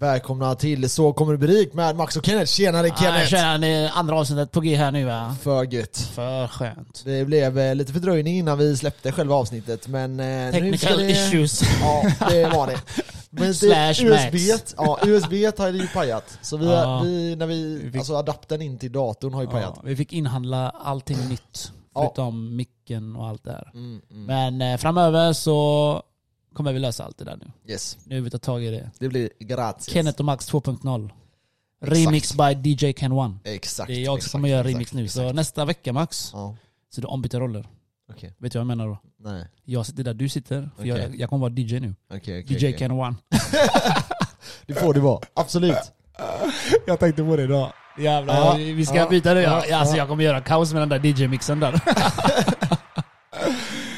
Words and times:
Välkomna 0.00 0.54
till 0.54 0.90
Så 0.90 1.12
kommer 1.12 1.32
du 1.32 1.38
bli 1.38 1.48
rik 1.48 1.72
med 1.74 1.96
Max 1.96 2.16
och 2.16 2.24
Kenneth. 2.26 2.46
Tjenare 2.52 2.86
Ja, 2.88 2.94
Kenneth! 2.96 3.26
tjena, 3.26 3.58
det 3.58 3.66
är 3.66 3.90
andra 3.94 4.16
avsnittet 4.18 4.52
på 4.52 4.60
G 4.60 4.76
här 4.76 4.90
nu 4.90 5.04
va? 5.04 5.36
För 5.42 5.64
gött. 5.74 5.96
För 6.14 6.46
skönt. 6.48 7.02
Det 7.04 7.24
blev 7.24 7.58
eh, 7.58 7.74
lite 7.74 7.92
fördröjning 7.92 8.38
innan 8.38 8.58
vi 8.58 8.76
släppte 8.76 9.12
själva 9.12 9.34
avsnittet 9.34 9.88
men... 9.88 10.20
eh, 10.20 10.52
Technical 10.52 10.98
det... 10.98 11.10
issues. 11.10 11.62
Ja, 11.80 12.02
det 12.28 12.46
var 12.48 12.66
det. 12.66 12.76
Men 13.30 13.54
Slash 13.54 13.68
det, 13.98 14.10
Max. 14.10 14.34
USB, 14.34 14.60
ja, 14.76 14.98
USB 15.04 15.32
har 15.58 15.68
ju 15.68 15.86
pajat. 15.88 16.38
Så 16.42 16.56
vi, 16.56 16.66
Ja. 16.72 17.00
vi, 17.04 17.36
när 17.36 17.46
vi, 17.46 17.80
Vi 17.84 17.90
fick- 17.90 17.98
alltså 17.98 18.14
adaptern 18.16 18.62
in 18.62 18.78
till 18.78 18.92
datorn 18.92 19.34
har 19.34 19.42
ju 19.42 19.48
pajat. 19.48 19.72
Ja, 19.76 19.82
vi 19.84 19.96
fick 19.96 20.12
inhandla 20.12 20.70
allting 20.70 21.28
nytt. 21.28 21.72
Ja. 21.94 22.00
Förutom 22.02 22.56
micken 22.56 23.16
och 23.16 23.26
allt 23.26 23.44
det 23.44 23.52
här. 23.52 23.70
Mm, 23.74 24.00
mm. 24.10 24.24
Men 24.24 24.72
eh, 24.72 24.78
framöver 24.78 25.32
så 25.32 26.02
kommer 26.58 26.72
vi 26.72 26.78
lösa 26.78 27.04
allt 27.04 27.18
det 27.18 27.24
där 27.24 27.36
nu. 27.36 27.72
Yes, 27.72 27.98
Nu 28.04 28.14
har 28.16 28.22
vi 28.22 28.30
tagit 28.30 28.42
tag 28.42 28.64
i 28.64 28.70
det. 28.70 28.90
det 28.98 29.08
blir 29.08 29.30
gratis. 29.38 29.90
Kenneth 29.90 30.18
och 30.18 30.24
Max 30.24 30.52
2.0. 30.52 31.04
Exakt. 31.82 31.96
Remix 31.96 32.34
by 32.34 32.70
DJ 32.70 32.92
Ken 32.92 33.12
One. 33.12 33.34
Exakt. 33.44 33.86
Det 33.88 33.94
är 33.94 33.98
jag 34.00 34.06
som 34.06 34.16
exakt, 34.16 34.32
kommer 34.32 34.48
göra 34.48 34.60
exakt, 34.60 34.74
remix 34.74 34.92
nu. 34.92 35.08
Så 35.08 35.20
exakt. 35.20 35.36
nästa 35.36 35.64
vecka 35.64 35.92
Max, 35.92 36.30
Ja, 36.32 36.56
så 36.90 37.00
du 37.00 37.06
ombyter 37.06 37.40
roller. 37.40 37.68
okej. 38.12 38.34
Vet 38.38 38.52
du 38.52 38.58
vad 38.58 38.60
jag 38.60 38.66
menar 38.66 38.86
då? 38.86 38.98
Nej, 39.20 39.44
Jag 39.64 39.86
sitter 39.86 40.04
där 40.04 40.14
du 40.14 40.28
sitter, 40.28 40.70
för 40.76 40.82
Okej. 40.82 40.88
jag, 41.02 41.16
jag 41.16 41.30
kommer 41.30 41.40
vara 41.48 41.52
DJ 41.60 41.80
nu. 41.80 41.94
okej 42.14 42.42
okej. 42.44 42.70
DJ. 42.70 42.72
Ken 42.78 42.90
One. 42.90 43.16
Det 44.66 44.74
får 44.74 44.94
du 44.94 45.00
vara, 45.00 45.20
absolut. 45.34 45.92
Jag 46.86 47.00
tänkte 47.00 47.22
på 47.24 47.36
det 47.36 47.42
idag. 47.42 47.72
Jävlar, 47.98 48.34
Ja, 48.34 48.54
vi 48.74 48.86
ska 48.86 48.96
ja, 48.96 49.08
byta 49.08 49.34
det. 49.34 49.42
ja, 49.42 49.50
alltså 49.76 49.94
ja. 49.94 49.96
jag 49.96 50.08
kommer 50.08 50.24
göra 50.24 50.40
kaos 50.40 50.72
med 50.72 50.82
den 50.82 50.88
där 50.88 50.98
DJ-mixen 50.98 51.60
där. 51.60 51.80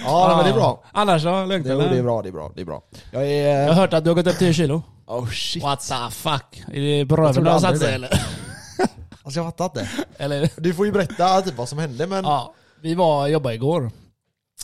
Ja, 0.04 0.34
men 0.36 0.44
det 0.44 0.50
är 0.50 0.54
bra. 0.54 0.84
Annars 0.92 1.24
då? 1.24 1.44
Lugnt 1.44 1.66
Det, 1.66 1.72
eller? 1.72 1.90
det 1.90 1.98
är 1.98 2.02
bra, 2.02 2.22
det 2.22 2.28
är 2.28 2.32
bra, 2.32 2.52
det 2.54 2.60
är 2.60 2.64
bra. 2.64 2.82
Jag 3.12 3.26
är... 3.32 3.60
Jag 3.60 3.68
har 3.68 3.74
hört 3.74 3.92
att 3.92 4.04
du 4.04 4.10
har 4.10 4.14
gått 4.14 4.26
upp 4.26 4.38
10 4.38 4.52
kilo. 4.52 4.82
Oh 5.06 5.28
shit. 5.30 5.62
What 5.62 5.80
the 5.80 6.10
fuck? 6.10 6.62
Är 6.72 6.80
det 6.80 7.06
på 7.06 7.16
röven 7.16 7.34
trodde 7.34 7.48
du 7.50 7.52
har 7.52 7.60
satt 7.60 7.78
sig 7.78 7.94
eller? 7.94 8.10
Alltså 9.22 9.40
jag 9.40 9.46
fattar 9.46 9.64
inte. 9.64 9.88
eller? 10.18 10.50
Du 10.56 10.74
får 10.74 10.86
ju 10.86 10.92
berätta 10.92 11.42
typ 11.42 11.56
vad 11.58 11.68
som 11.68 11.78
hände 11.78 12.06
men... 12.06 12.24
Ja, 12.24 12.54
vi 12.82 12.94
var 12.94 13.26
jobbade 13.26 13.54
igår. 13.54 13.90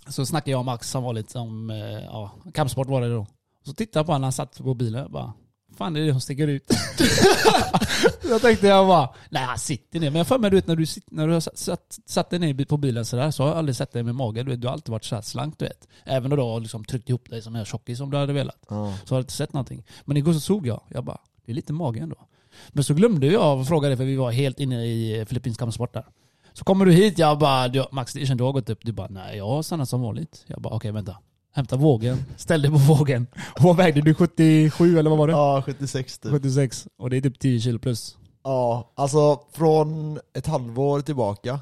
Så 0.08 0.26
snackade 0.26 0.50
jag 0.50 0.58
och 0.58 0.64
Max 0.64 0.90
som 0.90 1.02
vanligt 1.02 1.34
om, 1.36 1.70
eh, 1.70 1.76
ja, 2.04 2.30
kampsport 2.54 2.88
var 2.88 3.00
det 3.00 3.14
då. 3.14 3.26
Så 3.66 3.72
tittade 3.74 3.98
jag 3.98 4.06
på 4.06 4.12
honom 4.12 4.20
när 4.20 4.26
han 4.26 4.32
satt 4.32 4.58
på 4.58 4.74
bilen 4.74 5.04
och 5.04 5.10
bara 5.10 5.32
Fan 5.76 5.92
det 5.92 6.00
är 6.00 6.04
det 6.04 6.12
som 6.12 6.20
sticker 6.20 6.48
ut. 6.48 6.70
jag 8.28 8.40
tänkte 8.42 8.66
jag 8.66 8.86
bara, 8.86 9.14
nej 9.30 9.42
han 9.42 9.58
sitter 9.58 10.00
ner. 10.00 10.10
Men 10.10 10.18
jag 10.18 10.26
för 10.26 10.38
mig 10.38 10.50
du 10.50 10.56
vet 10.56 10.66
när 10.66 10.76
du, 10.76 10.86
sitter, 10.86 11.14
när 11.14 11.26
du 11.26 11.32
har 11.32 11.40
satt, 11.40 11.58
satt, 11.58 11.98
satt 12.06 12.30
dig 12.30 12.38
ner 12.38 12.64
på 12.64 12.76
bilen 12.76 13.04
sådär 13.04 13.30
så 13.30 13.42
har 13.42 13.50
jag 13.50 13.58
aldrig 13.58 13.76
sett 13.76 13.92
dig 13.92 14.02
med 14.02 14.14
mage. 14.14 14.42
Du, 14.42 14.50
vet, 14.50 14.60
du 14.60 14.66
har 14.66 14.74
alltid 14.74 14.92
varit 14.92 15.04
så 15.04 15.14
här 15.14 15.22
slank 15.22 15.58
du 15.58 15.64
vet. 15.64 15.88
Även 16.04 16.30
då 16.30 16.36
du 16.36 16.42
har 16.42 16.60
liksom 16.60 16.84
tryckt 16.84 17.08
ihop 17.08 17.30
dig 17.30 17.42
som 17.42 17.56
en 17.56 17.64
tjockis 17.64 17.98
som 17.98 18.10
du 18.10 18.16
hade 18.16 18.32
velat. 18.32 18.66
Ja. 18.68 18.94
Så 19.04 19.14
har 19.14 19.18
jag 19.18 19.22
inte 19.22 19.32
sett 19.32 19.52
någonting. 19.52 19.84
Men 20.04 20.16
igår 20.16 20.32
så 20.32 20.40
såg 20.40 20.66
jag, 20.66 20.80
jag 20.88 21.04
bara, 21.04 21.18
det 21.44 21.52
är 21.52 21.54
lite 21.54 21.72
mage 21.72 22.00
ändå. 22.00 22.16
Men 22.68 22.84
så 22.84 22.94
glömde 22.94 23.26
jag 23.26 23.60
att 23.60 23.68
fråga 23.68 23.88
dig 23.88 23.96
för 23.96 24.04
vi 24.04 24.16
var 24.16 24.30
helt 24.30 24.60
inne 24.60 24.86
i 24.86 25.24
filippinsk 25.28 25.60
kampsport 25.60 25.94
där. 25.94 26.04
Så 26.52 26.64
kommer 26.64 26.86
du 26.86 26.92
hit, 26.92 27.18
jag 27.18 27.38
bara, 27.38 27.68
du, 27.68 27.84
Max 27.92 28.12
det 28.12 28.26
känns 28.26 28.38
du 28.38 28.44
har 28.44 28.52
gått 28.52 28.70
upp. 28.70 28.78
Du 28.82 28.92
bara, 28.92 29.08
nej 29.10 29.36
jag 29.36 29.46
har 29.46 29.62
stannat 29.62 29.88
som 29.88 30.02
vanligt. 30.02 30.44
Jag 30.46 30.60
bara, 30.60 30.74
okej 30.74 30.92
vänta. 30.92 31.16
Hämta 31.56 31.76
vågen, 31.76 32.24
ställ 32.36 32.62
dig 32.62 32.70
på 32.70 32.76
vågen. 32.76 33.26
Vad 33.60 33.76
vägde 33.76 34.00
du? 34.00 34.14
77 34.14 34.98
eller 34.98 35.10
vad 35.10 35.18
var 35.18 35.26
det? 35.26 35.32
Ja, 35.32 35.62
76 35.66 36.18
typ. 36.18 36.32
76. 36.32 36.86
Och 36.98 37.10
det 37.10 37.16
är 37.16 37.20
typ 37.20 37.38
10 37.38 37.60
kilo 37.60 37.78
plus. 37.78 38.16
Ja, 38.44 38.92
alltså 38.96 39.40
från 39.52 40.18
ett 40.34 40.46
halvår 40.46 41.00
tillbaka. 41.00 41.60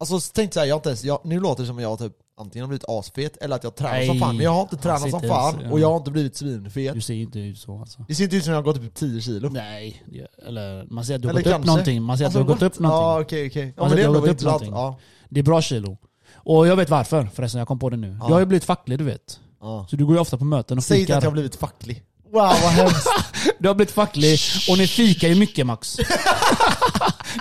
Alltså 0.00 0.32
tänkte 0.34 0.54
såhär, 0.54 0.66
jag 0.66 0.78
inte 0.78 0.88
ens, 0.88 1.04
jag, 1.04 1.20
nu 1.24 1.40
låter 1.40 1.62
det 1.62 1.66
som 1.66 1.76
att 1.76 1.82
jag 1.82 1.98
typ 1.98 2.12
antingen 2.40 2.64
har 2.64 2.68
blivit 2.68 2.84
asfet 2.88 3.36
eller 3.36 3.56
att 3.56 3.64
jag 3.64 3.74
tränar 3.76 4.00
som 4.00 4.08
Nej, 4.08 4.20
fan. 4.20 4.36
Men 4.36 4.44
jag 4.44 4.50
har 4.50 4.62
inte 4.62 4.76
tränat 4.76 5.10
som 5.10 5.20
fan 5.20 5.58
ens, 5.58 5.72
och 5.72 5.80
jag 5.80 5.90
har 5.90 5.96
inte 5.96 6.10
blivit 6.10 6.36
svinfet. 6.36 6.94
Du 6.94 7.00
ser 7.00 7.14
inte 7.14 7.38
ut 7.40 7.58
så 7.58 7.78
alltså. 7.78 8.04
Det 8.08 8.14
ser 8.14 8.24
inte 8.24 8.36
ut 8.36 8.44
som 8.44 8.52
att 8.52 8.56
jag 8.56 8.62
har 8.62 8.72
gått 8.72 8.82
upp 8.82 8.94
10 8.94 9.20
kilo. 9.20 9.48
Nej, 9.48 10.02
eller 10.46 10.86
man 10.90 11.04
ser 11.04 11.14
att 11.14 11.22
du 11.22 11.28
har 11.28 11.34
Eller 11.34 11.44
gått 11.50 11.60
upp 11.60 11.66
någonting. 11.66 12.02
Man 12.02 12.18
ser 12.18 12.24
att 12.24 12.26
Alltså, 12.26 12.38
du 12.38 12.44
har 12.44 12.54
gått 12.54 12.62
upp 12.62 12.78
någonting. 12.78 13.02
Ja 13.02 13.20
okej 13.20 13.46
okej. 13.46 13.74
Ja 13.76 13.82
Alltså, 13.82 13.96
men 13.96 13.96
det 13.96 14.02
är 14.02 14.08
har 14.08 14.16
ändå 14.16 14.28
intressant. 14.28 14.62
någonting. 14.62 14.72
Ja. 14.74 14.98
Det 15.28 15.40
är 15.40 15.44
bra 15.44 15.62
kilo. 15.62 15.96
Och 16.34 16.66
jag 16.66 16.76
vet 16.76 16.90
varför 16.90 17.28
förresten, 17.34 17.58
jag 17.58 17.68
kom 17.68 17.78
på 17.78 17.90
det 17.90 17.96
nu. 17.96 18.16
Ja. 18.20 18.26
Jag 18.28 18.34
har 18.34 18.40
ju 18.40 18.46
blivit 18.46 18.64
facklig 18.64 18.98
du 18.98 19.04
vet. 19.04 19.40
Ja. 19.60 19.86
Så 19.90 19.96
du 19.96 20.06
går 20.06 20.14
ju 20.16 20.20
ofta 20.20 20.36
på 20.38 20.44
möten 20.44 20.78
och 20.78 20.84
Säg 20.84 21.00
inte 21.00 21.06
fikar. 21.06 21.18
att 21.18 21.22
jag 21.24 21.30
har 21.30 21.32
blivit 21.32 21.56
facklig. 21.56 22.02
Wow 22.32 22.42
vad 22.42 22.72
hemskt. 22.72 23.08
Du 23.58 23.68
har 23.68 23.74
blivit 23.74 23.94
facklig 23.94 24.38
och 24.70 24.78
ni 24.78 24.86
fikar 24.86 25.28
ju 25.28 25.34
mycket 25.34 25.66
Max. 25.66 25.96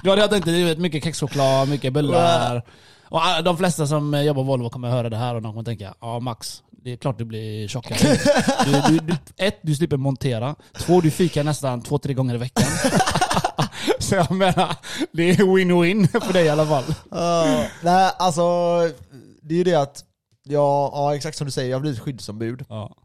du 0.04 0.10
har 0.10 0.18
enkelt 0.18 0.46
du 0.46 0.64
vet, 0.64 0.78
mycket 0.78 1.04
kexchoklad, 1.04 1.70
mycket 1.70 1.94
bullar. 1.94 2.64
Och 3.10 3.24
alla- 3.26 3.42
de 3.42 3.58
flesta 3.58 3.88
som 3.88 4.24
jobbar 4.24 4.42
på 4.42 4.48
Volvo 4.48 4.70
kommer 4.70 4.90
höra 4.90 5.10
det 5.10 5.18
här 5.18 5.36
och 5.36 5.42
de 5.42 5.52
kommer 5.52 5.64
tänka 5.64 5.94
ja 6.02 6.20
Max, 6.20 6.64
det 6.84 6.92
är 6.94 6.98
klart 6.98 7.18
du 7.18 7.26
blir 7.26 7.68
tjockare. 7.68 7.98
Du, 8.66 8.72
du, 8.94 9.00
du, 9.00 9.16
ett, 9.38 9.60
du 9.62 9.76
slipper 9.76 9.98
montera. 9.98 10.56
Två, 10.80 11.02
du 11.02 11.12
fikar 11.12 11.44
nästan 11.44 11.82
två, 11.82 11.98
tre 11.98 12.14
gånger 12.14 12.36
i 12.36 12.38
veckan. 12.38 12.64
Så 14.00 14.16
jag 14.16 14.32
menar, 14.32 14.76
det 15.12 15.30
är 15.30 15.36
win-win 15.36 16.08
för 16.22 16.34
dig 16.34 16.46
i 16.46 16.50
alla 16.50 16.66
fall. 16.66 16.84
Ja, 17.12 17.66
nej 17.84 18.12
alltså, 18.20 18.42
det 19.42 19.54
är 19.54 19.58
ju 19.58 19.64
det 19.64 19.76
att, 19.76 20.04
ja, 20.44 20.92
ja 20.94 21.16
exakt 21.16 21.38
som 21.38 21.46
du 21.46 21.52
säger, 21.52 21.70
jag 21.70 21.76
har 21.78 21.82
blivit 21.82 22.00
skyddsombud. 22.00 22.66
Ja. 22.70 22.96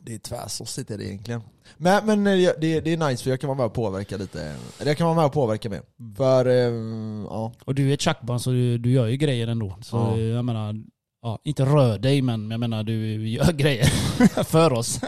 Det 0.00 0.14
är 0.14 0.18
tvärsossigt 0.18 0.90
är 0.90 0.98
det 0.98 1.04
egentligen. 1.04 1.42
Men, 1.76 2.06
men 2.06 2.26
eh, 2.26 2.50
det, 2.60 2.80
det 2.80 2.92
är 2.92 2.96
nice 3.08 3.22
för 3.22 3.30
jag 3.30 3.40
kan 3.40 3.48
vara 3.48 3.56
med 3.56 3.66
och 3.66 3.74
påverka 3.74 4.16
lite. 4.16 4.42
Eller 4.78 4.90
jag 4.90 4.96
kan 4.98 5.06
vara 5.06 5.16
med 5.16 5.24
och 5.24 5.32
påverka 5.32 5.68
med. 5.70 5.80
Mm. 6.00 6.14
För, 6.14 6.46
eh, 6.46 7.24
ja. 7.30 7.52
Och 7.64 7.74
du 7.74 7.90
är 7.90 7.94
ett 7.94 8.00
tjackbarn 8.00 8.40
så 8.40 8.50
du, 8.50 8.78
du 8.78 8.90
gör 8.92 9.06
ju 9.06 9.16
grejer 9.16 9.46
ändå. 9.46 9.76
Så 9.82 9.96
Ja. 9.96 10.18
jag 10.18 10.44
menar, 10.44 10.74
ja, 11.22 11.38
inte 11.44 11.64
rör 11.64 11.98
dig 11.98 12.22
men 12.22 12.50
jag 12.50 12.60
menar 12.60 12.82
du 12.84 13.28
gör 13.28 13.52
grejer 13.52 13.84
för 14.44 14.72
oss. 14.72 15.00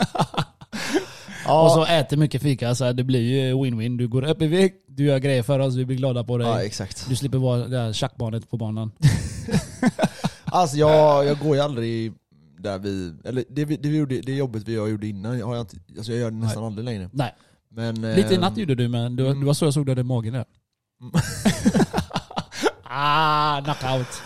Ja 1.44 1.64
Och 1.64 1.70
så 1.70 1.84
äter 1.84 2.16
mycket 2.16 2.42
fika 2.42 2.74
så 2.74 2.92
det 2.92 3.04
blir 3.04 3.20
ju 3.20 3.54
win-win. 3.54 3.98
Du 3.98 4.08
går 4.08 4.24
upp 4.24 4.42
i 4.42 4.46
vikt, 4.46 4.84
du 4.86 5.04
gör 5.04 5.18
grejer 5.18 5.42
för 5.42 5.58
oss, 5.58 5.74
vi 5.74 5.84
blir 5.84 5.96
glada 5.96 6.24
på 6.24 6.38
dig. 6.38 6.48
ja, 6.48 6.62
exakt. 6.62 7.06
Du 7.08 7.16
slipper 7.16 7.38
vara 7.38 7.58
det 7.58 7.68
där 7.68 7.92
tjackbarnet 7.92 8.50
på 8.50 8.56
banan. 8.56 8.92
Alltså 10.46 10.76
jag, 10.76 11.26
jag 11.26 11.38
går 11.38 11.56
ju 11.56 11.62
aldrig 11.62 12.12
där 12.58 12.78
vi, 12.78 13.14
eller 13.24 13.44
det, 13.48 13.64
vi- 13.64 13.76
det, 13.76 13.88
vi 13.88 13.96
gjorde, 13.96 14.20
det 14.20 14.34
jobbet 14.34 14.68
vi 14.68 14.74
gjorde 14.74 15.06
innan, 15.06 15.42
har 15.42 15.54
jag, 15.54 15.62
inte, 15.62 15.76
alltså 15.96 16.12
jag 16.12 16.20
gör 16.20 16.30
det 16.30 16.36
nästan 16.36 16.64
aldrig 16.64 16.84
längre. 16.84 17.10
Nej, 17.12 17.34
Men, 17.68 17.94
lite 17.94 18.32
i 18.32 18.34
eh, 18.34 18.40
natt 18.40 18.56
gjorde 18.56 18.74
du 18.74 18.88
men 18.88 19.16
det 19.16 19.22
var, 19.22 19.30
mm. 19.30 19.40
det 19.40 19.46
var 19.46 19.54
så 19.54 19.64
jag 19.64 19.74
såg 19.74 19.86
dig 19.86 20.00
i 20.00 20.02
magen 20.02 20.32
där. 20.32 20.44
Mm. 21.00 21.12
ah, 22.82 23.62
knockout. 23.62 24.22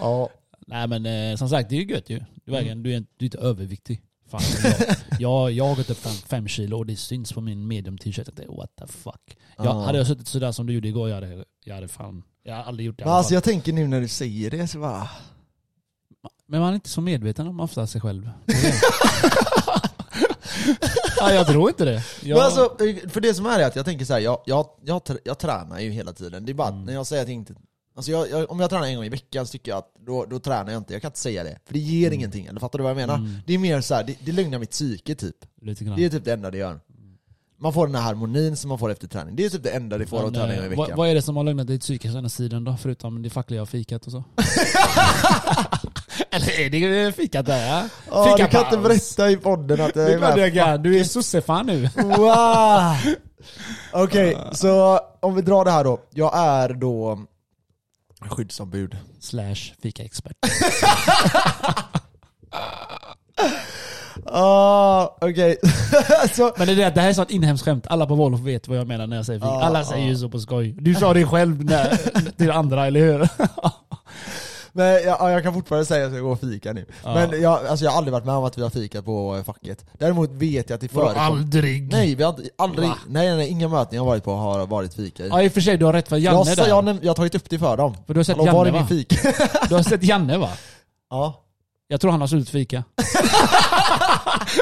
Ja, 0.00 0.30
Nej 0.66 0.88
men 0.88 1.06
eh, 1.06 1.36
som 1.36 1.48
sagt, 1.48 1.70
det 1.70 1.76
är 1.76 1.80
ju 1.80 1.94
gött 1.94 2.10
ju. 2.10 2.20
Du, 2.44 2.52
väger, 2.52 2.74
du, 2.74 2.94
är, 2.94 3.00
du 3.16 3.24
är 3.24 3.26
inte 3.26 3.38
överviktig. 3.38 4.02
Fan, 4.30 4.40
jag, 5.18 5.52
jag, 5.52 5.64
har 5.64 5.76
gått 5.76 5.90
upp 5.90 5.98
fem, 5.98 6.12
fem 6.26 6.48
kilo 6.48 6.78
och 6.78 6.86
det 6.86 6.96
syns 6.96 7.32
på 7.32 7.40
min 7.40 7.66
medium 7.68 7.98
t-shirt. 7.98 8.26
Jag 8.26 8.36
tänkte, 8.36 8.56
What 8.56 8.76
the 8.76 8.86
fuck. 8.86 9.36
Jag, 9.56 9.66
Ja. 9.66 9.80
Hade 9.84 9.98
jag 9.98 10.06
suttit 10.06 10.28
sådär 10.28 10.52
som 10.52 10.66
du 10.66 10.72
gjorde 10.72 10.88
igår, 10.88 11.08
jag 11.08 11.14
hade, 11.14 11.44
jag 11.64 11.74
hade 11.74 11.88
fan... 11.88 12.22
Jag 12.42 12.52
hade 12.52 12.64
aldrig 12.64 12.86
gjort 12.86 12.98
det 12.98 13.04
men 13.04 13.14
alltså 13.14 13.34
jag 13.34 13.44
tänker 13.44 13.72
nu 13.72 13.86
när 13.88 14.00
du 14.00 14.08
säger 14.08 14.50
det 14.50 14.68
så 14.68 14.78
bara, 14.78 15.08
Men 16.46 16.60
man 16.60 16.70
är 16.70 16.74
inte 16.74 16.88
så 16.88 17.00
medveten 17.00 17.46
om 17.46 17.60
ofta 17.60 17.86
sig 17.86 18.00
själv. 18.00 18.30
Det 18.46 18.52
är 18.52 18.62
det. 18.72 18.76
ja, 21.20 21.32
jag 21.32 21.46
tror 21.46 21.68
inte 21.68 21.84
det. 21.84 22.02
Jag, 22.22 22.36
Men 22.36 22.44
alltså, 22.46 22.76
för 23.08 23.20
det 23.20 23.34
som 23.34 23.46
är 23.46 23.58
är 23.58 23.66
att 23.66 23.76
jag 23.76 23.84
tänker 23.84 24.04
så 24.04 24.12
här, 24.12 24.20
jag, 24.20 24.42
jag, 24.46 24.66
jag, 24.84 25.02
jag 25.24 25.38
tränar 25.38 25.80
ju 25.80 25.90
hela 25.90 26.12
tiden. 26.12 26.44
Det 26.44 26.52
är 26.52 26.54
bara 26.54 26.68
att 26.68 26.74
Mm. 26.74 26.84
när 26.86 26.92
jag 26.92 27.06
säger 27.06 27.22
att 27.22 27.28
jag 27.28 27.34
inte... 27.34 27.54
Alltså 28.00 28.12
jag, 28.12 28.30
jag, 28.30 28.50
om 28.50 28.60
jag 28.60 28.70
tränar 28.70 28.86
en 28.86 28.96
gång 28.96 29.04
i 29.04 29.08
veckan 29.08 29.46
så 29.46 29.52
tycker 29.52 29.70
jag 29.70 29.78
att 29.78 29.92
då, 30.06 30.24
då 30.24 30.38
tränar 30.38 30.72
jag 30.72 30.80
inte. 30.80 30.92
Jag 30.92 31.02
kan 31.02 31.08
inte 31.08 31.18
säga 31.20 31.44
det. 31.44 31.58
För 31.66 31.74
det 31.74 31.78
ger 31.80 32.10
ingenting. 32.10 32.46
Eller 32.46 32.60
fattar 32.60 32.78
du 32.78 32.82
vad 32.82 32.90
jag 32.90 32.96
menar? 32.96 33.14
Mm. 33.14 33.34
Det 33.46 33.54
är 33.54 33.58
mer 33.58 33.80
så 33.80 33.94
här, 33.94 34.04
det, 34.04 34.16
det 34.24 34.32
lugnar 34.32 34.58
mitt 34.58 34.70
psyke 34.70 35.14
typ. 35.14 35.36
Det 35.60 35.70
är 36.04 36.08
typ 36.10 36.24
det 36.24 36.32
enda 36.32 36.50
det 36.50 36.58
gör. 36.58 36.80
Man 37.58 37.72
får 37.72 37.86
den 37.86 37.94
här 37.96 38.02
harmonin 38.02 38.56
som 38.56 38.68
man 38.68 38.78
får 38.78 38.90
efter 38.90 39.08
träning. 39.08 39.36
Det 39.36 39.44
är 39.44 39.50
typ 39.50 39.62
det 39.62 39.70
enda 39.70 39.98
det 39.98 40.06
får 40.06 40.18
att 40.18 40.24
Men, 40.24 40.34
träna 40.34 40.52
en 40.52 40.58
eh, 40.58 40.64
gång 40.64 40.72
i 40.72 40.76
vad, 40.76 40.86
veckan. 40.86 40.98
vad 40.98 41.08
är 41.08 41.14
det 41.14 41.22
som 41.22 41.36
har 41.36 41.44
lugnat 41.44 41.66
ditt 41.66 41.80
psyke 41.80 42.12
senaste 42.12 42.36
tiden 42.42 42.64
då? 42.64 42.76
Förutom 42.80 43.22
det 43.22 43.30
fackliga 43.30 43.66
fikat 43.66 44.06
och 44.06 44.12
så? 44.12 44.24
Eller 46.30 46.60
är 46.60 46.70
det 46.70 47.12
fikat 47.12 47.46
där? 47.46 47.66
Ja? 47.68 47.88
Ja, 48.10 48.22
du 48.24 48.36
kan 48.36 48.46
inte 48.46 48.58
Fikapaus. 48.58 49.16
berätta 49.16 49.30
i 49.30 49.36
podden 49.36 49.80
att 49.80 49.94
Det 49.94 50.02
jag 50.02 50.12
är 50.12 50.18
med. 50.18 50.38
jag 50.38 50.54
kan. 50.54 50.82
Du 50.82 50.98
är 51.00 51.04
sossefan 51.04 51.66
nu. 51.66 51.88
Wow! 51.96 52.96
Okej, 53.92 54.36
så 54.52 55.00
om 55.20 55.34
vi 55.34 55.42
drar 55.42 55.64
det 55.64 55.70
här 55.70 55.84
då. 55.84 56.00
Jag 56.10 56.38
är 56.38 56.68
då 56.74 57.18
skyddsombud. 58.28 58.96
Slash 59.20 59.74
fikaexpert. 59.82 60.36
Ah, 64.26 65.16
okej. 65.20 65.56
så, 66.34 66.52
Men 66.56 66.66
det, 66.66 66.72
är 66.72 66.76
det, 66.76 66.90
det 66.90 67.00
här 67.00 67.08
är 67.08 67.12
sånt 67.12 67.30
inhemskt 67.30 67.64
skämt. 67.64 67.86
Alla 67.88 68.06
på 68.06 68.14
Volvo 68.14 68.44
vet 68.44 68.68
vad 68.68 68.78
jag 68.78 68.86
menar 68.86 69.06
när 69.06 69.16
jag 69.16 69.26
säger 69.26 69.40
fika. 69.40 69.48
Ja, 69.48 69.62
Alla 69.62 69.84
säger 69.84 70.08
ju 70.08 70.16
så 70.16 70.28
på 70.28 70.40
skoj. 70.40 70.74
Du 70.78 70.94
sa 70.94 71.14
det 71.14 71.26
själv 71.26 71.64
när, 71.64 71.96
till 72.36 72.50
andra, 72.50 72.86
eller 72.86 73.00
hur? 73.00 73.28
men 74.72 74.86
jag, 74.86 75.02
ja, 75.04 75.30
jag 75.30 75.42
kan 75.42 75.54
fortfarande 75.54 75.86
säga 75.86 76.06
att 76.06 76.12
jag 76.12 76.22
går 76.22 76.30
och 76.32 76.40
fika 76.40 76.72
nu. 76.72 76.86
Ja. 77.04 77.14
Men 77.14 77.42
jag, 77.42 77.66
alltså 77.66 77.84
jag 77.84 77.92
har 77.92 77.98
aldrig 77.98 78.12
varit 78.12 78.24
med 78.24 78.34
om 78.34 78.44
att 78.44 78.58
vi 78.58 78.62
har 78.62 78.70
fikat 78.70 79.04
på 79.04 79.36
eh, 79.36 79.42
facket. 79.44 79.84
Däremot 79.98 80.30
vet 80.30 80.70
jag 80.70 80.74
att 80.74 80.80
det 80.80 80.88
förekommer. 80.88 81.20
aldrig? 81.20 81.92
Nej, 81.92 82.14
vi 82.14 82.22
har 82.22 82.34
aldrig, 82.58 82.88
Va? 82.88 82.96
nej, 83.08 83.36
nej, 83.36 83.48
inga 83.48 83.68
möten 83.68 83.96
jag 83.96 84.02
har 84.02 84.06
varit 84.06 84.24
på 84.24 84.32
har 84.34 84.66
varit 84.66 84.94
fika 84.94 85.24
i. 85.24 85.28
Ja 85.28 85.42
i 85.42 85.48
och 85.48 85.52
för 85.52 85.60
sig, 85.60 85.76
du 85.76 85.84
har 85.84 85.92
rätt 85.92 86.08
för 86.08 86.16
Janne 86.16 86.38
jag, 86.48 86.56
där. 86.56 86.68
jag, 86.68 86.84
näm- 86.84 86.98
jag 87.02 87.10
har 87.10 87.14
tagit 87.14 87.34
upp 87.34 87.50
det 87.50 87.58
för 87.58 87.76
dem. 87.76 87.94
För 88.06 88.14
du 88.14 88.18
har 88.20 88.24
sett 88.24 88.36
Hallå, 88.36 88.52
var 88.52 88.66
Janne 88.66 88.72
min 88.78 88.82
va? 88.82 88.88
fik? 88.88 89.18
Du 89.68 89.74
har 89.74 89.82
sett 89.82 90.02
Janne 90.02 90.38
va? 90.38 90.50
ja. 91.10 91.44
Jag 91.88 92.00
tror 92.00 92.10
han 92.10 92.20
har 92.20 92.28
slutat 92.28 92.48
fika. 92.48 92.84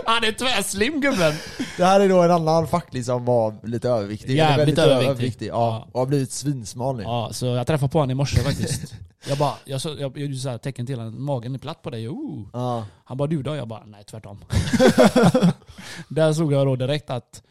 Han 0.06 0.24
är 0.24 0.32
tvärslim 0.32 1.00
gubben. 1.00 1.34
Det 1.76 1.84
här 1.84 2.00
är 2.00 2.08
då 2.08 2.22
en 2.22 2.30
annan 2.30 2.68
facklig 2.68 3.04
som 3.04 3.24
var 3.24 3.54
lite 3.62 3.88
överviktig. 3.88 4.36
Jävligt 4.36 4.78
väldigt 4.78 4.78
överviktig. 4.78 5.48
ja. 5.48 5.52
Ja. 5.52 5.88
Och 5.92 6.00
har 6.00 6.06
blivit 6.06 6.32
svinsmal 6.32 6.96
nu. 6.96 7.02
Ja, 7.02 7.28
så 7.32 7.46
jag 7.46 7.66
träffade 7.66 7.92
på 7.92 7.98
honom 7.98 8.10
i 8.10 8.14
morse 8.14 8.40
faktiskt. 8.40 8.94
Jag 9.26 9.38
bara, 9.38 9.54
jag, 9.64 9.80
så, 9.80 9.88
jag 9.98 10.18
gjorde 10.18 10.36
så 10.36 10.48
här 10.48 10.58
tecken 10.58 10.86
till 10.86 10.98
honom, 10.98 11.24
magen 11.24 11.54
är 11.54 11.58
platt 11.58 11.82
på 11.82 11.90
dig. 11.90 12.08
Oh. 12.08 12.46
Ja. 12.52 12.86
Han 13.04 13.16
bara 13.16 13.28
du 13.28 13.42
då? 13.42 13.56
Jag 13.56 13.68
bara 13.68 13.84
nej 13.84 14.04
tvärtom. 14.04 14.44
Där 16.08 16.32
såg 16.32 16.52
jag 16.52 16.66
då 16.66 16.76
direkt 16.76 17.10
att 17.10 17.42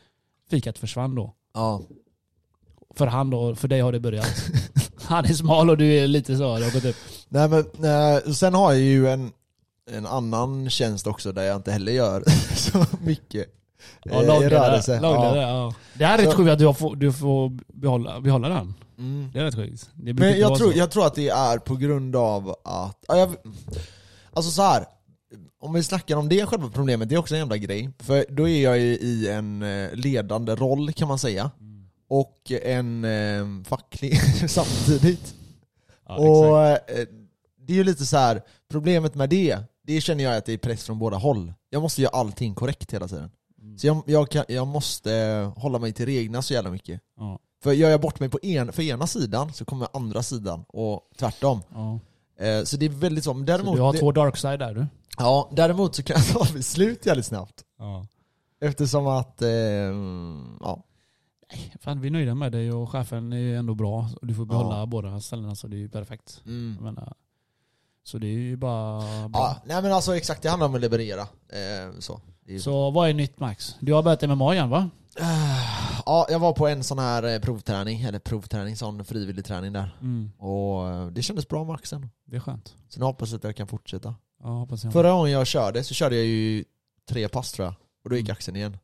fikat 0.50 0.78
försvann 0.78 1.16
då. 1.16 1.34
Ja. 1.54 1.82
För 2.96 3.08
han 3.08 3.30
då, 3.30 3.56
för 3.56 3.68
dig 3.68 3.80
har 3.82 3.92
det 3.92 4.00
börjat. 4.00 4.46
Han 5.02 5.26
är 5.26 5.34
smal 5.34 5.70
och 5.70 5.78
du 5.78 5.94
är 5.94 6.08
lite 6.08 6.38
så, 6.38 6.60
gått 6.74 6.86
upp. 6.86 6.96
Nej 7.30 7.50
men, 7.50 7.60
eh, 7.60 8.32
sen 8.34 8.54
har 8.54 8.72
jag 8.72 8.82
ju 8.82 9.08
en, 9.08 9.32
en 9.92 10.06
annan 10.06 10.70
tjänst 10.70 11.08
också 11.08 11.32
där 11.32 11.44
jag 11.44 11.56
inte 11.56 11.72
heller 11.72 11.92
gör 11.92 12.24
så 12.56 12.86
mycket 13.02 13.46
Ja, 14.04 14.22
eh, 14.22 14.28
lagra 14.28 14.50
rörelse. 14.50 14.94
det. 14.94 15.00
Lagra 15.00 15.26
Ja. 15.26 15.34
det 15.34 15.42
ja. 15.42 15.74
Det 15.94 16.06
här 16.06 16.20
är 16.20 16.26
rätt 16.26 16.34
sjukt 16.36 16.52
att 16.52 16.60
du 16.60 16.74
får, 16.74 16.96
du 16.96 17.14
får 17.14 17.50
behålla, 17.68 18.20
behålla 18.22 18.50
den. 18.50 18.74
Mm. 18.98 19.30
Det 19.34 19.40
är 19.40 19.44
rätt 19.44 19.56
sjukt. 19.56 19.90
Det 19.96 20.14
Men 20.14 20.40
jag 20.40 20.58
tror, 20.58 20.74
jag 20.74 20.92
tror 20.92 21.06
att 21.06 21.16
det 21.16 21.30
är 21.30 21.58
på 21.58 21.76
grund 21.76 22.16
av 22.16 22.50
att, 22.50 23.06
ja, 23.08 23.18
jag, 23.18 23.36
alltså 24.34 24.52
så 24.52 24.62
här. 24.62 24.86
Om 25.60 25.74
vi 25.74 25.84
snackar 25.84 26.16
om 26.16 26.30
det 26.30 26.46
själva 26.46 26.70
problemet, 26.70 27.10
det 27.10 27.16
är 27.16 27.20
också 27.20 27.36
en 27.36 27.40
jävla 27.40 27.58
grej. 27.58 27.90
För 28.00 28.26
då 28.30 28.48
är 28.48 28.64
jag 28.64 28.80
ju 28.80 28.98
i 28.98 29.30
en 29.30 29.62
eh, 29.64 29.94
ledande 29.94 30.56
roll 30.56 30.94
kan 30.94 31.08
man 31.08 31.20
säga. 31.20 31.52
Mm. 31.60 31.90
Och 32.10 32.52
en 32.52 33.04
eh, 33.04 33.64
facklig 33.64 34.20
samtidigt. 34.50 35.34
Ja, 36.08 36.16
och 36.16 36.62
eh, 36.62 37.08
det 37.68 37.74
är 37.74 37.78
ju 37.78 37.84
lite 37.84 38.06
så 38.06 38.18
här. 38.18 38.42
problemet 38.70 39.16
med 39.16 39.30
det, 39.30 39.58
det 39.84 40.02
känner 40.02 40.24
jag 40.24 40.36
att 40.38 40.46
det 40.46 40.54
är 40.54 40.58
press 40.58 40.84
från 40.84 41.00
båda 41.00 41.18
håll. 41.18 41.54
Jag 41.70 41.82
måste 41.82 42.02
göra 42.02 42.12
allting 42.12 42.56
korrekt 42.56 42.94
hela 42.94 43.08
tiden. 43.08 43.32
Mm. 43.62 43.78
Så 43.78 43.88
jag, 43.88 44.04
jag, 44.06 44.30
kan, 44.30 44.46
jag 44.48 44.68
måste 44.68 45.12
hålla 45.56 45.80
mig 45.80 45.94
till 45.94 46.06
reglerna 46.06 46.42
så 46.42 46.54
jävla 46.54 46.72
mycket. 46.72 47.02
Ja, 47.18 47.40
För 47.64 47.72
gör 47.72 47.90
jag 47.90 48.02
bort 48.02 48.20
mig 48.20 48.30
på 48.30 48.40
en, 48.44 48.74
för 48.74 48.84
ena 48.84 49.08
sidan 49.08 49.54
så 49.54 49.66
kommer 49.66 49.88
andra 49.94 50.24
sidan 50.24 50.66
och 50.68 51.02
tvärtom. 51.18 51.62
ja. 51.74 52.00
Eh, 52.40 52.64
så 52.64 52.78
det 52.78 52.86
är 52.86 52.90
väldigt 52.90 53.24
så, 53.24 53.34
men 53.34 53.46
Så 53.48 53.52
däremot, 53.52 53.76
du 53.76 53.82
har 53.82 53.94
det, 53.94 54.00
två 54.00 54.12
dark 54.12 54.38
side 54.38 54.60
där 54.60 54.74
du. 54.74 54.86
ja, 55.18 55.50
däremot 55.52 55.96
så 55.96 56.04
kan 56.04 56.18
jag 56.36 56.48
ta 56.48 56.54
beslut 56.54 57.06
jävligt 57.06 57.26
snabbt. 57.26 57.64
Ja. 57.80 58.06
Eftersom 58.62 59.08
att, 59.08 59.42
eh, 59.42 59.50
ja. 60.60 60.84
Fan 61.80 62.02
vi 62.02 62.08
är 62.08 62.12
nöjda 62.12 62.36
med 62.36 62.52
dig 62.52 62.72
och 62.72 62.90
chefen 62.92 63.34
är 63.34 63.56
ändå 63.58 63.76
bra. 63.76 64.10
Du 64.22 64.34
får 64.34 64.46
behålla 64.46 64.78
Ja. 64.80 64.86
båda 64.86 65.20
ställena 65.22 65.56
så 65.56 65.68
det 65.68 65.76
är 65.76 65.80
ju 65.80 65.90
perfekt. 65.90 66.42
Mm. 66.46 66.78
Menar, 66.82 67.14
så 68.04 68.18
det 68.18 68.28
är 68.28 68.32
ju 68.40 68.56
bara 68.58 69.00
bra. 69.30 69.30
ja. 69.34 69.56
Nej 69.66 69.82
men 69.82 69.92
alltså 69.92 70.16
exakt, 70.16 70.42
det 70.42 70.50
handlar 70.50 70.68
om 70.68 70.76
att 70.76 70.82
leverera. 70.82 71.22
Eh, 71.22 72.00
så. 72.00 72.22
Så 72.62 72.92
vad 72.92 73.10
är 73.10 73.14
nytt 73.14 73.40
Max? 73.40 73.76
Du 73.80 73.94
har 73.94 74.04
börjat 74.04 74.22
MMA 74.30 74.54
igen 74.54 74.70
va? 74.70 74.90
Ja, 76.06 76.26
jag 76.30 76.40
var 76.40 76.54
på 76.54 76.68
en 76.68 76.84
sån 76.84 77.00
här 77.00 77.24
eh, 77.36 77.40
provträning, 77.40 78.02
eller 78.02 78.20
provträning, 78.20 78.76
sån 78.76 79.06
frivillig 79.06 79.46
träning 79.46 79.74
där. 79.74 79.98
Mm. 80.02 80.32
Och 80.38 80.88
eh, 80.90 81.08
det 81.08 81.22
kändes 81.22 81.48
bra 81.48 81.64
med 81.64 81.76
axeln. 81.76 82.10
Det 82.26 82.36
är 82.36 82.40
skönt. 82.40 82.76
Så 82.90 83.00
nu 83.00 83.06
hoppas 83.06 83.30
jag 83.32 83.38
att 83.38 83.44
jag 83.44 83.56
kan 83.56 83.68
fortsätta. 83.68 84.16
Ja, 84.44 84.50
hoppas 84.50 84.84
jag. 84.84 84.94
Förra 84.94 85.12
gången 85.12 85.32
jag 85.32 85.48
körde 85.48 85.84
så 85.84 85.94
körde 85.94 86.16
jag 86.16 86.26
ju 86.26 86.64
tre 87.10 87.28
pass 87.30 87.52
tror 87.52 87.66
jag. 87.66 87.74
Och 88.04 88.10
då 88.10 88.16
gick 88.16 88.26
Mm. 88.26 88.34
axeln 88.34 88.58
igen. 88.58 88.78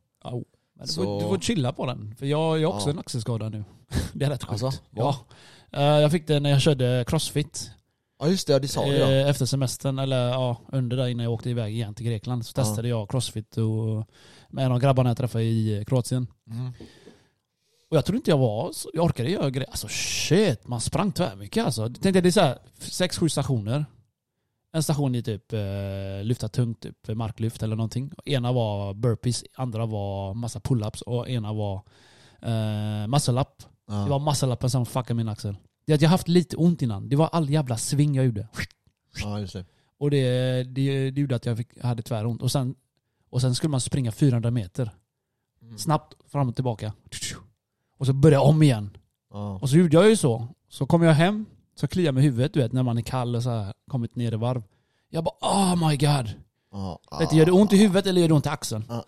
Men 0.76 0.86
du, 0.86 0.92
får, 0.92 1.20
du 1.20 1.26
får 1.28 1.38
chilla 1.38 1.72
på 1.72 1.86
den. 1.86 2.14
För 2.18 2.26
jag, 2.26 2.38
har 2.38 2.64
också 2.64 2.88
Ja. 2.88 2.92
en 2.92 2.98
axelskada 2.98 3.48
nu. 3.48 3.64
Det 4.12 4.24
är 4.24 4.30
rätt 4.30 4.44
sjukt. 4.44 4.62
Alltså, 4.62 4.80
ja. 4.90 5.16
Eh, 5.72 5.82
Jag 5.82 6.10
fick 6.10 6.26
det 6.26 6.40
när 6.40 6.50
jag 6.50 6.60
körde 6.60 7.04
crossfit. 7.08 7.70
Ja 8.18 8.28
just 8.28 8.46
det, 8.46 8.58
det 8.58 8.68
sa 8.68 8.84
du 8.84 8.92
ja. 8.96 9.10
Efter 9.28 9.46
semestern, 9.46 9.98
eller 9.98 10.28
ja, 10.28 10.60
under 10.72 10.96
där 10.96 11.06
innan 11.06 11.24
jag 11.24 11.32
åkte 11.32 11.50
iväg 11.50 11.74
igen 11.74 11.94
till 11.94 12.06
Grekland. 12.06 12.46
Så 12.46 12.52
Ja. 12.56 12.64
testade 12.64 12.88
jag 12.88 13.10
crossfit 13.10 13.56
och, 13.56 14.06
med 14.54 14.64
en 14.64 14.72
av 14.72 14.80
grabbarna 14.80 15.10
jag 15.10 15.16
träffade 15.16 15.44
i 15.44 15.84
Kroatien. 15.86 16.26
Mm. 16.50 16.72
Och 17.90 17.96
jag 17.96 18.04
trodde 18.04 18.16
inte 18.16 18.30
jag 18.30 18.38
var 18.38 18.72
så, 18.72 18.90
jag 18.94 19.04
orkade 19.04 19.30
göra 19.30 19.50
grejer. 19.50 19.70
Alltså 19.70 19.88
shit, 19.88 20.66
man 20.66 20.80
sprang 20.80 21.12
tvärmycket 21.12 21.64
alltså. 21.64 21.88
Tänkte 21.88 22.20
det 22.20 22.28
är 22.28 22.30
så 22.30 22.40
här, 22.40 22.58
sex, 22.78 23.18
sju 23.18 23.28
stationer. 23.28 23.84
En 24.72 24.82
station 24.82 25.14
i 25.14 25.22
typ 25.22 25.52
eh, 25.52 25.60
lyfta 26.22 26.48
tungt, 26.48 26.80
typ 26.80 27.08
marklyft 27.16 27.62
eller 27.62 27.76
någonting. 27.76 28.12
Ena 28.24 28.52
var 28.52 28.94
burpees, 28.94 29.44
andra 29.54 29.86
var 29.86 30.34
massa 30.34 30.58
pull-ups 30.58 31.02
och 31.02 31.28
ena 31.28 31.52
var 31.52 31.74
eh, 32.42 33.06
muscle-up. 33.06 33.58
Det 33.86 33.92
var 33.92 34.08
Ja. 34.08 34.18
muscle-upen 34.18 34.68
som 34.68 34.86
fuckade 34.86 35.14
min 35.14 35.28
axel. 35.28 35.56
Jag 35.84 36.02
haft 36.08 36.28
lite 36.28 36.56
ont 36.56 36.82
innan. 36.82 37.08
Det 37.08 37.16
var 37.16 37.28
all 37.32 37.50
jävla 37.50 37.76
sving 37.76 38.14
jag 38.14 38.24
gjorde. 38.24 38.48
ja, 39.22 39.40
just 39.40 39.52
det. 39.52 39.64
Och 39.98 40.10
det, 40.10 40.62
det, 40.62 41.10
det 41.10 41.20
gjorde 41.20 41.36
att 41.36 41.46
jag 41.46 41.56
fick, 41.56 41.82
hade 41.82 42.02
tväront. 42.02 42.42
Och 42.42 42.52
sen, 42.52 42.74
och 43.34 43.40
sen 43.40 43.54
skulle 43.54 43.70
man 43.70 43.80
springa 43.80 44.12
400 44.12 44.50
meter. 44.50 44.90
Mm. 45.62 45.78
Snabbt 45.78 46.14
fram 46.30 46.48
och 46.48 46.54
tillbaka. 46.54 46.92
Och 47.98 48.06
så 48.06 48.12
började 48.12 48.42
jag 48.42 48.48
om 48.48 48.62
igen. 48.62 48.90
Ja. 49.30 49.58
Och 49.62 49.70
så 49.70 49.76
gjorde 49.76 49.96
jag 49.96 50.08
ju 50.08 50.16
så. 50.16 50.48
Så 50.68 50.86
kom 50.86 51.02
jag 51.02 51.14
hem, 51.14 51.46
så 51.74 51.88
kliade 51.88 52.06
jag 52.06 52.14
mig 52.14 52.22
i 52.24 52.26
huvudet 52.26 52.54
du 52.54 52.60
vet 52.60 52.72
när 52.72 52.82
man 52.82 52.98
är 52.98 53.02
kall 53.02 53.36
och 53.36 53.42
så 53.42 53.50
här, 53.50 53.72
kommit 53.90 54.16
ner 54.16 54.32
i 54.32 54.36
varv. 54.36 54.62
Jag 55.08 55.24
bara 55.24 55.34
oh 55.40 55.88
my 55.88 55.96
god. 55.96 56.43
Ja. 56.76 57.00
Vet 57.18 57.30
du, 57.30 57.36
gör 57.36 57.46
det 57.46 57.52
ont 57.52 57.72
i 57.72 57.76
huvudet 57.76 58.06
eller 58.06 58.20
gör 58.20 58.28
det 58.28 58.34
ont 58.34 58.46
i 58.46 58.48
axeln? 58.48 58.84
Ja. 58.88 59.04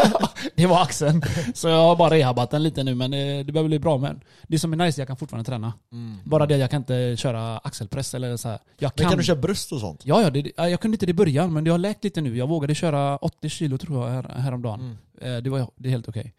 det 0.56 0.66
var 0.66 0.82
axeln. 0.82 1.22
Så 1.54 1.68
jag 1.68 1.76
har 1.76 1.96
bara 1.96 2.10
rehabat 2.10 2.50
den 2.50 2.62
lite 2.62 2.82
nu 2.84 2.94
men 2.94 3.10
det, 3.10 3.42
det 3.42 3.52
börjar 3.52 3.68
bli 3.68 3.78
bra 3.78 3.98
men 3.98 4.20
Det 4.48 4.58
som 4.58 4.72
är 4.72 4.76
nice, 4.76 5.00
jag 5.00 5.08
kan 5.08 5.16
fortfarande 5.16 5.46
träna. 5.50 5.72
Mm. 5.92 6.18
Bara 6.24 6.46
det, 6.46 6.56
jag 6.56 6.70
kan 6.70 6.80
inte 6.80 7.16
köra 7.18 7.58
axelpress 7.58 8.14
eller 8.14 8.36
så 8.36 8.48
här. 8.48 8.58
Jag 8.78 8.92
Men 8.96 9.08
kan 9.08 9.18
du 9.18 9.24
köra 9.24 9.36
bröst 9.36 9.72
och 9.72 9.80
sånt? 9.80 10.00
Ja, 10.04 10.22
ja 10.22 10.30
det, 10.30 10.52
ja, 10.56 10.68
jag 10.68 10.80
kunde 10.80 10.94
inte 10.94 11.06
det 11.06 11.10
i 11.10 11.14
början 11.14 11.52
men 11.52 11.64
det 11.64 11.70
har 11.70 11.78
läkt 11.78 12.04
lite 12.04 12.20
nu. 12.20 12.36
Jag 12.36 12.48
vågade 12.48 12.74
köra 12.74 13.16
80 13.16 13.48
kilo 13.48 13.78
tror 13.78 14.06
jag 14.06 14.12
här, 14.14 14.28
häromdagen. 14.38 14.80
Mm. 15.20 15.36
Eh, 15.36 15.42
Det, 15.42 15.50
var, 15.50 15.70
det 15.76 15.88
är 15.88 15.90
helt 15.90 16.08
okej. 16.08 16.34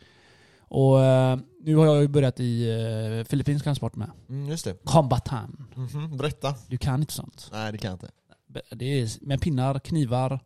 Och 0.60 1.04
eh, 1.04 1.38
nu 1.62 1.76
har 1.76 1.86
jag 1.86 2.02
ju 2.02 2.08
börjat 2.08 2.40
i 2.40 2.70
eh, 3.20 3.28
filippinsk 3.30 3.66
kampsport 3.66 3.96
med. 3.96 4.12
Mm, 4.30 4.50
just 4.50 4.66
det. 4.66 4.76
Kombatan. 4.84 5.68
Mhm, 5.76 6.18
Berätta. 6.18 6.56
Du 6.68 6.78
kan 6.78 7.00
inte 7.00 7.14
sånt. 7.14 7.50
Nej 7.54 7.72
det 7.72 7.78
kan 7.78 7.90
jag 7.90 7.96
inte. 7.96 8.10
Det 8.76 9.02
är 9.02 9.26
med 9.26 9.42
pinnar, 9.42 9.80
knivar, 9.80 10.40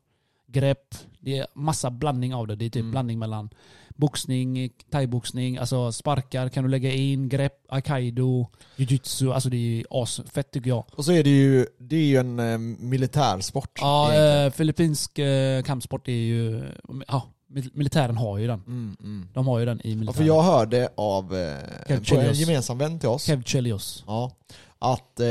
grepp. 0.51 0.95
Det 1.19 1.37
är 1.37 1.47
massa 1.53 1.91
blandning 1.91 2.33
av 2.35 2.47
det. 2.47 2.55
Det 2.55 2.65
är 2.65 2.69
typ 2.69 2.79
Mm. 2.79 2.91
blandning 2.91 3.19
mellan 3.19 3.49
boxning, 3.95 4.69
thaiboxning, 4.91 5.57
alltså 5.57 5.91
sparkar 5.91 6.49
kan 6.49 6.63
du 6.63 6.69
lägga 6.69 6.91
in, 6.93 7.29
grepp, 7.29 7.53
aikido, 7.69 8.47
jujutsu. 8.75 9.31
Alltså 9.31 9.49
det 9.49 9.57
är 9.57 9.85
asfett 10.03 10.51
tycker 10.51 10.69
jag. 10.69 10.83
Och 10.95 11.05
så 11.05 11.11
är 11.11 11.23
det 11.23 11.29
ju, 11.29 11.65
det 11.79 11.95
är 11.95 12.03
ju 12.05 12.17
en 12.17 12.39
eh, 12.39 12.57
militärsport. 12.79 13.71
Ja, 13.81 14.13
eh, 14.13 14.51
filippinsk 14.51 15.19
eh, 15.19 15.63
kampsport 15.63 16.07
är 16.07 16.11
ju... 16.11 16.63
Ja, 17.07 17.23
mil- 17.49 17.71
militären 17.73 18.17
har 18.17 18.37
ju 18.37 18.47
den. 18.47 18.63
Mm, 18.67 18.97
mm. 19.03 19.27
De 19.33 19.47
har 19.47 19.59
ju 19.59 19.65
den 19.65 19.81
i 19.83 19.89
Ja, 19.89 19.95
militären. 19.95 20.13
för 20.13 20.23
jag 20.23 20.41
hörde 20.43 20.89
av 20.97 21.35
eh, 21.35 21.97
en 21.97 22.33
gemensam 22.33 22.77
vän 22.77 22.99
till 22.99 23.09
oss, 23.09 23.23
Kev 23.23 23.43
Chelios. 23.43 24.03
ja, 24.07 24.31
att, 24.79 25.19
eh, 25.19 25.27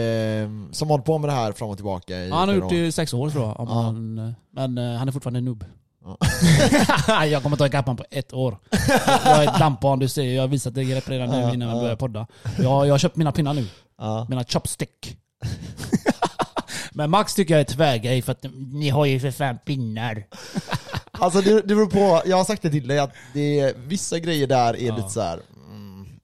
som 0.73 0.89
håller 0.89 1.05
på 1.05 1.19
med 1.19 1.31
det 1.31 1.35
här 1.35 1.53
fram 1.53 1.69
och 1.71 1.77
tillbaka 1.77 2.17
i 2.17 2.29
Ja, 2.29 2.35
han 2.37 2.49
har 2.49 2.57
gjort 2.57 2.71
det 2.71 2.87
i 2.87 2.93
sex 2.93 3.15
år 3.15 3.31
tror 3.31 3.45
jag. 3.45 3.61
Om 3.61 3.69
Ja. 3.69 3.75
han, 3.83 4.35
men 4.53 4.79
eh, 4.79 4.99
han 4.99 5.09
är 5.09 5.13
fortfarande 5.13 5.41
noob. 5.41 5.65
Ja. 6.05 7.25
jag 7.25 7.43
kommer 7.43 7.57
ta 7.57 7.67
ikapp 7.67 7.87
honom 7.87 7.97
på 7.97 8.05
ett 8.11 8.33
år. 8.33 8.59
Jag 9.25 9.45
är 9.45 9.49
ett 9.53 9.59
dampbarn, 9.59 9.99
du 9.99 10.09
ser. 10.09 10.23
Jag 10.35 10.43
har 10.43 10.49
visat 10.49 10.75
dig 10.75 10.85
grepp 10.85 11.09
redan 11.09 11.29
nu 11.29 11.55
innan 11.55 11.69
vi 11.69 11.75
ja. 11.77 11.81
börjar 11.81 11.97
podda. 11.97 12.27
Jag, 12.59 12.87
jag 12.87 12.95
har 12.95 12.99
köpt 12.99 13.17
mina 13.17 13.33
pinnar 13.33 13.55
nu. 13.55 13.67
Mina 14.29 14.45
chopstick. 14.45 15.17
men 16.93 17.11
Max 17.11 17.35
tycker 17.35 17.55
jag 17.55 17.61
är 17.61 17.65
tvärgrej 17.65 18.23
för 18.23 18.33
att 18.33 18.45
ni 18.73 18.89
har 18.89 19.05
ju 19.07 19.21
för 19.21 19.31
fan 19.31 19.59
pinnar. 19.67 20.25
Alltså 21.13 21.41
det, 21.41 21.55
det 21.55 21.75
beror 21.75 21.87
på, 21.91 22.23
jag 22.29 22.37
har 22.37 22.45
sagt 22.45 22.63
det 22.63 22.71
till 22.71 22.89
dig 22.89 22.99
att 22.99 23.13
det, 23.35 23.61
är- 23.61 23.75
vissa 23.77 24.19
grejer 24.19 24.47
där 24.47 24.77
är 24.77 24.87
Ja. 24.87 24.97
lite 24.97 25.09
så 25.09 25.21
här. 25.21 25.41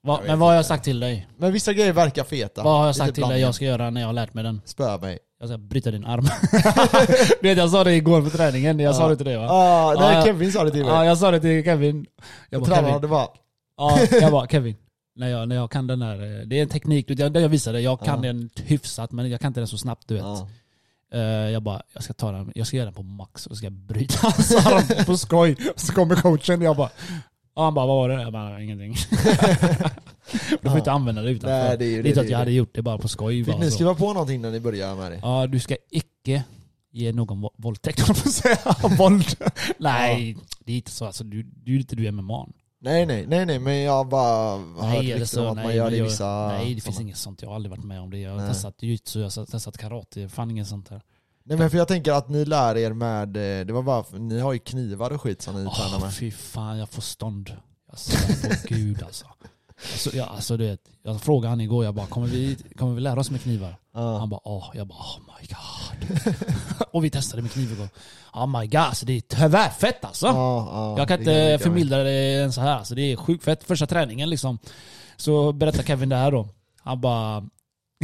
Va, 0.05 0.19
jag 0.23 0.27
men 0.29 0.39
vad 0.39 0.49
har 0.49 0.57
jag 0.57 0.67
sagt 0.67 0.85
till 0.85 1.01
dig? 1.01 1.29
Men 1.37 1.53
vissa 1.53 1.73
grejer 1.73 1.93
verkar 1.93 2.25
feta. 2.25 2.63
Vad 2.63 2.73
har 2.73 2.81
jag 2.81 2.89
Lite 2.89 2.99
sagt 2.99 3.15
till 3.15 3.21
dig 3.23 3.27
blandning. 3.29 3.43
jag 3.43 3.55
ska 3.55 3.65
göra 3.65 3.91
när 3.91 4.01
jag 4.01 4.09
har 4.09 4.13
lärt 4.13 4.35
mig 4.35 4.45
den? 4.45 4.61
Spöa 4.65 4.99
mig. 4.99 5.19
Jag 5.41 5.49
ska 5.49 5.59
bryta 5.59 5.91
din 5.91 6.05
arm. 6.05 6.25
du 7.43 7.49
vet 7.49 7.59
jag 7.59 7.71
sa 7.71 7.85
det 7.85 7.95
igår 7.95 8.23
på 8.23 8.31
träningen, 8.31 8.79
jag 8.79 8.95
sa 8.95 9.03
Ja. 9.03 9.09
det 9.09 9.17
till 9.17 9.27
dig 9.27 9.37
va? 9.37 9.49
Ah, 9.51 9.95
nej, 9.99 10.03
Ja, 10.13 10.19
ja. 10.19 10.25
Kevin 10.25 10.53
sa 10.53 10.65
det 10.65 10.71
till 10.71 10.85
mig. 10.85 10.89
Ja 10.95 11.05
jag 11.05 11.19
sa 11.19 11.31
det 11.31 11.41
till 11.41 11.65
Kevin. 11.65 12.07
Jag 12.51 12.61
bara, 12.61 12.67
Tränaren 12.67 12.85
Kevin. 12.85 12.95
hade 12.95 13.09
bara, 13.09 13.27
Ja, 13.77 13.99
jag 14.21 14.33
bara 14.33 14.47
Kevin. 14.47 14.77
När 15.17 15.29
jag, 15.29 15.49
när 15.49 15.57
jag 15.57 15.71
kan 15.71 15.87
den 15.87 16.03
här, 16.03 16.15
eh, 16.41 16.47
det 16.47 16.59
är 16.59 16.63
en 16.63 16.69
teknik, 16.69 17.09
det 17.09 17.41
jag 17.41 17.49
visade, 17.49 17.81
jag 17.81 18.01
kan 18.01 18.17
Ja. 18.25 18.33
den 18.33 18.51
hyfsat 18.57 19.13
men 19.13 19.31
jag 19.31 19.41
kan 19.41 19.49
inte 19.49 19.61
den 19.61 19.67
så 19.69 19.79
snabbt 19.79 20.09
du 20.09 20.15
vet. 20.15 20.23
ja. 20.23 20.49
Eh, 21.15 21.21
jag 21.51 21.63
bara, 21.63 21.83
jag 21.93 22.03
ska 22.03 22.13
ta 22.13 22.33
den, 22.33 22.53
jag 22.55 22.67
ska 22.67 22.77
göra 22.77 22.85
den 22.87 22.95
på 22.95 23.03
max 23.03 23.47
och 23.47 23.57
ska 23.57 23.71
bryta 23.71 24.19
hans 24.23 24.67
arm 24.67 25.05
på 25.07 25.17
skoj. 25.17 25.57
Så 25.77 25.93
kommer 25.93 26.17
coachen 26.17 26.59
och 26.61 26.65
jag 26.67 26.77
bara, 26.77 26.91
ja, 27.55 27.65
han 27.65 27.75
bara 27.75 27.87
vad 27.87 27.97
var 27.97 28.09
det? 28.09 28.23
Jag 28.23 28.33
bara, 28.33 28.63
ingenting. 28.63 28.95
du 30.63 30.69
får 30.69 30.79
inte 30.79 30.93
använda 30.93 31.23
det 31.23 31.31
utanför. 31.31 31.69
Nej, 31.69 31.79
det 31.79 31.85
är 31.85 31.89
ju 31.89 32.03
det 32.03 32.09
inte 32.09 32.21
att 32.21 32.31
jag 32.31 32.39
hade 32.39 32.53
gjort 32.53 32.75
det 32.75 32.83
bara 32.83 32.99
på 32.99 33.09
skoj. 33.09 33.45
Fick 33.45 33.55
Bara, 33.55 33.65
ni 33.65 33.71
skriva 33.71 33.95
på 33.95 34.13
någonting 34.13 34.41
när 34.41 34.51
ni 34.51 34.61
började 34.61 34.97
med 34.97 35.13
det? 35.13 35.19
Ja, 35.23 35.47
du 35.47 35.61
ska 35.61 35.77
icke 35.91 36.45
ge 36.93 37.13
någon 37.13 37.49
våldtäkt, 37.57 38.07
på 38.07 38.13
att 38.13 38.33
säga. 38.33 38.59
Våld. 38.99 39.37
Nej, 39.79 40.37
det 40.59 40.73
är 40.73 40.77
inte 40.77 40.91
så. 40.91 41.05
Alltså, 41.07 41.25
du, 41.25 41.43
du 41.43 41.75
är 41.75 41.79
inte 41.79 41.97
du 41.97 42.13
MMA. 42.13 42.47
Nej 42.81 43.07
nej, 43.07 43.27
nej 43.27 43.47
nej, 43.47 43.59
men 43.59 43.83
jag 43.83 44.09
bara 44.09 44.51
har 44.51 44.59
hört 44.59 45.03
Nej, 45.03 45.13
eller 45.13 45.21
rykten 45.21 45.41
om 45.41 45.45
så, 45.45 45.49
att 45.49 45.57
nej, 45.57 45.65
man 45.65 45.77
gör 45.77 45.91
det 45.91 45.97
i 45.97 46.01
vissa... 46.01 46.49
nej, 46.49 46.75
det 46.75 46.81
finns 46.81 47.01
inget 47.01 47.17
sånt. 47.17 47.43
Jag 47.43 47.49
har 47.49 47.55
aldrig 47.55 47.71
varit 47.71 47.85
med 47.85 48.01
om 48.01 48.11
det. 48.11 48.19
Jag 48.19 48.39
har 48.39 48.49
testat 48.49 48.83
jujutsu, 48.83 49.19
jag 49.21 49.25
har 49.25 49.47
testat 49.47 49.79
karate. 49.79 50.29
Fan 50.29 50.51
inget 50.51 50.67
sånt 50.67 50.89
här. 50.89 51.03
Nej 51.47 51.59
men 51.59 51.71
för 51.71 51.79
jag 51.79 51.89
tänker 51.89 52.13
att 52.13 52.29
ni 52.29 52.45
lär 52.45 52.77
er 52.77 52.93
med, 52.93 53.37
eh, 53.37 53.67
det 53.67 53.73
var 53.73 53.83
bara, 53.83 54.05
ni 54.19 54.41
har 54.41 54.53
ju 54.53 54.59
knivar 54.59 55.11
och 55.11 55.21
skit 55.21 55.43
som 55.43 55.55
ni 55.55 55.71
tränar 55.71 55.97
Åh, 55.97 56.01
med. 56.01 56.15
fy 56.15 56.31
fan, 56.31 56.79
jag 56.79 56.89
får 56.89 57.03
stånd. 57.03 57.57
Jag 57.91 57.99
svär 57.99 58.51
på 58.51 58.75
gud 58.75 59.03
alltså. 59.03 59.27
Alltså, 59.93 60.17
ja, 60.17 60.25
alltså 60.25 60.57
du 60.57 60.67
vet, 60.67 60.81
jag 61.03 61.21
frågade 61.21 61.49
han 61.49 61.61
igår, 61.61 61.85
jag 61.85 61.95
bara 61.95 62.07
kommer 62.07 62.27
vi, 62.27 62.57
kommer 62.77 62.95
vi 62.95 63.01
lära 63.01 63.21
oss 63.21 63.31
med 63.31 63.41
knivar? 63.43 63.77
Ja. 63.95 64.19
Han 64.19 64.31
bara 64.31 64.41
åh, 64.45 64.71
jag 64.75 64.87
bara 64.87 64.99
oh 64.99 65.19
my 65.19 65.47
god. 65.49 66.35
och 66.93 67.05
vi 67.05 67.11
testade 67.11 67.43
med 67.43 67.53
kniv 67.53 67.73
igår. 67.73 67.89
Oh 68.33 68.61
my 68.61 68.67
god, 68.67 68.81
alltså 68.81 69.07
det 69.07 69.13
är 69.13 69.21
tvärfett 69.21 70.05
alltså. 70.05 70.27
Ja, 70.27 70.69
ja, 70.73 70.99
jag 70.99 71.09
kan 71.09 71.19
inte 71.19 71.59
förmildra 71.63 72.03
det 72.03 72.43
än 72.43 72.53
så 72.53 72.61
här. 72.61 72.79
Alltså, 72.79 72.95
det 72.95 73.13
är 73.13 73.17
sjukt 73.17 73.45
fett. 73.45 73.65
Första 73.65 73.87
träningen 73.87 74.31
liksom. 74.31 74.59
Så 75.17 75.53
berättar 75.53 75.83
Kevin 75.83 76.09
det 76.09 76.17
här 76.17 76.31
då. 76.31 76.49
Han 76.81 77.01
bara 77.01 77.45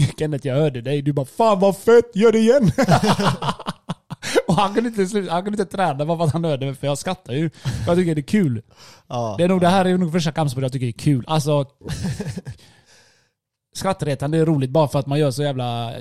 Kenneth 0.19 0.47
jag 0.47 0.55
hörde 0.55 0.81
dig. 0.81 1.03
Du 1.03 1.13
bara 1.13 1.27
fan 1.27 1.61
vad 1.61 1.77
fett, 1.77 2.11
gör 2.15 2.33
det 2.33 2.39
igen. 2.39 2.73
och 4.47 4.55
han 4.55 4.75
kunde, 4.75 4.89
inte, 4.89 5.07
sluta- 5.07 5.33
han 5.33 5.45
kunde 5.45 5.63
inte 5.63 5.77
träna 5.77 6.05
bara 6.05 6.19
för 6.19 6.25
att 6.25 6.33
han 6.33 6.45
hörde 6.45 6.67
mig 6.67 6.75
för 6.75 6.87
jag 6.87 6.99
skrattar 6.99 7.33
ju. 7.33 7.51
Jag 7.87 7.97
tycker 7.97 8.15
det 8.15 8.21
är 8.21 8.23
kul. 8.23 8.63
Ja. 9.09 9.35
Det, 9.39 9.45
är 9.45 9.49
nog, 9.49 9.61
det 9.61 9.69
här 9.69 9.85
är 9.85 9.99
nog 9.99 10.13
första 10.13 10.33
kampsport 10.33 10.63
jag 10.63 10.73
tycker 10.73 10.87
är 10.87 10.93
kul. 10.93 11.25
Alltså 11.27 11.65
Skrattretande 13.77 14.39
är 14.39 14.47
roligt 14.47 14.71
bara 14.71 14.89
för 14.89 14.99
att 14.99 15.07
man 15.07 15.19
gör 15.19 15.31
så 15.31 15.43
jävla... 15.43 15.95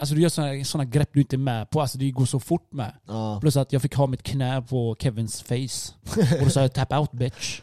Alltså 0.00 0.14
du 0.14 0.20
gör 0.20 0.28
såna, 0.28 0.64
såna 0.64 0.84
grepp 0.84 1.10
du 1.12 1.20
inte 1.20 1.36
är 1.36 1.38
med 1.38 1.70
på. 1.70 1.80
Alltså 1.80 1.98
det 1.98 2.10
går 2.10 2.24
så 2.26 2.40
fort 2.40 2.72
med. 2.72 2.92
Ja. 3.08 3.38
Plus 3.40 3.56
att 3.56 3.72
jag 3.72 3.82
fick 3.82 3.94
ha 3.94 4.06
mitt 4.06 4.22
knä 4.22 4.62
på 4.62 4.96
Kevins 4.98 5.42
face. 5.42 5.92
Och 6.38 6.44
då 6.44 6.50
sa 6.50 6.60
jag 6.60 6.72
tap 6.72 6.92
out 6.92 7.12
bitch. 7.12 7.60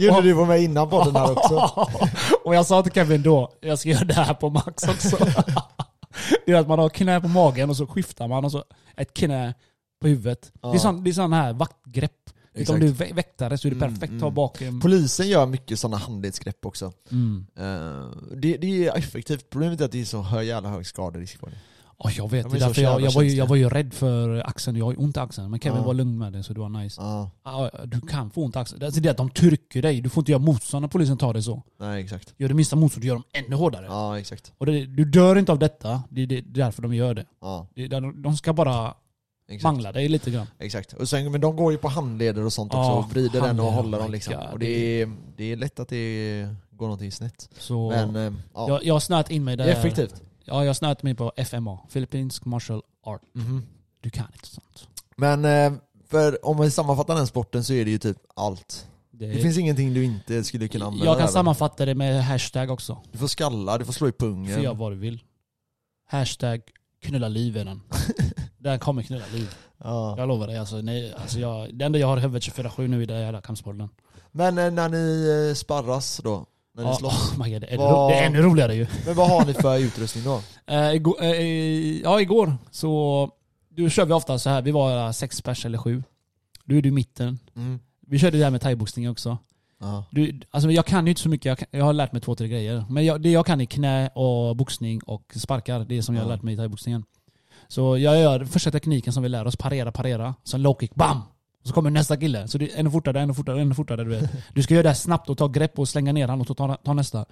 Gjorde 0.00 0.22
du 0.22 0.34
på 0.34 0.44
mig 0.44 0.64
innan 0.64 0.90
podden 0.90 1.16
här 1.16 1.30
också? 1.32 1.86
och 2.44 2.54
jag 2.54 2.66
sa 2.66 2.82
till 2.82 2.92
Kevin 2.92 3.22
då, 3.22 3.52
jag 3.60 3.78
ska 3.78 3.88
göra 3.88 4.04
det 4.04 4.14
här 4.14 4.34
på 4.34 4.50
Max 4.50 4.88
också. 4.88 5.16
det 6.46 6.52
är 6.52 6.56
att 6.56 6.68
man 6.68 6.78
har 6.78 6.88
knä 6.88 7.20
på 7.20 7.28
magen 7.28 7.70
och 7.70 7.76
så 7.76 7.86
skiftar 7.86 8.28
man 8.28 8.44
och 8.44 8.52
så 8.52 8.64
ett 8.96 9.14
knä 9.14 9.54
på 10.00 10.08
huvudet. 10.08 10.52
Det 10.62 10.68
är 10.68 10.72
Ja. 10.72 10.78
sån, 10.78 11.04
det 11.04 11.10
är 11.10 11.12
sån 11.12 11.32
här 11.32 11.52
vaktgrepp. 11.52 12.12
Vet, 12.54 12.70
Om 12.70 12.76
Exakt. 12.76 12.98
du 12.98 13.04
är 13.04 13.08
vä- 13.10 13.14
väktare 13.14 13.58
så 13.58 13.68
är 13.68 13.70
det 13.70 13.76
Mm, 13.76 13.88
perfekt 13.88 14.02
att 14.04 14.10
mm. 14.10 14.22
ha 14.22 14.30
bakom. 14.30 14.80
Polisen 14.80 15.28
gör 15.28 15.46
mycket 15.46 15.78
sådana 15.78 15.96
handledsgrepp 15.96 16.66
också. 16.66 16.92
Mm. 17.10 17.46
Eh, 17.58 18.06
det, 18.36 18.56
det 18.56 18.86
är 18.88 18.96
effektivt, 18.98 19.50
problemet 19.50 19.80
är 19.80 19.84
att 19.84 19.92
det 19.92 20.00
är 20.00 20.04
så 20.04 20.42
jävla 20.42 20.68
hög 20.68 20.86
skaderisk 20.86 21.40
på 21.40 21.46
det. 21.46 21.56
Oh, 22.04 22.12
jag 22.16 22.30
vet, 22.30 22.44
De 22.44 22.52
det 22.52 22.58
därför 22.58 22.82
jag, 22.82 23.00
jag, 23.00 23.10
var 23.12 23.22
ju, 23.22 23.30
jag 23.30 23.46
var 23.46 23.56
ju 23.56 23.68
rädd 23.68 23.94
för 23.94 24.42
axeln, 24.48 24.76
jag 24.76 24.84
har 24.84 24.92
ju 24.92 24.98
ont 24.98 25.16
i 25.16 25.20
axeln. 25.20 25.50
Men 25.50 25.60
Kevin 25.60 25.78
Ja. 25.78 25.84
var 25.86 25.94
lugn 25.94 26.18
med 26.18 26.32
det 26.32 26.42
så 26.42 26.52
det 26.52 26.60
var 26.60 26.68
nice. 26.68 27.00
Ja, 27.02 27.30
Ja, 27.44 27.70
du 27.84 28.00
kan 28.00 28.30
få 28.30 28.44
ont 28.44 28.56
i 28.56 28.58
axeln. 28.58 28.82
Alltså 28.84 29.00
det 29.00 29.08
är 29.08 29.10
att 29.10 29.16
de 29.16 29.30
trycker 29.30 29.82
dig, 29.82 30.00
du 30.00 30.08
får 30.08 30.20
inte 30.20 30.32
göra 30.32 30.42
motstånd 30.42 30.80
när 30.82 30.88
polisen 30.88 31.16
tar 31.18 31.32
dig 31.32 31.42
så. 31.42 31.62
nej 31.80 32.02
exakt. 32.04 32.34
Gör 32.36 32.48
det 32.48 32.54
minsta 32.54 32.76
motstånd, 32.76 33.02
du 33.04 33.08
gör 33.08 33.14
dem 33.14 33.24
ännu 33.32 33.56
hårdare. 33.56 33.84
Ja 33.88 34.18
exakt. 34.18 34.52
Och 34.58 34.66
det, 34.66 34.86
du 34.86 35.04
dör 35.04 35.36
inte 35.38 35.52
av 35.52 35.58
detta, 35.58 36.02
det 36.10 36.22
är 36.22 36.26
det, 36.26 36.40
det 36.40 36.60
är 36.60 36.64
därför 36.64 36.82
de 36.82 36.94
gör 36.94 37.14
det. 37.14 37.24
Ja, 37.40 37.66
det 37.74 37.88
de- 37.88 38.22
de 38.22 38.36
ska 38.36 38.52
bara 38.52 38.94
exakt. 39.48 39.62
mangla 39.62 39.92
dig 39.92 40.08
lite 40.08 40.30
grann. 40.30 40.46
Exakt. 40.58 40.92
Och 40.92 41.08
sen, 41.08 41.32
men 41.32 41.40
de 41.40 41.56
går 41.56 41.72
ju 41.72 41.78
på 41.78 41.88
handleder 41.88 42.44
och 42.44 42.52
sånt 42.52 42.74
också 42.74 42.80
Ja, 42.90 42.98
och 42.98 43.10
vrider 43.10 43.40
den 43.40 43.60
och 43.60 43.72
håller 43.72 43.98
oh 43.98 44.02
dem 44.02 44.12
liksom. 44.12 44.34
God, 44.34 44.52
Och 44.52 44.58
det 44.58 45.02
är, 45.02 45.12
det 45.36 45.44
är 45.52 45.56
lätt 45.56 45.80
att 45.80 45.88
det 45.88 46.48
går 46.70 46.86
någonting 46.86 47.12
snett. 47.12 47.48
Så 47.58 47.88
Men 47.90 48.16
eh, 48.16 48.32
ja, 48.54 48.68
jag, 48.68 48.84
jag 48.84 48.94
har 48.94 49.00
snöat 49.00 49.30
in 49.30 49.44
mig 49.44 49.56
där. 49.56 49.64
det 49.66 49.72
är 49.72 49.76
effektivt. 49.78 50.22
Ja, 50.48 50.60
jag 50.62 50.68
har 50.68 50.74
snöat 50.74 51.02
mig 51.02 51.14
på 51.14 51.32
FMA, 51.36 51.78
Philippines 51.92 52.44
Martial 52.44 52.82
Art. 53.04 53.22
Mhm. 53.32 53.66
Du 54.00 54.10
kan 54.10 54.26
inte 54.32 54.48
sånt. 54.48 54.88
Men 55.16 55.44
eh, 55.44 55.72
för 56.08 56.46
om 56.46 56.60
vi 56.60 56.70
sammanfattar 56.70 57.14
den 57.14 57.26
sporten 57.26 57.64
så 57.64 57.72
är 57.72 57.84
det 57.84 57.90
ju 57.90 57.98
typ 57.98 58.16
allt. 58.36 58.86
Det, 59.10 59.26
Det 59.26 59.38
finns 59.42 59.58
ingenting 59.58 59.94
du 59.94 60.04
inte 60.04 60.44
skulle 60.44 60.68
kunna 60.68 60.84
använda 60.86 61.06
jag 61.06 61.18
kan 61.18 61.28
sammanfatta 61.28 61.84
det 61.86 61.94
med 61.94 62.24
hashtag 62.24 62.70
också. 62.70 62.98
Du 63.12 63.18
får 63.18 63.26
skalla, 63.26 63.78
du 63.78 63.84
får 63.84 63.92
slå 63.92 64.08
i 64.08 64.12
pungen. 64.12 64.54
För 64.54 64.62
jag 64.62 64.74
vad 64.74 64.92
du 64.92 64.96
vill. 64.96 65.22
Hashtag 66.06 66.62
knulla 67.02 67.28
liv 67.28 67.56
är 67.56 67.64
den. 67.64 67.80
Där 68.58 68.78
kommer 68.78 69.02
knulla 69.02 69.24
liv. 69.32 69.54
ja. 69.78 70.14
Jag 70.18 70.28
lovar 70.28 70.46
dig. 70.46 70.58
Alltså, 70.58 70.76
nej, 70.76 71.14
alltså 71.14 71.38
jag, 71.38 71.74
det 71.74 71.84
enda 71.84 71.98
jag 71.98 72.06
har 72.06 72.16
i 72.16 72.20
huvudet 72.20 72.42
24-7 72.56 72.88
nu 72.88 73.02
är 73.02 73.06
den 73.06 73.20
jävla 73.20 73.40
kampsporten. 73.40 73.88
Men 74.32 74.58
eh, 74.58 74.70
när 74.70 74.88
ni 74.88 75.46
eh, 75.48 75.54
sparras 75.54 76.20
då? 76.24 76.46
När 76.78 76.84
ni 76.84 76.90
Ja, 76.90 76.96
slåss? 76.96 77.32
oh 77.32 77.44
my 77.44 77.52
God, 77.52 77.60
det, 77.60 77.66
är 77.74 77.76
Vad- 77.78 78.10
det 78.10 78.14
är 78.14 78.26
ännu 78.26 78.42
roligare 78.42 78.74
ju. 78.74 78.86
Men 79.06 79.14
vad 79.14 79.28
har 79.30 79.44
ni 79.46 79.54
för 79.54 79.78
utrustning 79.78 80.24
då? 80.24 80.40
Eh, 80.74 80.94
igår, 80.94 81.22
eh, 81.22 82.00
ja, 82.00 82.20
igår 82.20 82.56
så 82.70 83.30
då 83.76 83.88
kör 83.88 84.04
vi 84.04 84.12
ofta 84.12 84.38
så 84.38 84.50
här. 84.50 84.62
Vi 84.62 84.70
var 84.70 85.12
sex 85.12 85.42
pers 85.42 85.66
eller 85.66 85.78
sju. 85.78 86.02
Du 86.64 86.78
är 86.78 86.82
du 86.82 86.88
i 86.88 86.92
mitten. 86.92 87.38
Mm. 87.56 87.80
Vi 88.06 88.18
körde 88.18 88.38
det 88.38 88.44
här 88.44 88.50
med 88.50 88.60
thaiboxning 88.60 89.10
också. 89.10 89.38
Ja. 89.80 90.04
Du, 90.10 90.40
alltså 90.50 90.70
jag 90.70 90.86
kan 90.86 91.06
ju 91.06 91.10
inte 91.10 91.22
så 91.22 91.28
mycket. 91.28 91.44
Jag, 91.46 91.58
kan, 91.58 91.68
jag 91.70 91.84
har 91.84 91.92
lärt 91.92 92.12
mig 92.12 92.20
två, 92.22 92.34
tre 92.34 92.48
grejer. 92.48 92.84
Men 92.90 93.04
jag, 93.04 93.20
det 93.22 93.30
jag 93.30 93.46
kan 93.46 93.60
är 93.60 93.64
knä 93.64 94.08
och 94.08 94.56
boxning 94.56 95.00
och 95.02 95.32
sparkar. 95.36 95.80
Det 95.80 95.98
är 95.98 96.02
som 96.02 96.14
jag 96.14 96.22
har 96.22 96.30
Ja. 96.30 96.34
lärt 96.36 96.42
mig 96.42 96.54
i 96.54 96.56
thaiboxningen. 96.56 97.04
Så 97.68 97.98
jag 97.98 98.20
gör 98.20 98.44
första 98.44 98.70
tekniken 98.70 99.12
som 99.12 99.22
vi 99.22 99.28
lär 99.28 99.46
oss. 99.46 99.56
Parera, 99.56 99.92
parera. 99.92 100.34
Sen 100.44 100.62
low 100.62 100.76
kick, 100.80 100.94
bam! 100.94 101.20
Så 101.68 101.74
kommer 101.74 101.90
nästa 101.90 102.16
kille. 102.16 102.48
Så 102.48 102.58
det 102.58 102.72
är 102.72 102.80
ännu 102.80 102.90
fortare, 102.90 103.20
ännu 103.20 103.34
fortare, 103.34 103.60
ännu 103.60 103.74
fortare. 103.74 104.04
Du, 104.04 104.10
vet. 104.10 104.30
du 104.54 104.62
ska 104.62 104.74
göra 104.74 104.82
det 104.82 104.88
här 104.88 104.94
snabbt 104.96 105.30
och 105.30 105.38
ta 105.38 105.48
grepp 105.48 105.78
och 105.78 105.88
slänga 105.88 106.12
ner 106.12 106.28
honom 106.28 106.46
och 106.48 106.56
ta, 106.56 106.76
ta 106.76 106.92
nästa. 106.92 107.24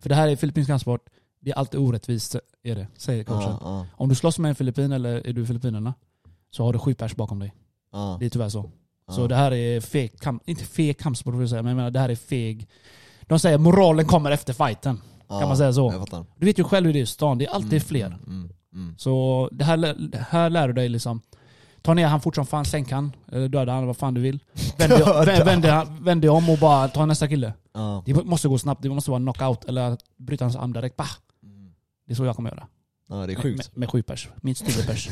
För 0.00 0.08
det 0.08 0.14
här 0.14 0.28
är 0.28 0.36
filippinsk 0.36 0.70
kampsport. 0.70 1.00
Det 1.40 1.50
är 1.50 1.54
alltid 1.54 1.80
orättvist, 1.80 2.36
är 2.62 2.74
det, 2.74 2.86
säger 2.96 3.24
coachen. 3.24 3.48
Ja, 3.50 3.58
ja, 3.62 3.86
Om 3.96 4.08
du 4.08 4.14
slåss 4.14 4.38
med 4.38 4.48
en 4.48 4.54
filippin 4.54 4.92
eller 4.92 5.26
är 5.26 5.32
du 5.32 5.46
Filippinerna 5.46 5.94
så 6.50 6.64
har 6.64 6.72
du 6.72 6.78
sju 6.78 6.94
pers 6.94 7.16
bakom 7.16 7.38
dig. 7.38 7.54
ja. 7.92 8.16
Det 8.20 8.26
är 8.26 8.30
tyvärr 8.30 8.48
så. 8.48 8.70
Så 9.08 9.26
det 9.26 9.36
här 9.36 9.52
är 9.52 9.80
feg 9.80 10.20
kamp, 10.20 10.42
inte 10.48 10.64
feg 10.64 10.98
kampsport 10.98 11.34
vill 11.34 11.40
jag 11.40 11.50
säga, 11.50 11.62
men 11.62 11.70
jag 11.70 11.76
menar 11.76 11.90
det 11.90 12.00
här 12.00 12.08
är 12.08 12.16
feg. 12.16 12.68
De 13.22 13.38
säger 13.38 13.58
moralen 13.58 14.06
kommer 14.06 14.30
efter 14.30 14.52
fighten. 14.52 15.00
Kan 15.28 15.48
man 15.48 15.56
säga 15.56 15.72
så? 15.72 16.06
Du 16.36 16.46
vet 16.46 16.58
ju 16.58 16.64
själv 16.64 16.86
hur 16.86 16.92
det 16.92 16.98
är 16.98 17.02
i 17.02 17.06
stan, 17.06 17.38
det 17.38 17.44
är 17.46 17.50
alltid 17.50 17.72
Mm, 17.72 17.80
fler. 17.80 18.06
Mm, 18.06 18.20
mm, 18.26 18.50
mm. 18.74 18.94
Så 18.98 19.48
det 19.52 19.64
här, 19.64 19.76
det 20.08 20.26
här 20.28 20.50
lär 20.50 20.66
du 20.68 20.74
dig 20.74 20.88
liksom. 20.88 21.20
Ta 21.84 21.94
ner 21.94 22.06
han 22.06 22.20
fort 22.20 22.34
som 22.34 22.46
fan, 22.46 22.64
sänk 22.64 22.90
han, 22.92 23.12
eller 23.32 23.48
döda 23.48 23.72
han, 23.72 23.86
vad 23.86 23.96
fan 23.96 24.14
du 24.14 24.20
vill. 24.20 24.38
Vänd 26.00 26.22
dig, 26.22 26.30
om 26.30 26.50
och 26.50 26.58
bara 26.58 26.88
ta 26.88 27.06
nästa 27.06 27.28
kille. 27.28 27.52
Ja. 27.74 28.02
Det 28.06 28.14
måste 28.24 28.48
gå 28.48 28.58
snabbt, 28.58 28.82
det 28.82 28.88
måste 28.88 29.10
vara 29.10 29.20
knockout 29.20 29.64
eller 29.64 29.96
bryta 30.16 30.44
hans 30.44 30.56
arm 30.56 30.72
direkt. 30.72 30.96
Bah! 30.96 31.10
Mm. 31.42 31.72
Det 32.06 32.12
är 32.12 32.16
så 32.16 32.24
jag 32.24 32.36
kommer 32.36 32.50
göra. 32.50 32.66
ja, 33.08 33.14
det 33.16 33.22
är 33.22 33.26
Med, 33.26 33.42
sjukt. 33.42 33.70
med, 33.72 33.78
med 33.78 33.90
sju 33.90 34.02
pers. 34.02 34.28
Minst 34.40 34.66
tio 34.66 34.84
pers. 34.86 35.08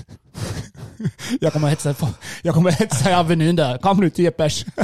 jag 1.41 1.53
kommer 1.53 1.69
hetsa, 1.69 1.95
på- 1.95 2.09
jag 2.43 2.55
kommer 2.55 2.71
hetsa 2.71 3.11
i 3.11 3.15
Avenyn 3.15 3.57
där. 3.57 3.79
Kom 3.79 4.01
nu 4.01 4.11
tio 4.11 4.31
pers. 4.31 4.65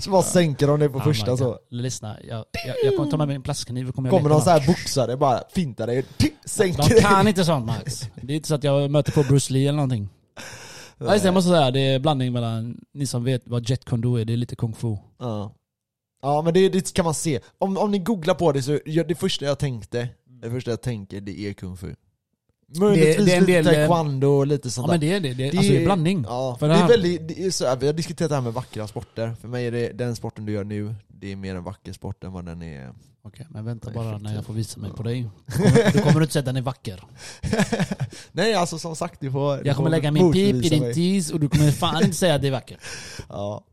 Så 0.00 0.10
bara 0.10 0.22
sänker 0.22 0.66
de 0.66 0.80
det 0.80 0.88
på 0.88 1.00
första 1.00 1.36
så. 1.36 1.58
Lyssna, 1.70 2.16
jag, 2.28 2.44
jag, 2.66 2.76
jag 2.84 2.96
kommer 2.96 3.10
ta 3.10 3.16
med 3.16 3.26
mig 3.26 3.36
en 3.36 3.42
plastkniv 3.42 3.88
och 3.88 3.94
kommer 3.94 4.08
jag 4.08 4.18
Kommer 4.18 4.28
leka 4.28 4.34
någon 4.34 4.44
så 4.44 4.50
här 4.50 4.58
match. 4.58 4.66
boxare 4.66 5.16
bara 5.16 5.42
fintar 5.54 5.86
dig, 5.86 6.02
tick, 6.02 6.34
sänker 6.44 6.82
De 6.82 6.88
dig. 6.88 7.00
kan 7.00 7.28
inte 7.28 7.44
sånt 7.44 7.66
Max. 7.66 8.00
Det 8.22 8.32
är 8.32 8.36
inte 8.36 8.48
så 8.48 8.54
att 8.54 8.64
jag 8.64 8.90
möter 8.90 9.12
på 9.12 9.22
Bruce 9.22 9.52
Lee 9.52 9.68
eller 9.68 9.76
någonting. 9.76 10.08
Ja, 10.98 11.12
just 11.12 11.22
det, 11.22 11.26
jag 11.26 11.34
måste 11.34 11.50
säga, 11.50 11.70
det 11.70 11.80
är 11.80 11.98
blandning 11.98 12.32
mellan, 12.32 12.80
ni 12.94 13.06
som 13.06 13.24
vet 13.24 13.42
vad 13.44 13.68
jet 13.70 13.84
kondo 13.84 14.16
är, 14.16 14.24
det 14.24 14.32
är 14.32 14.36
lite 14.36 14.56
kung 14.56 14.74
fu. 14.74 14.96
Ja. 15.18 15.54
Ja 16.22 16.42
men 16.42 16.54
det, 16.54 16.68
det 16.68 16.92
kan 16.92 17.04
man 17.04 17.14
se. 17.14 17.40
Om, 17.58 17.76
om 17.78 17.90
ni 17.90 17.98
googlar 17.98 18.34
på 18.34 18.52
det 18.52 18.62
så, 18.62 18.78
det 18.84 19.18
första 19.18 19.44
jag 19.44 19.58
tänkte, 19.58 20.08
det 20.42 20.50
första 20.50 20.70
jag 20.70 20.82
tänker 20.82 21.20
det 21.20 21.40
är 21.40 21.52
kung 21.52 21.76
fu. 21.76 21.94
Möjligtvis 22.78 23.26
det 23.26 23.32
är 23.32 23.36
en 23.36 23.44
lite 23.44 23.62
del, 23.62 23.66
eh, 23.66 23.72
taekwondo 23.72 24.28
och 24.28 24.46
lite 24.46 24.70
Ja 24.70 24.70
sånt 24.70 24.88
men 24.88 25.00
där. 25.00 25.06
det 25.06 25.16
är 25.16 25.20
det, 25.20 25.50
det, 25.50 25.58
alltså 25.58 25.72
det 25.72 25.80
är 25.80 25.84
blandning. 25.84 26.24
Ja, 26.28 26.56
det 26.60 26.68
det 26.68 26.74
är 26.74 26.88
väldigt, 26.88 27.28
det 27.28 27.44
är 27.46 27.50
så 27.50 27.76
vi 27.76 27.86
har 27.86 27.92
diskuterat 27.92 28.28
det 28.28 28.34
här 28.34 28.42
med 28.42 28.52
vackra 28.52 28.86
sporter. 28.86 29.34
För 29.40 29.48
mig 29.48 29.66
är 29.66 29.72
det 29.72 29.92
den 29.92 30.16
sporten 30.16 30.46
du 30.46 30.52
gör 30.52 30.64
nu, 30.64 30.94
det 31.08 31.32
är 31.32 31.36
mer 31.36 31.54
en 31.54 31.64
vacker 31.64 31.92
sport 31.92 32.24
än 32.24 32.32
vad 32.32 32.44
den 32.44 32.62
är... 32.62 32.90
Okej, 33.22 33.46
men 33.50 33.64
vänta 33.64 33.90
bara 33.90 34.18
när 34.18 34.34
jag 34.34 34.44
får 34.44 34.54
visa 34.54 34.80
mig 34.80 34.90
på 34.90 35.02
dig. 35.02 35.28
Du 35.46 35.52
kommer, 35.52 35.92
du 35.92 36.02
kommer 36.02 36.20
inte 36.20 36.32
säga 36.32 36.40
att 36.40 36.46
den 36.46 36.56
är 36.56 36.62
vacker. 36.62 37.04
Nej 38.32 38.54
alltså 38.54 38.78
som 38.78 38.96
sagt, 38.96 39.20
du 39.20 39.30
får... 39.32 39.66
Jag 39.66 39.76
kommer 39.76 39.90
lägga 39.90 40.10
min 40.10 40.32
pip 40.32 40.64
i 40.64 40.68
din 40.68 40.94
tease 40.94 41.34
och 41.34 41.40
du 41.40 41.48
kommer 41.48 41.70
fan 41.70 42.02
inte 42.04 42.16
säga 42.16 42.34
att 42.34 42.42
det 42.42 42.48
är 42.48 42.52
vackert. 42.52 42.78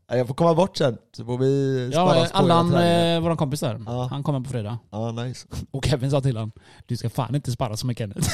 Ja, 0.09 0.17
jag 0.17 0.27
får 0.27 0.33
komma 0.35 0.53
bort 0.53 0.77
sen, 0.77 0.97
så 1.17 1.25
får 1.25 1.37
vi 1.37 1.89
Ja, 1.93 2.27
Allan, 2.31 2.73
eh, 2.75 3.19
våran 3.19 3.37
kompis 3.37 3.59
där, 3.59 3.81
Ja. 3.85 4.07
han 4.11 4.23
kommer 4.23 4.39
på 4.39 4.49
fredag. 4.49 4.77
Ja, 4.91 5.11
nice. 5.11 5.47
Och 5.71 5.85
Kevin 5.85 6.11
sa 6.11 6.21
till 6.21 6.35
honom, 6.37 6.51
du 6.85 6.97
ska 6.97 7.09
fan 7.09 7.35
inte 7.35 7.51
sparra 7.51 7.77
som 7.77 7.87
med 7.87 7.97
Kenneth. 7.97 8.29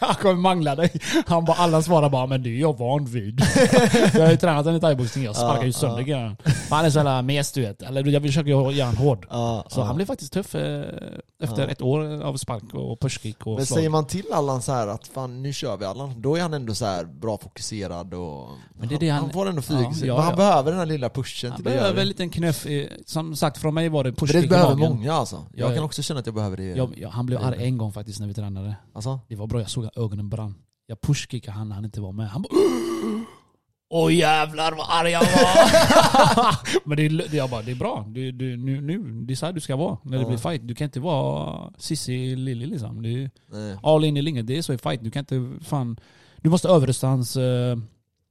han 0.00 0.14
kommer 0.14 0.34
mangla 0.34 0.74
dig. 0.74 0.90
Han 1.26 1.44
bara, 1.44 1.56
alla 1.56 1.82
svarar 1.82 2.08
bara, 2.08 2.26
men 2.26 2.42
det 2.42 2.48
är 2.50 2.60
jag 2.60 2.78
van 2.78 3.04
vid. 3.04 3.40
jag 4.14 4.20
har 4.20 4.30
ju 4.30 4.36
tränat 4.36 4.66
en 4.66 4.74
i 4.76 4.80
thaiboxning, 4.80 5.24
jag 5.24 5.36
sparkar 5.36 5.64
ju 5.64 5.72
sönder 5.72 6.02
killen. 6.02 6.36
Han 6.70 6.84
är 6.84 6.90
så 6.90 6.98
jävla 6.98 7.22
mes 7.22 7.52
du 7.52 7.60
vet. 7.60 7.82
Eller 7.82 8.06
jag 8.06 8.22
försöker 8.22 8.48
ju 8.50 8.70
göra 8.72 8.86
han 8.86 8.96
hård. 8.96 9.26
Ja, 9.36 9.64
Så 9.68 9.80
ja. 9.80 9.84
han 9.84 9.96
blev 9.96 10.06
faktiskt 10.06 10.32
tuff 10.32 10.54
eh, 10.54 10.84
efter 11.42 11.68
ett 11.68 11.82
år 11.82 12.22
av 12.22 12.36
spark 12.36 12.74
och 12.74 13.00
pushkick 13.00 13.46
och 13.46 13.56
Men 13.56 13.66
slag. 13.66 13.76
säger 13.76 13.88
man 13.90 14.06
till 14.06 14.32
Allan 14.32 14.62
så 14.62 14.72
här 14.72 14.86
att 14.86 15.06
fan 15.06 15.42
nu 15.42 15.52
kör 15.52 15.76
vi 15.76 15.84
Allan, 15.84 16.20
då 16.22 16.36
är 16.36 16.42
han 16.42 16.54
ändå 16.54 16.74
så 16.74 17.02
bra 17.20 17.38
fokuserad 17.38 18.14
och 18.14 18.48
Men 18.74 18.88
det 18.88 18.94
är 18.94 18.98
det 18.98 19.08
han- 19.08 19.22
han 19.24 19.32
får 19.32 19.48
ändå 19.48 19.62
ja, 19.70 20.14
Men 20.14 20.24
han 20.24 20.36
behöver 20.36 20.70
den 20.70 20.78
här 20.80 20.86
lilla 20.86 21.08
pushen 21.08 21.50
Han 21.50 21.56
till 21.56 21.64
behöver 21.64 21.94
det. 21.94 22.00
en 22.00 22.08
liten 22.08 22.30
knuff. 22.30 22.66
i- 22.66 23.02
Som 23.06 23.36
sagt, 23.36 23.58
från 23.58 23.74
mig 23.74 23.88
var 23.88 24.04
det 24.04 24.10
Men 24.10 24.16
pushkick 24.16 24.40
det 24.40 24.46
i 24.46 24.48
behöver 24.48 24.74
många 24.76 25.12
alltså. 25.12 25.42
Jag 25.54 25.70
Ja, 25.70 25.74
kan 25.74 25.84
också 25.84 26.02
känna 26.02 26.20
att 26.20 26.26
jag 26.26 26.34
behöver 26.34 26.56
det. 26.56 26.64
Jag, 26.64 26.98
jag, 26.98 27.08
han 27.08 27.26
blev 27.26 27.38
arg 27.44 27.64
en 27.64 27.78
gång 27.78 27.92
faktiskt 27.92 28.20
när 28.20 28.26
vi 28.26 28.34
tränade. 28.34 28.76
Alltså? 28.94 29.20
Det 29.28 29.36
var 29.36 29.46
bra, 29.46 29.60
jag 29.60 29.70
såg 29.70 29.86
att 29.86 29.96
ögonen 29.96 30.28
brann. 30.28 30.54
Jag 30.86 31.00
pushkickade 31.00 31.56
han 31.58 31.68
när 31.68 31.74
han 31.74 31.84
inte 31.84 32.00
var 32.00 32.12
med. 32.12 32.28
Han 32.28 32.42
bara 32.42 32.50
Åh 33.90 34.14
jävlar 34.14 34.72
vad 34.72 34.86
arg 34.88 35.10
jag 35.10 35.20
var! 35.20 36.56
Men 36.88 36.96
det 36.96 37.06
är, 37.06 37.28
det, 37.30 37.36
jag 37.36 37.50
bara, 37.50 37.62
det 37.62 37.70
är 37.70 37.74
bra. 37.76 38.04
Det, 38.08 38.32
det, 38.32 38.56
nu, 38.56 38.80
nu, 38.80 38.98
det 39.24 39.32
är 39.32 39.36
så 39.36 39.46
här 39.46 39.52
du 39.52 39.60
ska 39.60 39.76
vara 39.76 39.98
när 40.02 40.16
det 40.18 40.22
Ja. 40.22 40.28
blir 40.28 40.38
fight. 40.38 40.68
Du 40.68 40.74
kan 40.74 40.84
inte 40.84 41.00
vara 41.00 41.72
Sissi 41.78 42.36
Lilly 42.36 42.66
liksom. 42.66 43.02
Det 43.02 43.08
är 43.08 43.30
Nej. 43.52 43.76
all 43.82 44.04
in 44.04 44.16
i 44.16 44.22
linget. 44.22 44.46
Det 44.46 44.58
är 44.58 44.62
så 44.62 44.72
i 44.72 44.78
fight. 44.78 45.04
Du 45.04 45.10
kan 45.10 45.20
inte 45.20 45.64
fan... 45.64 45.96
Du 46.36 46.50
måste 46.50 46.68
överrösta 46.68 47.06
hans 47.06 47.36
eh, 47.36 47.76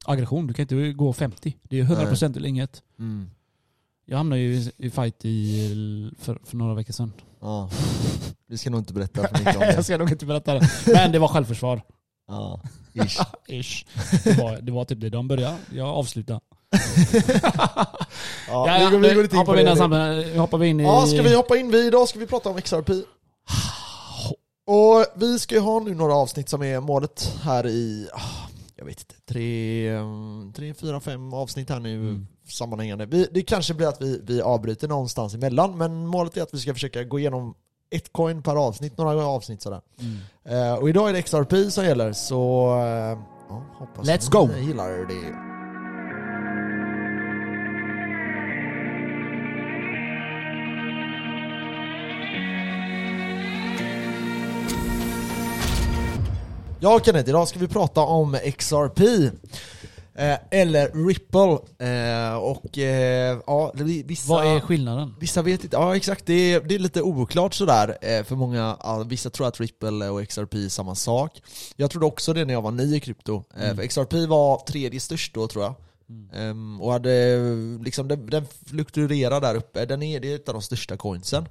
aggression. 0.06 0.48
Du 0.48 0.54
kan 0.54 0.64
inte 0.64 0.92
gå 0.94 1.14
50. 1.14 1.58
Det 1.64 1.80
är 1.80 1.84
100% 1.84 2.38
eller 2.38 2.50
inget. 2.50 2.84
Mm. 3.00 3.30
Jag 4.06 4.18
hamnade 4.18 4.42
ju 4.42 4.54
i, 4.54 4.72
i 4.78 4.90
fight 4.90 5.26
i, 5.26 6.12
för, 6.20 6.40
för 6.44 6.58
några 6.58 6.74
veckor 6.74 6.94
sedan. 6.94 7.14
Ja. 7.42 7.70
Vi 8.48 8.58
ska 8.58 8.70
nog 8.70 8.80
inte 8.82 8.94
berätta 8.94 9.28
för 9.28 9.38
mycket 9.40 9.56
om 9.56 9.60
det. 9.62 9.74
jag 9.74 9.86
ska 9.86 9.98
nog 9.98 10.12
inte 10.12 10.26
berätta 10.26 10.54
det. 10.54 10.70
Men 10.94 11.12
det 11.12 11.20
var 11.20 11.28
självförsvar. 11.28 11.82
Ja. 12.28 12.60
Ish. 12.94 13.20
Ish. 13.48 13.86
Det 14.24 14.38
var, 14.38 14.62
det 14.62 14.72
var 14.72 14.86
typ 14.86 15.02
det. 15.02 15.10
De 15.10 15.28
började, 15.28 15.58
jag 15.74 15.88
avslutade. 15.88 16.40
Ja, 18.48 18.90
går, 18.92 19.00
vi 19.00 19.14
går 19.16 19.22
lite 19.24 19.36
in 19.36 19.40
hoppar 19.40 19.46
på 19.46 19.56
vi 19.56 19.60
in, 19.62 19.66
det. 19.66 19.76
samman- 19.76 20.38
hoppar 20.38 20.58
vi 20.58 20.68
in 20.68 20.80
i... 20.80 20.84
Ja, 20.84 21.06
ska 21.06 21.22
vi 21.22 21.36
hoppa 21.36 21.58
in? 21.58 21.72
Vi, 21.72 21.88
idag 21.88 22.08
ska 22.10 22.20
vi 22.20 22.28
prata 22.28 22.50
om 22.50 22.62
XRP. 22.62 22.90
Och 24.66 25.06
vi 25.16 25.40
ska 25.40 25.56
ju 25.56 25.62
ha 25.62 25.80
nu 25.80 25.96
några 25.96 26.14
avsnitt 26.16 26.50
som 26.50 26.64
är 26.64 26.80
målet 26.80 27.36
här 27.44 27.68
i, 27.68 28.08
ah, 28.14 28.48
jag 28.76 28.86
vet 28.86 29.00
inte, 29.00 29.16
tre, 29.34 29.90
mm, 29.90 30.54
tre 30.56 30.74
fyra, 30.74 31.00
fem 31.00 31.34
avsnitt 31.34 31.70
här 31.70 31.80
nu 31.80 31.96
Mm. 31.96 32.28
sammanhängande. 32.50 33.06
Vi, 33.06 33.28
det 33.32 33.42
kanske 33.44 33.74
blir 33.74 33.88
att 33.88 34.02
vi, 34.02 34.22
vi 34.24 34.42
avbryter 34.42 34.88
någonstans 34.88 35.34
emellan, 35.34 35.78
men 35.78 36.08
målet 36.08 36.38
är 36.38 36.42
att 36.42 36.54
vi 36.54 36.60
ska 36.60 36.74
försöka 36.74 37.04
gå 37.04 37.20
igenom 37.20 37.56
ett 37.96 38.14
coin 38.14 38.44
per 38.44 38.56
avsnitt, 38.56 38.98
några 38.98 39.26
avsnitt 39.26 39.62
sådär. 39.62 39.82
Mm. 40.00 40.68
Eh, 40.70 40.74
och 40.74 40.90
idag 40.90 41.10
är 41.10 41.14
det 41.14 41.22
XRP 41.22 41.72
som 41.72 41.86
gäller, 41.86 42.14
så 42.14 42.70
eh, 42.80 43.18
ja, 43.50 43.64
hoppas 43.74 44.08
Let's 44.08 44.32
go. 44.32 44.50
gillar 44.60 44.90
det. 44.90 45.54
Ja 56.80 57.00
Kenneth, 57.00 57.30
idag 57.30 57.48
ska 57.48 57.60
vi 57.60 57.68
prata 57.68 58.02
om 58.02 58.38
XRP. 58.58 59.00
Eh, 60.16 60.38
eller 60.52 61.08
Ripple. 61.08 61.52
Eh, 61.88 62.36
och 62.36 62.78
eh, 62.78 63.40
ja, 63.48 63.72
vissa... 64.06 64.34
Vad 64.34 64.56
är 64.56 64.60
skillnaden? 64.60 65.16
Vissa 65.20 65.42
vet 65.42 65.64
inte, 65.64 65.76
ja 65.76 65.96
exakt, 65.96 66.26
det 66.26 66.34
är, 66.34 66.62
det 66.62 66.76
är 66.76 66.80
lite 66.80 67.02
oklart 67.02 67.54
sådär 67.54 68.24
för 68.24 68.36
många, 68.36 68.78
ja, 68.84 69.04
vissa 69.08 69.30
tror 69.30 69.48
att 69.48 69.60
Ripple 69.60 70.10
och 70.10 70.28
XRP 70.28 70.54
är 70.54 70.70
samma 70.70 70.96
sak. 70.96 71.42
Jag 71.76 71.92
trodde 71.92 72.06
också 72.06 72.34
det 72.34 72.46
när 72.46 72.54
jag 72.54 72.62
var 72.62 72.72
ny 72.72 72.96
i 72.96 73.00
krypto, 73.00 73.44
Mm. 73.58 73.88
XRP 73.88 74.14
var 74.14 74.66
tredje 74.66 75.00
störst 75.00 75.34
då 75.34 75.48
tror 75.48 75.64
jag. 75.64 75.76
Ehm, 76.34 76.82
och 76.82 76.92
hade, 76.92 77.40
liksom, 77.84 78.08
den, 78.08 78.26
den 78.26 78.46
fluktuerar 78.66 79.42
där 79.42 79.56
uppe, 79.56 79.86
den 79.86 80.04
är, 80.04 80.20
det 80.20 80.32
är 80.32 80.36
ett 80.36 80.50
av 80.50 80.54
de 80.54 80.62
största 80.62 80.98
coinsen. 80.98 81.46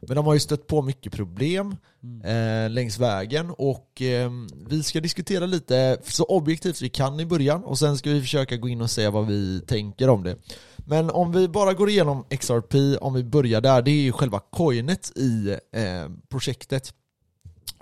Men 0.00 0.16
de 0.16 0.26
har 0.26 0.34
ju 0.34 0.40
stött 0.40 0.66
på 0.66 0.82
mycket 0.82 1.12
problem 1.12 1.76
eh, 2.24 2.70
längs 2.70 2.98
vägen 2.98 3.50
och 3.50 4.02
ehm, 4.02 4.48
vi 4.68 4.82
ska 4.82 5.00
diskutera 5.00 5.46
lite 5.46 5.98
så 6.04 6.24
objektivt 6.24 6.82
vi 6.82 6.88
kan 6.88 7.20
i 7.20 7.26
början 7.26 7.64
och 7.64 7.78
sen 7.78 7.98
ska 7.98 8.10
vi 8.10 8.20
försöka 8.20 8.56
gå 8.56 8.68
in 8.68 8.80
och 8.80 8.90
säga 8.90 9.10
vad 9.10 9.26
vi 9.26 9.60
tänker 9.66 10.08
om 10.08 10.22
det. 10.22 10.36
Men 10.76 11.10
om 11.10 11.32
vi 11.32 11.48
bara 11.48 11.74
går 11.74 11.88
igenom 11.88 12.24
XRP, 12.30 13.02
om 13.02 13.14
vi 13.14 13.24
börjar 13.24 13.60
där, 13.60 13.82
det 13.82 13.90
är 13.90 14.02
ju 14.02 14.12
själva 14.12 14.40
coinet 14.50 15.12
i 15.16 15.58
eh, 15.72 16.08
projektet. 16.28 16.94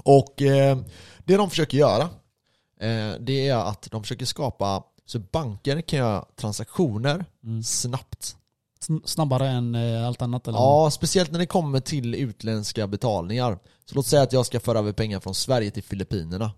Och 0.05 0.43
eh, 0.43 0.79
det 1.25 1.37
de 1.37 1.51
försöker 1.51 1.79
göra, 1.79 2.03
eh, 2.81 3.15
det 3.21 3.49
är 3.49 3.57
att 3.57 3.89
de 3.91 4.03
försöker 4.03 4.27
skapa 4.27 4.83
så 5.07 5.19
banker 5.19 5.81
kan 5.81 5.99
göra 5.99 6.25
transaktioner 6.37 7.25
Mm. 7.45 7.63
snabbt. 7.63 8.37
Sn- 8.81 9.03
Snabbare 9.05 9.49
än 9.49 9.75
eh, 9.75 10.07
allt 10.07 10.23
annat 10.23 10.49
eller? 10.49 10.59
Ja, 10.59 10.91
speciellt 10.93 11.33
när 11.33 11.39
det 11.39 11.47
kommer 11.47 11.81
till 11.81 12.15
utländska 12.15 12.87
betalningar. 12.87 13.59
Så 13.85 13.95
låt 13.95 14.07
säga 14.07 14.23
att 14.23 14.33
jag 14.33 14.47
ska 14.47 14.61
föra 14.61 14.79
över 14.79 14.93
pengar 14.93 15.21
från 15.21 15.35
Sverige 15.35 15.71
till 15.71 15.83
Filippinerna. 15.83 16.53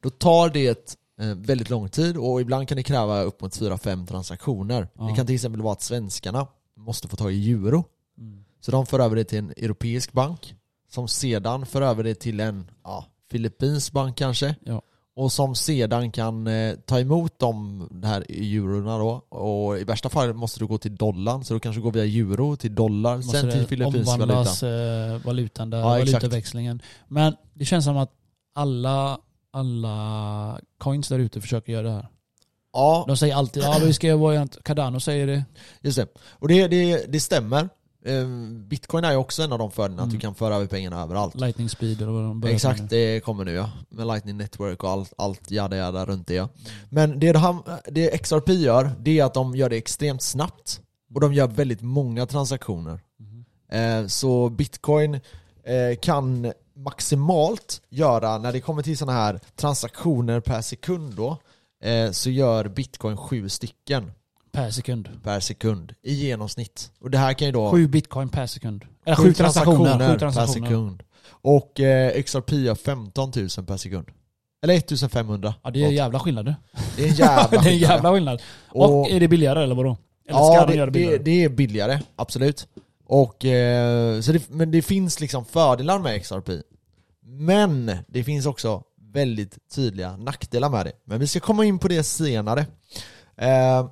Då 0.00 0.10
tar 0.10 0.48
det 0.50 0.96
eh, 1.20 1.26
väldigt 1.26 1.70
lång 1.70 1.88
tid 1.88 2.16
och 2.16 2.40
ibland 2.40 2.68
kan 2.68 2.76
det 2.76 2.82
kräva 2.82 3.22
upp 3.22 3.40
mot 3.40 3.58
4-5 3.60 4.06
transaktioner. 4.06 4.88
Ja. 4.94 5.04
Det 5.04 5.14
kan 5.16 5.26
till 5.26 5.34
exempel 5.34 5.62
vara 5.62 5.72
att 5.72 5.82
svenskarna 5.82 6.46
måste 6.76 7.08
få 7.08 7.16
tag 7.16 7.32
i 7.32 7.50
euro. 7.52 7.84
Mm. 8.18 8.44
Så 8.60 8.70
de 8.70 8.86
för 8.86 8.98
över 9.00 9.16
det 9.16 9.24
till 9.24 9.38
en 9.38 9.50
europeisk 9.50 10.12
bank 10.12 10.54
som 10.90 11.08
sedan 11.08 11.66
för 11.66 11.82
över 11.82 12.04
det 12.04 12.14
till 12.14 12.40
en 12.40 12.70
ja, 12.84 13.04
filippinsk 13.30 13.92
bank 13.92 14.16
kanske. 14.16 14.56
Ja. 14.64 14.82
Och 15.16 15.32
som 15.32 15.54
sedan 15.54 16.10
kan 16.10 16.46
eh, 16.46 16.74
ta 16.86 17.00
emot 17.00 17.38
de 17.38 17.88
här 18.04 18.24
eurorna 18.28 18.98
då. 18.98 19.10
Och 19.28 19.78
i 19.78 19.84
värsta 19.84 20.08
fall 20.08 20.32
måste 20.34 20.60
du 20.60 20.66
gå 20.66 20.78
till 20.78 20.96
dollarn, 20.96 21.44
så 21.44 21.54
du 21.54 21.60
kanske 21.60 21.80
går 21.82 21.92
via 21.92 22.04
euro 22.04 22.56
till 22.56 22.74
dollar, 22.74 23.16
Måste 23.16 23.40
sen 23.40 23.50
till 23.50 23.66
filippinsk 23.66 24.06
valuta. 24.08 24.12
omvandlas 24.24 24.62
eh, 24.62 25.18
valutan 25.24 25.70
där, 25.70 25.78
Ja, 25.78 25.98
exakt. 25.98 26.12
valutaväxlingen. 26.22 26.82
Men 27.08 27.36
det 27.54 27.64
känns 27.64 27.84
som 27.84 27.96
att 27.96 28.10
alla, 28.54 29.18
alla 29.52 30.60
coins 30.78 31.08
där 31.08 31.18
ute 31.18 31.40
försöker 31.40 31.72
göra 31.72 31.82
det 31.86 31.92
här. 31.92 32.08
Ja, 32.72 33.04
De 33.08 33.16
säger 33.16 33.34
alltid 33.34 33.62
ja 33.62 33.78
vi 33.82 33.92
ska 33.92 34.06
göra 34.06 34.16
variant. 34.18 34.64
Cardano 34.64 35.00
säger 35.00 35.26
det. 35.26 35.44
just 35.80 35.96
det. 35.96 36.06
Och 36.30 36.48
det, 36.48 36.68
det, 36.68 37.12
det 37.12 37.20
stämmer. 37.20 37.68
Eh, 38.04 38.28
Bitcoin 38.68 39.04
är 39.04 39.10
ju 39.10 39.16
också 39.16 39.42
en 39.42 39.52
av 39.52 39.58
de 39.58 39.70
fördelarna, 39.70 40.02
att 40.02 40.06
Mm. 40.08 40.14
du 40.18 40.20
kan 40.20 40.34
föra 40.34 40.54
över 40.56 40.66
pengarna 40.66 41.02
överallt. 41.02 41.34
Lightning 41.34 41.68
speed 41.68 42.02
eller 42.02 42.12
vad 42.12 42.22
de 42.24 42.40
börjar 42.40 42.54
Exakt, 42.54 42.80
med. 42.80 42.88
det 42.88 43.24
kommer 43.24 43.44
nu 43.44 43.52
ja. 43.52 43.70
Med 43.88 44.06
Lightning 44.06 44.36
Network 44.36 44.84
och 44.84 44.90
allt, 44.90 45.12
allt 45.18 45.50
jada 45.50 45.76
jada 45.76 46.04
runt 46.06 46.26
det 46.26 46.34
ja. 46.34 46.48
Men 46.90 47.18
det, 47.20 47.32
de, 47.32 47.62
det 47.86 48.18
XRP 48.22 48.48
gör, 48.48 48.90
det 49.00 49.18
är 49.18 49.24
att 49.24 49.34
de 49.34 49.56
gör 49.56 49.68
det 49.68 49.76
extremt 49.76 50.22
snabbt. 50.22 50.80
Och 51.14 51.20
de 51.20 51.34
gör 51.34 51.46
väldigt 51.46 51.82
många 51.82 52.26
transaktioner. 52.26 53.00
Eh, 53.72 54.06
så 54.06 54.48
Bitcoin 54.48 55.14
eh, 55.14 55.98
kan 56.02 56.52
maximalt 56.76 57.82
göra, 57.90 58.38
när 58.38 58.52
det 58.52 58.60
kommer 58.60 58.82
till 58.82 58.98
sådana 58.98 59.18
här 59.18 59.40
transaktioner 59.56 60.40
per 60.40 60.60
sekund 60.62 61.14
då, 61.14 61.36
eh, 61.84 62.10
så 62.10 62.30
gör 62.30 62.68
Bitcoin 62.68 63.16
sju 63.16 63.48
stycken 63.48 64.12
Per 64.54 64.70
sekund. 64.70 65.08
per 65.22 65.40
sekund 65.40 65.94
i 66.02 66.14
genomsnitt. 66.14 66.90
Och 67.00 67.10
det 67.10 67.18
här 67.18 67.32
kan 67.32 67.46
ju 67.46 67.52
då... 67.52 67.70
Sju 67.70 67.86
bitcoin 67.88 68.28
per 68.28 68.46
sekund. 68.46 68.84
Eller 69.06 69.16
sju 69.16 69.32
transaktioner. 69.32 69.92
Sju 69.92 69.98
per 69.98 70.18
transaktioner. 70.18 70.66
sekund. 70.68 71.02
Och 71.30 71.80
eh, 71.80 72.22
XRP 72.22 72.52
gör 72.52 72.74
15 72.74 73.32
000 73.36 73.48
per 73.66 73.76
sekund. 73.76 74.06
Eller 74.62 74.74
1500. 74.74 75.54
Ja 75.62 75.70
det 75.70 75.82
är 75.82 75.86
en 75.86 75.94
jävla 75.94 76.18
skillnad. 76.20 76.54
Det 76.96 77.02
är 77.04 77.08
en 77.08 77.14
jävla 77.14 77.48
det 77.62 77.68
är 77.68 77.72
en 77.72 77.78
jävla 77.78 78.12
skillnad. 78.12 78.42
Och, 78.68 79.00
Och- 79.00 79.10
är 79.10 79.20
det 79.20 79.28
billigare 79.28 79.62
eller 79.62 79.74
vadå? 79.74 79.96
Eller 80.28 80.38
ska 80.38 80.54
Ja, 80.54 80.66
de 80.66 80.72
det, 80.72 80.78
göra 80.78 80.90
det 80.90 80.98
det, 80.98 81.18
billigare? 81.18 81.22
det 81.22 81.44
är 81.44 81.48
billigare, 81.48 82.00
absolut. 82.16 82.68
Och, 83.06 83.44
eh, 83.44 84.20
så 84.20 84.32
det, 84.32 84.50
men 84.50 84.70
det 84.70 84.82
finns 84.82 85.20
liksom 85.20 85.44
fördelar 85.44 85.98
med 85.98 86.22
XRP. 86.22 86.48
Men 87.26 87.96
det 88.08 88.24
finns 88.24 88.46
också 88.46 88.82
väldigt 89.12 89.58
tydliga 89.74 90.16
nackdelar 90.16 90.68
med 90.68 90.86
det. 90.86 90.92
Men 91.04 91.20
vi 91.20 91.26
ska 91.26 91.40
komma 91.40 91.64
in 91.64 91.78
på 91.78 91.88
det 91.88 92.02
senare. 92.02 92.66
Eh, 93.36 93.86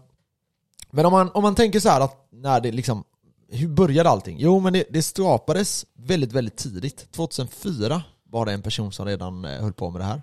men 0.93 1.07
om 1.07 1.13
man, 1.13 1.31
om 1.35 1.43
man 1.43 1.55
tänker 1.55 1.81
så 1.81 1.89
här 1.89 2.01
att 2.01 2.29
när 2.31 2.61
det 2.61 2.73
liksom, 2.73 3.05
hur 3.49 3.69
började 3.69 4.11
allting? 4.11 4.37
Jo 4.41 4.61
men 4.61 4.73
det, 4.73 4.85
det 4.91 5.03
skapades 5.03 5.87
väldigt, 5.95 6.33
väldigt 6.33 6.57
tidigt. 6.57 7.13
2004 7.13 8.03
var 8.31 8.47
det 8.47 8.53
en 8.53 8.63
person 8.63 8.93
som 8.93 9.07
redan 9.07 9.45
eh, 9.45 9.61
höll 9.61 9.73
på 9.73 9.91
med 9.91 10.01
det 10.01 10.05
här. 10.05 10.23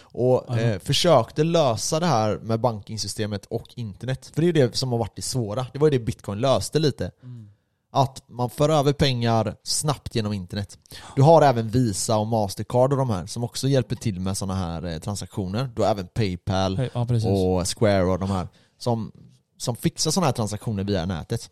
Och 0.00 0.58
eh, 0.58 0.78
försökte 0.78 1.44
lösa 1.44 2.00
det 2.00 2.06
här 2.06 2.38
med 2.42 2.60
bankingsystemet 2.60 3.46
och 3.46 3.68
internet. 3.74 4.30
För 4.34 4.42
det 4.42 4.48
är 4.48 4.52
det 4.52 4.76
som 4.76 4.92
har 4.92 4.98
varit 4.98 5.16
det 5.16 5.22
svåra. 5.22 5.66
Det 5.72 5.78
var 5.78 5.86
ju 5.90 5.98
det 5.98 6.04
bitcoin 6.04 6.38
löste 6.38 6.78
lite. 6.78 7.10
Mm. 7.22 7.50
Att 7.92 8.22
man 8.28 8.50
för 8.50 8.68
över 8.68 8.92
pengar 8.92 9.56
snabbt 9.62 10.14
genom 10.14 10.32
internet. 10.32 10.78
Du 11.16 11.22
har 11.22 11.42
även 11.42 11.68
Visa 11.68 12.16
och 12.16 12.26
Mastercard 12.26 12.92
och 12.92 12.98
de 12.98 13.10
här 13.10 13.26
som 13.26 13.44
också 13.44 13.68
hjälper 13.68 13.96
till 13.96 14.20
med 14.20 14.36
sådana 14.36 14.54
här 14.54 14.84
eh, 14.84 14.98
transaktioner. 14.98 15.70
Du 15.76 15.82
har 15.82 15.90
även 15.90 16.06
Paypal 16.06 16.88
Ja 16.94 17.06
och 17.30 17.78
Square 17.78 18.04
och 18.04 18.18
de 18.18 18.30
här 18.30 18.48
som, 18.78 19.12
som 19.56 19.76
fixar 19.76 20.10
sådana 20.10 20.26
här 20.26 20.32
transaktioner 20.32 20.84
via 20.84 21.06
nätet. 21.06 21.50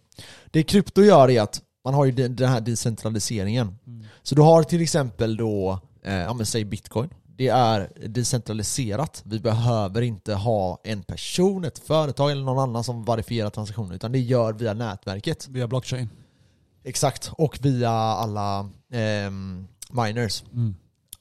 Det 0.51 0.63
krypto 0.63 1.03
gör 1.03 1.31
är 1.31 1.41
att 1.41 1.63
man 1.85 1.95
har 1.95 2.05
ju 2.05 2.13
den 2.29 2.49
här 2.49 2.61
decentraliseringen. 2.61 3.79
Mm. 3.87 4.07
Så 4.23 4.35
du 4.35 4.43
har 4.43 4.63
till 4.63 4.83
exempel 4.83 5.37
då, 5.37 5.81
eh, 6.03 6.15
ja 6.15 6.35
men 6.35 6.47
säg 6.47 6.65
bitcoin. 6.65 7.11
Det 7.37 7.49
är 7.49 8.09
decentraliserat. 8.09 9.23
Vi 9.27 9.41
behöver 9.41 10.03
inte 10.03 10.35
ha 10.35 10.81
en 10.85 11.03
person, 11.03 11.65
ett 11.65 11.79
företag 11.79 12.31
eller 12.31 12.43
någon 12.43 12.59
annan 12.59 12.85
som 12.85 13.05
verifierar 13.05 13.51
transaktioner 13.51 13.95
utan 13.95 14.13
det 14.13 14.19
gör 14.19 14.53
via 14.53 14.75
nätverket. 14.75 15.49
Via 15.49 15.67
blockchain. 15.67 16.09
Exakt, 16.85 17.31
och 17.39 17.59
via 17.63 17.91
alla 17.91 18.71
ehm, 18.93 19.67
miners. 19.91 20.45
Mm. 20.53 20.75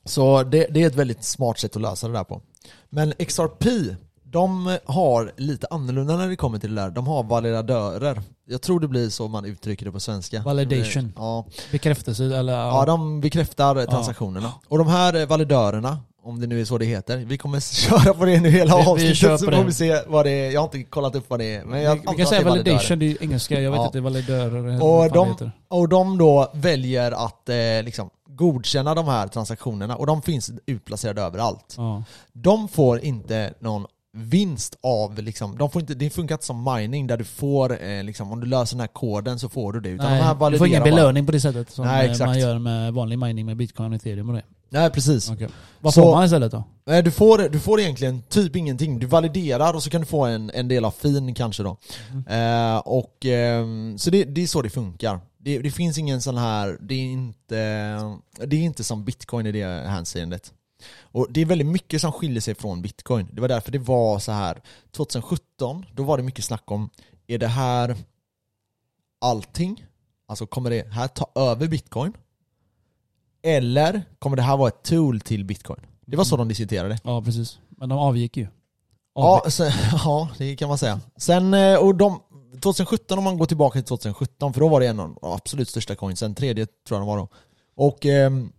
Så 0.06 0.44
det, 0.44 0.68
det 0.70 0.84
är 0.84 0.88
ett 0.88 0.96
väldigt 0.96 1.24
smart 1.24 1.60
sätt 1.60 1.76
att 1.76 1.82
lösa 1.82 2.08
det 2.08 2.14
där 2.14 2.24
på. 2.24 2.42
Men 2.90 3.14
XRP, 3.20 3.96
de 4.34 4.78
har 4.86 5.32
lite 5.38 5.68
annorlunda 5.72 6.18
när 6.18 6.28
det 6.30 6.36
kommer 6.36 6.60
till 6.60 6.76
det 6.76 6.82
där. 6.82 6.90
De 6.90 7.08
har 7.08 7.24
validadörer. 7.24 8.22
Jag 8.48 8.62
tror 8.62 8.80
det 8.80 8.88
blir 8.88 9.10
så 9.10 9.28
man 9.28 9.46
uttrycker 9.46 9.86
det 9.86 9.92
på 9.92 10.00
svenska. 10.00 10.42
Validation. 10.42 11.14
Ja, 11.16 11.46
Bekräftelse 11.72 12.24
eller... 12.38 12.54
ja 12.54 12.86
de 12.86 13.22
bekräftar 13.22 13.86
transaktionerna. 13.86 14.54
Och 14.68 14.78
de 14.78 14.88
här 14.88 15.26
validörerna 15.26 15.98
Om 16.24 16.40
det 16.42 16.48
nu 16.48 16.62
är 16.62 16.66
så 16.66 16.78
det 16.78 16.86
heter. 16.86 17.18
Vi 17.18 17.38
kommer 17.38 17.60
köra 17.90 18.14
på 18.14 18.26
det 18.26 18.40
nu 18.40 18.50
hela 18.50 18.76
Vi- 18.78 18.84
vi 18.84 18.90
avsnittet 18.90 19.40
så 19.40 19.46
får 19.52 19.64
vi 19.64 19.74
se 19.74 20.00
vad 20.08 20.26
det 20.26 20.32
är. 20.32 20.52
Jag 20.52 20.62
har 20.62 20.66
inte 20.66 20.84
kollat 20.84 21.16
upp 21.16 21.30
vad 21.30 21.40
det 21.40 21.56
är. 21.56 21.66
Men 21.66 21.82
jag 21.82 21.96
vi, 21.96 22.18
kan 22.18 22.28
säga 22.28 22.44
validation, 22.44 23.00
det 23.00 23.06
är 23.12 23.24
engelska. 23.24 23.62
Jag 23.62 23.72
vet 23.72 23.80
Ja. 23.82 23.92
är 23.94 24.02
validörer. 24.02 24.84
Och 24.84 25.12
de-. 25.12 25.52
Och 25.70 25.90
de 25.90 26.18
då 26.18 26.52
väljer 26.54 27.12
att 27.12 27.50
eh, 27.50 27.56
liksom, 27.84 28.10
godkänna 28.30 28.96
de 28.96 29.06
här 29.08 29.28
transaktionerna 29.28 29.96
och 29.96 30.08
de 30.08 30.22
finns 30.22 30.52
utplacerade 30.66 31.22
överallt. 31.22 31.74
Ja. 31.78 32.04
De 32.34 32.68
får 32.68 33.00
inte 33.00 33.54
någon 33.60 33.86
vinst 34.18 34.76
av, 34.82 35.20
liksom, 35.22 35.58
de 35.58 35.70
får 35.70 35.82
inte, 35.82 35.94
det 35.94 36.10
funkar 36.10 36.36
inte 36.36 36.46
som 36.46 36.64
mining 36.76 37.08
där 37.08 37.18
du 37.18 37.24
får, 37.24 37.84
eh, 37.84 38.04
liksom, 38.04 38.32
om 38.32 38.40
du 38.40 38.46
löser 38.48 38.76
den 38.76 38.80
här 38.80 38.88
koden 38.88 39.40
så 39.40 39.50
får 39.50 39.74
du 39.74 39.80
det. 39.80 39.90
Utan 39.90 40.06
de 40.06 40.20
Nej, 40.20 40.20
du 40.22 40.28
får 40.28 40.38
ingen 40.38 40.60
validerar 40.60 40.80
bara- 40.80 40.90
belöning 40.92 41.26
på 41.26 41.32
det 41.32 41.40
sättet 41.40 41.72
som 41.72 41.86
Nej, 41.86 42.10
eh, 42.10 42.26
man 42.26 42.40
gör 42.40 42.60
med 42.60 42.94
vanlig 42.94 43.20
mining 43.20 43.46
med 43.46 43.58
bitcoin 43.58 43.90
och 43.90 43.96
ethereum 43.96 44.30
och 44.30 44.36
det. 44.36 44.44
Nej 44.70 44.90
precis. 44.90 45.32
Okay. 45.32 45.48
Vad 45.82 45.94
Så- 45.94 46.02
får 46.02 46.12
man 46.16 46.26
istället 46.26 46.52
då? 46.52 46.64
Eh, 46.90 47.04
Du 47.04 47.12
får, 47.12 47.50
du 47.50 47.60
får 47.60 47.80
egentligen 47.80 48.22
typ 48.30 48.56
ingenting. 48.56 49.00
Du 49.00 49.06
validerar 49.08 49.74
och 49.74 49.84
så 49.84 49.90
kan 49.90 50.02
du 50.02 50.08
få 50.08 50.26
en, 50.26 50.52
en 50.54 50.68
del 50.68 50.86
av 50.86 50.92
fin 50.92 51.34
kanske 51.34 51.64
då. 51.64 51.78
Eh, 52.34 52.78
och, 52.78 53.26
ehm, 53.26 53.98
så 53.98 54.10
det, 54.10 54.24
det 54.24 54.44
är 54.44 54.48
så 54.48 54.62
det 54.62 54.70
funkar. 54.70 55.20
Det, 55.38 55.60
det 55.60 55.72
finns 55.72 55.98
ingen 55.98 56.22
sån 56.22 56.38
här, 56.38 56.78
det 56.82 56.94
är, 56.96 57.04
inte, 57.12 57.56
det 58.46 58.56
är 58.56 58.62
inte 58.62 58.84
som 58.84 59.06
bitcoin 59.06 59.46
i 59.46 59.52
det 59.52 59.66
hänseendet. 59.88 60.52
Och 61.14 61.28
det 61.30 61.42
är 61.42 61.46
väldigt 61.46 61.68
mycket 61.68 62.02
som 62.02 62.12
skiljer 62.12 62.42
sig 62.42 62.56
från 62.56 62.82
bitcoin. 62.82 63.28
Det 63.32 63.42
var 63.42 63.48
därför 63.48 63.72
det 63.72 63.80
var 63.80 64.20
så 64.20 64.32
här 64.32 64.62
2017, 64.92 65.86
då 65.94 66.04
var 66.04 66.18
det 66.18 66.24
mycket 66.24 66.46
snack 66.46 66.72
om, 66.72 66.90
är 67.28 67.38
det 67.38 67.48
här 67.48 67.98
allting? 69.22 69.86
Alltså 70.28 70.46
kommer 70.46 70.70
det 70.70 70.88
här 70.92 71.08
ta 71.08 71.32
över 71.36 71.68
bitcoin? 71.68 72.14
Eller 73.44 74.04
kommer 74.20 74.38
det 74.38 74.44
här 74.44 74.58
vara 74.58 74.68
ett 74.68 74.84
tool 74.84 75.22
till 75.22 75.46
bitcoin? 75.46 75.80
Det 76.06 76.18
var 76.18 76.24
så 76.24 76.38
de 76.38 76.48
diskuterade. 76.48 76.98
Ja 77.04 77.22
precis. 77.22 77.60
Men 77.70 77.90
de 77.90 77.98
avgick 77.98 78.38
ju. 78.38 78.48
Ja, 79.16 79.46
sen, 79.48 79.72
ja, 79.92 80.30
det 80.38 80.56
kan 80.56 80.70
man 80.70 80.78
säga. 80.78 81.00
Sen, 81.18 81.54
eh, 81.54 81.78
och 81.78 81.96
de, 81.96 82.20
2017 82.62 83.18
om 83.18 83.24
man 83.24 83.38
går 83.38 83.46
tillbaka 83.46 83.80
till 83.80 83.88
2017, 83.88 84.54
för 84.54 84.60
då 84.60 84.68
var 84.68 84.80
det 84.80 84.88
en 84.88 85.00
av 85.00 85.08
de 85.10 85.18
absolut 85.22 85.70
största 85.70 85.96
coinsen, 85.96 86.36
tredje 86.36 86.66
tror 86.66 87.00
jag 87.00 87.02
de 87.02 87.08
var 87.08 87.18
då. 87.18 87.28
Och 87.76 88.06
ehm, 88.06 88.52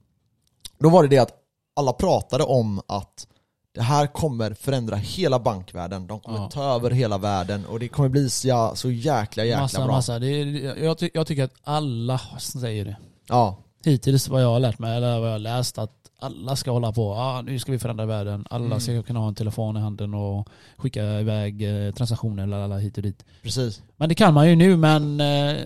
då 0.79 0.89
var 0.89 1.03
det 1.03 1.09
det 1.09 1.19
att 1.19 1.44
alla 1.75 1.93
pratade 1.93 2.45
om 2.45 2.81
att 2.87 3.27
det 3.75 3.83
här 3.83 4.07
kommer 4.07 4.55
förändra 4.55 4.97
hela 4.97 5.39
bankvärlden, 5.39 6.07
de 6.07 6.21
kommer 6.21 6.39
Ja. 6.39 6.51
ta 6.51 6.63
över 6.75 6.91
hela 6.91 7.19
världen 7.19 7.67
och 7.67 7.81
det 7.81 7.89
kommer 7.89 8.09
bli 8.09 8.31
så, 8.31 8.73
så 8.75 8.91
jäkla 8.91 9.45
jäkla 9.45 9.61
massa, 9.63 9.85
bra. 9.85 9.95
massa. 9.95 10.19
Det 10.19 10.27
är, 10.27 10.85
jag, 10.85 10.99
ty, 10.99 11.11
jag 11.15 11.27
tycker 11.27 11.45
att 11.45 11.55
alla 11.65 12.19
säger 12.39 12.85
det. 12.85 12.97
Ja, 13.29 13.57
Hittills 13.85 14.29
vad 14.29 14.43
jag 14.43 14.49
har 14.49 14.61
lärt 14.61 14.79
mig, 14.79 14.97
eller 14.97 15.19
vad 15.19 15.29
jag 15.29 15.33
har 15.35 15.39
läst, 15.39 15.79
att 15.79 15.91
alla 16.19 16.57
ska 16.57 16.71
hålla 16.71 16.93
på. 16.93 17.13
Ah, 17.15 17.43
nu 17.43 17.59
ska 17.59 17.73
vi 17.73 17.79
förändra 17.79 18.07
världen. 18.07 18.47
Alla 18.51 18.65
Mm. 18.67 18.81
ska 18.81 19.03
kunna 19.03 19.21
ha 19.21 19.29
en 19.29 19.35
telefon 19.35 19.77
i 19.77 19.81
handen 19.81 20.15
och 20.15 20.49
skicka 20.77 21.05
iväg 21.21 21.87
eh, 21.87 21.93
transaktioner 21.95 22.43
eller 22.43 22.57
alla 22.61 22.79
hit 22.79 22.97
och 22.97 23.03
dit. 23.03 23.25
precis. 23.43 23.83
Men 23.97 24.09
det 24.09 24.15
kan 24.15 24.35
man 24.35 24.49
ju 24.51 24.57
nu, 24.57 24.77
men 24.77 25.21
eh, 25.21 25.57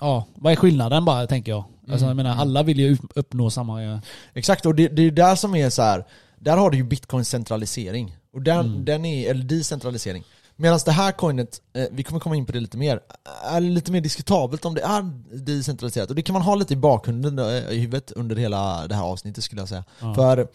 ja, 0.00 0.24
vad 0.34 0.52
är 0.52 0.56
skillnaden 0.56 1.04
bara, 1.04 1.26
tänker 1.26 1.52
jag. 1.52 1.64
Alltså, 1.88 2.06
jag 2.06 2.12
Mm. 2.12 2.16
menar, 2.16 2.36
alla 2.36 2.62
vill 2.62 2.78
ju 2.80 2.92
upp- 2.92 3.12
uppnå 3.14 3.50
samma... 3.50 4.00
Exakt, 4.34 4.66
och 4.66 4.74
det, 4.74 4.88
det 4.88 5.02
är 5.02 5.10
där 5.10 5.34
som 5.34 5.54
är 5.54 5.70
så 5.70 5.82
här. 5.82 6.04
där 6.38 6.56
har 6.56 6.70
du 6.70 6.76
ju 6.76 6.84
bitcoins 6.84 7.28
centralisering. 7.28 8.16
Och 8.32 8.42
den, 8.42 8.66
Mm. 8.66 8.84
den 8.84 9.04
är, 9.04 9.30
eller 9.30 9.44
decentralisering. 9.44 10.24
Medan 10.56 10.80
det 10.84 10.92
här 10.92 11.12
coinet, 11.12 11.60
eh, 11.72 11.84
vi 11.90 12.02
kommer 12.02 12.20
komma 12.20 12.36
in 12.36 12.46
på 12.46 12.52
det 12.52 12.60
lite 12.60 12.76
mer, 12.76 13.00
är 13.44 13.60
lite 13.60 13.92
mer 13.92 14.00
diskutabelt 14.00 14.64
om 14.64 14.74
det 14.74 14.80
är 14.82 15.02
decentraliserat. 15.44 16.10
Och 16.10 16.16
det 16.16 16.22
kan 16.22 16.32
man 16.32 16.42
ha 16.42 16.54
lite 16.54 16.72
i 16.72 16.76
bakgrunden 16.76 17.38
eh, 17.38 17.70
i 17.70 17.78
huvudet 17.78 18.12
under 18.12 18.36
hela 18.36 18.86
det 18.86 18.94
här 18.94 19.02
avsnittet 19.02 19.44
skulle 19.44 19.60
jag 19.60 19.68
säga. 19.68 19.84
Ja. 20.00 20.14
För 20.14 20.48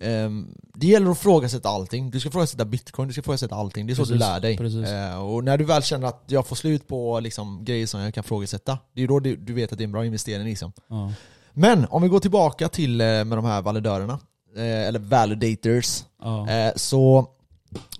ehm, 0.00 0.54
det 0.74 0.86
gäller 0.86 1.10
att 1.10 1.18
frågasätta 1.18 1.68
allting. 1.68 2.10
Du 2.10 2.20
ska 2.20 2.30
frågasätta 2.30 2.64
bitcoin, 2.64 3.08
du 3.08 3.12
ska 3.12 3.22
frågasätta 3.22 3.54
allting. 3.54 3.86
Det 3.86 3.92
är 3.92 3.94
så 3.94 4.02
du 4.02 4.08
Precis, 4.08 4.20
lär 4.20 4.40
dig. 4.40 4.56
precis. 4.56 4.88
Eh, 4.88 5.22
och 5.24 5.44
när 5.44 5.58
du 5.58 5.64
väl 5.64 5.82
känner 5.82 6.06
att 6.08 6.24
jag 6.26 6.46
får 6.46 6.56
slut 6.56 6.88
på 6.88 7.20
liksom, 7.20 7.64
grejer 7.64 7.86
som 7.86 8.00
jag 8.00 8.14
kan 8.14 8.24
frågasätta, 8.24 8.78
det 8.94 9.02
är 9.02 9.08
då 9.08 9.20
du, 9.20 9.36
du 9.36 9.52
vet 9.52 9.72
att 9.72 9.78
det 9.78 9.84
är 9.84 9.86
en 9.86 9.92
bra 9.92 10.06
investering 10.06 10.44
liksom. 10.46 10.72
ja. 10.88 11.12
Men 11.56 11.86
om 11.90 12.02
vi 12.02 12.08
går 12.08 12.20
tillbaka 12.20 12.68
till 12.68 12.96
med 12.96 13.26
de 13.26 13.44
här 13.44 13.62
validörerna, 13.62 14.18
eller 14.56 14.98
validators, 14.98 16.02
eh, 16.48 16.72
så 16.76 17.28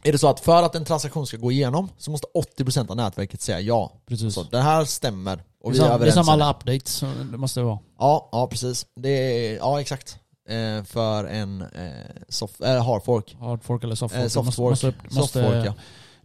är 0.03 0.13
det 0.13 0.19
så 0.19 0.29
att 0.29 0.41
för 0.41 0.63
att 0.63 0.75
en 0.75 0.85
transaktion 0.85 1.27
ska 1.27 1.37
gå 1.37 1.53
igenom 1.53 1.89
så 1.99 2.11
måste 2.11 2.27
80% 2.59 2.91
av 2.91 2.97
nätverket 2.97 3.41
säga 3.41 3.61
ja. 3.61 3.93
Precis. 4.07 4.35
Så 4.35 4.43
det 4.43 4.61
här 4.61 4.85
stämmer 4.85 5.43
och 5.65 5.73
det, 5.73 5.79
vi 5.79 5.85
är 5.85 5.89
är 5.89 5.91
som, 5.91 6.01
det 6.01 6.07
är 6.09 6.13
som 6.13 6.23
om 6.23 6.29
alla 6.29 6.51
updates, 6.51 7.01
det 7.33 7.37
måste 7.39 7.61
det 7.61 7.65
vara. 7.65 7.79
Ja, 7.99 8.29
ja 8.33 8.47
precis. 8.47 8.87
Det 8.97 9.09
är, 9.09 9.57
ja 9.57 9.81
exakt. 9.81 10.19
Eh, 10.49 10.85
för 10.85 11.25
en 11.25 11.63
eh, 11.63 11.89
soft, 12.29 12.61
äh, 12.61 12.85
hardfork. 12.87 13.37
Hard 13.41 13.63
fork 13.65 13.85
eller 13.85 13.95
soft 13.95 14.15
fork. 14.15 14.25
Eh, 14.25 14.29
softfork. 14.29 14.71
Måste, 14.71 14.87
måste, 14.87 15.05
måste, 15.19 15.21
Softfork 15.43 15.67
ja. 15.67 15.75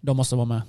De 0.01 0.17
måste 0.17 0.35
vara 0.35 0.45
med. 0.45 0.61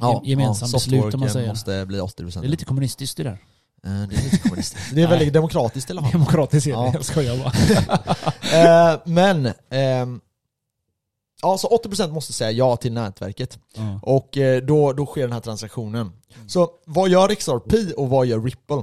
ja 0.00 0.12
Gem- 0.24 0.28
gemensam 0.28 0.68
ja, 0.72 0.76
beslut, 0.76 1.14
om 1.14 1.20
man 1.20 1.30
säger. 1.30 1.48
måste 1.48 1.86
bli 1.86 2.00
80%. 2.00 2.40
Det 2.40 2.46
är 2.46 2.50
lite 2.50 2.64
kommunistiskt 2.64 3.16
det 3.16 3.22
där. 3.22 3.38
Eh, 3.86 4.08
det 4.08 4.16
är 4.16 4.22
lite 4.24 4.38
kommunistiskt. 4.38 4.90
Det 4.94 5.02
är 5.02 5.08
väldigt 5.08 5.32
demokratiskt 5.32 5.90
i 5.90 5.92
alla 5.92 6.02
fall. 6.02 6.12
Demokratiskt 6.12 6.66
är 6.66 6.70
det, 6.70 6.76
Ja. 6.76 6.90
jag 6.94 7.04
skojar 7.04 7.36
bara. 7.36 8.92
eh, 8.92 9.00
men, 9.04 9.52
ehm, 9.70 10.20
ja 11.42 11.58
så 11.58 11.68
80% 11.68 12.12
måste 12.12 12.32
säga 12.32 12.50
ja 12.50 12.76
till 12.76 12.92
nätverket. 12.92 13.58
Ja. 13.76 14.00
Och 14.02 14.36
eh, 14.38 14.62
då, 14.62 14.92
då 14.92 15.06
sker 15.06 15.22
den 15.22 15.32
här 15.32 15.40
transaktionen. 15.40 16.12
Så 16.46 16.70
vad 16.86 17.08
gör 17.10 17.34
XRP 17.34 17.92
och 17.96 18.08
vad 18.08 18.26
gör 18.26 18.40
Ripple? 18.40 18.82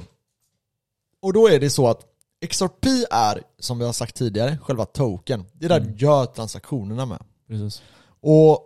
Och 1.21 1.33
då 1.33 1.47
är 1.47 1.59
det 1.59 1.69
så 1.69 1.87
att 1.87 2.05
XRP 2.49 2.85
är, 3.11 3.43
som 3.59 3.79
vi 3.79 3.85
har 3.85 3.93
sagt 3.93 4.15
tidigare, 4.15 4.57
själva 4.63 4.85
token. 4.85 5.45
Det 5.53 5.65
är 5.65 5.69
där 5.69 5.77
Mm. 5.79 5.91
du 5.91 6.05
gör 6.05 6.25
transaktionerna 6.25 7.05
med. 7.05 7.23
Precis. 7.47 7.81
Och 8.21 8.59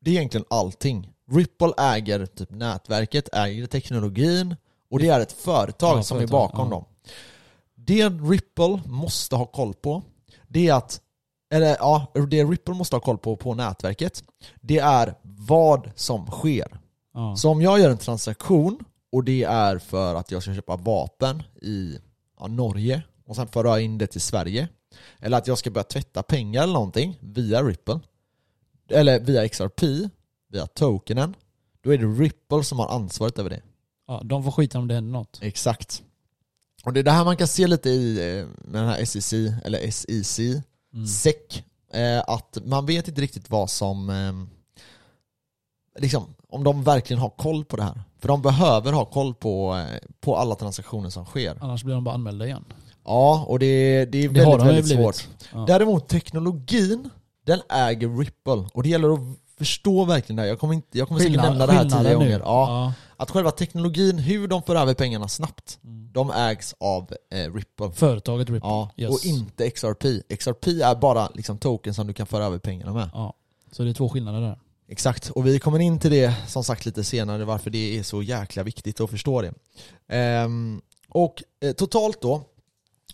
det 0.00 0.10
är 0.10 0.14
egentligen 0.14 0.46
allting. 0.50 1.12
Ripple 1.30 1.72
äger 1.78 2.26
typ 2.26 2.50
nätverket, 2.50 3.28
äger 3.34 3.66
teknologin 3.66 4.56
och 4.90 4.98
det 4.98 5.08
är 5.08 5.20
ett 5.20 5.32
företag 5.32 5.98
Ja, 5.98 6.02
som 6.02 6.18
företag, 6.18 6.38
är 6.38 6.48
bakom 6.48 6.68
ja. 6.68 6.74
dem. 6.74 6.84
Det 7.74 8.08
Ripple 8.08 8.80
måste 8.86 9.36
ha 9.36 9.46
koll 9.46 9.74
på, 9.74 10.02
det 10.48 10.68
är 10.68 10.74
att 10.74 11.00
eller 11.50 11.76
ja, 11.78 12.12
det 12.30 12.44
Ripple 12.44 12.74
måste 12.74 12.96
ha 12.96 13.00
koll 13.00 13.18
på 13.18 13.36
på 13.36 13.54
nätverket, 13.54 14.24
det 14.60 14.78
är 14.78 15.14
vad 15.22 15.90
som 15.94 16.26
sker. 16.26 16.80
Ja. 17.14 17.36
Så 17.36 17.50
om 17.50 17.62
jag 17.62 17.80
gör 17.80 17.90
en 17.90 17.98
transaktion 17.98 18.78
och 19.12 19.24
det 19.24 19.44
är 19.44 19.78
för 19.78 20.14
att 20.14 20.30
jag 20.30 20.42
ska 20.42 20.54
köpa 20.54 20.76
vapen 20.76 21.42
i 21.62 21.98
ja, 22.40 22.46
Norge 22.46 23.02
och 23.26 23.36
sen 23.36 23.48
föra 23.48 23.80
in 23.80 23.98
det 23.98 24.06
till 24.06 24.20
Sverige 24.20 24.68
eller 25.20 25.38
att 25.38 25.46
jag 25.46 25.58
ska 25.58 25.70
börja 25.70 25.84
tvätta 25.84 26.22
pengar 26.22 26.62
eller 26.62 26.72
någonting 26.72 27.18
via 27.20 27.62
Ripple 27.62 28.00
eller 28.90 29.20
via 29.20 29.48
XRP, 29.48 29.82
via 30.48 30.66
tokenen 30.66 31.34
då 31.80 31.92
är 31.92 31.98
det 31.98 32.06
Ripple 32.06 32.64
som 32.64 32.78
har 32.78 32.88
ansvaret 32.88 33.38
över 33.38 33.50
det. 33.50 33.62
ja, 34.06 34.22
de 34.24 34.44
får 34.44 34.50
skita 34.50 34.78
om 34.78 34.88
det 34.88 34.94
händer 34.94 35.12
något. 35.12 35.38
Exakt. 35.42 36.02
Och 36.84 36.92
det 36.92 37.00
är 37.00 37.04
det 37.04 37.10
här 37.10 37.24
man 37.24 37.36
kan 37.36 37.48
se 37.48 37.66
lite 37.66 37.90
i 37.90 38.38
eh, 38.38 38.46
med 38.58 38.82
den 38.82 38.88
här 38.88 39.04
SEC, 39.04 39.32
eller 39.64 39.90
SEC, 39.90 40.40
Mm. 40.94 41.06
SEC, 41.06 41.34
eh, 41.92 42.20
att 42.26 42.58
man 42.64 42.86
vet 42.86 43.08
inte 43.08 43.20
riktigt 43.20 43.50
vad 43.50 43.70
som, 43.70 44.10
eh, 44.10 44.32
liksom, 46.02 46.34
om 46.48 46.64
de 46.64 46.82
verkligen 46.84 47.20
har 47.20 47.30
koll 47.30 47.64
på 47.64 47.76
det 47.76 47.82
här. 47.82 48.02
För 48.20 48.28
de 48.28 48.42
behöver 48.42 48.92
ha 48.92 49.04
koll 49.04 49.34
på, 49.34 49.76
eh, 49.76 49.98
på 50.20 50.36
alla 50.36 50.54
transaktioner 50.54 51.10
som 51.10 51.24
sker. 51.24 51.58
Annars 51.60 51.84
blir 51.84 51.94
de 51.94 52.04
bara 52.04 52.14
anmälda 52.14 52.46
igen. 52.46 52.64
Ja, 53.04 53.44
och 53.48 53.58
det, 53.58 54.04
det 54.04 54.18
är 54.18 54.28
Det 54.28 54.28
väldigt, 54.28 54.58
de 54.58 54.66
väldigt 54.66 54.96
svårt. 54.96 55.28
Ja. 55.52 55.64
Däremot 55.66 56.08
teknologin, 56.08 57.10
den 57.46 57.60
äger 57.70 58.18
Ripple. 58.18 58.66
Och 58.74 58.82
det 58.82 58.88
gäller 58.88 59.12
att 59.14 59.20
förstå 59.58 60.04
verkligen 60.04 60.36
det 60.36 60.42
här. 60.42 60.48
Jag 60.48 60.60
kommer, 60.60 60.74
inte, 60.74 60.98
jag 60.98 61.08
kommer 61.08 61.20
säkert 61.20 61.32
Skillnad- 61.36 61.48
nämna 61.48 61.66
det 61.66 61.72
här 61.72 61.84
tio 62.04 62.14
gånger. 62.14 62.38
Ja, 62.40 62.44
Ja. 62.44 62.92
Att 63.20 63.30
själva 63.30 63.50
teknologin, 63.50 64.18
hur 64.18 64.48
de 64.48 64.62
för 64.62 64.76
över 64.76 64.94
pengarna 64.94 65.28
snabbt, 65.28 65.78
Mm. 65.84 66.12
de 66.12 66.30
ägs 66.30 66.74
av 66.80 67.12
eh, 67.32 67.54
Ripple. 67.54 67.90
Företaget 67.92 68.50
Ripple. 68.50 68.68
Ja, 68.68 68.90
Yes. 68.96 69.10
och 69.10 69.24
inte 69.26 69.70
XRP. 69.70 70.22
XRP 70.38 70.66
är 70.66 70.94
bara 70.94 71.28
liksom 71.34 71.58
token 71.58 71.94
som 71.94 72.06
du 72.06 72.12
kan 72.12 72.26
föra 72.26 72.44
över 72.44 72.58
pengarna 72.58 72.92
med. 72.92 73.10
Ja. 73.12 73.34
Så 73.72 73.82
det 73.82 73.90
är 73.90 73.94
två 73.94 74.08
skillnader 74.08 74.40
där. 74.40 74.58
Exakt, 74.90 75.30
och 75.30 75.46
vi 75.46 75.58
kommer 75.58 75.78
in 75.78 75.98
till 75.98 76.10
det 76.10 76.34
som 76.46 76.64
sagt 76.64 76.86
lite 76.86 77.04
senare 77.04 77.44
varför 77.44 77.70
det 77.70 77.98
är 77.98 78.02
så 78.02 78.22
jäkla 78.22 78.62
viktigt 78.62 79.00
att 79.00 79.10
förstå 79.10 79.42
det. 79.42 79.54
Ehm, 80.08 80.80
och 81.08 81.42
eh, 81.60 81.72
totalt 81.72 82.22
då 82.22 82.42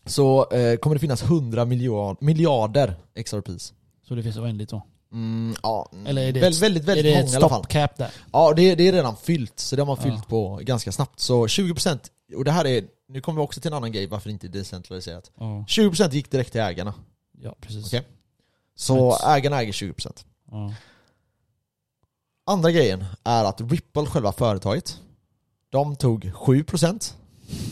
så 0.06 0.50
eh, 0.50 0.76
kommer 0.76 0.96
det 0.96 1.00
finnas 1.00 1.22
100 1.22 1.64
miljard, 1.64 2.16
miljarder 2.20 2.94
XRPs. 3.24 3.72
Så 4.08 4.14
det 4.14 4.22
finns 4.22 4.36
oändligt 4.36 4.70
då. 4.70 4.82
Mm, 5.14 5.56
ja, 5.62 5.88
Eller 6.06 6.22
är 6.22 6.32
det 6.32 6.40
väldigt, 6.40 6.58
ett- 6.58 6.62
väldigt, 6.62 6.84
väldigt 6.84 7.04
är 7.06 7.08
det 7.10 7.14
många 7.16 7.24
ett 7.26 7.32
i 7.32 7.36
alla 7.36 7.48
fall. 7.48 7.58
stoppcap 7.60 7.96
där? 7.96 8.10
Ja, 8.32 8.52
det, 8.56 8.74
det 8.74 8.88
är 8.88 8.92
redan 8.92 9.16
fyllt, 9.16 9.58
så 9.60 9.76
det 9.76 9.82
har 9.82 9.86
man 9.86 9.96
Ja. 9.96 10.02
fyllt 10.02 10.28
på 10.28 10.58
ganska 10.62 10.92
snabbt. 10.92 11.20
Så 11.20 11.46
20%, 11.46 11.98
och 12.36 12.44
det 12.44 12.50
här 12.50 12.64
är, 12.66 12.84
nu 13.08 13.20
kommer 13.20 13.40
vi 13.40 13.46
också 13.46 13.60
till 13.60 13.70
en 13.70 13.76
annan 13.76 13.92
grej 13.92 14.06
varför 14.06 14.28
det 14.28 14.32
inte 14.32 14.46
är 14.46 14.48
decentraliserat. 14.48 15.30
Ja, 15.38 15.64
20% 15.68 16.10
gick 16.14 16.30
direkt 16.30 16.52
till 16.52 16.60
ägarna. 16.60 16.94
ja 17.40 17.54
precis. 17.60 17.86
Okej. 17.86 18.02
Så 18.76 19.10
Nice. 19.10 19.26
ägarna 19.26 19.60
äger 19.62 19.72
20%. 19.72 20.24
Ja. 20.50 20.72
Andra 22.46 22.70
grejen 22.70 23.04
är 23.24 23.44
att 23.44 23.60
Ripple, 23.60 24.06
själva 24.06 24.32
företaget, 24.32 25.00
de 25.70 25.96
tog 25.96 26.24
7%. 26.34 27.14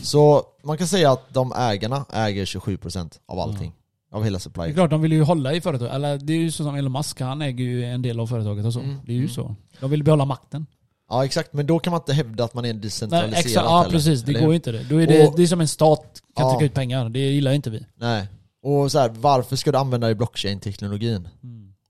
Så 0.03 0.43
man 0.63 0.77
kan 0.77 0.87
säga 0.87 1.11
att 1.11 1.33
de 1.33 1.53
ägarna 1.55 2.05
äger 2.13 2.45
27% 2.45 3.19
av 3.25 3.39
allting. 3.39 3.73
Av 4.13 4.23
hela 4.23 4.35
Det 4.35 4.37
är 4.37 4.39
supply. 4.39 4.73
klart, 4.73 4.89
de 4.89 5.01
vill 5.01 5.11
ju 5.11 5.21
hålla 5.21 5.53
i 5.53 5.61
företaget. 5.61 5.93
Eller 5.93 6.17
det 6.17 6.33
är 6.33 6.37
ju 6.37 6.51
så 6.51 6.63
som 6.63 6.75
Elon 6.75 6.91
Musk, 6.91 7.19
han 7.21 7.41
äger 7.41 7.63
ju 7.65 7.85
en 7.85 8.01
del 8.01 8.19
av 8.19 8.27
företaget 8.27 8.65
och 8.65 8.73
så. 8.73 8.79
Mm. 8.79 8.97
Det 9.05 9.11
är 9.11 9.15
ju 9.15 9.19
Mm. 9.19 9.33
så. 9.33 9.55
De 9.79 9.89
vill 9.89 10.03
behålla 10.03 10.25
makten. 10.25 10.65
Ja 11.09 11.25
exakt, 11.25 11.53
men 11.53 11.65
då 11.67 11.79
kan 11.79 11.91
man 11.91 12.01
inte 12.01 12.13
hävda 12.13 12.43
att 12.43 12.53
man 12.53 12.65
är 12.65 12.73
Nej, 12.73 12.81
decentraliserad 12.81 13.39
exakt, 13.45 13.65
ja 13.65 13.85
precis, 13.89 14.21
det 14.21 14.31
eller 14.31 14.39
går 14.41 14.49
ju 14.49 14.55
inte 14.55 14.71
det. 14.71 14.83
Då 14.83 15.01
är 15.01 15.07
det, 15.07 15.27
Och- 15.27 15.33
det 15.37 15.43
är 15.43 15.47
som 15.47 15.61
en 15.61 15.67
stat 15.67 16.21
kan 16.35 16.45
Ja. 16.47 16.51
trycka 16.53 16.65
ut 16.65 16.73
pengar. 16.73 17.09
Det 17.09 17.19
gillar 17.19 17.51
inte 17.53 17.69
vi. 17.69 17.85
Nej. 17.95 18.27
Och 18.63 18.91
så 18.91 18.99
här, 18.99 19.09
varför 19.09 19.55
ska 19.55 19.71
du 19.71 19.77
använda 19.77 20.07
dig 20.07 20.15
blockchain-teknologin? 20.15 21.27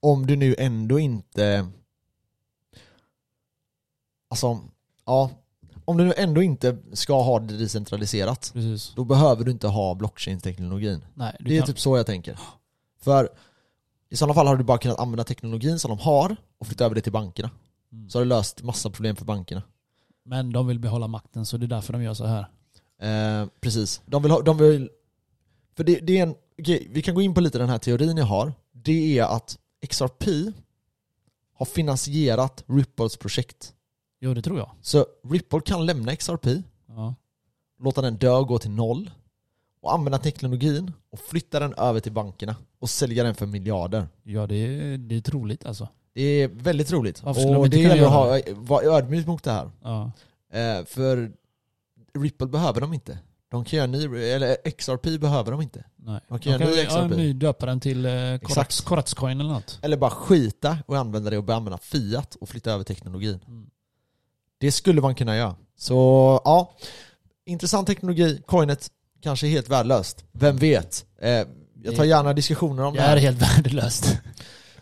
Om 0.01 0.25
du 0.27 0.35
nu 0.35 0.55
ändå 0.57 0.99
inte... 0.99 1.67
Alltså, 4.29 4.59
ja. 5.05 5.29
Om 5.85 5.97
du 5.97 6.03
nu 6.03 6.13
ändå 6.17 6.41
inte 6.41 6.77
ska 6.93 7.21
ha 7.21 7.39
det 7.39 7.57
decentraliserat, 7.57 8.51
Precis. 8.53 8.93
då 8.95 9.03
behöver 9.03 9.43
du 9.43 9.51
inte 9.51 9.67
ha 9.67 9.95
blockchain-teknologin. 9.95 11.05
Nej, 11.13 11.35
Det 11.39 11.57
är 11.57 11.59
kan, 11.59 11.67
typ 11.67 11.79
så 11.79 11.97
jag 11.97 12.05
tänker. 12.05 12.39
För 12.99 13.29
i 14.09 14.15
sådana 14.15 14.33
fall 14.33 14.47
har 14.47 14.57
du 14.57 14.63
bara 14.63 14.77
kunnat 14.77 14.99
använda 14.99 15.23
teknologin 15.23 15.79
som 15.79 15.89
de 15.89 15.99
har 15.99 16.35
och 16.57 16.67
flytta 16.67 16.85
över 16.85 16.95
det 16.95 17.01
till 17.01 17.11
bankerna. 17.11 17.49
Mm. 17.91 18.09
Så 18.09 18.17
har 18.17 18.23
du 18.23 18.29
löst 18.29 18.63
massa 18.63 18.89
problem 18.89 19.15
för 19.15 19.25
bankerna. 19.25 19.61
Men 20.25 20.51
de 20.51 20.67
vill 20.67 20.79
behålla 20.79 21.07
makten 21.07 21.45
så 21.45 21.57
det 21.57 21.65
är 21.65 21.67
därför 21.67 21.93
de 21.93 22.03
gör 22.03 22.13
så 22.13 22.25
här. 22.25 22.47
Eh, 23.01 23.47
precis. 23.61 24.01
De 24.05 24.23
vill 24.23 24.31
ha, 24.31 24.41
de 24.41 24.57
vill... 24.57 24.89
För 25.75 25.83
det, 25.83 25.99
det 25.99 26.17
är 26.17 26.23
en... 26.23 26.35
Okej, 26.59 26.87
vi 26.91 27.01
kan 27.01 27.15
gå 27.15 27.21
in 27.21 27.33
på 27.33 27.41
lite 27.41 27.57
den 27.57 27.69
här 27.69 27.77
teorin 27.77 28.17
jag 28.17 28.25
har. 28.25 28.53
Det 28.71 29.19
är 29.19 29.23
att 29.23 29.57
XRP 29.87 30.23
har 31.53 31.65
finansierat 31.65 32.63
Ripples 32.67 33.17
projekt. 33.17 33.73
Jo, 34.23 34.33
det 34.33 34.41
tror 34.41 34.57
jag. 34.59 34.69
Så 34.81 35.05
Ripple 35.29 35.61
kan 35.61 35.85
lämna 35.85 36.15
XRP, 36.15 36.45
Ja. 36.87 37.15
låta 37.79 38.01
den 38.01 38.17
dö 38.17 38.31
och 38.31 38.47
gå 38.47 38.59
till 38.59 38.71
noll 38.71 39.11
och 39.81 39.93
använda 39.93 40.17
teknologin 40.17 40.91
och 41.11 41.19
flytta 41.19 41.59
den 41.59 41.73
över 41.73 41.99
till 41.99 42.11
bankerna 42.11 42.55
och 42.79 42.89
sälja 42.89 43.23
den 43.23 43.35
för 43.35 43.45
miljarder. 43.45 44.07
Ja, 44.23 44.47
det 44.47 44.55
är, 44.55 44.97
det 44.97 45.15
är 45.15 45.21
troligt 45.21 45.65
alltså. 45.65 45.87
Det 46.13 46.21
är 46.21 46.47
väldigt 46.47 46.91
roligt. 46.91 47.23
Varför 47.23 47.41
skulle 47.41 47.53
de 47.53 47.59
och 47.59 47.65
inte 47.65 47.77
det 47.77 47.83
kunna 47.83 47.95
gäller 47.95 48.07
att 48.07 48.45
göra 48.45 48.55
ha, 48.55 48.63
vara 48.63 48.83
ödmjuk 48.97 49.27
mot 49.27 49.43
det 49.43 49.51
här. 49.51 49.71
Ja. 49.81 50.11
Eh, 50.53 50.85
för 50.85 51.31
Ripple 52.19 52.47
behöver 52.47 52.81
de 52.81 52.93
inte. 52.93 53.19
De 53.49 53.65
kan 53.65 53.77
göra 53.77 53.87
ny, 53.87 54.05
eller 54.23 54.71
XRP 54.77 55.19
behöver 55.19 55.51
de 55.51 55.61
inte. 55.61 55.83
Nej. 55.95 56.19
De 56.29 56.39
kan 56.39 56.51
göra 56.51 56.65
ny 56.65 56.75
ja, 56.75 56.85
XRP. 56.85 57.17
ny 57.17 57.33
döpa 57.33 57.65
den 57.65 57.79
till 57.79 58.05
eh, 58.05 58.33
Exakt. 58.33 58.81
Koratscoin 58.81 59.39
eller 59.39 59.53
något. 59.53 59.79
Eller 59.81 59.97
bara 59.97 60.11
skita 60.11 60.77
och 60.85 60.97
använda 60.97 61.29
det 61.29 61.37
och 61.37 61.43
börja 61.43 61.57
använda 61.57 61.77
fiat 61.77 62.35
och 62.35 62.49
flytta 62.49 62.71
över 62.71 62.83
teknologin. 62.83 63.39
Mm. 63.47 63.69
Det 64.63 64.71
skulle 64.71 65.01
man 65.01 65.15
kunna 65.15 65.35
göra. 65.37 65.55
Så 65.77 65.93
ja, 66.45 66.73
intressant 67.45 67.87
teknologi. 67.87 68.41
Coinet 68.45 68.87
kanske 69.23 69.47
är 69.47 69.49
helt 69.51 69.69
värdelöst. 69.69 70.25
Vem 70.31 70.57
vet? 70.57 71.05
Eh, 71.21 71.29
jag 71.83 71.95
tar 71.95 72.03
gärna 72.03 72.33
diskussioner 72.33 72.83
om 72.83 72.93
Det 72.93 72.99
det 72.99 73.05
är 73.05 73.09
här. 73.09 73.17
helt 73.17 73.41
värdelöst. 73.57 74.17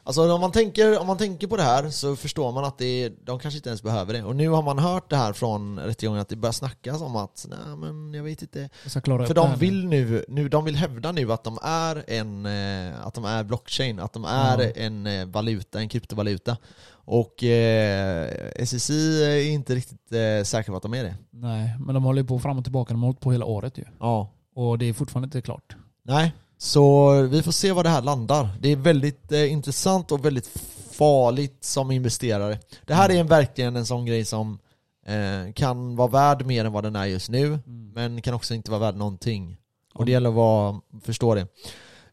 Alltså 0.03 0.33
om 0.33 0.41
man, 0.41 0.51
tänker, 0.51 0.99
om 0.99 1.07
man 1.07 1.17
tänker 1.17 1.47
på 1.47 1.57
det 1.57 1.63
här 1.63 1.89
så 1.89 2.15
förstår 2.15 2.51
man 2.51 2.65
att 2.65 2.77
det 2.77 2.85
är, 2.85 3.11
de 3.25 3.39
kanske 3.39 3.57
inte 3.57 3.69
ens 3.69 3.83
behöver 3.83 4.13
det. 4.13 4.23
Och 4.23 4.35
nu 4.35 4.49
har 4.49 4.61
man 4.61 4.79
hört 4.79 5.09
det 5.09 5.15
här 5.15 5.33
från 5.33 5.79
rättegången 5.79 6.21
att 6.21 6.29
det 6.29 6.35
börjar 6.35 6.53
snackas 6.53 7.01
om 7.01 7.15
att 7.15 7.45
nej 7.49 7.75
men 7.77 8.13
jag 8.13 8.23
vet 8.23 8.41
inte. 8.41 8.69
Jag 8.83 8.91
För 9.27 9.33
de 9.33 9.55
vill 9.55 9.85
nu, 9.87 10.25
nu, 10.27 10.49
de 10.49 10.65
vill 10.65 10.75
hävda 10.75 11.11
nu 11.11 11.31
att 11.33 11.43
de 11.43 11.59
är 11.63 12.03
en, 12.07 12.45
eh, 12.45 13.05
att 13.07 13.13
de 13.13 13.25
är 13.25 13.43
blockchain, 13.43 13.99
att 13.99 14.13
de 14.13 14.25
är 14.25 14.57
Ja. 14.61 14.69
en 14.75 15.07
eh, 15.07 15.25
valuta, 15.25 15.79
en 15.79 15.89
kryptovaluta. 15.89 16.57
Och 17.05 17.43
eh, 17.43 18.29
SEC 18.65 18.89
är 18.89 19.51
inte 19.51 19.75
riktigt 19.75 20.11
eh, 20.11 20.43
säkra 20.43 20.71
på 20.71 20.77
att 20.77 20.83
de 20.83 20.93
är 20.93 21.03
det. 21.03 21.15
Nej, 21.31 21.75
men 21.79 21.95
de 21.95 22.03
håller 22.03 22.21
ju 22.21 22.27
på 22.27 22.39
fram 22.39 22.57
och 22.57 22.63
tillbaka. 22.63 22.93
De 22.93 23.01
har 23.01 23.07
hållit 23.07 23.19
på 23.19 23.31
hela 23.31 23.45
året 23.45 23.77
ju. 23.77 23.83
Ja. 23.99 24.29
Och 24.55 24.77
det 24.77 24.85
är 24.85 24.93
fortfarande 24.93 25.25
inte 25.25 25.41
klart. 25.41 25.75
Nej, 26.03 26.33
så 26.57 27.11
vi 27.21 27.43
får 27.43 27.51
se 27.51 27.71
var 27.71 27.83
det 27.83 27.89
här 27.89 28.01
landar. 28.01 28.49
Det 28.59 28.69
är 28.69 28.75
väldigt 28.75 29.31
eh, 29.31 29.51
intressant 29.51 30.11
och 30.11 30.25
väldigt 30.25 30.47
farligt 30.91 31.63
som 31.63 31.91
investerare. 31.91 32.59
Det 32.85 32.93
här 32.93 33.09
är 33.09 33.19
en, 33.19 33.27
verkligen 33.27 33.75
en 33.75 33.85
sån 33.85 34.05
grej 34.05 34.25
som 34.25 34.59
eh, 35.05 35.53
kan 35.53 35.95
vara 35.95 36.07
värd 36.07 36.45
mer 36.45 36.65
än 36.65 36.71
vad 36.73 36.83
den 36.83 36.95
är 36.95 37.05
just 37.05 37.29
nu, 37.29 37.59
men 37.65 38.21
kan 38.21 38.33
också 38.33 38.53
inte 38.53 38.71
vara 38.71 38.81
värd 38.81 38.95
någonting. 38.95 39.57
Och 39.93 40.05
det 40.05 40.11
gäller 40.11 40.29
att 40.29 40.35
vara, 40.35 40.81
förstå 41.03 41.35
det. 41.35 41.47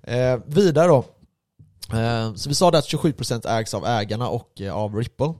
Eh, 0.02 0.40
vidare 0.46 0.88
då. 0.88 1.04
Eh, 1.92 2.34
så 2.34 2.48
vi 2.48 2.54
sa 2.54 2.70
det 2.70 2.78
att 2.78 2.88
27% 2.88 3.48
ägs 3.48 3.74
av 3.74 3.86
ägarna 3.86 4.28
och 4.28 4.60
eh, 4.60 4.74
av 4.74 4.96
Ripple. 4.96 5.34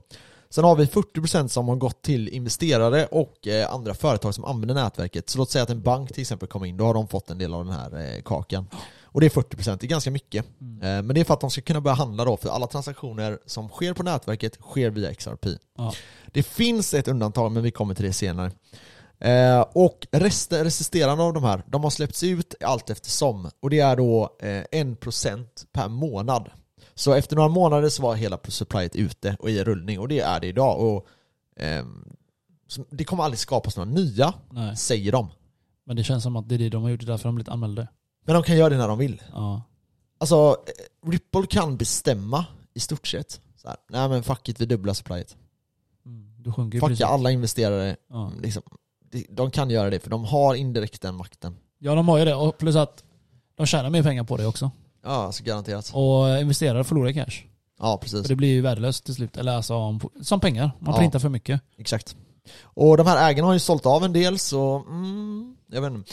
Sen 0.49 0.63
har 0.63 0.75
vi 0.75 0.85
40% 0.85 1.47
som 1.47 1.67
har 1.67 1.75
gått 1.75 2.01
till 2.01 2.29
investerare 2.29 3.05
och 3.05 3.47
eh, 3.47 3.73
andra 3.73 3.93
företag 3.93 4.35
som 4.35 4.45
använder 4.45 4.75
nätverket. 4.75 5.29
Så 5.29 5.37
låt 5.37 5.51
säga 5.51 5.63
att 5.63 5.69
en 5.69 5.81
bank 5.81 6.13
till 6.13 6.21
exempel 6.21 6.47
kommer 6.47 6.65
in, 6.65 6.77
då 6.77 6.85
har 6.85 6.93
de 6.93 7.07
fått 7.07 7.29
en 7.29 7.37
del 7.37 7.53
av 7.53 7.65
den 7.65 7.73
här 7.73 8.21
kakan. 8.21 8.67
Och 9.11 9.21
det 9.21 9.27
är 9.27 9.41
40%, 9.41 9.77
det 9.79 9.85
är 9.85 9.87
ganska 9.87 10.11
mycket. 10.11 10.45
Mm. 10.61 11.05
Men 11.05 11.15
det 11.15 11.21
är 11.21 11.25
för 11.25 11.33
att 11.33 11.41
de 11.41 11.51
ska 11.51 11.61
kunna 11.61 11.81
börja 11.81 11.95
handla 11.95 12.25
då, 12.25 12.37
för 12.37 12.49
alla 12.49 12.67
transaktioner 12.67 13.39
som 13.45 13.69
sker 13.69 13.93
på 13.93 14.03
nätverket 14.03 14.55
sker 14.61 14.89
via 14.89 15.13
XRP. 15.13 15.45
Ja. 15.77 15.93
Det 16.31 16.43
finns 16.43 16.93
ett 16.93 17.07
undantag, 17.07 17.51
men 17.51 17.63
vi 17.63 17.71
kommer 17.71 17.93
till 17.93 18.05
det 18.05 18.13
senare. 18.13 18.51
Eh, 19.19 19.65
och 19.73 20.07
rest, 20.11 20.53
resterande 20.53 21.23
av 21.23 21.33
de 21.33 21.43
här, 21.43 21.63
de 21.67 21.83
har 21.83 21.89
släppts 21.89 22.23
ut 22.23 22.55
allt 22.63 22.89
eftersom. 22.89 23.49
Och 23.59 23.69
det 23.69 23.79
är 23.79 23.95
då 23.95 24.37
eh, 24.41 24.63
1% 24.71 25.45
per 25.71 25.87
månad. 25.87 26.49
Så 26.95 27.13
efter 27.13 27.35
några 27.35 27.49
månader 27.49 27.89
så 27.89 28.03
var 28.03 28.15
hela 28.15 28.39
supplyet 28.47 28.95
ute 28.95 29.37
och 29.39 29.49
i 29.49 29.63
rullning, 29.63 29.99
och 29.99 30.07
det 30.07 30.19
är 30.19 30.39
det 30.39 30.47
idag. 30.47 30.79
Och, 30.79 31.07
så 32.67 32.85
det 32.89 33.03
kommer 33.03 33.23
aldrig 33.23 33.39
skapas 33.39 33.77
några 33.77 33.89
nya, 33.89 34.33
Nej. 34.51 34.77
säger 34.77 35.11
de. 35.11 35.29
Men 35.85 35.95
det 35.95 36.03
känns 36.03 36.23
som 36.23 36.35
att 36.35 36.49
det 36.49 36.55
är 36.55 36.59
det 36.59 36.69
de 36.69 36.83
har 36.83 36.89
gjort, 36.89 36.99
det 36.99 37.05
är 37.05 37.07
därför 37.07 37.23
de 37.23 37.35
blivit 37.35 37.49
anmälda. 37.49 37.87
Men 38.25 38.33
de 38.33 38.43
kan 38.43 38.57
göra 38.57 38.69
det 38.69 38.77
när 38.77 38.87
de 38.87 38.97
vill. 38.97 39.21
Ja. 39.33 39.63
Alltså, 40.17 40.57
eh, 40.67 41.09
Ripple 41.09 41.45
kan 41.49 41.77
bestämma 41.77 42.45
i 42.73 42.79
stort 42.79 43.07
sett. 43.07 43.41
Så 43.55 43.67
här, 43.67 43.77
Nej 43.89 44.09
men 44.09 44.23
fuck 44.23 44.49
it, 44.49 44.61
vi 44.61 44.65
dubblar 44.65 44.93
supplyet. 44.93 45.37
Mm. 46.05 46.79
Fucka 46.79 47.05
alla 47.05 47.31
investerare. 47.31 47.95
Ja. 48.09 48.31
Liksom, 48.41 48.63
de- 49.29 49.51
kan 49.51 49.69
göra 49.69 49.89
det, 49.89 49.99
för 49.99 50.09
de 50.09 50.25
har 50.25 50.55
indirekt 50.55 51.01
den 51.01 51.15
makten. 51.15 51.55
ja, 51.79 51.95
de 51.95 52.07
har 52.07 52.17
ju 52.17 52.25
det. 52.25 52.35
Och 52.35 52.57
plus 52.57 52.75
att 52.75 53.03
de 53.57 53.65
tjänar 53.65 53.89
mer 53.89 54.03
pengar 54.03 54.23
på 54.23 54.37
det 54.37 54.45
också. 54.45 54.71
Ja, 55.03 55.09
alltså 55.11 55.43
garanterat. 55.43 55.91
Och 55.93 56.39
investerare 56.39 56.83
förlorar 56.83 57.11
cash. 57.11 57.43
Ja, 57.79 57.97
För 57.97 58.01
precis. 58.01 58.27
det 58.27 58.35
blir 58.35 58.49
ju 58.49 58.61
värdelöst 58.61 59.05
till 59.05 59.15
slut. 59.15 59.37
Eller 59.37 59.55
alltså 59.55 59.75
om- 59.75 59.99
som 60.21 60.39
pengar. 60.39 60.71
Man 60.79 60.93
Ja. 60.93 60.99
printar 60.99 61.19
för 61.19 61.29
mycket. 61.29 61.61
Exakt. 61.77 62.15
Och 62.61 62.97
de 62.97 63.07
här 63.07 63.29
ägarna 63.29 63.47
har 63.47 63.53
ju 63.53 63.59
sålt 63.59 63.85
av 63.85 64.03
en 64.03 64.13
del, 64.13 64.39
så... 64.39 64.75
Mm, 64.89 65.55
jag 65.71 65.81
vet 65.81 65.91
inte. 65.93 66.11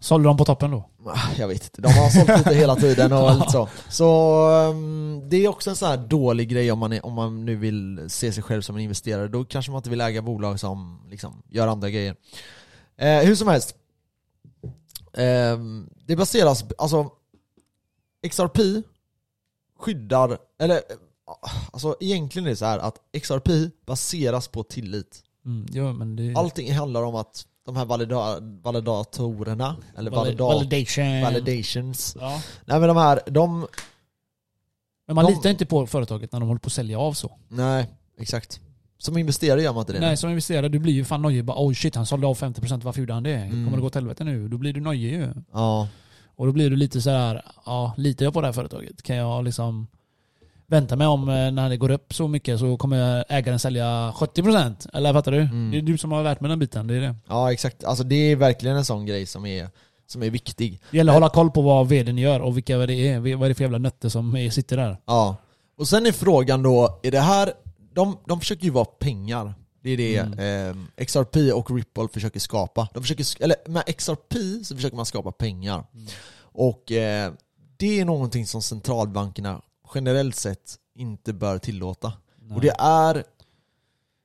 Sålde 0.00 0.28
de 0.28 0.36
på 0.36 0.44
toppen 0.44 0.70
då? 0.70 0.90
Ah, 1.06 1.30
Jag 1.38 1.48
vet 1.48 1.64
inte. 1.64 1.82
De 1.82 1.88
har 1.88 2.10
sålt 2.10 2.38
lite 2.38 2.54
hela 2.54 2.76
tiden 2.76 3.12
och 3.12 3.34
lite 3.34 3.50
så. 3.50 3.68
Så 3.88 4.48
um, 4.50 5.28
det 5.28 5.36
är 5.36 5.48
också 5.48 5.70
en 5.70 5.76
sån 5.76 5.88
här 5.88 5.96
dålig 5.96 6.48
grej 6.48 6.72
om 6.72 6.78
man, 6.78 6.92
är, 6.92 7.06
om 7.06 7.12
man 7.12 7.44
nu 7.44 7.56
vill 7.56 8.04
se 8.08 8.32
sig 8.32 8.42
själv 8.42 8.62
som 8.62 8.76
en 8.76 8.82
investerare. 8.82 9.28
Då 9.28 9.44
kanske 9.44 9.72
man 9.72 9.78
inte 9.78 9.90
vill 9.90 10.00
äga 10.00 10.22
bolag 10.22 10.60
som 10.60 11.00
liksom 11.10 11.42
gör 11.48 11.66
andra 11.66 11.90
grejer. 11.90 12.16
Eh, 12.96 13.18
hur 13.18 13.34
som 13.34 13.48
helst. 13.48 13.74
Ehm, 15.12 15.90
det 16.06 16.16
baseras, 16.16 16.64
alltså 16.78 17.10
XRP 18.30 18.58
skyddar, 19.78 20.38
eller 20.58 20.74
eh, 20.76 20.80
alltså 21.72 21.96
egentligen 22.00 22.46
är 22.46 22.50
det 22.50 22.56
så 22.56 22.64
här 22.64 22.78
att 22.78 22.98
XRP 23.22 23.48
baseras 23.86 24.48
på 24.48 24.62
tillit. 24.62 25.22
Mm. 25.44 25.98
Men 25.98 26.16
det... 26.16 26.34
Allting 26.36 26.74
handlar 26.74 27.02
om 27.02 27.14
att 27.14 27.46
de 27.68 27.76
här 27.76 27.84
valida 27.84 28.40
validatorerna, 28.62 29.76
eller 29.98 30.10
Valid- 30.10 30.14
valida 30.38 30.44
validation. 30.44 31.20
validations. 31.22 32.16
Ja. 32.20 32.42
Nej 32.64 32.80
men 32.80 32.88
de 32.88 32.96
här, 32.96 33.20
de... 33.26 33.66
Men 35.06 35.14
man 35.14 35.24
De- 35.24 35.30
litar 35.32 35.50
inte 35.50 35.66
på 35.66 35.86
företaget 35.86 36.32
när 36.32 36.40
de 36.40 36.48
håller 36.48 36.58
på 36.60 36.66
att 36.66 36.72
sälja 36.72 36.98
av 36.98 37.12
så. 37.12 37.38
Nej, 37.48 37.86
exakt. 38.18 38.60
Som 38.98 39.16
investerare 39.18 39.62
gör 39.62 39.72
man 39.72 39.80
inte 39.80 39.92
det. 39.92 40.00
Nej, 40.00 40.16
som 40.16 40.30
investerare, 40.30 40.68
du 40.68 40.78
blir 40.78 40.92
ju 40.92 41.04
fan 41.04 41.22
nojig. 41.22 41.44
Bara, 41.44 41.58
oh 41.58 41.72
shit, 41.72 41.94
han 41.94 42.06
sålde 42.06 42.26
av 42.26 42.38
50%, 42.38 42.82
varför 42.84 43.00
gjorde 43.00 43.14
han 43.14 43.22
det? 43.22 43.34
Mm. 43.34 43.50
Kommer 43.64 43.76
det 43.76 43.80
gå 43.80 43.86
åt 43.86 43.94
helvete 43.94 44.24
nu? 44.24 44.48
Då 44.48 44.58
blir 44.58 44.72
du 44.72 44.80
nojig 44.80 45.12
ju. 45.12 45.28
Ja, 45.52 45.88
Och 46.36 46.46
då 46.46 46.52
blir 46.52 46.70
du 46.70 46.76
lite 46.76 47.00
så 47.00 47.10
här, 47.10 47.42
ja, 47.66 47.94
litar 47.96 48.24
jag 48.26 48.34
på 48.34 48.40
det 48.40 48.46
här 48.46 48.52
företaget? 48.52 49.02
Kan 49.02 49.16
jag 49.16 49.44
liksom 49.44 49.86
vänta 50.68 50.96
mig 50.96 51.06
om 51.06 51.28
eh, 51.28 51.50
när 51.50 51.68
det 51.68 51.76
går 51.76 51.90
upp 51.90 52.14
så 52.14 52.28
mycket 52.28 52.58
så 52.58 52.76
kommer 52.76 53.24
ägaren 53.28 53.58
sälja 53.58 54.10
70%? 54.16 54.88
Eller 54.92 55.12
fattar 55.12 55.32
du? 55.32 55.40
Mm. 55.40 55.70
Det 55.70 55.78
är 55.78 55.82
du 55.82 55.98
som 55.98 56.12
har 56.12 56.22
lärt 56.22 56.40
mig 56.40 56.48
den 56.48 56.58
biten, 56.58 56.86
det 56.86 56.94
är 56.94 57.00
det. 57.00 57.14
ja 57.28 57.52
exakt. 57.52 57.84
Alltså 57.84 58.04
det 58.04 58.14
är 58.14 58.36
verkligen 58.36 58.76
en 58.76 58.84
sån 58.84 59.06
grej 59.06 59.26
som 59.26 59.46
är, 59.46 59.68
som 60.06 60.22
är 60.22 60.30
viktig. 60.30 60.80
Det 60.90 60.96
gäller 60.96 61.12
att 61.12 61.16
hålla 61.16 61.28
koll 61.28 61.50
på 61.50 61.62
vad 61.62 61.88
vdn 61.88 62.18
gör 62.18 62.40
och 62.40 62.56
vilka 62.56 62.76
det 62.78 62.94
är. 62.94 63.18
Vad 63.36 63.44
är 63.44 63.48
det 63.48 63.54
för 63.54 63.64
jävla 63.64 63.78
nötter 63.78 64.08
som 64.08 64.48
sitter 64.52 64.76
där? 64.76 64.96
Ja. 65.06 65.36
Och 65.78 65.88
sen 65.88 66.06
är 66.06 66.12
frågan 66.12 66.62
då, 66.62 67.00
är 67.02 67.10
det 67.10 67.20
här... 67.20 67.52
De, 67.94 68.18
de 68.26 68.40
försöker 68.40 68.64
ju 68.64 68.70
vara 68.70 68.84
pengar. 68.84 69.54
Det 69.82 69.90
är 69.90 69.96
det 69.96 70.16
Mm. 70.16 70.86
eh, 70.98 71.04
XRP 71.04 71.36
och 71.54 71.70
Ripple 71.76 72.08
försöker 72.12 72.40
skapa. 72.40 72.88
De 72.94 73.02
försöker, 73.02 73.42
eller 73.44 73.56
med 73.66 73.82
XRP 73.96 74.34
så 74.64 74.76
försöker 74.76 74.96
man 74.96 75.06
skapa 75.06 75.32
pengar. 75.32 75.84
Mm. 75.94 76.06
Och 76.40 76.92
eh, 76.92 77.32
det 77.76 78.00
är 78.00 78.04
någonting 78.04 78.46
som 78.46 78.62
centralbankerna 78.62 79.60
generellt 79.94 80.36
sett 80.36 80.76
inte 80.94 81.32
bör 81.32 81.58
tillåta. 81.58 82.12
Och 82.54 82.60
det 82.60 82.74
är... 82.78 83.24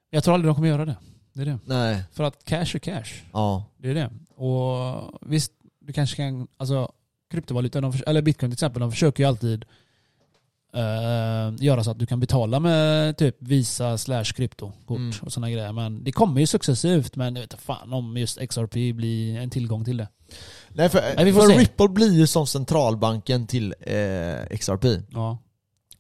Jag 0.10 0.24
tror 0.24 0.34
aldrig 0.34 0.50
de 0.50 0.56
kommer 0.56 0.68
göra 0.68 0.86
det. 0.86 0.96
Det 1.34 1.42
är 1.42 1.46
det. 1.46 1.60
Nej. 1.66 2.04
För 2.12 2.24
att 2.24 2.46
cash 2.46 2.58
är 2.76 2.80
cash. 2.80 3.14
Ja. 3.34 3.66
Det 3.78 3.90
är 3.90 3.94
det. 3.94 4.10
Och 4.36 5.12
visst, 5.22 5.52
du 5.80 5.94
kanske 5.94 6.16
kan, 6.16 6.48
alltså 6.58 6.92
kryptovalutor, 7.32 7.82
de, 7.82 7.94
eller 8.08 8.22
bitcoin 8.22 8.52
till 8.52 8.56
exempel, 8.56 8.80
de 8.80 8.92
försöker 8.92 9.24
ju 9.24 9.28
alltid 9.28 9.66
eh, 10.74 11.54
göra 11.66 11.84
så 11.84 11.92
att 11.92 12.00
du 12.00 12.06
kan 12.06 12.20
betala 12.20 12.60
med 12.60 13.18
typ 13.18 13.36
Visa 13.40 13.98
slash 13.98 14.24
kryptokort 14.24 14.98
Mm. 14.98 15.14
och 15.22 15.34
sådana 15.34 15.52
grejer. 15.52 15.72
Men 15.72 16.04
det 16.04 16.12
kommer 16.12 16.42
ju 16.42 16.48
successivt, 16.48 17.16
men 17.16 17.36
jag 17.36 17.42
vet 17.42 17.54
inte 17.54 17.64
fan 17.64 17.94
om 17.94 18.18
just 18.18 18.40
XRP 18.50 18.74
blir 18.96 19.38
en 19.38 19.50
tillgång 19.50 19.86
till 19.86 19.98
det. 19.98 20.08
Nej 20.70 20.90
för, 20.90 21.02
Nej, 21.16 21.26
vi 21.26 21.34
får 21.34 21.42
för 21.42 21.50
se. 21.50 21.58
Ripple 21.60 21.88
blir 21.90 22.14
ju 22.14 22.28
som 22.28 22.48
centralbanken 22.48 23.48
till 23.48 23.76
eh, 23.80 24.58
XRP. 24.58 24.86
Ja. 25.12 25.38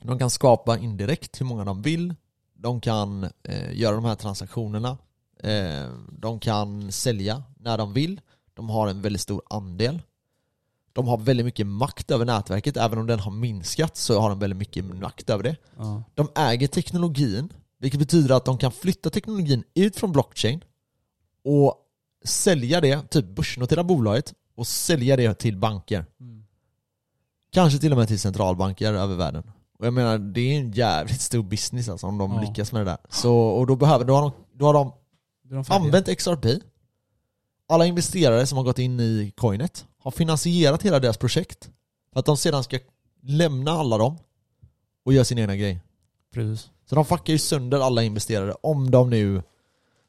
De 0.04 0.20
kan 0.20 0.30
skapa 0.30 0.78
indirekt 0.78 1.42
hur 1.42 1.46
många 1.46 1.66
de 1.66 1.82
vill. 1.82 2.16
De 2.54 2.82
kan 2.82 3.24
eh, 3.44 3.74
göra 3.74 3.96
de 3.96 4.06
här 4.06 4.16
transaktionerna. 4.16 4.98
Eh, 5.44 5.90
de 6.12 6.40
kan 6.40 6.92
sälja 6.92 7.44
när 7.60 7.78
de 7.78 7.94
vill. 7.94 8.22
De 8.54 8.70
har 8.70 8.88
en 8.88 9.02
väldigt 9.02 9.22
stor 9.22 9.42
andel. 9.50 10.02
De 10.94 11.08
har 11.08 11.18
väldigt 11.18 11.46
mycket 11.46 11.68
makt 11.68 12.12
över 12.12 12.26
nätverket. 12.26 12.78
Även 12.78 13.00
om 13.00 13.08
den 13.08 13.20
har 13.20 13.32
minskat 13.32 13.98
så 13.98 14.20
har 14.20 14.30
de 14.30 14.40
väldigt 14.40 14.58
mycket 14.58 14.86
makt 14.86 15.30
över 15.30 15.44
det. 15.44 15.56
ja. 15.78 16.04
De 16.14 16.28
äger 16.36 16.68
teknologin, 16.68 17.50
vilket 17.80 18.00
betyder 18.00 18.36
att 18.36 18.46
de 18.46 18.58
kan 18.58 18.72
flytta 18.72 19.10
teknologin 19.10 19.64
ut 19.74 19.96
från 19.96 20.12
blockchain 20.12 20.64
och 21.44 21.76
sälja 22.26 22.82
det, 22.82 23.10
typ 23.10 23.26
börsnotera 23.26 23.84
bolaget 23.84 24.34
och 24.56 24.68
sälja 24.68 25.16
det 25.18 25.34
till 25.34 25.58
banker. 25.58 26.06
Mm. 26.20 26.46
Kanske 27.52 27.80
till 27.80 27.92
och 27.92 27.98
med 27.98 28.08
till 28.08 28.20
centralbanker 28.20 28.94
över 28.94 29.16
världen. 29.16 29.44
Och 29.84 29.88
jag 29.88 29.94
menar, 29.94 30.18
det 30.18 30.42
är 30.42 30.60
en 30.60 30.72
jävligt 30.72 31.22
stor 31.22 31.44
business 31.44 31.90
alltså 31.90 32.08
om 32.08 32.18
de 32.18 32.32
Ja. 32.34 32.42
lyckas 32.42 32.72
med 32.72 32.82
det 32.82 32.86
där. 32.92 32.98
Så, 33.10 33.36
och 33.36 33.68
då, 33.68 33.76
behöver, 33.76 34.06
då, 34.06 34.14
har 34.16 34.22
de, 34.22 34.32
då 34.54 34.66
har 34.66 34.74
de 34.74 34.92
de 35.44 35.64
använt 35.70 36.18
XRP. 36.18 36.46
Alla 37.68 37.86
investerare 37.86 38.46
som 38.48 38.58
har 38.58 38.66
gått 38.66 38.80
in 38.80 39.00
i 39.00 39.34
coinet 39.38 39.86
har 40.00 40.12
finansierat 40.12 40.84
hela 40.84 41.00
deras 41.00 41.18
projekt. 41.18 41.70
För 42.14 42.20
att 42.20 42.26
de 42.26 42.38
sedan 42.38 42.64
ska 42.64 42.80
lämna 43.22 43.72
alla 43.72 43.98
dem 43.98 44.18
och 45.06 45.14
göra 45.14 45.26
sin 45.26 45.38
egna 45.40 45.56
grej. 45.56 45.80
Precis. 46.34 46.70
Så 46.86 46.96
de 46.96 47.06
fuckar 47.06 47.34
ju 47.34 47.40
sönder 47.40 47.80
alla 47.80 48.04
investerare 48.04 48.54
om 48.62 48.92
de 48.92 49.10
nu 49.10 49.42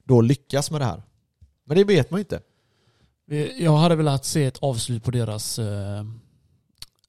då 0.05 0.21
lyckas 0.21 0.71
med 0.71 0.81
det 0.81 0.85
här. 0.85 1.03
Men 1.65 1.77
det 1.77 1.85
vet 1.85 2.11
man 2.11 2.19
ju 2.19 2.23
inte. 2.23 2.41
Jag 3.65 3.77
hade 3.77 3.97
velat 3.97 4.25
se 4.25 4.45
ett 4.45 4.59
avslut 4.59 5.05
på 5.05 5.11
deras, 5.11 5.59
eh, 5.59 6.05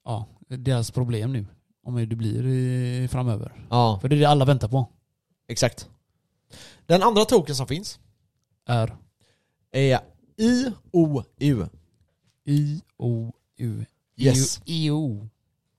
ja, 0.04 0.26
deras 0.48 0.90
problem 0.90 1.32
nu. 1.32 1.46
Om 1.86 1.96
hur 1.96 2.06
det 2.06 2.16
blir 2.16 2.46
i, 2.46 3.08
framöver. 3.08 3.52
Ja, 3.70 3.98
För 4.00 4.08
det 4.08 4.16
är 4.16 4.20
det 4.20 4.24
alla 4.24 4.44
väntar 4.44 4.68
på. 4.68 4.88
exakt. 5.48 5.88
Den 6.86 7.02
andra 7.02 7.24
token 7.24 7.54
som 7.56 7.66
finns 7.66 7.98
Är 8.68 8.96
är 9.72 10.00
IOU. 10.36 11.22
I-O-U. 12.44 13.84
Yes. 14.16 14.60
I-O. 14.64 15.28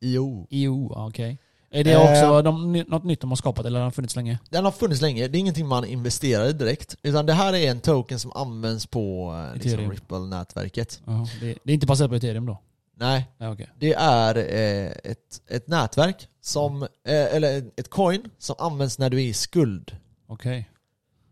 IO. 0.01 0.47
I-O, 0.49 0.93
okej. 0.95 1.37
Är 1.69 1.83
det 1.83 1.91
Eh. 1.93 2.01
också 2.11 2.41
de, 2.41 2.73
något 2.87 3.03
nytt 3.03 3.21
de 3.21 3.29
har 3.31 3.35
skapat 3.35 3.65
eller 3.65 3.79
har 3.79 3.85
den 3.85 3.91
funnits 3.91 4.15
länge? 4.15 4.39
Den 4.49 4.65
har 4.65 4.71
funnits 4.71 5.01
länge, 5.01 5.27
det 5.27 5.37
är 5.37 5.39
ingenting 5.39 5.67
man 5.67 5.85
investerar 5.85 6.45
i 6.45 6.53
direkt. 6.53 6.95
Utan 7.03 7.25
det 7.25 7.33
här 7.33 7.53
är 7.53 7.71
en 7.71 7.79
token 7.79 8.19
som 8.19 8.31
används 8.35 8.85
på 8.85 9.33
eh, 9.47 9.53
liksom, 9.53 9.71
Ethereum. 9.71 9.91
Ripple-nätverket. 9.91 11.01
Ja, 11.05 11.27
det, 11.41 11.57
det 11.63 11.71
är 11.71 11.73
inte 11.73 11.85
baserat 11.87 12.09
på 12.11 12.15
ethereum 12.15 12.45
då? 12.45 12.57
Nej, 12.99 13.31
Ja, 13.37 13.51
okej. 13.51 13.69
det 13.79 13.93
är 13.93 14.35
eh, 14.37 14.91
ett, 15.11 15.41
ett 15.49 15.67
nätverk 15.67 16.27
som, 16.41 16.83
eh, 16.83 16.89
eller 17.35 17.71
ett 17.77 17.89
coin 17.89 18.29
som 18.37 18.55
används 18.59 18.99
när 18.99 19.09
du 19.09 19.17
är 19.17 19.25
i 19.25 19.33
skuld. 19.33 19.97
Okej. 20.27 20.69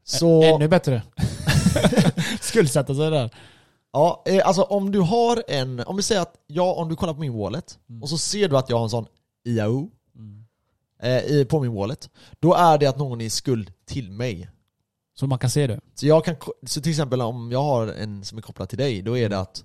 Så... 0.04 0.44
Ä- 0.44 0.46
Ännu 0.56 0.68
bättre. 0.68 1.02
Skuldsätta 2.42 2.96
sig 2.96 3.10
där. 3.12 3.30
Ja, 3.94 4.24
eh, 4.26 4.48
alltså 4.48 4.62
om 4.62 4.92
du 4.92 5.00
har 5.00 5.44
en, 5.48 5.80
om 5.80 5.96
vi 5.96 6.02
säger 6.04 6.22
att 6.22 6.36
jag, 6.48 6.78
om 6.78 6.90
du 6.90 6.96
kollar 6.96 7.14
på 7.14 7.20
min 7.20 7.38
wallet 7.38 7.80
Mm. 7.90 8.04
och 8.04 8.10
så 8.10 8.18
ser 8.18 8.50
du 8.50 8.58
att 8.58 8.70
jag 8.70 8.78
har 8.78 8.84
en 8.84 8.90
sån 8.90 9.06
IAO 9.46 9.92
Mm. 10.16 10.46
eh, 11.42 11.46
på 11.48 11.60
min 11.60 11.74
wallet, 11.74 12.10
då 12.40 12.54
är 12.54 12.78
det 12.78 12.86
att 12.88 12.98
någon 12.98 13.22
är 13.22 13.26
i 13.26 13.30
skuld 13.30 13.72
till 13.86 14.12
mig. 14.12 14.50
Så 15.20 15.28
man 15.28 15.40
kan 15.40 15.50
se 15.50 15.68
det? 15.68 15.80
Så, 15.96 16.08
jag 16.08 16.26
kan, 16.26 16.36
så 16.68 16.82
till 16.82 16.90
exempel 16.92 17.22
om 17.22 17.52
jag 17.52 17.64
har 17.64 17.88
en 17.88 18.24
som 18.26 18.38
är 18.38 18.42
kopplad 18.42 18.70
till 18.70 18.78
dig, 18.78 19.02
då 19.02 19.18
är 19.18 19.30
det 19.30 19.40
att 19.40 19.64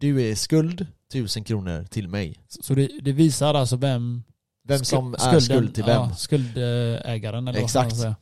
du 0.00 0.30
är 0.30 0.34
skuld 0.34 0.86
1000 1.08 1.44
kronor 1.44 1.84
till 1.90 2.08
mig. 2.08 2.36
Så 2.48 2.74
det, 2.74 2.90
det 3.02 3.12
visar 3.12 3.54
alltså 3.54 3.76
vem... 3.76 4.22
Vem 4.68 4.84
som 4.84 5.14
är 5.14 5.18
skulden- 5.18 5.40
skuld 5.40 5.74
till 5.74 5.84
vem. 5.84 5.94
Ja, 6.02 6.14
skuldägaren 6.16 7.48
eller 7.48 7.58
vad 7.58 7.64
Exakt. 7.64 7.90
man 7.90 8.00
säga. 8.00 8.16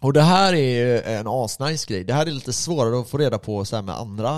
Och 0.00 0.12
det 0.12 0.22
här 0.22 0.52
är 0.54 0.78
ju 0.78 1.00
en 1.00 1.26
asnice 1.26 1.86
grej. 1.88 2.04
Det 2.04 2.12
här 2.12 2.26
är 2.26 2.30
lite 2.30 2.52
svårare 2.52 3.00
att 3.00 3.08
få 3.08 3.18
reda 3.18 3.38
på 3.38 3.64
så 3.64 3.76
här 3.76 3.82
med 3.82 3.94
andra... 3.94 4.30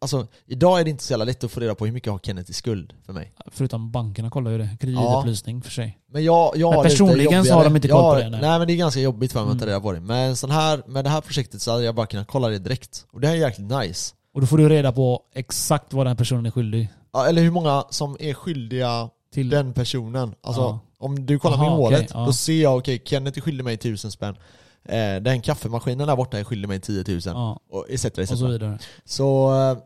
Alltså 0.00 0.26
idag 0.46 0.80
är 0.80 0.84
det 0.84 0.90
inte 0.90 1.04
så 1.04 1.12
jävla 1.12 1.24
lätt 1.24 1.44
att 1.44 1.50
få 1.50 1.60
reda 1.60 1.74
på 1.74 1.86
hur 1.86 1.92
mycket 1.92 2.12
har 2.12 2.18
Kenneth 2.18 2.50
i 2.50 2.54
skuld 2.54 2.92
för 3.06 3.12
mig. 3.12 3.32
Förutom 3.50 3.90
bankerna 3.90 4.30
kollar 4.30 4.50
ju 4.50 4.58
det. 4.58 4.68
Kreditupplysning 4.80 5.62
för 5.62 5.70
sig. 5.70 5.98
Men 6.12 6.24
jag, 6.24 6.56
jag 6.56 6.74
Men 6.74 6.82
personligen 6.82 7.44
så 7.44 7.54
har 7.54 7.64
de 7.64 7.76
inte 7.76 7.88
koll 7.88 8.14
på 8.14 8.20
det, 8.20 8.30
nej. 8.30 8.40
Nej 8.40 8.58
men 8.58 8.68
det 8.68 8.72
är 8.72 8.76
ganska 8.76 9.00
jobbigt 9.00 9.32
för 9.32 9.44
mig 9.44 9.52
att 9.52 9.60
ta 9.60 9.66
reda 9.66 9.80
på 9.80 9.92
det. 9.92 10.00
Men 10.00 10.36
sån 10.36 10.50
här, 10.50 10.82
med 10.86 11.04
det 11.04 11.10
här 11.10 11.20
projektet 11.20 11.62
så 11.62 11.70
hade 11.70 11.84
jag 11.84 11.94
bara 11.94 12.06
kunnat 12.06 12.28
kolla 12.28 12.48
det 12.48 12.58
direkt. 12.58 13.06
Och 13.12 13.20
det 13.20 13.28
här 13.28 13.34
är 13.34 13.38
jäkligt 13.40 13.70
nice. 13.70 14.14
Och 14.34 14.40
då 14.40 14.46
får 14.46 14.58
du 14.58 14.68
reda 14.68 14.92
på 14.92 15.22
exakt 15.34 15.92
vad 15.92 16.06
den 16.06 16.16
personen 16.16 16.46
är 16.46 16.50
skyldig 16.50 16.88
Ja, 17.12 17.26
Eller 17.26 17.42
hur 17.42 17.50
många 17.50 17.84
som 17.90 18.16
är 18.20 18.34
skyldiga 18.34 19.10
till. 19.32 19.48
den 19.50 19.72
personen. 19.72 20.34
Alltså 20.40 20.62
Ja. 20.62 20.80
om 20.98 21.26
du 21.26 21.38
kollar 21.38 21.56
Aha, 21.56 21.64
min 21.64 21.72
okej, 21.72 21.82
wallet, 21.96 22.10
ja. 22.14 22.24
då 22.26 22.32
ser 22.32 22.62
jag 22.62 22.76
okej, 22.78 23.02
Kenneth 23.04 23.38
är 23.38 23.42
skyldig 23.42 23.64
mig 23.64 23.74
1000 23.74 24.10
spänn. 24.10 24.36
Eh, 24.84 25.16
den 25.16 25.42
kaffemaskinen 25.42 26.06
där 26.08 26.16
borta 26.16 26.38
är 26.38 26.44
skyldig 26.44 26.68
mig 26.68 26.80
10 26.80 27.04
000. 27.08 27.20
Ja, 27.24 27.60
Och 27.70 27.90
etc. 27.90 28.04
etc. 28.04 28.18
och 28.30 28.38
så 28.38 28.46
vidare. 28.46 28.78
Så 29.04 29.54
eh, 29.70 29.78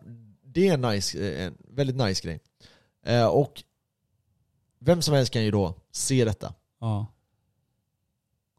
det 0.45 0.69
är 0.69 0.75
en, 0.75 0.81
nice, 0.81 1.19
eh, 1.19 1.47
en 1.47 1.57
väldigt 1.71 1.97
nice 1.97 2.23
grej. 2.23 2.41
Eh, 3.07 3.27
och 3.27 3.63
vem 4.81 5.03
som 5.03 5.15
helst 5.15 5.33
kan 5.33 5.45
ju 5.45 5.51
då 5.51 5.75
se 5.93 6.25
detta. 6.25 6.55
Ja. 6.81 7.07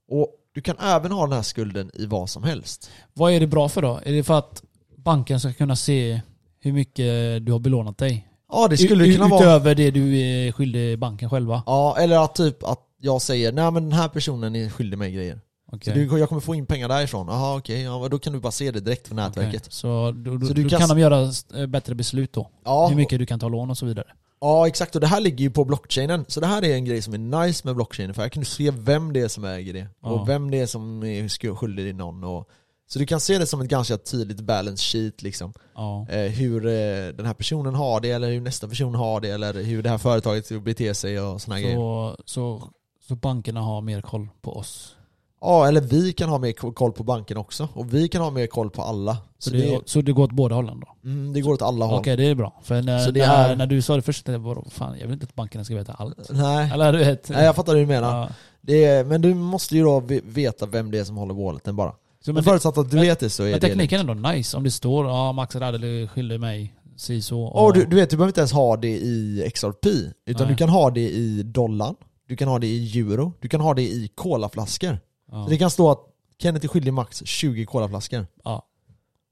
Och 0.10 0.34
du 0.52 0.62
kan 0.62 0.78
även 0.80 1.12
ha 1.12 1.24
den 1.24 1.34
här 1.34 1.42
skulden 1.42 1.92
i 1.94 2.06
vad 2.06 2.30
som 2.30 2.44
helst. 2.44 2.90
Vad 3.14 3.32
är 3.32 3.40
det 3.40 3.48
bra 3.48 3.70
för 3.70 3.82
då? 3.82 4.00
Är 4.06 4.12
det 4.14 4.24
för 4.24 4.38
att 4.38 4.64
banken 5.08 5.40
ska 5.40 5.54
kunna 5.54 5.76
se 5.76 6.22
hur 6.60 6.72
mycket 6.74 7.46
du 7.46 7.52
har 7.52 7.60
belånat 7.60 7.98
dig? 7.98 8.28
Ja 8.52 8.68
det 8.68 8.78
skulle 8.78 9.06
U- 9.08 9.14
kunna 9.14 9.28
vara... 9.28 9.42
Utöver 9.42 9.76
det 9.76 9.92
du 9.92 10.18
är 10.20 10.52
skyldig 10.52 11.00
banken 11.00 11.30
själva? 11.30 11.64
Ja, 11.66 11.98
eller 12.00 12.24
att 12.24 12.36
typ 12.36 12.64
att 12.64 12.80
jag 13.02 13.22
säger 13.22 13.52
nej 13.52 13.72
men 13.72 13.84
den 13.84 13.94
här 13.94 14.08
personen 14.08 14.56
är 14.56 14.70
skyldig 14.70 14.98
mig 14.98 15.12
grejer. 15.12 15.40
Okej. 15.72 15.94
Så 15.94 16.00
du, 16.00 16.20
jag 16.20 16.30
kommer 16.30 16.42
få 16.42 16.56
in 16.56 16.66
pengar 16.66 16.88
därifrån. 16.90 17.28
Jaha 17.28 17.58
okej, 17.58 17.82
ja, 17.82 18.00
men 18.02 18.10
då 18.10 18.20
kan 18.20 18.34
du 18.34 18.40
bara 18.40 18.52
se 18.52 18.72
det 18.72 18.80
direkt 18.80 19.08
från 19.08 19.16
nätverket. 19.16 19.62
Okej. 19.62 19.72
Så, 19.74 20.12
då, 20.12 20.46
Så 20.48 20.54
du 20.54 20.64
då 20.64 20.70
kan 20.70 20.80
kan, 20.80 20.90
de 20.90 21.00
göra 21.00 21.32
eh, 21.62 21.66
bättre 21.68 21.96
beslut 21.96 22.34
då? 22.34 22.50
Ja, 22.66 22.88
Hur 22.88 22.96
mycket 22.96 23.20
du 23.20 23.26
kan 23.26 23.40
ta 23.40 23.48
lån 23.50 23.70
och 23.70 23.78
så 23.78 23.86
vidare? 23.86 24.08
ja 24.42 24.68
exakt, 24.68 24.96
och 24.96 25.02
det 25.02 25.08
här 25.08 25.20
ligger 25.22 25.38
ju 25.44 25.50
på 25.52 25.66
blockchainen. 25.66 26.26
Så 26.28 26.40
det 26.40 26.48
här 26.48 26.64
är 26.66 26.74
en 26.76 26.86
grej 26.86 27.02
som 27.02 27.14
är 27.14 27.46
nice 27.46 27.62
med 27.68 27.76
blockchainen, 27.76 28.14
för 28.14 28.22
här 28.22 28.30
kan 28.30 28.40
du 28.42 28.46
se 28.46 28.72
vem 28.72 29.14
det 29.14 29.20
är 29.22 29.28
som 29.28 29.44
äger 29.46 29.74
det. 29.74 29.88
Ja. 30.04 30.10
Och 30.10 30.30
vem 30.30 30.52
det 30.52 30.60
är 30.60 30.66
som 30.66 31.04
är 31.04 31.56
skyldig 31.56 31.86
till 31.86 31.96
någon. 31.96 32.24
Och, 32.24 32.50
så 32.88 33.00
du 33.00 33.06
kan 33.06 33.20
se 33.20 33.38
det 33.38 33.48
som 33.48 33.62
ett 33.62 33.68
ganska 33.68 33.98
tydligt 33.98 34.40
balance 34.42 34.84
sheet 34.84 35.22
liksom. 35.22 35.54
Ja. 35.76 36.06
Eh, 36.10 36.32
hur 36.32 36.66
eh, 36.68 36.72
den 37.16 37.26
här 37.26 37.34
personen 37.34 37.76
har 37.76 38.00
det, 38.02 38.12
eller 38.12 38.30
hur 38.32 38.42
nästa 38.42 38.68
person 38.68 38.96
har 38.96 39.22
det, 39.22 39.30
eller 39.30 39.54
hur 39.54 39.84
det 39.84 39.90
här 39.90 39.98
företaget 39.98 40.64
beter 40.64 40.94
sig 40.94 41.20
och 41.22 41.42
såna 41.42 41.56
här 41.56 41.62
grejer. 41.64 41.76
Så, 41.78 42.16
så, 42.26 42.64
så 43.08 43.16
bankerna 43.16 43.62
har 43.62 43.82
mer 43.82 44.02
koll 44.02 44.28
på 44.42 44.54
oss? 44.58 44.94
Ja, 45.42 45.68
eller 45.68 45.82
vi 45.82 46.14
kan 46.14 46.30
ha 46.30 46.38
mer 46.38 46.52
ko- 46.52 46.72
koll 46.74 46.92
på 46.92 47.04
banken 47.04 47.38
också. 47.38 47.70
Och 47.74 47.94
vi 47.94 48.08
kan 48.08 48.22
ha 48.22 48.30
mer 48.32 48.48
koll 48.48 48.70
på 48.70 48.82
alla. 48.82 49.18
Så, 49.40 49.50
Så, 49.50 49.56
det, 49.56 49.62
det, 49.62 49.80
så 49.86 50.02
det 50.02 50.12
går 50.12 50.24
åt 50.24 50.32
båda 50.32 50.56
hållen 50.56 50.80
då? 50.80 51.10
mm, 51.10 51.34
det 51.34 51.42
går 51.42 51.54
åt 51.54 51.62
alla 51.62 51.86
håll. 51.86 52.00
Okej, 52.00 52.18
det 52.18 52.26
är 52.26 52.36
bra. 52.36 52.60
För 52.64 52.82
när, 52.82 53.00
Så 53.00 53.12
när, 53.12 53.50
är- 53.50 53.56
när 53.56 53.68
du 53.68 53.82
sa 53.82 53.96
det 53.96 54.02
först, 54.02 54.28
jag 54.28 54.42
bara, 54.42 54.70
fan 54.70 54.96
jag 55.00 55.06
vill 55.08 55.14
inte 55.14 55.24
att 55.26 55.36
bankerna 55.36 55.64
ska 55.64 55.76
veta 55.76 55.94
allt. 55.94 56.30
Nej. 56.30 56.72
Eller 56.74 56.94
du 56.94 56.98
vet. 57.00 57.30
Nej, 57.30 57.46
jag 57.46 57.56
fattar 57.56 57.74
hur 57.74 57.80
du 57.80 57.86
menar. 57.88 58.30
Ja. 58.66 58.74
Är, 58.74 59.04
men 59.04 59.22
du 59.22 59.34
måste 59.34 59.76
ju 59.76 59.84
då 59.84 60.00
ve- 60.00 60.22
veta 60.26 60.66
vem 60.66 60.92
det 60.92 61.00
är 61.00 61.04
som 61.04 61.18
håller 61.18 61.34
walleten 61.34 61.76
bara. 61.76 61.94
Så, 62.28 62.34
Men 62.34 62.44
förutsatt 62.44 62.78
att 62.78 62.90
du 62.92 62.96
men- 62.96 63.06
vet 63.06 63.20
det 63.20 63.30
så 63.30 63.44
är 63.44 63.52
men 63.52 63.60
det 63.60 63.68
tekniken 63.68 64.08
är 64.08 64.12
ändå 64.14 64.30
nice. 64.30 64.58
Om 64.58 64.64
det 64.64 64.72
står 64.72 65.06
ja, 65.08 65.32
Max 65.32 65.56
Radel 65.56 66.08
skyller 66.08 66.38
mig 66.38 66.74
si 66.96 67.22
så. 67.22 67.42
Och 67.42 67.74
du, 67.74 67.86
du 67.86 67.96
vet, 67.96 68.10
du 68.10 68.18
behöver 68.18 68.30
inte 68.30 68.40
ens 68.42 68.52
ha 68.52 68.78
det 68.78 68.88
i 68.98 69.50
XRP. 69.54 69.86
Utan 69.86 70.48
Nej. 70.48 70.48
du 70.48 70.56
kan 70.56 70.70
ha 70.70 70.90
det 70.90 71.10
i 71.10 71.44
dollarn, 71.44 71.96
du 72.28 72.36
kan 72.36 72.48
ha 72.48 72.60
det 72.60 72.68
i 72.68 73.00
euro, 73.00 73.34
du 73.40 73.48
kan 73.50 73.62
ha 73.62 73.74
det 73.74 73.82
i 73.82 74.10
colaflaskor. 74.16 75.00
ja. 75.32 75.44
Så 75.44 75.50
det 75.50 75.58
kan 75.58 75.70
stå 75.70 75.92
att 75.92 76.00
Kenneth 76.42 76.66
är 76.66 76.70
skyldig 76.70 76.94
max 76.94 77.22
20 77.26 77.66
colaflaskor. 77.66 78.28
ja. 78.44 78.64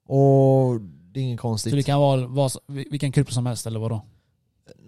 Och 0.07 0.81
det 0.81 1.19
är 1.19 1.23
inget 1.23 1.39
konstigt. 1.39 1.71
Så 1.71 1.75
det 1.77 1.83
kan 1.83 1.99
vara 1.99 2.27
vad, 2.27 2.51
vilken 2.67 3.11
krypto 3.11 3.33
som 3.33 3.45
helst 3.45 3.67
eller 3.67 3.79
vadå? 3.79 4.01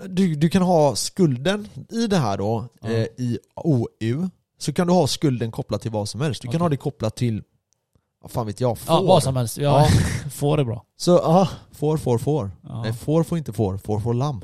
du, 0.09 0.35
du 0.35 0.49
kan 0.49 0.61
ha 0.61 0.95
skulden 0.95 1.67
i 1.91 2.07
det 2.07 2.17
här 2.17 2.37
då, 2.37 2.65
Ja. 2.81 2.89
eh, 2.89 3.03
i 3.17 3.39
OU. 3.55 4.29
Så 4.59 4.73
kan 4.73 4.87
du 4.87 4.93
ha 4.93 5.07
skulden 5.07 5.51
kopplat 5.51 5.81
till 5.81 5.91
vad 5.91 6.09
som 6.09 6.21
helst. 6.21 6.41
Du 6.41 6.45
kan 6.47 6.55
Okej. 6.55 6.61
ha 6.61 6.69
det 6.69 6.77
kopplat 6.77 7.15
till, 7.15 7.43
vad 8.21 8.31
fan 8.31 8.45
vet 8.45 8.61
jag, 8.61 8.77
får. 8.77 8.95
Ja, 8.95 9.01
vad 9.01 9.23
som 9.23 9.35
helst. 9.35 9.57
Ja, 9.57 9.87
får 10.31 10.57
är 10.57 10.63
bra. 10.63 10.83
Så 10.97 11.11
ja, 11.11 11.47
får, 11.71 11.97
får, 11.97 12.17
får. 12.17 12.51
Ja, 12.61 12.81
Nej, 12.83 12.93
får, 12.93 13.23
får 13.23 13.37
inte 13.37 13.53
får, 13.53 13.77
får, 13.77 13.99
får 13.99 14.13
lamm. 14.13 14.41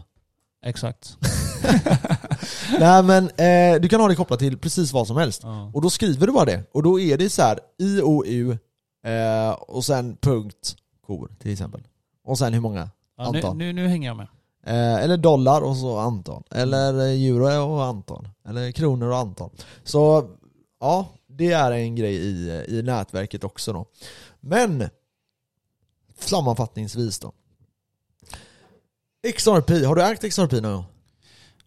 exakt. 0.66 1.18
Nej 2.80 3.04
men 3.04 3.24
eh, 3.30 3.82
du 3.82 3.90
kan 3.90 4.00
ha 4.02 4.08
det 4.08 4.16
kopplat 4.16 4.40
till 4.40 4.58
precis 4.58 4.94
vad 4.94 5.08
som 5.08 5.18
helst. 5.18 5.42
Ja. 5.44 5.72
Och 5.74 5.82
då 5.82 5.90
skriver 5.90 6.28
du 6.28 6.34
bara 6.34 6.46
det. 6.46 6.64
Och 6.74 6.84
då 6.84 7.00
är 7.00 7.18
det 7.18 7.30
så 7.30 7.42
här 7.42 7.60
IOU 7.82 8.52
eh, 9.06 9.52
och 9.52 9.86
sen 9.86 10.18
punkt 10.22 10.76
kor 11.08 11.32
till 11.40 11.52
exempel. 11.54 11.82
Och 12.28 12.38
sen 12.38 12.54
hur 12.54 12.62
många? 12.62 12.90
Ja, 13.18 13.32
nu, 13.32 13.38
Antal. 13.38 13.58
nu, 13.58 13.74
nu 13.74 13.88
hänger 13.88 14.08
jag 14.08 14.18
med. 14.18 14.28
Eh, 14.66 15.04
eller 15.04 15.18
dollar 15.18 15.62
och 15.62 15.78
så 15.78 15.98
antal. 15.98 16.44
Eller 16.52 16.94
eh, 17.00 17.24
euro 17.28 17.74
och 17.74 17.84
antal. 17.86 18.30
Eller 18.48 18.72
kronor 18.72 19.08
och 19.10 19.18
antal. 19.18 19.50
Så 19.84 20.30
ja, 20.80 21.08
det 21.36 21.52
är 21.52 21.72
en 21.72 21.96
grej 21.96 22.16
i, 22.16 22.66
i 22.68 22.82
nätverket 22.82 23.44
också 23.44 23.74
då. 23.74 23.86
Men 24.40 24.90
sammanfattningsvis 26.20 27.20
då. 27.20 27.34
XRP, 29.36 29.70
har 29.86 29.96
du 29.96 30.04
ägt 30.04 30.24
XRP 30.34 30.52
någon 30.52 30.74
gång? 30.74 30.86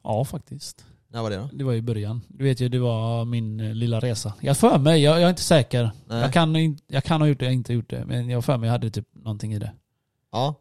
Ja, 0.03 0.25
faktiskt. 0.25 0.85
När 1.09 1.23
var 1.23 1.31
det 1.31 1.37
då? 1.37 1.49
Det 1.53 1.65
var 1.65 1.75
i 1.75 1.83
början. 1.83 2.21
Du 2.29 2.45
vet 2.45 2.61
ju, 2.61 2.69
det 2.69 2.79
var 2.79 3.25
min 3.25 3.61
eh, 3.61 3.75
lilla 3.75 4.01
resa. 4.01 4.35
Jag 4.41 4.57
för 4.57 4.79
mig, 4.79 5.03
jag, 5.03 5.17
jag 5.17 5.23
är 5.23 5.31
inte 5.31 5.43
säker. 5.43 5.91
Nej. 6.07 6.21
Jag 6.21 6.33
kan, 6.33 6.79
jag 6.87 7.05
kan 7.05 7.21
ha 7.21 7.29
gjort 7.29 7.39
det, 7.39 7.45
jag 7.45 7.51
har 7.51 7.55
inte 7.55 7.73
gjort 7.73 7.91
det. 7.91 8.05
Men 8.05 8.29
jag 8.29 8.45
för 8.45 8.57
mig 8.57 8.67
jag 8.67 8.73
hade 8.73 8.91
typ 8.91 9.09
någonting 9.13 9.55
i 9.55 9.59
det. 9.59 9.73
Ja. 10.33 10.55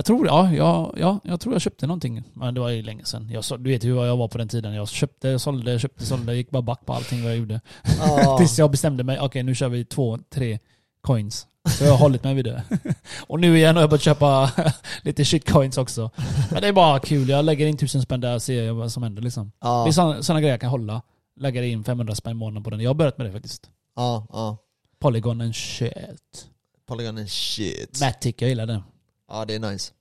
Jag 0.00 0.04
tror, 0.06 0.26
ja, 0.26 0.52
ja, 0.52 0.94
ja, 0.96 1.20
jag 1.24 1.40
tror 1.40 1.54
jag 1.54 1.62
köpte 1.62 1.86
någonting. 1.86 2.22
Men 2.32 2.54
det 2.54 2.60
var 2.60 2.68
ju 2.68 2.82
länge 2.82 3.04
sedan. 3.04 3.30
Jag, 3.30 3.44
så- 3.44 3.56
du 3.56 3.70
vet 3.70 3.84
hur 3.84 4.04
jag 4.04 4.16
var 4.16 4.28
på 4.28 4.38
den 4.38 4.48
tiden. 4.48 4.72
Jag 4.74 4.88
köpte, 4.88 5.38
sålde, 5.38 5.78
köpte, 5.78 6.06
sålde. 6.06 6.36
Gick 6.36 6.50
bara 6.50 6.62
back 6.62 6.86
på 6.86 6.92
allting 6.92 7.22
vad 7.22 7.30
jag 7.32 7.38
gjorde. 7.38 7.60
ja. 7.98 8.38
Tills 8.38 8.58
jag 8.58 8.70
bestämde 8.70 9.04
mig, 9.04 9.20
okej 9.20 9.42
nu 9.42 9.54
kör 9.54 9.68
vi 9.68 9.84
två, 9.84 10.18
tre 10.34 10.58
coins. 11.00 11.46
Så 11.68 11.84
jag 11.84 11.90
har 11.90 11.98
hållit 11.98 12.24
mig 12.24 12.34
vid 12.34 12.44
det. 12.44 12.62
Och 13.26 13.40
nu 13.40 13.56
igen 13.56 13.76
har 13.76 13.82
jag 13.82 13.90
börjat 13.90 14.02
köpa 14.02 14.50
lite 15.02 15.24
shitcoins 15.24 15.78
också. 15.78 16.10
Men 16.50 16.62
det 16.62 16.68
är 16.68 16.72
bara 16.72 16.98
kul. 16.98 17.28
Jag 17.28 17.44
lägger 17.44 17.66
in 17.66 17.76
tusen 17.76 18.02
spänn 18.02 18.20
där 18.20 18.34
och 18.34 18.42
ser 18.42 18.72
vad 18.72 18.92
som 18.92 19.02
händer 19.02 19.22
liksom. 19.22 19.52
Det 19.84 19.90
är 19.90 20.22
sådana, 20.22 20.40
grejer 20.40 20.52
jag 20.54 20.60
kan 20.60 20.70
hålla. 20.70 21.02
Lägga 21.40 21.64
in 21.64 21.84
500 21.84 22.14
spänn 22.14 22.30
i 22.30 22.34
månaden 22.34 22.62
på 22.62 22.70
den. 22.70 22.80
Jag 22.80 22.90
har 22.90 22.94
börjat 22.94 23.18
med 23.18 23.26
det 23.26 23.32
faktiskt. 23.32 23.70
Ja, 23.96 24.26
ja. 24.32 24.56
Polygon 25.00 25.40
and 25.40 25.54
shit. 25.56 26.46
Polygon 26.88 27.18
är 27.18 27.26
shit. 27.26 28.00
Matic, 28.00 28.34
jag 28.38 28.48
gillar 28.48 28.66
det. 28.66 28.82
Ja, 29.30 29.44
det 29.44 29.54
är 29.54 29.58
nice. 29.58 29.92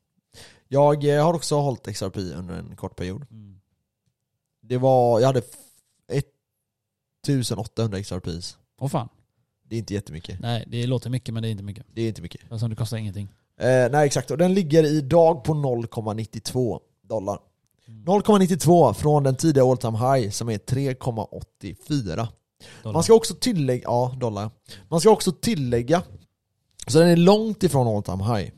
Jag 0.68 1.04
eh, 1.18 1.24
har 1.26 1.34
också 1.34 1.56
hållit 1.60 1.88
XRP 1.96 2.18
under 2.18 2.54
en 2.56 2.76
kort 2.76 2.96
period. 2.96 3.26
Det 4.62 4.78
var, 4.78 5.20
jag 5.20 5.28
hade 5.28 5.40
f- 5.40 6.26
1800 7.28 8.04
XRPs. 8.04 8.58
Åh 8.80 8.88
fan. 8.90 9.10
Det 9.64 9.76
är 9.76 9.80
inte 9.80 9.94
jättemycket. 9.94 10.40
Nej, 10.40 10.66
det 10.68 10.88
låter 10.88 11.10
mycket 11.10 11.34
men 11.34 11.44
det 11.44 11.50
är 11.50 11.52
inte 11.52 11.64
mycket. 11.64 11.86
Det 11.94 12.02
är 12.02 12.08
inte 12.08 12.22
mycket. 12.22 12.42
Alltså 12.52 12.68
det 12.68 12.76
kostar 12.76 12.98
ingenting. 12.98 13.28
Eh, 13.58 13.92
nej 13.92 14.06
exakt, 14.06 14.32
och 14.32 14.38
den 14.38 14.54
ligger 14.54 14.84
idag 14.84 15.44
på 15.44 15.54
0,92 15.54 16.80
dollar. 17.02 17.40
0,92 17.88 18.94
från 18.94 19.24
den 19.24 19.36
tidiga 19.36 19.64
all 19.64 19.78
time 19.78 19.98
high 19.98 20.30
som 20.30 20.50
är 20.50 20.58
3,84. 20.58 22.28
Dollar. 22.84 22.94
Man 22.94 23.04
ska 23.04 23.14
också 23.14 23.36
tillägga, 23.36 23.84
ja 23.84 24.16
dollar. 24.20 24.52
Man 24.90 25.00
ska 25.00 25.10
också 25.10 25.32
tillägga, 25.32 26.04
så 26.88 27.00
den 27.00 27.08
är 27.10 27.16
långt 27.16 27.64
ifrån 27.64 27.88
all 27.88 28.04
time 28.04 28.24
high. 28.38 28.52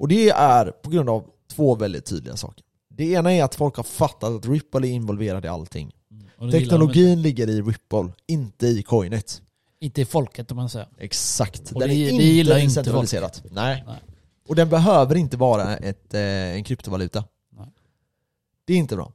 Och 0.00 0.08
det 0.08 0.28
är 0.30 0.70
på 0.70 0.90
grund 0.90 1.10
av 1.10 1.24
två 1.52 1.74
väldigt 1.74 2.04
tydliga 2.04 2.36
saker. 2.36 2.64
Det 2.88 3.04
ena 3.12 3.32
är 3.32 3.44
att 3.44 3.54
folk 3.54 3.76
har 3.76 3.82
fattat 3.84 4.30
att 4.30 4.46
Ripple 4.46 4.88
är 4.88 4.90
involverad 4.90 5.44
i 5.44 5.48
allting. 5.48 5.92
Mm. 6.40 6.50
Teknologin 6.50 7.22
ligger 7.22 7.50
i 7.50 7.62
Ripple, 7.62 8.12
inte 8.26 8.66
i 8.66 8.82
coinet. 8.82 9.42
inte. 9.80 10.00
I 10.00 10.04
folket 10.04 10.50
om 10.50 10.56
man 10.56 10.68
säger. 10.68 10.88
Exakt. 10.98 11.72
Och 11.72 11.80
Den 11.80 11.88
det- 11.88 11.94
är 11.94 12.18
det 12.18 12.24
inte 12.40 12.54
decentraliserat. 12.54 13.42
Nej. 13.50 13.84
Nej. 13.86 13.96
Och 14.48 14.54
den 14.56 14.68
behöver 14.68 15.16
inte 15.16 15.36
vara 15.36 15.76
ett, 15.76 16.14
eh, 16.14 16.20
en 16.22 16.64
kryptovaluta. 16.64 17.24
Nej. 17.56 17.66
Det 18.64 18.72
är 18.72 18.76
inte 18.76 18.96
bra. 18.96 19.12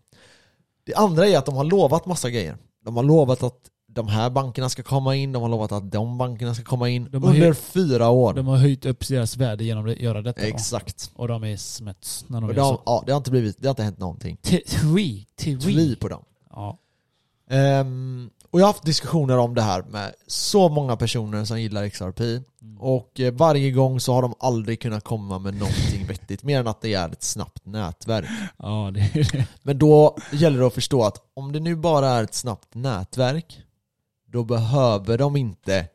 Det 0.84 0.94
andra 0.96 1.28
är 1.28 1.38
att 1.38 1.46
de 1.46 1.56
har 1.56 1.64
lovat 1.64 2.06
massa 2.06 2.30
grejer. 2.30 2.58
De 2.86 2.96
har 2.96 3.04
lovat 3.04 3.44
att 3.44 3.60
de 3.96 4.08
här 4.08 4.30
bankerna 4.30 4.70
ska 4.70 4.84
komma 4.84 5.16
in, 5.16 5.32
de 5.32 5.42
har 5.42 5.50
lovat 5.50 5.72
att 5.72 5.92
de 5.92 6.18
bankerna 6.18 6.54
ska 6.56 6.64
komma 6.64 6.90
in 6.90 7.10
under 7.14 7.34
ju- 7.34 7.54
fyra 7.54 8.10
år. 8.10 8.34
De 8.34 8.48
har 8.48 8.58
höjt 8.58 8.86
upp 8.86 9.08
deras 9.08 9.38
värde 9.38 9.64
genom 9.64 9.86
att 9.90 9.98
göra 10.00 10.22
detta. 10.22 10.42
då. 10.42 10.48
Exakt. 10.48 11.12
Och 11.16 11.28
de 11.28 11.44
är 11.44 11.58
smuts 11.58 12.26
när 12.28 12.42
de 12.42 12.50
Och 12.50 12.56
de, 12.56 12.62
så. 12.76 12.82
ja, 12.86 13.04
det 13.06 13.12
har 13.12 13.18
inte 13.18 13.32
blivit, 13.32 13.58
det 13.62 13.68
har 13.68 13.72
inte 13.72 13.84
hänt 13.84 13.98
någonting. 14.00 14.38
Twi. 14.68 15.26
Tvi 15.40 15.96
på 15.96 16.08
dem. 16.08 16.24
Ja. 16.52 16.80
Ehm, 17.50 18.30
och 18.52 18.60
jag 18.60 18.66
har 18.66 18.74
haft 18.74 18.86
diskussioner 18.86 19.38
om 19.38 19.56
det 19.56 19.62
här 19.62 19.84
med 19.84 20.14
så 20.28 20.70
många 20.70 20.96
personer 20.96 21.46
som 21.46 21.62
gillar 21.62 21.90
XRP 21.90 22.20
Mm. 22.62 22.78
och 22.82 23.20
eh, 23.20 23.34
varje 23.34 23.72
gång 23.72 24.00
så 24.00 24.14
har 24.14 24.22
de 24.22 24.34
aldrig 24.40 24.82
kunnat 24.82 25.04
komma 25.04 25.40
med 25.40 25.54
någonting 25.54 26.06
vettigt 26.08 26.44
mer 26.44 26.60
än 26.60 26.68
att 26.68 26.82
det 26.82 26.94
är 26.94 27.10
ett 27.10 27.24
snabbt 27.24 27.66
nätverk. 27.66 28.26
ja, 28.58 28.92
det 28.94 29.00
är 29.00 29.32
det. 29.38 29.48
Men 29.64 29.78
då 29.80 30.18
gäller 30.32 30.60
det 30.60 30.68
att 30.68 30.74
förstå 30.74 31.04
att 31.04 31.18
om 31.34 31.52
det 31.52 31.60
nu 31.60 31.76
bara 31.76 32.10
är 32.10 32.24
ett 32.24 32.34
snabbt 32.34 32.76
nätverk 32.76 33.60
då 34.36 34.44
behöver 34.44 35.18
de 35.18 35.36
inte 35.36 35.88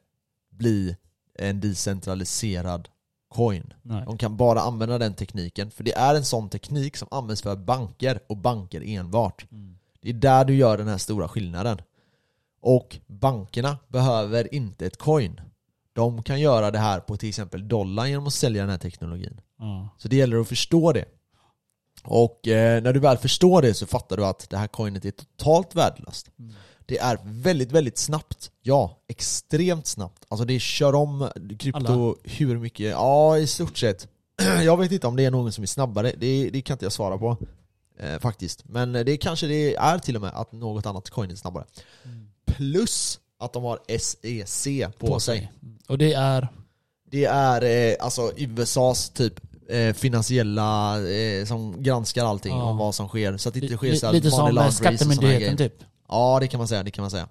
bli 0.50 0.96
en 1.38 1.60
decentraliserad 1.60 2.88
coin. 3.28 3.72
Nej. 3.82 4.04
De 4.06 4.18
kan 4.18 4.36
bara 4.36 4.60
använda 4.60 4.98
den 4.98 5.14
tekniken, 5.14 5.70
för 5.70 5.84
det 5.84 5.92
är 5.92 6.14
en 6.14 6.24
sån 6.24 6.48
teknik 6.48 6.96
som 6.96 7.08
används 7.10 7.42
för 7.42 7.56
banker 7.56 8.20
och 8.26 8.36
banker 8.36 8.82
enbart. 8.86 9.46
Mm. 9.52 9.78
Det 10.00 10.08
är 10.08 10.14
där 10.14 10.44
du 10.44 10.54
gör 10.54 10.78
den 10.78 10.88
här 10.88 10.98
stora 10.98 11.28
skillnaden. 11.28 11.78
Och 12.60 12.98
bankerna 13.06 13.78
behöver 13.88 14.54
inte 14.54 14.86
ett 14.86 14.96
coin. 14.96 15.40
De 15.92 16.22
kan 16.22 16.40
göra 16.40 16.70
det 16.70 16.78
här 16.78 17.00
på 17.00 17.16
till 17.16 17.28
exempel 17.28 17.68
dollar 17.68 18.06
genom 18.06 18.26
att 18.26 18.34
sälja 18.34 18.62
den 18.62 18.70
här 18.70 18.78
teknologin. 18.78 19.40
Ja. 19.58 19.88
Så 19.98 20.08
det 20.08 20.16
gäller 20.16 20.40
att 20.40 20.48
förstå 20.48 20.92
det. 20.92 21.04
Och 22.04 22.48
eh, 22.48 22.82
när 22.82 22.92
du 22.92 23.00
väl 23.00 23.18
förstår 23.18 23.62
det 23.62 23.74
så 23.74 23.86
fattar 23.86 24.16
du 24.16 24.24
att 24.24 24.50
det 24.50 24.56
här 24.56 24.66
coinet 24.66 25.04
är 25.04 25.10
totalt 25.10 25.74
värdelöst. 25.74 26.30
Mm. 26.38 26.54
Det 26.90 26.98
är 26.98 27.18
väldigt, 27.24 27.72
väldigt 27.72 27.98
snabbt. 27.98 28.50
Ja, 28.62 28.98
extremt 29.08 29.86
snabbt. 29.86 30.24
Alltså 30.28 30.44
det 30.44 30.58
kör 30.60 30.94
om 30.94 31.28
krypto 31.58 31.78
Alla. 32.08 32.14
hur 32.24 32.58
mycket? 32.58 32.90
Ja, 32.90 33.38
i 33.38 33.46
stort 33.46 33.78
sett. 33.78 34.08
Jag 34.64 34.76
vet 34.76 34.92
inte 34.92 35.06
om 35.06 35.16
det 35.16 35.24
är 35.24 35.30
någon 35.30 35.52
som 35.52 35.62
är 35.62 35.66
snabbare, 35.66 36.12
det, 36.18 36.50
det 36.50 36.62
kan 36.62 36.74
inte 36.74 36.84
jag 36.84 36.92
svara 36.92 37.18
på. 37.18 37.36
Eh, 38.00 38.18
faktiskt. 38.18 38.64
Men 38.68 38.92
det 38.92 39.16
kanske 39.16 39.46
det 39.46 39.74
är 39.76 39.98
till 39.98 40.16
och 40.16 40.22
med 40.22 40.30
att 40.34 40.52
något 40.52 40.86
annat 40.86 41.10
coin 41.10 41.30
är 41.30 41.34
snabbare. 41.34 41.64
Mm. 42.04 42.28
Plus 42.46 43.20
att 43.38 43.52
de 43.52 43.64
har 43.64 43.78
SEC 43.98 44.66
på, 44.98 45.20
sig. 45.20 45.52
Mm. 45.62 45.78
Och 45.88 45.98
det 45.98 46.12
är... 46.12 46.48
Det 47.10 47.24
är 47.24 47.90
eh, 47.90 47.96
alltså 48.00 48.32
USAs 48.36 49.10
typ 49.10 49.40
eh, 49.68 49.92
finansiella 49.94 50.96
eh, 51.10 51.44
som 51.44 51.82
granskar 51.82 52.24
allting 52.24 52.52
Ja. 52.56 52.62
om 52.62 52.76
vad 52.76 52.94
som 52.94 53.08
sker. 53.08 53.36
Så 53.36 53.48
att 53.48 53.54
det 53.54 53.60
inte 53.60 53.76
sker 53.76 53.90
li- 53.90 53.98
så 53.98 54.12
lite 54.12 54.30
som 54.30 54.68
Skattemyndigheten 54.72 55.56
typ. 55.56 55.74
Ja 56.10 56.38
det 56.40 56.48
kan 56.48 56.58
man 56.58 56.68
säga, 56.68 56.82
det 56.82 56.90
kan 56.90 57.02
man 57.02 57.10
säga. 57.10 57.28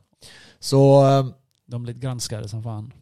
Så 0.59 1.07
eh, 1.07 1.25
De 1.65 1.83
blir 1.83 1.93
granskade 1.93 2.49
som 2.49 2.63
fan. 2.63 2.93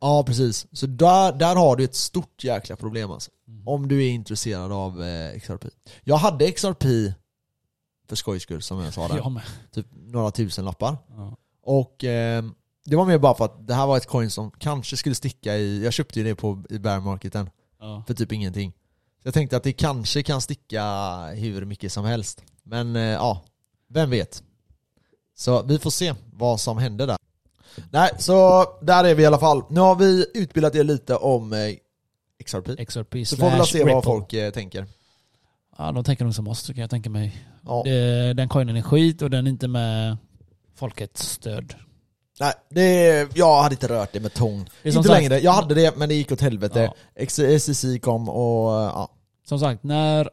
ja 0.00 0.24
precis. 0.26 0.66
Så 0.72 0.86
där, 0.86 1.32
där 1.32 1.56
har 1.56 1.76
du 1.76 1.84
ett 1.84 1.94
stort 1.94 2.44
jäkla 2.44 2.76
problem 2.76 3.10
alltså. 3.10 3.30
Mm. 3.48 3.68
Om 3.68 3.88
du 3.88 4.04
är 4.04 4.10
intresserad 4.10 4.72
av 4.72 5.02
eh, 5.02 5.40
XRP. 5.40 5.64
Jag 6.04 6.16
hade 6.16 6.52
XRP 6.52 6.82
för 8.08 8.16
skojs 8.16 8.42
skull 8.42 8.62
som 8.62 8.78
jag 8.78 8.94
sa 8.94 9.08
där. 9.08 9.16
Jag. 9.24 9.40
Typ 9.74 9.86
några 9.92 10.30
tusen 10.30 10.64
lappar. 10.64 10.96
Ja. 11.08 11.36
Och 11.62 12.04
eh, 12.04 12.44
det 12.84 12.96
var 12.96 13.04
mer 13.04 13.18
bara 13.18 13.34
för 13.34 13.44
att 13.44 13.66
det 13.66 13.74
här 13.74 13.86
var 13.86 13.96
ett 13.96 14.06
coin 14.06 14.30
som 14.30 14.50
kanske 14.50 14.96
skulle 14.96 15.14
sticka 15.14 15.56
i, 15.56 15.84
jag 15.84 15.92
köpte 15.92 16.18
ju 16.18 16.24
det 16.24 16.34
på, 16.34 16.64
i 16.70 16.78
bear 16.78 17.00
marketen. 17.00 17.50
Ja. 17.80 18.04
för 18.06 18.14
typ 18.14 18.32
ingenting. 18.32 18.72
Så 19.22 19.26
jag 19.28 19.34
tänkte 19.34 19.56
att 19.56 19.62
det 19.62 19.72
kanske 19.72 20.22
kan 20.22 20.40
sticka 20.40 20.84
hur 21.26 21.64
mycket 21.64 21.92
som 21.92 22.04
helst. 22.04 22.44
Men 22.62 22.96
eh, 22.96 23.02
ja, 23.02 23.42
vem 23.88 24.10
vet. 24.10 24.42
Så 25.34 25.62
vi 25.62 25.78
får 25.78 25.90
se 25.90 26.14
vad 26.32 26.60
som 26.60 26.78
händer 26.78 27.06
där. 27.06 27.16
Nej, 27.90 28.10
så 28.18 28.64
där 28.82 29.04
är 29.04 29.14
vi 29.14 29.22
i 29.22 29.26
alla 29.26 29.38
fall. 29.38 29.62
Nu 29.70 29.80
har 29.80 29.94
vi 29.94 30.26
utbildat 30.34 30.74
er 30.74 30.84
lite 30.84 31.16
om 31.16 31.52
eh, 31.52 31.58
XRP. 32.44 32.86
XRP 32.88 33.26
Så 33.26 33.36
får 33.36 33.50
vi 33.50 33.66
se 33.66 33.78
vad 33.78 33.86
Ripple. 33.88 34.02
folk 34.02 34.32
eh, 34.32 34.50
tänker. 34.50 34.86
Ja, 35.78 35.92
de 35.92 36.04
tänker 36.04 36.24
nog 36.24 36.34
som 36.34 36.48
oss 36.48 36.66
kan 36.66 36.76
jag 36.76 36.90
tänka 36.90 37.10
mig. 37.10 37.36
Ja. 37.66 37.82
Det, 37.84 38.32
den 38.34 38.48
coinen 38.48 38.76
är 38.76 38.82
skit 38.82 39.22
och 39.22 39.30
den 39.30 39.46
är 39.46 39.50
inte 39.50 39.68
med 39.68 40.16
folkets 40.74 41.22
stöd. 41.28 41.74
Nej, 42.40 42.52
det, 42.70 43.28
jag 43.36 43.62
hade 43.62 43.74
inte 43.74 43.88
rört 43.88 44.12
det 44.12 44.20
med 44.20 44.34
tång. 44.34 44.68
Det 44.82 44.88
Inte 44.88 45.02
sagt- 45.02 45.08
längre. 45.20 45.38
Jag 45.38 45.52
hade 45.52 45.74
det, 45.74 45.96
men 45.96 46.08
det 46.08 46.14
gick 46.14 46.32
åt 46.32 46.40
helvete. 46.40 46.92
Ja. 47.16 47.58
SEC 47.58 47.84
kom 48.02 48.28
och 48.28 48.70
ja. 48.72 49.08
Som 49.48 49.58
sagt, 49.60 49.82
när 49.82 50.30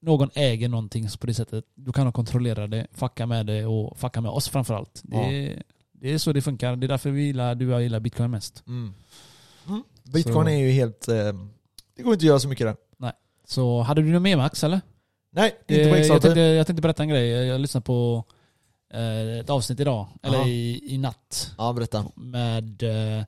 någon 0.00 0.30
äger 0.34 0.68
någonting 0.68 1.08
på 1.20 1.26
det 1.26 1.34
sättet, 1.34 1.64
då 1.74 1.92
kan 1.92 2.04
de 2.04 2.12
kontrollera 2.12 2.66
det, 2.66 2.86
fucka 2.92 3.26
med 3.26 3.46
det 3.46 3.66
och 3.66 3.98
fucka 3.98 4.20
med 4.20 4.30
oss 4.30 4.48
framförallt. 4.48 5.00
Det, 5.04 5.16
Ja. 5.16 5.62
det 5.92 6.12
är 6.12 6.18
så 6.18 6.32
det 6.32 6.42
funkar. 6.42 6.76
Det 6.76 6.86
är 6.86 6.88
därför 6.88 7.10
vi 7.10 7.22
gillar, 7.22 7.54
du 7.54 7.66
och 7.66 7.72
jag 7.72 7.82
gillar 7.82 8.00
bitcoin 8.00 8.30
mest. 8.30 8.62
Mm. 8.66 8.94
Mm. 9.68 9.82
Bitcoin 10.04 10.34
Så- 10.34 10.48
är 10.50 10.56
ju 10.58 10.70
helt... 10.70 11.08
Eh, 11.08 11.14
det 11.96 12.02
går 12.02 12.12
inte 12.12 12.22
att 12.22 12.28
göra 12.28 12.38
så 12.38 12.48
mycket 12.48 12.66
där. 12.66 12.76
Så 13.46 13.80
hade 13.80 14.02
du 14.02 14.12
något 14.12 14.22
mer 14.22 14.36
Max 14.36 14.64
eller? 14.64 14.80
Nej, 15.32 15.56
inte 15.68 15.82
Eh, 15.82 15.90
på 15.92 15.98
jag, 15.98 16.22
tänkte, 16.22 16.40
jag 16.40 16.66
tänkte 16.66 16.82
berätta 16.82 17.02
en 17.02 17.08
grej. 17.08 17.28
Jag 17.28 17.60
lyssnade 17.60 17.84
på 17.84 18.24
eh, 18.94 19.38
ett 19.40 19.50
avsnitt 19.50 19.80
idag, 19.80 20.06
eller 20.22 20.38
Aha. 20.38 20.46
i, 20.48 20.94
i 20.94 20.98
natt, 20.98 21.54
Ja, 21.58 21.72
berätta. 21.72 22.04
med 22.14 22.82
eh, 22.82 23.24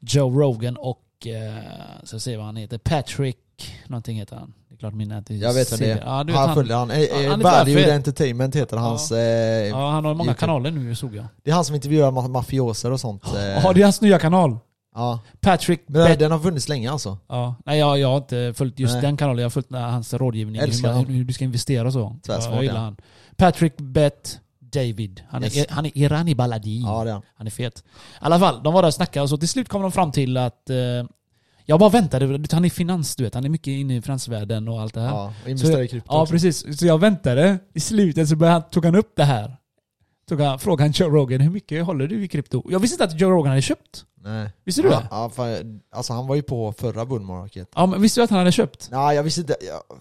Joe 0.00 0.40
Rogan 0.40 0.76
och, 0.76 1.26
eh, 1.26 1.62
så 2.04 2.14
jag 2.14 2.22
ser 2.22 2.36
vad 2.36 2.46
han 2.46 2.56
heter, 2.56 2.78
Patrick, 2.78 3.74
någonting 3.86 4.16
heter 4.16 4.36
han. 4.36 4.54
Det 4.80 4.86
är 4.86 4.90
klart 4.90 4.94
min 4.94 5.12
inte 5.12 5.34
Jag 5.34 5.54
vet 5.54 5.72
vem 5.72 5.78
det 5.78 5.90
är. 5.92 6.02
Ja, 6.06 6.24
du 6.24 6.32
vet 6.32 6.38
han 6.38 6.48
han, 6.48 6.54
följer 6.56 6.76
han. 6.76 6.90
Eh, 6.90 7.00
Ja, 7.00 7.20
eh, 7.22 7.30
han 7.30 7.40
är 7.40 7.44
Value 7.44 7.82
för- 7.84 7.92
Entertainment 7.92 8.56
heter 8.56 8.76
hans... 8.76 9.12
Eh, 9.12 9.18
ja, 9.68 9.90
han 9.90 10.04
har 10.04 10.14
många 10.14 10.24
YouTube. 10.30 10.40
kanaler 10.40 10.70
nu 10.70 10.94
såg 10.94 11.14
jag. 11.14 11.24
Det 11.44 11.50
är 11.50 11.54
han 11.54 11.64
som 11.64 11.74
intervjuar 11.74 12.10
ma- 12.10 12.28
mafioser 12.28 12.90
och 12.92 13.00
sånt. 13.00 13.26
Eh. 13.36 13.40
Ja, 13.44 13.72
det 13.72 13.80
är 13.80 13.84
hans 13.84 14.00
nya 14.00 14.18
kanal. 14.18 14.58
Ja. 14.94 15.20
Patrick 15.40 15.80
Men 15.86 16.02
Bet- 16.06 16.18
den 16.18 16.30
har 16.32 16.38
funnits 16.38 16.68
länge 16.68 16.90
alltså. 16.90 17.18
Ja, 17.28 17.54
nej 17.66 17.78
jag, 17.78 17.98
jag 17.98 18.08
har 18.08 18.16
inte 18.16 18.52
följt 18.56 18.78
just 18.78 18.92
Nej. 18.94 19.02
den 19.02 19.16
kanalen, 19.16 19.38
jag 19.38 19.44
har 19.46 19.50
följt 19.50 19.72
eh, 19.72 19.80
hans 19.80 20.14
rådgivning, 20.14 20.60
hur, 20.60 20.82
man, 20.94 21.06
hur 21.06 21.24
du 21.24 21.32
ska 21.32 21.44
investera 21.44 21.86
och 21.86 21.92
så. 21.92 22.16
Tvärsmart, 22.26 22.48
Ja, 22.50 22.54
jag 22.54 22.62
gillar 22.62 22.76
ja. 22.76 22.80
han. 22.82 22.96
Patrick 23.36 23.76
Bet 23.76 24.40
David. 24.60 25.22
Han 25.28 25.44
är, 25.44 25.56
Yes. 25.56 25.66
han 25.70 25.86
är 25.86 25.98
Irani 25.98 26.34
Baladi. 26.34 26.82
Ja 26.82 27.04
det 27.04 27.10
är 27.10 27.12
han. 27.14 27.22
Han 27.36 27.46
är 27.46 27.50
fet. 27.50 27.78
I 27.78 27.82
alla 28.20 28.38
fall, 28.38 28.62
de 28.62 28.74
var 28.74 28.82
där 28.82 28.86
och 28.86 28.94
snackade 28.94 29.22
och 29.22 29.28
så 29.28 29.36
till 29.36 29.48
slut 29.48 29.68
kom 29.68 29.82
de 29.82 29.92
fram 29.92 30.12
till 30.12 30.36
att... 30.36 30.70
Eh, 30.70 30.76
jag 31.70 31.80
bara 31.80 31.90
väntade, 31.90 32.46
han 32.52 32.64
är 32.64 32.70
finans 32.70 33.16
du 33.16 33.24
vet, 33.24 33.34
han 33.34 33.44
är 33.44 33.48
mycket 33.48 33.68
inne 33.68 33.96
i 33.96 34.02
finansvärlden 34.02 34.68
och 34.68 34.80
allt 34.80 34.94
det 34.94 35.00
här. 35.00 35.08
Ja, 35.08 35.32
och 35.44 35.50
investera 35.50 35.82
i 35.82 35.88
krypto 35.88 36.08
Ja 36.12 36.22
också. 36.22 36.32
precis, 36.32 36.78
så 36.78 36.86
jag 36.86 36.98
väntade. 37.00 37.58
I 37.74 37.80
slutet 37.80 38.28
så 38.28 38.36
började 38.36 38.60
han, 38.60 38.70
tog 38.70 38.84
han 38.84 38.94
upp 38.94 39.12
det 39.16 39.24
här. 39.24 39.56
Tog 40.28 40.40
han, 40.40 40.58
frågade 40.58 40.82
han 40.82 40.92
Joe 40.92 41.08
Rogan, 41.08 41.40
hur 41.40 41.50
mycket 41.50 41.84
håller 41.84 42.06
du 42.06 42.24
i 42.24 42.28
krypto? 42.28 42.62
Jag 42.70 42.80
visste 42.80 42.94
inte 42.94 43.04
att 43.04 43.20
Joe 43.20 43.30
Rogan 43.30 43.48
hade 43.50 43.62
köpt. 43.62 44.04
Nej. 44.22 44.50
Visste 44.64 44.82
du 44.82 44.88
ja, 44.88 45.00
det? 45.00 45.06
Ja, 45.10 45.30
fan, 45.30 45.80
alltså 45.92 46.12
han 46.12 46.26
var 46.26 46.34
ju 46.36 46.42
på 46.42 46.72
förra 46.72 47.06
bullmarket. 47.06 47.68
Ja 47.74 47.86
men 47.86 48.02
visste 48.02 48.20
du 48.20 48.24
att 48.24 48.30
han 48.30 48.38
hade 48.38 48.52
köpt? 48.52 48.88
Nej 48.92 49.16
jag 49.16 49.22
visste 49.22 49.40
inte. 49.40 49.56
Jag, 49.60 49.98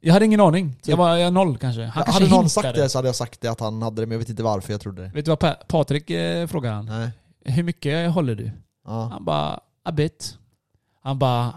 Jag 0.00 0.12
hade 0.12 0.24
ingen 0.24 0.40
aning. 0.40 0.76
Jag 0.84 0.96
var 0.96 1.16
jag 1.16 1.32
noll 1.32 1.58
kanske. 1.58 1.84
Han 1.84 2.04
kanske 2.04 2.22
hade 2.24 2.34
någon 2.34 2.50
sagt 2.50 2.74
det 2.74 2.88
så 2.88 2.98
hade 2.98 3.08
jag 3.08 3.16
sagt 3.16 3.40
det 3.40 3.48
att 3.48 3.60
han 3.60 3.82
hade 3.82 4.02
det, 4.02 4.06
men 4.06 4.12
jag 4.12 4.18
vet 4.18 4.28
inte 4.28 4.42
varför 4.42 4.72
jag 4.72 4.80
trodde 4.80 5.02
det. 5.02 5.08
Vet 5.14 5.24
du 5.24 5.30
vad 5.30 5.38
pa 5.38 5.54
Patrik 5.54 6.10
eh, 6.10 6.46
frågar 6.46 6.72
han? 6.72 6.86
Nej. 6.86 7.10
Hur 7.44 7.62
mycket 7.62 8.10
håller 8.10 8.34
du? 8.34 8.50
Ja. 8.86 9.08
Han 9.12 9.24
bara, 9.24 9.60
a 9.84 9.92
bit. 9.92 10.38
Han 11.02 11.18
bara, 11.18 11.52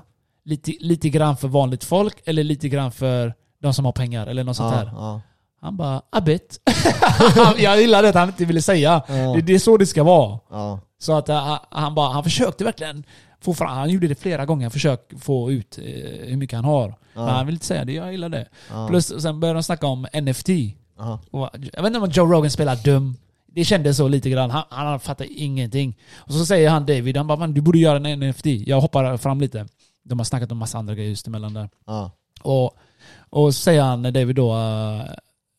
lite, 0.46 0.74
lite 0.80 1.10
grann 1.10 1.38
för 1.38 1.48
vanligt 1.48 1.84
folk 1.84 2.22
eller 2.26 2.44
lite 2.44 2.70
grann 2.70 2.92
för 2.92 3.34
de 3.62 3.74
som 3.74 3.86
har 3.86 3.92
pengar 3.92 4.28
eller 4.28 4.44
något 4.44 4.58
sånt 4.58 4.76
ja. 4.92 5.22
Han 5.62 5.78
bara, 5.78 6.02
a 6.10 6.22
bit. 6.22 6.60
jag 7.58 7.82
gillar 7.82 8.04
det 8.04 8.10
att 8.10 8.16
han 8.16 8.28
inte 8.28 8.46
ville 8.46 8.62
säga. 8.62 9.04
Det, 9.08 9.42
det 9.42 9.54
är 9.54 9.60
så 9.60 9.78
det 9.78 9.86
ska 9.86 10.04
vara. 10.04 10.40
Så 11.00 11.18
att 11.18 11.30
uh, 11.30 11.60
han 11.70 11.96
bara, 11.96 12.14
han 12.14 12.24
försökte 12.24 12.64
verkligen 12.64 13.04
få 13.42 13.54
fram, 13.54 13.70
han 13.70 13.90
gjorde 13.90 14.08
det 14.08 14.16
flera 14.16 14.46
gånger, 14.46 14.70
försök 14.70 15.14
få 15.20 15.52
ut 15.52 15.78
eh, 15.78 15.84
hur 16.28 16.38
mycket 16.38 16.56
han 16.56 16.66
har. 16.66 16.96
Men 17.14 17.30
han 17.30 17.46
vill 17.46 17.56
inte 17.56 17.66
säga 17.66 17.86
det, 17.86 17.94
jag 17.94 18.12
gillar 18.12 18.30
det. 18.30 18.48
Plus 18.90 19.22
sen 19.22 19.40
började 19.40 19.58
de 19.58 19.64
snacka 19.64 19.88
om 19.88 20.08
NFT. 20.14 20.50
Och 21.32 21.50
jag 21.74 21.84
vet 21.84 21.86
inte 21.86 22.00
om 22.00 22.10
Joe 22.10 22.26
Rogan 22.26 22.52
spelar 22.52 22.76
dum. 22.76 23.18
Det 23.54 23.66
kändes 23.66 23.98
så 23.98 24.08
lite 24.08 24.30
grann. 24.30 24.52
Han, 24.52 24.64
han 24.70 25.00
fattar 25.00 25.28
ingenting. 25.30 25.98
Och 26.16 26.34
så 26.34 26.46
säger 26.46 26.70
han 26.70 26.86
David, 26.86 27.18
han 27.18 27.28
bara 27.28 27.38
"Man, 27.38 27.54
du 27.54 27.62
borde 27.62 27.80
göra 27.80 28.10
en 28.10 28.20
NFT. 28.30 28.46
Jag 28.46 28.82
hoppar 28.82 29.18
fram 29.18 29.42
lite. 29.42 29.68
De 30.04 30.20
har 30.20 30.24
snackat 30.26 30.52
om 30.52 30.58
massa 30.58 30.78
andra 30.78 30.96
grejer 30.96 31.10
just 31.10 31.28
emellan 31.28 31.54
där. 31.54 31.70
Ja. 31.86 32.12
Och, 32.42 32.78
och 33.30 33.56
så 33.56 33.62
säger 33.62 33.82
han 33.82 34.04
David 34.04 34.36
då 34.36 34.52
eh, 34.54 35.02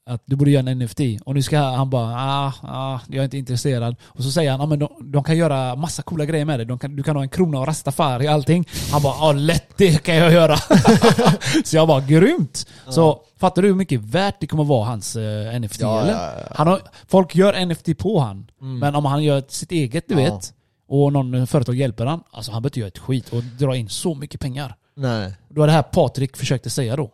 att 0.07 0.22
du 0.26 0.36
borde 0.36 0.50
göra 0.50 0.70
en 0.70 0.78
NFT. 0.78 1.00
Och 1.24 1.34
nu 1.34 1.42
ska 1.42 1.59
han 1.59 1.90
bara, 1.90 2.14
ah, 2.16 2.53
ah, 2.62 3.00
jag 3.09 3.18
är 3.18 3.24
inte 3.24 3.38
intresserad. 3.38 3.96
Och 4.05 4.22
så 4.22 4.30
säger 4.30 4.50
han, 4.50 4.61
ah, 4.61 4.66
men 4.66 4.78
de, 4.78 4.88
de 5.12 5.24
kan 5.24 5.36
göra 5.36 5.76
massa 5.76 6.03
coola 6.03 6.24
grejer 6.24 6.44
med 6.44 6.61
det. 6.61 6.64
De 6.64 6.78
kan, 6.78 6.96
du 6.96 7.03
kan 7.03 7.16
ha 7.16 7.22
en 7.22 7.28
krona 7.28 7.61
och 7.61 7.66
rastafari 7.66 8.28
och 8.28 8.32
allting. 8.32 8.68
Han 8.92 9.03
bara, 9.03 9.14
ah, 9.14 9.32
lätt 9.32 9.76
det 9.76 10.03
kan 10.03 10.16
jag 10.16 10.32
göra. 10.32 10.57
så 11.64 11.76
jag 11.76 11.88
bara, 11.88 12.00
grymt. 12.00 12.66
Så 12.88 13.20
fattar 13.36 13.62
du 13.62 13.68
hur 13.68 13.74
mycket 13.74 14.00
värt 14.00 14.40
det 14.40 14.46
kommer 14.46 14.64
vara 14.64 14.84
hans 14.84 15.16
eh, 15.16 15.61
NFT 15.61 15.80
Ja, 15.80 16.00
eller? 16.00 16.12
ja, 16.12 16.32
ja. 16.38 16.55
Han 16.55 16.66
har, 16.66 16.80
folk 17.09 17.34
gör 17.34 17.66
NFT 17.66 17.98
på 17.98 18.20
han. 18.20 18.50
Mm. 18.61 18.78
Men 18.78 18.94
om 18.94 19.05
han 19.05 19.24
gör 19.24 19.42
sitt 19.48 19.72
eget, 19.72 20.09
du 20.09 20.14
vet. 20.14 20.55
Och 20.88 21.12
någon 21.12 21.46
företag 21.46 21.74
hjälper 21.74 22.07
han. 22.07 22.22
Alltså 22.30 22.53
han 22.53 22.62
behöver 22.62 22.70
inte 22.70 22.80
göra 22.80 22.88
ett 22.88 22.98
skit 22.98 23.28
och 23.28 23.42
dra 23.42 23.76
in 23.76 23.88
så 23.88 24.14
mycket 24.14 24.40
pengar. 24.40 24.76
Nej. 24.96 25.34
Det 25.48 25.61
var 25.61 25.66
det 25.66 25.72
här 25.72 25.82
Patrik 25.82 26.36
försökte 26.36 26.70
säga 26.70 26.96
då. 26.96 27.11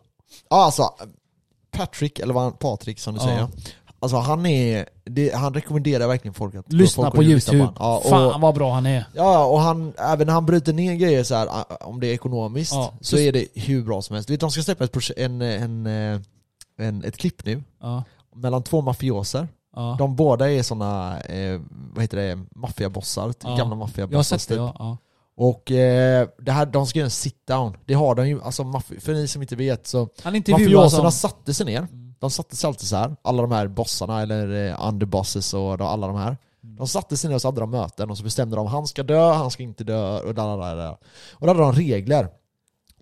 Ja 0.49 0.65
alltså, 0.65 0.83
Patrick, 1.71 2.19
eller 2.19 2.33
vad 2.33 2.43
han, 2.43 2.53
Patrik 2.53 2.99
som 2.99 3.13
du 3.13 3.19
Ja. 3.19 3.25
säger. 3.27 3.47
Alltså 4.01 4.17
han 4.17 4.45
är, 4.45 4.85
det, 5.05 5.35
han 5.35 5.53
rekommenderar 5.53 6.07
verkligen 6.07 6.33
folk 6.33 6.55
att 6.55 6.73
Lyssna 6.73 7.03
folk 7.03 7.15
på 7.15 7.23
youtube. 7.23 7.69
Ja, 7.79 7.97
och, 7.97 8.09
Fan 8.09 8.41
vad 8.41 8.55
bra 8.55 8.73
han 8.73 8.85
är. 8.85 9.05
Ja, 9.13 9.45
och 9.45 9.59
han, 9.59 9.93
även 9.97 10.27
när 10.27 10.33
han 10.33 10.45
bryter 10.45 10.73
ner 10.73 10.95
grejer 10.95 11.23
så 11.23 11.35
här, 11.35 11.47
ah, 11.47 11.65
om 11.81 11.99
det 11.99 12.07
är 12.07 12.13
ekonomiskt, 12.13 12.73
Ja. 12.73 12.93
så 13.01 13.17
är 13.17 13.31
det 13.31 13.45
hur 13.55 13.83
bra 13.83 14.01
som 14.01 14.13
helst. 14.13 14.27
Du 14.27 14.33
vet, 14.33 14.41
de 14.41 14.51
ska 14.51 14.61
släppa 14.61 14.83
ett, 14.83 14.97
en, 15.17 15.41
en, 15.41 15.85
eh, 15.85 16.19
en, 16.77 17.03
ett 17.03 17.17
klipp 17.17 17.45
nu, 17.45 17.63
Ja, 17.81 18.03
mellan 18.35 18.63
två 18.63 18.81
mafioser. 18.81 19.47
ja. 19.75 19.95
De 19.99 20.15
båda 20.15 20.51
är 20.51 20.63
såna, 20.63 21.19
eh, 21.21 21.61
vad 21.93 22.01
heter 22.03 22.17
det, 22.17 22.39
maffiabossar, 22.55 23.33
Ja. 23.43 23.49
gamla 23.49 23.63
Jag 23.63 23.69
har 23.69 23.75
maffiabossar 23.75 24.37
sett 24.37 24.49
det, 24.49 24.55
typ. 24.55 24.75
ja. 24.79 24.97
Och 25.41 25.71
eh, 25.71 26.27
det 26.39 26.51
här, 26.51 26.65
de 26.65 26.87
ska 26.87 26.99
göra 26.99 27.05
en 27.05 27.09
sit-down. 27.09 27.73
Det 27.85 27.93
har 27.93 28.15
de 28.15 28.27
ju, 28.29 28.41
alltså 28.41 28.81
för 28.99 29.13
ni 29.13 29.27
som 29.27 29.41
inte 29.41 29.55
vet 29.55 29.87
så, 29.87 30.09
mafioserna 30.23 31.11
som... 31.11 31.29
satte 31.29 31.53
sig 31.53 31.65
ner, 31.65 31.77
Mm. 31.79 32.15
de 32.19 32.31
satte 32.31 32.55
sig 32.55 32.67
alltid 32.67 32.87
så 32.87 32.95
här. 32.95 33.15
alla 33.21 33.41
de 33.41 33.51
här 33.51 33.67
bossarna 33.67 34.21
eller 34.21 34.67
eh, 34.69 34.87
underbosses 34.87 35.53
och 35.53 35.77
de, 35.77 35.87
alla 35.87 36.07
de 36.07 36.15
här. 36.15 36.37
Mm. 36.63 36.75
De 36.75 36.87
satte 36.87 37.17
sig 37.17 37.27
ner 37.29 37.35
och 37.35 37.41
så 37.41 37.47
hade 37.47 37.59
de 37.61 37.71
möten 37.71 38.09
och 38.11 38.17
så 38.17 38.23
bestämde 38.23 38.55
de 38.55 38.67
han 38.67 38.87
ska 38.87 39.03
dö, 39.03 39.31
han 39.33 39.51
ska 39.51 39.63
inte 39.63 39.83
dö 39.83 40.19
och 40.19 40.35
där, 40.35 40.57
där, 40.57 40.75
där. 40.75 40.97
Och 41.31 41.47
då 41.47 41.47
hade 41.47 41.59
de 41.59 41.73
regler. 41.73 42.27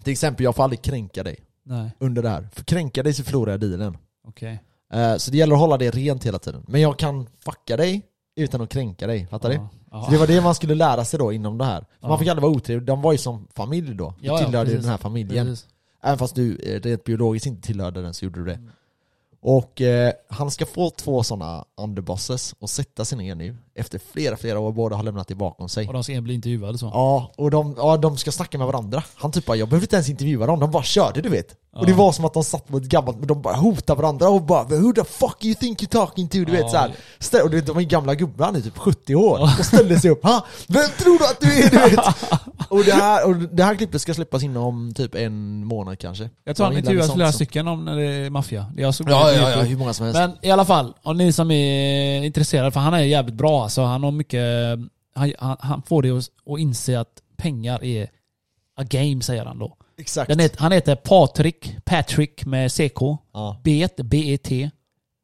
Till 0.03 0.11
exempel, 0.13 0.43
jag 0.43 0.55
får 0.55 0.63
aldrig 0.63 0.81
kränka 0.81 1.23
dig 1.23 1.37
Nej, 1.65 1.91
under 1.99 2.21
det 2.23 2.29
här. 2.29 2.49
För 2.53 2.63
kränka 2.63 3.03
dig 3.03 3.13
så 3.13 3.23
förlorar 3.23 3.51
jag 3.51 3.59
dealen. 3.59 3.97
okej. 4.27 4.63
Eh, 4.93 5.15
så 5.17 5.31
det 5.31 5.37
gäller 5.37 5.53
att 5.55 5.61
hålla 5.61 5.77
det 5.77 5.91
rent 5.91 6.23
hela 6.25 6.39
tiden. 6.39 6.65
Men 6.67 6.81
jag 6.81 6.99
kan 6.99 7.27
fucka 7.45 7.77
dig 7.77 8.01
utan 8.43 8.61
att 8.61 8.69
kränka 8.69 9.07
dig, 9.07 9.27
fattar 9.27 9.49
du? 9.49 9.55
Ja. 9.55 9.69
Ja. 9.91 10.03
Så 10.05 10.11
det 10.11 10.17
var 10.17 10.27
det 10.27 10.41
man 10.41 10.55
skulle 10.55 10.75
lära 10.75 11.05
sig 11.05 11.19
då 11.19 11.31
inom 11.33 11.57
det 11.57 11.65
här. 11.65 11.85
Ja. 12.01 12.07
Man 12.07 12.19
fick 12.19 12.27
aldrig 12.27 12.41
vara 12.41 12.51
otrevlig, 12.51 12.87
de 12.87 13.01
var 13.01 13.11
ju 13.11 13.17
som 13.17 13.47
familj 13.55 13.93
då. 13.95 14.13
Du 14.19 14.27
Ja, 14.27 14.39
ja, 14.39 14.45
tillhörde 14.45 14.69
precis. 14.69 14.81
den 14.81 14.91
här 14.91 14.97
familjen. 14.97 15.47
Precis. 15.47 15.67
Även 16.03 16.17
fast 16.17 16.35
du 16.35 16.55
eh, 16.55 16.81
rent 16.81 17.03
biologiskt 17.03 17.45
inte 17.47 17.61
tillhörde 17.67 18.01
den 18.01 18.13
så 18.13 18.25
gjorde 18.25 18.39
du 18.39 18.45
det. 18.45 18.53
Mm. 18.53 18.69
Och 19.41 19.81
eh, 19.81 20.13
han 20.29 20.51
ska 20.51 20.65
få 20.65 20.89
två 20.89 21.23
sådana 21.23 21.65
underbosses 21.77 22.55
och 22.59 22.69
sätta 22.69 23.05
sig 23.05 23.17
ner 23.17 23.35
nu. 23.35 23.55
Efter 23.77 23.99
flera, 24.13 24.37
flera 24.37 24.59
år, 24.59 24.71
båda 24.71 24.95
har 24.95 25.03
lämnat 25.03 25.27
det 25.27 25.35
bakom 25.35 25.69
sig. 25.69 25.87
Och 25.87 25.93
de 25.93 26.03
ska 26.03 26.21
bli 26.21 26.33
intervjuade 26.33 26.77
så. 26.77 26.85
Ja, 26.93 27.31
och 27.37 27.51
de, 27.51 27.75
ja, 27.77 27.97
de 27.97 28.17
ska 28.17 28.31
snacka 28.31 28.57
med 28.57 28.67
varandra. 28.67 29.03
Han 29.15 29.31
typ 29.31 29.45
bara, 29.45 29.57
jag 29.57 29.69
behöver 29.69 29.83
inte 29.83 29.95
ens 29.95 30.09
intervjua 30.09 30.45
dem, 30.45 30.59
de 30.59 30.71
bara 30.71 30.83
körde 30.83 31.21
du 31.21 31.29
vet. 31.29 31.55
Ja. 31.73 31.79
Och 31.79 31.85
det 31.85 31.93
var 31.93 32.11
som 32.11 32.25
att 32.25 32.33
de 32.33 32.43
satt 32.43 32.73
ett 32.73 32.83
gammalt, 32.83 33.17
men 33.17 33.27
de 33.27 33.41
bara 33.41 33.55
hotade 33.55 34.01
varandra 34.01 34.29
och 34.29 34.41
bara 34.41 34.63
'Who 34.63 34.93
the 34.93 35.03
fuck 35.03 35.45
you 35.45 35.55
think 35.55 35.81
you're 35.83 35.87
talking 35.89 36.27
to?' 36.27 36.45
Du 36.45 36.51
vet 36.51 36.73
Ja. 36.73 36.87
såhär. 37.19 37.43
Och 37.43 37.49
du 37.49 37.55
vet, 37.57 37.67
de 37.67 37.77
är 37.77 37.81
gamla 37.81 38.15
gubbar, 38.15 38.45
han 38.45 38.55
är 38.55 38.61
typ 38.61 38.77
70 38.77 39.15
år. 39.15 39.39
Och 39.59 39.65
ställde 39.65 39.99
sig 39.99 40.11
upp, 40.11 40.23
ha? 40.23 40.45
Vem 40.67 40.89
tror 40.99 41.17
du 41.19 41.25
att 41.25 41.39
du 41.39 41.59
är? 41.63 41.69
Du 41.69 41.77
vet. 41.95 42.05
Och 42.69 42.83
det 42.83 42.91
här, 42.91 43.27
och 43.27 43.35
det 43.35 43.63
här 43.63 43.75
klippet 43.75 44.01
ska 44.01 44.13
släppas 44.13 44.43
inom 44.43 44.93
typ 44.93 45.15
en 45.15 45.65
månad 45.65 45.99
kanske. 45.99 46.29
Jag 46.43 46.55
tror 46.55 46.65
han 46.65 46.77
intervjuar 46.77 47.07
flera 47.07 47.31
stycken 47.31 47.67
om 47.67 47.85
när 47.85 47.95
det 47.95 48.05
är 48.05 48.29
maffia. 48.29 48.65
Ja, 48.77 48.91
ja, 49.07 49.31
ja, 49.31 49.61
hur 49.61 49.77
många 49.77 49.93
som 49.93 50.05
helst. 50.05 50.19
Men 50.19 50.31
i 50.41 50.51
alla 50.51 50.65
fall, 50.65 50.93
om 51.03 51.17
ni 51.17 51.31
som 51.31 51.51
är 51.51 52.23
intresserade, 52.23 52.71
för 52.71 52.79
han 52.79 52.93
är 52.93 52.99
jävligt 52.99 53.35
bra 53.35 53.66
alltså. 53.67 53.81
Han 53.81 54.03
har 54.03 54.11
mycket... 54.11 54.79
Han, 55.15 55.33
han, 55.39 55.57
han 55.59 55.81
får 55.81 56.01
det 56.01 56.11
att, 56.11 56.29
att 56.53 56.59
inse 56.59 56.99
att 56.99 57.21
pengar 57.37 57.83
är 57.83 58.03
a 58.75 58.83
game, 58.83 59.21
säger 59.21 59.45
han 59.45 59.59
då. 59.59 59.77
Exakt. 59.97 60.29
Den 60.29 60.39
heter, 60.39 60.59
han 60.59 60.71
heter 60.71 60.95
Patrik, 60.95 61.75
Patrick 61.85 62.45
med 62.45 62.71
CK. 62.71 63.01
Ja, 63.33 63.61
B1, 63.63 64.03
B-E-T, 64.03 64.69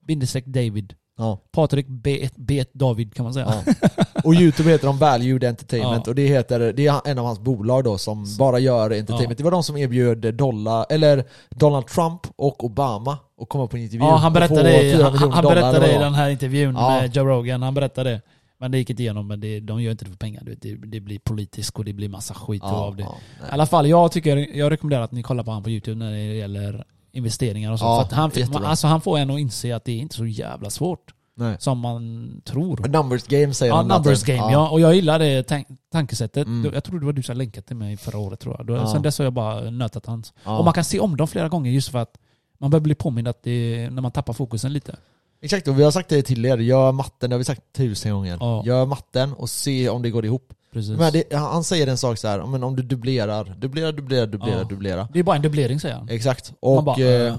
bindestreck 0.07 0.45
David. 0.45 0.93
ja, 1.17 1.39
Patrik 1.51 1.87
B1, 1.87 2.31
B1 2.35 2.65
David 2.73 3.13
kan 3.15 3.23
man 3.23 3.33
säga. 3.33 3.63
ja. 3.65 3.73
Och 4.23 4.33
youtube 4.35 4.69
heter 4.69 4.87
de 4.87 4.97
Valued 4.97 5.43
Entertainment 5.43 6.03
Ja. 6.07 6.11
och 6.11 6.15
det 6.15 6.27
heter, 6.27 6.73
det 6.73 6.87
är 6.87 7.01
en 7.07 7.19
av 7.19 7.25
hans 7.25 7.39
bolag 7.39 7.83
då 7.83 7.97
som 7.97 8.25
bara 8.39 8.59
gör 8.59 8.91
entertainment. 8.91 9.29
Ja. 9.29 9.35
Det 9.37 9.43
var 9.43 9.51
de 9.51 9.63
som 9.63 9.77
erbjöd 9.77 10.33
dollar, 10.35 10.85
eller 10.89 11.23
Donald 11.49 11.87
Trump 11.87 12.21
och 12.35 12.63
Obama 12.63 13.17
att 13.41 13.49
komma 13.49 13.67
på 13.67 13.77
en 13.77 13.83
intervju 13.83 14.05
Ja, 14.05 14.15
han 14.15 14.33
berättade, 14.33 14.79
4 14.79 15.09
han, 15.09 15.31
han 15.31 15.43
berättade 15.43 15.95
i 15.95 15.97
den 15.97 16.13
här 16.13 16.29
intervjun 16.29 16.73
med 16.73 17.15
Joe 17.15 17.25
Rogan, 17.25 17.61
han 17.61 17.73
berättade 17.73 18.09
det. 18.09 18.21
Men 18.63 18.71
det 18.71 18.77
gick 18.77 18.89
inte 18.89 19.03
igenom, 19.03 19.27
men 19.27 19.39
det, 19.39 19.59
de 19.59 19.81
gör 19.81 19.91
inte 19.91 20.05
det 20.05 20.11
för 20.11 20.17
pengar. 20.17 20.43
Det, 20.61 20.75
det 20.75 20.99
blir 20.99 21.19
politiskt 21.19 21.77
och 21.77 21.85
det 21.85 21.93
blir 21.93 22.09
massa 22.09 22.33
skit 22.33 22.61
Ja, 22.65 22.71
av 22.71 22.95
det. 22.95 23.03
ja, 23.03 23.15
nej. 23.39 23.49
I 23.49 23.53
alla 23.53 23.65
fall, 23.65 23.87
jag 23.89 24.11
tycker, 24.11 24.37
jag 24.57 24.71
rekommenderar 24.71 25.01
att 25.03 25.11
ni 25.11 25.23
kollar 25.23 25.43
på 25.43 25.51
honom 25.51 25.63
på 25.63 25.69
youtube 25.69 25.95
när 25.99 26.11
det 26.11 26.19
gäller 26.23 26.85
investeringar 27.11 27.71
och 27.71 27.79
så. 27.79 27.85
Ja, 27.85 28.05
för 28.09 28.15
han, 28.15 28.31
jättebra. 28.35 28.67
alltså, 28.67 28.87
han 28.87 29.01
får 29.01 29.17
en 29.17 29.29
att 29.31 29.39
inse 29.39 29.75
att 29.75 29.85
det 29.85 29.91
är 29.91 29.97
inte 29.97 30.15
så 30.15 30.25
jävla 30.25 30.69
svårt 30.69 31.13
Nej. 31.35 31.55
som 31.59 31.79
man 31.79 32.41
tror. 32.45 32.87
Numbers 32.87 33.23
game 33.23 33.53
säger 33.53 33.71
Ja, 33.71 33.75
han 33.75 33.87
numbers 33.87 34.23
game 34.23 34.51
ja. 34.51 34.69
Och 34.69 34.79
jag 34.79 34.95
gillar 34.95 35.19
det 35.19 35.43
tank 35.43 35.67
tankesättet. 35.91 36.47
Mm. 36.47 36.73
Jag 36.73 36.83
tror 36.83 36.99
det 36.99 37.05
var 37.05 37.13
du 37.13 37.23
som 37.23 37.37
länkade 37.37 37.67
till 37.67 37.75
mig 37.75 37.97
förra 37.97 38.17
året 38.17 38.39
tror 38.39 38.55
jag. 38.57 38.65
Då, 38.67 38.75
Ja. 38.75 38.87
Sen 38.87 39.01
dess 39.01 39.17
har 39.17 39.23
jag 39.25 39.33
bara 39.33 39.69
nötat 39.69 40.05
hans. 40.05 40.33
Ja. 40.43 40.57
Och 40.57 40.65
man 40.65 40.73
kan 40.73 40.83
se 40.83 40.99
om 40.99 41.17
dem 41.17 41.27
flera 41.27 41.49
gånger 41.49 41.71
just 41.71 41.89
för 41.89 41.99
att 41.99 42.17
man 42.59 42.69
börjar 42.69 42.81
bli 42.81 42.95
påmind 42.95 43.27
att 43.27 43.43
det 43.43 43.51
är 43.51 43.89
när 43.91 44.01
man 44.01 44.11
tappar 44.11 44.33
fokusen 44.33 44.73
lite. 44.73 44.95
Exakt, 45.43 45.67
och 45.67 45.79
vi 45.79 45.83
har 45.83 45.91
sagt 45.91 46.09
det 46.09 46.21
till 46.21 46.45
er, 46.45 46.57
gör 46.57 46.91
matten, 46.91 47.29
det 47.29 47.33
har 47.33 47.37
vi 47.37 47.43
sagt 47.43 47.61
tusen 47.73 48.11
gånger. 48.11 48.37
Ja. 48.39 48.63
Gör 48.65 48.85
matten 48.85 49.33
och 49.33 49.49
se 49.49 49.89
om 49.89 50.01
det 50.01 50.09
går 50.09 50.25
ihop. 50.25 50.53
Precis. 50.73 50.97
Men 50.97 51.13
det, 51.13 51.33
han 51.33 51.63
säger 51.63 51.87
en 51.87 51.97
sak 51.97 52.17
så 52.17 52.27
här, 52.27 52.45
men 52.45 52.63
om 52.63 52.75
du 52.75 52.83
dubblerar, 52.83 53.55
dubblerar, 53.57 53.91
dubblerar, 53.91 54.27
dubblerar, 54.27 54.57
Ja. 54.57 54.63
dubblerar. 54.63 55.07
Det 55.13 55.19
är 55.19 55.23
bara 55.23 55.35
en 55.35 55.41
dubblering 55.41 55.79
säger 55.79 55.95
han. 55.95 56.09
Exakt. 56.09 56.53
Och, 56.59 56.83
bara, 56.83 57.01
eh, 57.01 57.27
eh. 57.27 57.35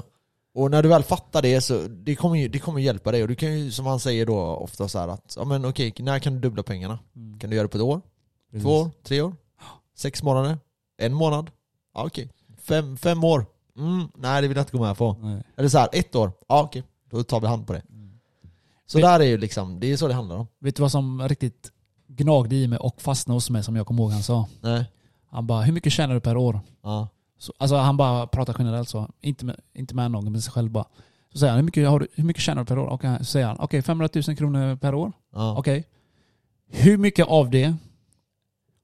och 0.54 0.70
när 0.70 0.82
du 0.82 0.88
väl 0.88 1.02
fattar 1.02 1.42
det 1.42 1.60
så 1.60 1.78
det 1.88 2.14
kommer 2.14 2.36
ju 2.36 2.48
det 2.48 2.58
kommer 2.58 2.80
hjälpa 2.80 3.12
dig. 3.12 3.22
Och 3.22 3.28
du 3.28 3.34
kan 3.34 3.58
ju, 3.58 3.70
som 3.70 3.86
han 3.86 4.00
säger 4.00 4.26
då 4.26 4.38
ofta 4.40 4.88
så 4.88 4.98
här 4.98 5.08
att, 5.08 5.34
ja 5.36 5.44
men 5.44 5.64
okej, 5.64 5.94
när 5.98 6.18
kan 6.18 6.34
du 6.34 6.40
dubbla 6.40 6.62
pengarna? 6.62 6.98
Mm. 7.16 7.38
Kan 7.38 7.50
du 7.50 7.56
göra 7.56 7.64
det 7.64 7.68
på 7.68 7.78
ett 7.78 7.82
år? 7.84 8.00
Precis. 8.50 8.64
Två 8.64 8.70
år? 8.70 8.90
Tre 9.02 9.20
år? 9.22 9.36
Sex 9.96 10.22
månader? 10.22 10.58
En 10.98 11.14
månad? 11.14 11.50
Ja 11.94 12.04
okej. 12.06 12.28
Fem, 12.62 12.96
fem 12.96 13.24
år? 13.24 13.46
Mm, 13.78 14.08
nej 14.16 14.42
det 14.42 14.48
vill 14.48 14.56
jag 14.56 14.62
inte 14.62 14.76
gå 14.76 14.82
med 14.84 14.96
på. 14.96 15.16
Nej. 15.20 15.42
Eller 15.56 15.68
så 15.68 15.78
här, 15.78 15.88
ett 15.92 16.14
år? 16.14 16.32
Ja 16.48 16.62
okej, 16.62 16.82
då 17.10 17.22
tar 17.22 17.40
vi 17.40 17.46
hand 17.46 17.66
på 17.66 17.72
det. 17.72 17.82
Så 18.94 18.98
Mm. 18.98 19.10
där 19.10 19.20
är 19.20 19.24
ju 19.24 19.38
liksom, 19.38 19.80
det 19.80 19.92
är 19.92 19.96
så 19.96 20.08
det 20.08 20.14
handlar 20.14 20.36
om. 20.36 20.46
Vet 20.60 20.76
du 20.76 20.82
vad 20.82 20.90
som 20.92 21.28
riktigt 21.28 21.72
gnagde 22.08 22.56
i 22.56 22.68
mig 22.68 22.78
och 22.78 23.02
fastnade 23.02 23.36
hos 23.36 23.50
mig 23.50 23.62
som 23.62 23.76
jag 23.76 23.86
kommer 23.86 24.02
ihåg 24.02 24.10
han 24.12 24.22
sa. 24.22 24.46
Nej. 24.60 24.84
Han 25.30 25.46
bara, 25.46 25.62
hur 25.62 25.72
mycket 25.72 25.92
tjänar 25.92 26.14
du 26.14 26.20
per 26.20 26.36
år? 26.36 26.60
Ja. 26.82 27.08
Så, 27.38 27.52
alltså 27.58 27.76
han 27.76 27.96
bara 27.96 28.26
pratar 28.26 28.56
generellt 28.58 28.88
så. 28.88 29.08
Inte 29.20 29.44
med, 29.44 29.56
inte 29.74 29.94
med 29.94 30.10
någon, 30.10 30.32
men 30.32 30.42
sig 30.42 30.52
själv 30.52 30.70
bara. 30.70 30.84
Så 31.32 31.38
säger 31.38 31.50
han, 31.52 31.58
hur 31.58 31.64
mycket, 31.64 31.88
har 31.88 31.98
du, 32.00 32.08
hur 32.14 32.24
mycket 32.24 32.42
tjänar 32.42 32.62
du 32.62 32.66
per 32.66 32.78
år? 32.78 32.86
Och 32.86 33.02
så 33.18 33.24
säger 33.24 33.46
han, 33.46 33.56
okej 33.60 33.82
500 33.82 34.08
000 34.28 34.36
kronor 34.36 34.76
per 34.76 34.94
år. 34.94 35.12
Ja. 35.32 35.56
Okej. 35.58 35.84
Hur 36.70 36.98
mycket 36.98 37.26
av 37.26 37.50
det 37.50 37.74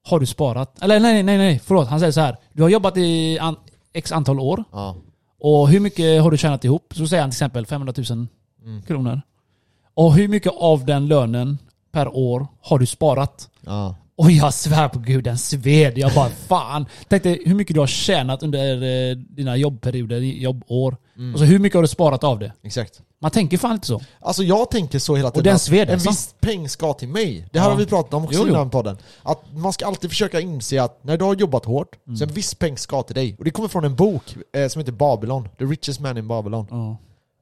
har 0.09 0.21
du 0.21 0.27
sparat? 0.27 0.83
Eller 0.83 1.01
nej, 1.01 1.23
nej, 1.23 1.39
nej, 1.39 1.59
förlåt. 1.65 1.89
Han 1.89 1.99
säger 2.01 2.13
så 2.13 2.21
här. 2.21 2.37
Du 2.53 2.63
har 2.63 2.69
jobbat 2.71 2.97
i 2.97 3.39
an, 3.39 3.57
x 3.93 4.13
antal 4.13 4.41
år. 4.41 4.65
Ja. 4.73 4.97
Och 5.41 5.69
hur 5.69 5.81
mycket 5.81 6.23
har 6.23 6.31
du 6.31 6.37
tjänat 6.37 6.65
ihop? 6.65 6.93
Så 6.97 7.07
säger 7.07 7.23
han 7.23 7.31
till 7.31 7.35
exempel 7.37 7.67
500 7.67 7.95
000 8.11 8.27
Mm. 8.65 8.83
kronor. 8.83 9.23
Och 9.95 10.15
hur 10.15 10.29
mycket 10.29 10.53
av 10.57 10.85
den 10.85 11.09
lönen 11.09 11.59
per 11.93 12.17
år 12.17 12.47
har 12.63 12.79
du 12.79 12.87
sparat? 12.87 13.49
Ja. 13.61 13.95
Och 14.17 14.31
jag 14.31 14.55
svär 14.55 14.89
på 14.89 14.99
gud, 14.99 15.25
den 15.25 15.39
sved. 15.39 15.99
Jag 15.99 16.15
bara 16.15 16.29
fan. 16.29 16.87
Tänkte 17.09 17.39
hur 17.47 17.55
mycket 17.55 17.75
du 17.75 17.81
har 17.81 17.87
tjänat 17.87 18.43
under 18.43 18.83
eh, 19.11 19.17
dina 19.17 19.57
jobbperioder, 19.57 20.19
jobbår. 20.19 20.97
Mm. 21.17 21.33
Och 21.35 21.39
så 21.39 21.45
hur 21.45 21.59
mycket 21.59 21.75
har 21.75 21.83
du 21.83 21.89
sparat 21.89 22.25
av 22.25 22.39
det? 22.39 22.53
Exakt. 22.63 23.01
Man 23.23 23.31
tänker 23.31 23.59
fan 23.59 23.73
inte 23.73 23.87
så. 23.87 24.01
Alltså 24.21 24.43
jag 24.43 24.71
tänker 24.71 24.99
så 24.99 25.17
hela 25.17 25.31
tiden 25.31 25.45
den 25.45 25.55
att 25.55 25.63
sved 25.63 25.89
en 25.89 25.95
alltså. 25.95 26.11
viss 26.11 26.35
peng 26.41 26.69
ska 26.69 26.93
till 26.93 27.09
mig. 27.09 27.49
Det 27.53 27.59
här 27.59 27.67
Ja. 27.67 27.71
har 27.73 27.79
vi 27.79 27.87
pratat 27.87 28.15
om 28.15 28.25
också 28.25 28.37
Jo, 28.39 28.45
jo. 28.47 28.53
innan 28.55 28.71
podden. 28.71 28.99
Att 29.23 29.43
man 29.53 29.73
ska 29.73 29.87
alltid 29.87 30.11
försöka 30.11 30.41
inse 30.41 30.83
att 30.83 31.05
när 31.05 31.17
du 31.17 31.25
har 31.25 31.35
jobbat 31.35 31.65
hårt, 31.65 31.97
Mm. 32.07 32.17
så 32.17 32.25
en 32.25 32.31
viss 32.33 32.55
peng 32.55 32.77
ska 32.79 33.03
till 33.03 33.15
dig. 33.15 33.37
Och 33.39 33.45
det 33.45 33.51
kommer 33.51 33.69
från 33.69 33.85
en 33.85 33.95
bok 33.97 34.37
eh, 34.57 34.69
som 34.69 34.81
heter 34.81 34.93
Babylon, 34.93 35.49
The 35.59 35.65
Richest 35.65 36.01
Man 36.01 36.19
in 36.19 36.29
Babylon. 36.29 36.67
Ja. 36.71 36.97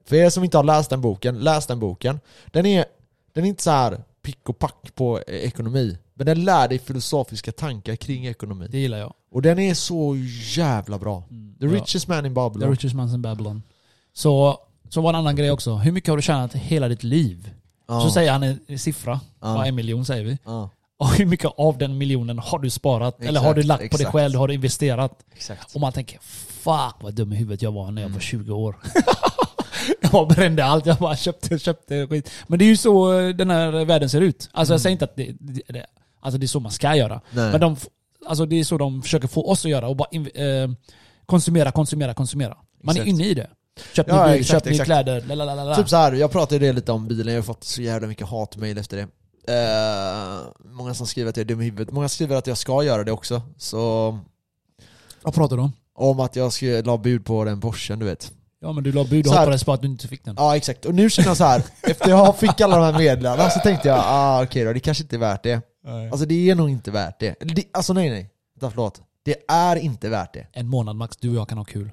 För 0.09 0.17
er 0.17 0.31
som 0.31 0.45
inte 0.45 0.57
har 0.57 0.65
läst 0.65 0.91
den 0.91 1.01
boken, 1.01 1.39
läs 1.39 1.67
den 1.67 1.79
boken. 1.81 2.21
Den 2.47 2.67
är, 2.67 2.85
den 3.33 3.45
är 3.45 3.49
inte 3.49 3.63
så 3.63 3.71
här 3.71 4.01
pick 4.23 4.49
och 4.49 4.59
pack 4.59 4.95
på 4.95 5.19
eh, 5.27 5.35
ekonomi. 5.35 5.99
Men 6.15 6.27
den 6.27 6.45
lär 6.45 6.69
dig 6.69 6.79
filosofiska 6.79 7.53
tankar 7.53 7.97
kring 7.97 8.27
ekonomi. 8.27 8.67
Det 8.71 8.79
gillar 8.79 8.99
jag. 8.99 9.15
Och 9.33 9.43
den 9.43 9.59
är 9.59 9.75
så 9.75 10.17
jävla 10.57 10.99
bra. 10.99 11.23
The 11.61 11.67
Ja. 11.67 11.73
Richest 11.73 12.09
Man 12.09 12.19
in 12.27 12.33
The 12.33 12.35
Babylon. 12.35 12.71
richest 12.71 12.95
man 12.95 13.15
in 13.15 13.23
Babylon. 13.23 13.63
Så, 14.13 14.59
så 14.89 15.01
var 15.01 15.11
en 15.11 15.17
annan 15.17 15.37
grej 15.37 15.51
också. 15.51 15.75
Hur 15.75 15.93
mycket 15.93 16.09
har 16.11 16.17
du 16.17 16.23
tjänat 16.23 16.55
hela 16.55 16.89
ditt 16.89 17.03
liv? 17.03 17.51
Ja. 17.89 18.01
Så 18.01 18.11
säger 18.11 18.33
han 18.33 18.43
en 18.43 18.79
siffra. 18.79 19.21
Bara 19.41 19.67
en 19.67 19.75
miljon 19.75 20.05
säger 20.05 20.25
vi. 20.25 20.39
Ja, 20.45 20.71
Och 20.99 21.09
hur 21.15 21.27
mycket 21.27 21.51
av 21.57 21.79
den 21.79 21.99
miljonen 21.99 22.39
har 22.39 22.59
du 22.59 22.71
sparat? 22.71 23.21
Eller 23.23 23.41
har 23.41 23.55
du 23.55 23.61
Exakt, 23.61 23.69
lagt 23.69 23.91
på 23.91 23.97
dig 23.97 24.05
exakt. 24.05 24.13
själv? 24.13 24.39
Har 24.39 24.49
du 24.49 24.55
investerat? 24.55 25.19
exakt. 25.35 25.75
Och 25.75 25.81
man 25.81 25.93
tänker 25.93 26.19
fuck 26.23 26.95
vad 27.01 27.15
dum 27.15 27.33
i 27.33 27.37
huvudet 27.37 27.63
jag 27.63 27.73
var 27.73 27.91
när 27.91 28.03
jag 28.03 28.07
Mm. 28.09 28.13
var 28.13 28.21
20 28.21 28.53
år. 28.55 28.77
jag 30.13 30.29
brände 30.29 30.65
allt, 30.65 30.87
jag 30.87 30.97
bara 30.97 31.17
köpte, 31.17 31.59
köpte 31.59 32.07
skit. 32.07 32.31
Men 32.47 32.59
det 32.59 32.65
är 32.65 32.67
ju 32.67 32.77
så 32.77 33.19
eh, 33.21 33.29
den 33.29 33.51
här 33.51 33.85
världen 33.85 34.11
ser 34.11 34.21
ut. 34.21 34.49
Alltså 34.53 34.75
jag 34.75 34.81
säger 34.81 34.93
inte 34.93 35.05
att 35.05 35.17
det, 35.17 35.35
det, 35.41 35.63
det, 35.69 35.87
alltså 36.21 36.39
det 36.39 36.47
är 36.47 36.49
så 36.49 36.61
man 36.61 36.73
ska 36.73 36.97
göra. 36.97 37.13
Mm. 37.15 37.23
Nej. 37.33 37.51
Men 37.53 37.61
de, 37.61 37.77
alltså 38.27 38.47
det 38.47 38.61
är 38.61 38.65
så 38.65 38.79
de 38.79 39.03
försöker 39.03 39.29
få 39.29 39.51
oss 39.51 39.65
att 39.65 39.71
göra 39.71 39.89
och 39.89 39.97
bara 39.97 40.09
eh, 40.35 40.69
konsumera, 41.27 41.71
konsumera, 41.73 42.15
konsumera. 42.15 42.57
Man 42.83 42.97
Exakt. 42.97 43.07
är 43.07 43.11
inne 43.11 43.25
i 43.25 43.35
det. 43.35 43.51
Köp 43.93 44.07
ny 44.07 44.13
Ja, 44.13 44.27
bil, 44.29 44.35
exakt, 44.41 44.51
köp 44.51 44.65
ny 44.65 44.71
exakt. 44.71 44.87
kläder, 44.87 45.21
lalalala. 45.21 45.77
Typ 45.77 45.89
så 45.89 45.97
här, 45.97 46.13
jag 46.13 46.31
pratade 46.33 46.67
ju 46.67 46.73
lite 46.73 46.93
om 46.93 47.09
bilen, 47.09 47.35
jag 47.35 47.41
har 47.41 47.45
fått 47.45 47.65
så 47.65 47.83
jävla 47.83 48.09
mycket 48.09 48.29
hatmail 48.29 48.79
efter 48.79 48.97
det. 48.97 49.09
Eh, 49.55 50.39
många 50.65 50.95
som 50.95 51.07
skriver 51.07 51.31
att 51.31 51.37
jag 51.37 51.45
är 51.45 51.49
dum 51.49 51.61
i 51.61 51.65
huvudet, 51.65 51.91
många 51.91 52.09
skriver 52.09 52.37
att 52.37 52.47
jag 52.47 52.59
ska 52.59 52.83
göra 52.83 53.05
det 53.05 53.13
också. 53.13 53.43
Så, 53.59 54.19
Vad 55.23 55.35
pratar 55.35 55.57
du 55.57 55.63
om? 55.63 55.73
om 55.95 56.21
att 56.21 56.37
jag 56.37 56.53
ska 56.53 56.67
la 56.67 56.99
bud 56.99 57.25
på 57.25 57.45
den 57.45 57.61
Porschen, 57.61 57.99
du 57.99 58.07
vet. 58.07 58.33
Ja 58.61 58.73
men 58.73 58.85
du 58.85 58.93
la 58.93 59.05
bud 59.05 59.27
och 59.27 59.33
här- 59.33 59.41
hoppades 59.41 59.65
på 59.65 59.73
att 59.73 59.83
du 59.83 59.89
inte 59.89 60.09
fick 60.09 60.25
den. 60.25 60.35
Ja 60.39 60.57
exakt, 60.57 60.85
och 60.85 60.95
nu 60.95 61.11
känner 61.11 61.29
jag 61.29 61.37
så 61.37 61.45
här. 61.45 61.63
efter 61.83 62.11
jag 62.11 62.39
fick 62.39 62.61
alla 62.61 62.77
de 62.77 62.85
här 62.85 62.99
meddelandena 62.99 63.51
så 63.51 63.61
tänkte 63.61 63.89
jag, 63.89 63.99
ah 64.05 64.43
okej 64.43 64.65
då, 64.65 64.73
det 64.73 64.81
kanske 64.81 65.03
inte 65.03 65.17
är 65.17 65.21
värt 65.21 65.43
det. 65.43 65.63
Alltså 66.13 66.27
det 66.27 66.51
är 66.51 66.55
nog 66.55 66.71
inte 66.71 66.91
värt 66.91 67.21
det. 67.21 67.35
Det 67.41 67.65
alltså 67.73 67.93
nej 67.93 68.11
nej, 68.11 68.31
Vänta, 68.61 68.71
förlåt. 68.71 69.03
Det 69.23 69.37
är 69.49 69.77
inte 69.77 70.09
värt 70.09 70.35
det. 70.35 70.47
En 70.53 70.69
månad 70.69 70.97
max, 70.97 71.17
du 71.17 71.31
och 71.31 71.37
jag 71.37 71.49
kan 71.49 71.59
ha 71.59 71.65
kul. 71.65 71.91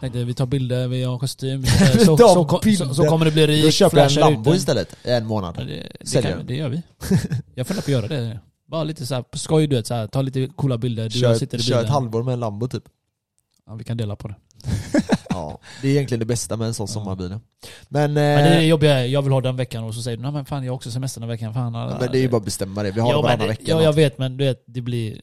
Tänkte, 0.00 0.24
vi 0.24 0.34
tar 0.34 0.46
bilder, 0.46 0.88
vi 0.88 1.02
har 1.02 1.18
kostym. 1.18 1.64
Så, 1.66 2.16
så, 2.16 2.60
så, 2.78 2.94
så, 2.94 3.04
kommer 3.08 3.24
det 3.24 3.30
bli 3.30 3.46
Då 3.46 3.52
rikt, 3.52 3.74
köper 3.74 3.96
jag 3.96 4.06
en 4.06 4.12
ut 4.12 4.16
Lambo 4.16 4.50
den. 4.50 4.58
istället, 4.58 4.96
en 5.02 5.26
månad. 5.26 5.56
Det, 5.56 5.64
det, 6.00 6.06
Säljer. 6.06 6.36
kan, 6.36 6.46
det 6.46 6.54
gör 6.56 6.68
vi. 6.68 6.82
Jag 7.54 7.66
funderar 7.66 7.82
på 7.82 7.86
att 7.86 7.88
göra 7.88 8.08
det. 8.08 8.40
Bara 8.66 8.84
lite 8.84 9.06
så 9.06 9.14
här 9.14 9.22
på 9.22 9.38
skoj 9.38 9.66
du 9.66 9.76
vet, 9.76 9.86
så 9.86 9.94
här, 9.94 10.06
ta 10.06 10.22
lite 10.22 10.46
coola 10.56 10.78
bilder. 10.78 11.08
Du 11.08 11.18
jag 11.18 11.36
sitter 11.36 11.58
Kör, 11.58 11.62
i 11.62 11.66
kör 11.66 11.74
bilen. 11.74 11.84
ett 11.84 11.90
halvår 11.90 12.22
med 12.22 12.32
en 12.34 12.40
Lambo 12.40 12.68
typ. 12.68 12.84
Ja, 13.66 13.74
vi 13.74 13.84
kan 13.84 13.96
dela 13.96 14.16
på 14.16 14.28
det. 14.28 14.34
Ja, 15.28 15.58
det 15.82 15.88
är 15.88 15.92
egentligen 15.92 16.18
det 16.20 16.26
bästa 16.26 16.56
med 16.56 16.66
en 16.66 16.74
sån 16.74 16.84
Ja. 16.88 16.92
sommarbil. 16.92 17.28
Men, 17.28 17.40
Men 17.88 18.14
det 18.14 18.20
är 18.20 18.50
det 18.50 18.56
eh, 18.56 18.66
jobbiga, 18.66 19.06
jag 19.06 19.22
vill 19.22 19.32
ha 19.32 19.40
den 19.40 19.56
veckan 19.56 19.84
och 19.84 19.94
så 19.94 20.02
säger 20.02 20.16
du 20.16 20.22
nej 20.22 20.32
men 20.32 20.44
fan 20.44 20.64
jag 20.64 20.72
har 20.72 20.76
också 20.76 20.90
semester 20.90 21.20
den 21.20 21.28
veckan. 21.28 21.54
Fan, 21.54 21.72
men 21.72 22.12
det 22.12 22.18
är 22.18 22.22
ju 22.22 22.28
bara 22.28 22.36
att 22.36 22.44
bestämma 22.44 22.82
det, 22.82 22.90
vi 22.90 23.00
har 23.00 23.08
ja, 23.10 23.16
det 23.16 23.22
varannan 23.22 23.38
det, 23.38 23.46
vecka. 23.48 23.62
Ja, 23.66 23.82
jag 23.82 23.92
vet 23.92 24.18
men 24.18 24.36
du 24.36 24.44
vet, 24.44 24.64
det 24.66 24.80
blir, 24.80 25.20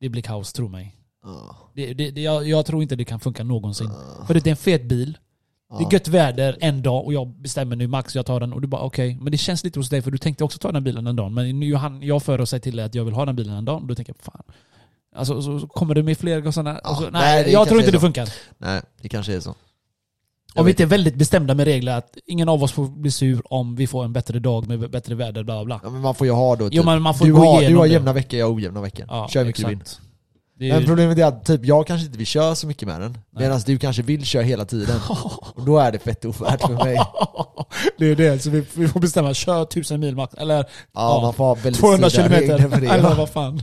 det 0.00 0.08
blir 0.08 0.22
kaos 0.22 0.52
tro 0.52 0.68
mig. 0.68 0.96
Ja. 1.24 1.56
Det, 1.74 1.94
det, 1.94 2.10
det, 2.10 2.20
jag, 2.20 2.48
jag 2.48 2.66
tror 2.66 2.82
inte 2.82 2.96
det 2.96 3.04
kan 3.04 3.20
funka 3.20 3.44
någonsin. 3.44 3.90
Ja. 4.18 4.26
För 4.26 4.34
det 4.34 4.46
är 4.46 4.50
en 4.50 4.56
fet 4.56 4.84
bil, 4.84 5.12
det 5.12 5.82
Ja. 5.82 5.88
är 5.88 5.92
gött 5.92 6.08
väder 6.08 6.56
en 6.60 6.82
dag 6.82 7.04
och 7.04 7.12
jag 7.12 7.28
bestämmer 7.28 7.76
nu 7.76 7.86
max 7.86 8.14
jag 8.16 8.26
tar 8.26 8.40
den 8.40 8.52
och 8.52 8.60
du 8.60 8.66
bara 8.68 8.82
okej. 8.82 9.18
Men 9.20 9.32
det 9.32 9.38
känns 9.38 9.64
lite 9.64 9.78
hos 9.78 9.88
dig 9.88 10.02
för 10.02 10.10
du 10.10 10.18
tänkte 10.18 10.44
också 10.44 10.58
ta 10.58 10.72
den 10.72 10.84
bilen 10.84 11.06
en 11.06 11.16
dag. 11.16 11.32
Men 11.32 11.60
nu 11.60 11.66
jag 12.02 12.22
för 12.22 12.40
och 12.40 12.48
säger 12.48 12.60
till 12.60 12.76
dig 12.76 12.84
att 12.84 12.94
jag 12.94 13.04
vill 13.04 13.14
ha 13.14 13.24
den 13.24 13.36
bilen 13.36 13.54
en 13.56 13.64
dag 13.64 13.76
och 13.80 13.86
då 13.86 13.94
tänker 13.94 14.14
jag 14.18 14.24
fan. 14.32 14.42
Alltså 15.16 15.42
så, 15.42 15.66
kommer 15.66 15.94
det 15.94 16.02
med 16.02 16.18
fler 16.18 16.50
sådana... 16.50 16.70
Ja, 16.70 16.88
alltså, 16.88 17.10
nej, 17.10 17.42
nej, 17.42 17.52
jag 17.52 17.68
tror 17.68 17.80
inte 17.80 17.92
det 17.92 18.00
funkar. 18.00 18.28
Nej, 18.58 18.80
det 19.02 19.08
kanske 19.08 19.34
är 19.34 19.40
så. 19.40 19.54
Om 20.54 20.64
vi 20.64 20.70
inte 20.70 20.82
är 20.82 20.86
väldigt 20.86 21.14
bestämda 21.14 21.54
med 21.54 21.64
regler 21.66 21.96
att 21.96 22.16
ingen 22.26 22.48
av 22.48 22.62
oss 22.62 22.72
får 22.72 22.86
bli 22.86 23.10
sur 23.10 23.42
om 23.44 23.76
vi 23.76 23.86
får 23.86 24.04
en 24.04 24.12
bättre 24.12 24.38
dag 24.38 24.68
med 24.68 24.90
bättre 24.90 25.14
väder, 25.14 25.44
bla 25.44 25.64
bla. 25.64 25.80
Ja, 25.82 25.90
men 25.90 26.00
man 26.00 26.14
får 26.14 26.26
ju 26.26 26.32
ha 26.32 26.56
då 26.56 26.64
typ. 26.64 26.74
Jo 26.74 26.82
men 26.82 27.02
man 27.02 27.14
får 27.14 27.24
du, 27.26 27.32
gå 27.32 27.44
har, 27.44 27.62
du 27.62 27.76
har 27.76 27.86
jämna 27.86 28.12
veckor, 28.12 28.38
jag 28.38 28.46
har 28.46 28.54
ojämna 28.54 28.80
veckor. 28.80 29.06
Ja, 29.08 29.28
Kör 29.28 29.44
mycket 29.44 29.68
du. 29.68 29.78
Det 30.58 30.70
är 30.70 30.74
Men 30.74 30.84
problemet 30.84 31.18
är 31.18 31.24
att 31.24 31.44
typ, 31.44 31.64
jag 31.64 31.86
kanske 31.86 32.06
inte 32.06 32.18
vill 32.18 32.26
köra 32.26 32.54
så 32.54 32.66
mycket 32.66 32.88
med 32.88 33.00
den. 33.00 33.18
Medan 33.30 33.60
du 33.66 33.78
kanske 33.78 34.02
vill 34.02 34.24
köra 34.24 34.42
hela 34.42 34.64
tiden. 34.64 35.00
Och 35.54 35.64
då 35.64 35.78
är 35.78 35.92
det 35.92 35.98
fett 35.98 36.24
ovärt 36.24 36.60
för 36.60 36.84
mig. 36.84 36.98
det 37.98 38.06
är 38.06 38.16
det, 38.16 38.38
så 38.38 38.50
vi, 38.50 38.64
vi 38.74 38.88
får 38.88 39.00
bestämma, 39.00 39.34
kör 39.34 39.62
1000 39.62 40.00
mil 40.00 40.16
max, 40.16 40.34
eller 40.34 40.56
Ja, 40.56 40.64
Ja, 40.92 41.20
man 41.22 41.34
får 41.34 41.44
ha 41.44 41.54
väldigt 41.54 41.80
200 41.80 42.10
strikta 42.10 42.36
regler 42.36 42.58
kilometer. 42.58 42.76
för 42.76 42.86
det. 42.86 42.92
Eller 42.94 43.14
vad 43.14 43.30
fan. 43.30 43.62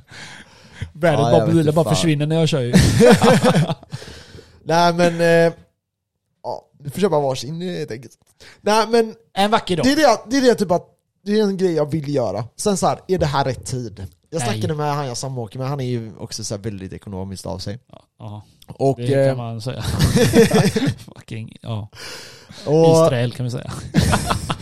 Värdet 0.93 1.19
Ja, 1.19 1.31
bara, 1.31 1.47
bilen 1.47 1.75
bara 1.75 1.85
fan. 1.85 1.95
försvinner 1.95 2.25
när 2.25 2.35
jag 2.39 2.49
kör 2.49 2.61
ju. 2.61 2.73
Nej 4.63 4.93
men, 4.93 5.21
eh, 5.21 5.53
ja, 6.43 6.67
du 6.79 6.89
får 6.89 7.01
köpa 7.01 7.19
varsin 7.19 7.61
eh, 7.61 7.77
helt 7.77 7.91
enkelt. 7.91 8.13
Nej 8.61 8.87
men, 8.87 9.15
En 9.33 9.51
vacker 9.51 9.77
dag. 9.77 9.85
det 9.85 9.91
är 9.91 9.95
det, 9.95 10.19
det 10.29 10.37
är 10.37 10.41
det 10.41 10.55
typ 10.55 10.71
att, 10.71 10.85
det 11.25 11.39
är 11.39 11.43
en 11.43 11.57
grej 11.57 11.73
jag 11.73 11.91
vill 11.91 12.15
göra. 12.15 12.45
Sen 12.57 12.77
så 12.77 12.87
här, 12.87 12.99
är 13.07 13.17
det 13.17 13.25
här 13.25 13.45
rätt 13.45 13.65
tid? 13.65 14.05
Jag 14.29 14.39
Nej. 14.39 14.49
snackade 14.49 14.73
med 14.75 14.95
han 14.95 15.07
jag 15.07 15.17
samåker 15.17 15.59
med, 15.59 15.67
han 15.69 15.79
är 15.79 15.85
ju 15.85 16.11
också 16.19 16.43
så 16.43 16.57
väldigt 16.57 16.93
ekonomiskt 16.93 17.45
av 17.45 17.59
sig. 17.59 17.79
Ja, 18.19 18.41
Och, 18.67 18.97
det 18.97 19.13
eh, 19.13 19.27
kan 19.29 19.37
man 19.37 19.61
säga. 19.61 19.81
Fucking, 21.15 21.57
ja. 21.61 21.89
och 22.65 23.05
Israel 23.05 23.31
kan 23.31 23.43
vi 23.45 23.51
säga. 23.51 23.71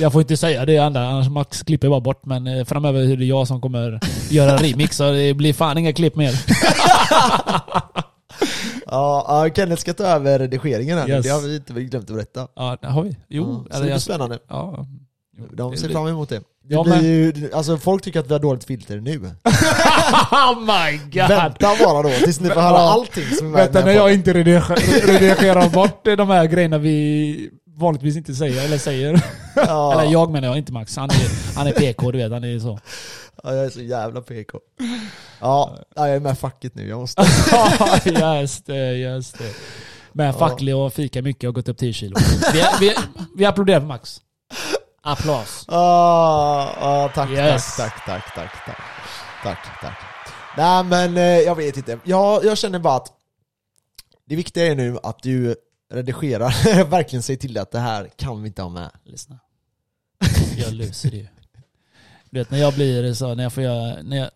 Jag 0.00 0.12
får 0.12 0.20
inte 0.20 0.36
säga 0.36 0.64
det 0.66 0.78
andra, 0.78 1.08
annars 1.08 1.28
Max 1.28 1.62
klipper 1.62 1.88
bara 1.88 2.00
bort. 2.00 2.26
Men 2.26 2.46
eh, 2.46 2.64
framöver 2.64 3.00
är 3.12 3.16
det 3.16 3.24
jag 3.24 3.46
som 3.48 3.60
kommer 3.60 4.00
göra 4.30 4.56
remix, 4.56 4.96
så 4.96 5.10
det 5.12 5.34
blir 5.34 5.52
fan 5.52 5.78
inga 5.78 5.92
klipp 5.92 6.16
mer. 6.16 6.32
ja, 8.86 9.24
ja, 9.28 9.48
Kenneth 9.54 9.80
ska 9.80 9.94
ta 9.94 10.04
över 10.04 10.38
redigeringen 10.38 10.98
här, 10.98 11.08
Yes. 11.08 11.24
det 11.24 11.30
har 11.30 11.40
vi 11.40 11.56
inte 11.56 11.72
glömt 11.72 12.10
att 12.10 12.16
berätta. 12.16 12.48
Ja, 12.56 12.76
det 12.80 12.86
har 12.88 13.02
vi. 13.02 13.16
Jo. 13.28 13.66
ja, 13.70 13.76
så 13.76 13.82
det 13.82 13.86
blir 13.88 13.98
spännande. 13.98 14.38
ja. 14.48 14.86
De 15.52 15.76
ser 15.76 15.88
fram 15.88 16.06
emot 16.06 16.28
det. 16.28 16.36
Det 16.38 16.42
Ja, 16.74 16.84
men- 16.88 17.04
ju, 17.04 17.50
alltså 17.54 17.76
folk 17.78 18.02
tycker 18.02 18.20
att 18.20 18.26
vi 18.28 18.32
har 18.32 18.40
dåligt 18.40 18.64
filter 18.64 18.96
nu. 19.00 19.16
oh 20.30 20.60
my 20.60 20.98
god! 21.12 21.28
Vänta 21.28 21.70
bara 21.84 22.02
då 22.02 22.08
tills 22.24 22.40
ni 22.40 22.48
får 22.48 22.60
höra 22.60 22.78
allting 22.78 23.24
som 23.38 23.46
är 23.46 23.50
med 23.50 23.60
Vänta 23.60 23.84
när 23.84 23.92
jag 23.92 24.12
inte 24.14 24.32
redigerar 24.32 25.68
bort 25.68 26.04
de 26.04 26.28
här 26.30 26.46
grejerna 26.46 26.78
vi 26.78 27.50
vanligtvis 27.78 28.16
inte 28.16 28.34
säger, 28.34 28.64
eller 28.64 28.78
säger. 28.78 29.24
Ja. 29.66 29.92
Eller 29.92 30.12
jag 30.12 30.30
menar 30.30 30.48
jag, 30.48 30.58
inte 30.58 30.72
Max. 30.72 30.96
Han 30.96 31.10
är, 31.10 31.56
han 31.56 31.66
är 31.66 31.72
PK, 31.72 32.10
du 32.10 32.18
vet. 32.18 32.32
Han 32.32 32.44
är 32.44 32.58
så. 32.58 32.78
Ja, 33.42 33.54
jag 33.54 33.64
är 33.64 33.70
så 33.70 33.80
jävla 33.80 34.20
PK. 34.20 34.58
Ja, 35.40 35.78
ja, 35.96 36.06
jag 36.06 36.16
är 36.16 36.20
med 36.20 36.38
facket 36.38 36.74
nu, 36.74 36.88
jag 36.88 36.98
måste... 36.98 37.22
just 38.40 38.66
det, 38.66 38.92
just 38.92 39.38
det. 39.38 39.54
Ja. 40.12 40.32
facklig 40.32 40.76
och 40.76 40.92
fika 40.92 41.22
mycket 41.22 41.48
och 41.48 41.54
gått 41.54 41.68
upp 41.68 41.78
10 41.78 41.92
kilo. 41.92 42.16
Vi, 42.52 42.64
vi, 42.80 42.94
vi 43.36 43.44
applåderar 43.44 43.80
för 43.80 43.86
Max. 43.86 44.20
Applaus. 45.02 45.64
Ah, 45.68 46.68
ah, 46.80 47.08
tack, 47.14 47.30
Yes. 47.30 47.76
tack, 47.76 48.06
tack, 48.06 48.34
tack, 48.34 48.52
tack, 48.66 48.66
tack. 48.66 48.78
Tack, 49.42 49.80
tack. 49.80 49.98
Nej 50.56 50.84
men 50.84 51.16
eh, 51.16 51.22
jag 51.22 51.54
vet 51.54 51.76
inte. 51.76 51.98
Jag, 52.04 52.44
jag 52.44 52.58
känner 52.58 52.78
bara 52.78 52.96
att 52.96 53.08
det 54.26 54.36
viktiga 54.36 54.66
är 54.66 54.74
nu 54.74 54.98
att 55.02 55.22
du 55.22 55.56
redigerar, 55.90 56.84
verkligen 56.90 57.22
säger 57.22 57.38
till 57.38 57.58
att 57.58 57.70
det 57.70 57.78
här 57.78 58.10
kan 58.16 58.42
vi 58.42 58.48
inte 58.48 58.62
ha 58.62 58.68
med. 58.68 58.90
Lyssna. 59.04 59.38
Jag 60.56 60.72
löser 60.72 61.10
det 61.10 61.16
ju. 61.16 61.26
Du 62.30 62.38
vet 62.38 62.50
när 62.50 62.58
jag 62.58 62.74
blir 62.74 63.14
så, 63.14 63.34
när 63.34 63.42
jag 63.42 63.52
får 63.52 63.62
göra, 63.62 64.02
när 64.02 64.16
jag, 64.16 64.30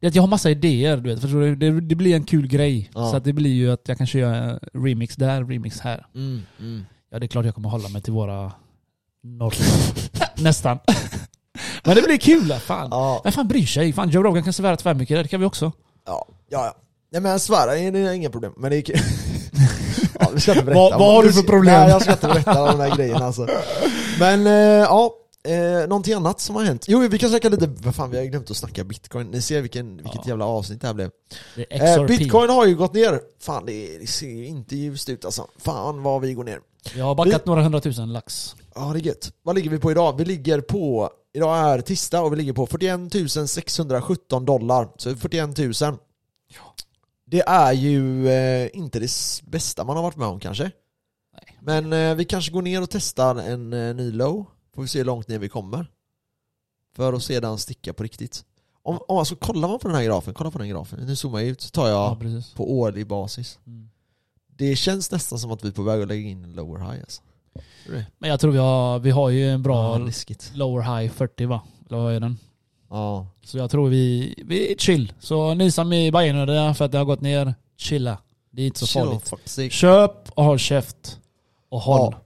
det 0.00 0.14
jag 0.14 0.22
har 0.22 0.28
massa 0.28 0.50
idéer 0.50 0.96
du 0.96 1.10
vet, 1.10 1.20
förstår 1.20 1.40
du? 1.40 1.56
Det, 1.56 1.80
det 1.80 1.94
blir 1.94 2.14
en 2.14 2.24
kul 2.24 2.46
grej. 2.46 2.90
Ja. 2.94 3.10
Så 3.10 3.16
att 3.16 3.24
det 3.24 3.32
blir 3.32 3.50
ju 3.50 3.72
att 3.72 3.88
jag 3.88 3.98
kan 3.98 4.06
köra 4.06 4.58
remix 4.72 5.16
där, 5.16 5.44
remix 5.44 5.80
här. 5.80 6.06
Mm, 6.14 6.42
mm. 6.60 6.84
Ja 7.10 7.18
det 7.18 7.26
är 7.26 7.28
klart 7.28 7.44
jag 7.44 7.54
kommer 7.54 7.68
hålla 7.68 7.88
mig 7.88 8.02
till 8.02 8.12
våra 8.12 8.52
norska. 9.22 9.64
Nästan. 10.42 10.78
Men 11.84 11.96
det 11.96 12.02
blir 12.02 12.18
kul, 12.18 12.52
fan. 12.52 12.88
Ja, 12.90 13.20
Vem 13.24 13.32
fan 13.32 13.48
bryr 13.48 13.66
sig? 13.66 13.92
Fan, 13.92 14.10
Joe 14.10 14.22
Rogan 14.22 14.44
kan 14.44 14.52
svära 14.52 14.76
tvärmycket, 14.76 15.22
det 15.24 15.28
kan 15.28 15.40
vi 15.40 15.46
också. 15.46 15.72
ja, 16.04 16.26
ja. 16.48 16.64
ja. 16.64 16.76
Nej 17.10 17.20
men 17.22 17.40
svära 17.40 17.76
är 17.76 18.12
inga 18.12 18.30
problem, 18.30 18.52
men 18.56 18.70
det 18.70 18.76
är 18.76 18.82
kul. 18.82 18.96
Ja, 20.20 20.30
vi 20.34 20.40
ska 20.40 20.52
inte 20.52 20.64
berätta. 20.64 20.80
Vad- 20.80 20.98
vad 20.98 21.14
har 21.14 21.22
du 21.22 21.32
för 21.32 21.42
problem? 21.42 21.74
Nej, 21.80 21.88
jag 21.90 22.02
ska 22.02 22.12
inte 22.12 22.26
berätta 22.26 22.66
de 22.72 22.80
här 22.80 22.96
grejerna 22.96 23.24
alltså. 23.26 23.48
Men 24.20 24.46
eh, 24.46 24.52
ja, 24.52 25.14
eh, 25.48 25.88
någonting 25.88 26.14
annat 26.14 26.40
som 26.40 26.56
har 26.56 26.62
hänt. 26.64 26.84
Jo, 26.88 27.08
vi 27.08 27.18
kan 27.18 27.30
snacka 27.30 27.48
lite, 27.48 27.66
vad 27.66 27.94
fan 27.94 28.10
vi 28.10 28.18
har 28.18 28.24
glömt 28.24 28.50
att 28.50 28.56
snacka 28.56 28.84
bitcoin. 28.84 29.26
Ni 29.26 29.42
ser 29.42 29.60
vilken, 29.60 29.96
vilket 29.96 30.26
jävla 30.26 30.44
avsnitt 30.44 30.80
det 30.80 30.86
här 30.86 30.94
blev. 30.94 31.10
Det 31.56 31.72
är 31.72 31.98
Eh, 31.98 32.06
bitcoin 32.06 32.50
har 32.50 32.66
ju 32.66 32.76
gått 32.76 32.94
ner. 32.94 33.20
Fan 33.40 33.66
det, 33.66 33.98
det 33.98 34.06
ser 34.06 34.26
ju 34.26 34.46
inte 34.46 34.76
ljust 34.76 35.08
ut 35.08 35.24
alltså. 35.24 35.46
Fan 35.58 36.02
vad 36.02 36.20
vi 36.20 36.34
går 36.34 36.44
ner. 36.44 36.58
Jag 36.96 37.04
har 37.04 37.14
backat 37.14 37.46
några 37.46 37.62
hundratusen 37.62 38.12
lax. 38.12 38.56
Ja 38.74 38.90
det 38.92 38.98
är 38.98 39.02
gött. 39.02 39.32
Vad 39.42 39.54
ligger 39.56 39.70
vi 39.70 39.78
på 39.78 39.90
idag? 39.90 40.16
Vi 40.18 40.24
ligger 40.24 40.60
på, 40.60 41.10
idag 41.34 41.58
är 41.58 41.80
tisdag 41.80 42.20
och 42.20 42.32
vi 42.32 42.36
ligger 42.36 42.52
på 42.52 42.66
41 42.66 43.48
617 43.50 44.44
dollar. 44.44 44.88
Så 44.96 45.16
41 45.16 45.58
000. 45.58 45.72
Det 47.30 47.40
är 47.48 47.72
ju 47.72 48.28
eh, 48.28 48.68
inte 48.72 48.98
det 48.98 49.10
bästa 49.44 49.84
man 49.84 49.96
har 49.96 50.02
varit 50.02 50.16
med 50.16 50.28
om 50.28 50.40
kanske. 50.40 50.70
Nej. 51.34 51.58
Men 51.60 51.92
eh, 51.92 52.14
vi 52.14 52.24
kanske 52.24 52.52
går 52.52 52.62
ner 52.62 52.82
och 52.82 52.90
testar 52.90 53.34
en 53.36 53.72
eh, 53.72 53.94
ny 53.94 54.12
low. 54.12 54.46
Får 54.74 54.82
vi 54.82 54.88
se 54.88 54.98
hur 54.98 55.04
långt 55.06 55.28
ner 55.28 55.38
vi 55.38 55.48
kommer. 55.48 55.86
För 56.96 57.12
att 57.12 57.22
sedan 57.22 57.58
sticka 57.58 57.92
på 57.92 58.02
riktigt. 58.02 58.44
Om, 58.82 58.98
om 59.08 59.18
alltså 59.18 59.36
kollar 59.36 59.68
man 59.68 59.78
på 59.78 59.88
den 59.88 59.96
här 59.96 60.04
grafen, 60.04 60.34
kolla 60.34 60.50
på 60.50 60.58
den 60.58 60.68
grafen. 60.68 61.06
Nu 61.06 61.16
zoomar 61.16 61.38
jag 61.38 61.48
ut 61.48 61.60
så 61.60 61.70
tar 61.70 61.88
Ja, 61.88 62.08
jag 62.08 62.20
precis. 62.20 62.54
på 62.54 62.72
årlig 62.78 63.06
basis. 63.06 63.58
Mm. 63.66 63.90
Det 64.56 64.76
känns 64.76 65.10
nästan 65.10 65.38
som 65.38 65.50
att 65.50 65.64
vi 65.64 65.68
är 65.68 65.72
på 65.72 65.82
väg 65.82 66.02
att 66.02 66.08
lägga 66.08 66.28
in 66.28 66.44
en 66.44 66.52
lower 66.52 66.78
high 66.78 67.00
alltså. 67.00 67.22
Men 68.18 68.30
jag 68.30 68.40
tror 68.40 68.52
vi 68.52 68.58
har, 68.58 68.98
vi 68.98 69.10
har 69.10 69.28
ju 69.30 69.50
en 69.50 69.62
bra 69.62 69.98
Ja, 69.98 70.10
lower 70.54 71.00
high 71.00 71.12
40 71.12 71.44
va? 71.44 71.62
Eller 71.86 71.98
vad 71.98 72.14
är 72.14 72.20
den? 72.20 72.38
Ja. 72.90 73.26
Så 73.44 73.58
jag 73.58 73.70
tror 73.70 73.88
vi, 73.88 74.34
vi 74.46 74.72
är 74.72 74.76
chill. 74.76 75.12
Så 75.20 75.54
ni 75.54 75.70
som 75.70 75.92
är 75.92 76.12
Bajenödiga 76.12 76.74
för 76.74 76.84
att 76.84 76.92
det 76.92 76.98
har 76.98 77.04
gått 77.04 77.20
ner, 77.20 77.54
chilla. 77.76 78.18
Det 78.50 78.62
är 78.62 78.66
inte 78.66 78.78
så 78.78 78.86
Chill, 78.86 79.02
farligt. 79.02 79.48
sake. 79.48 79.70
Köp 79.70 80.28
och 80.34 80.44
håll 80.44 80.58
käft. 80.58 81.18
Och 81.68 81.80
håll. 81.80 82.12
Ja. 82.14 82.20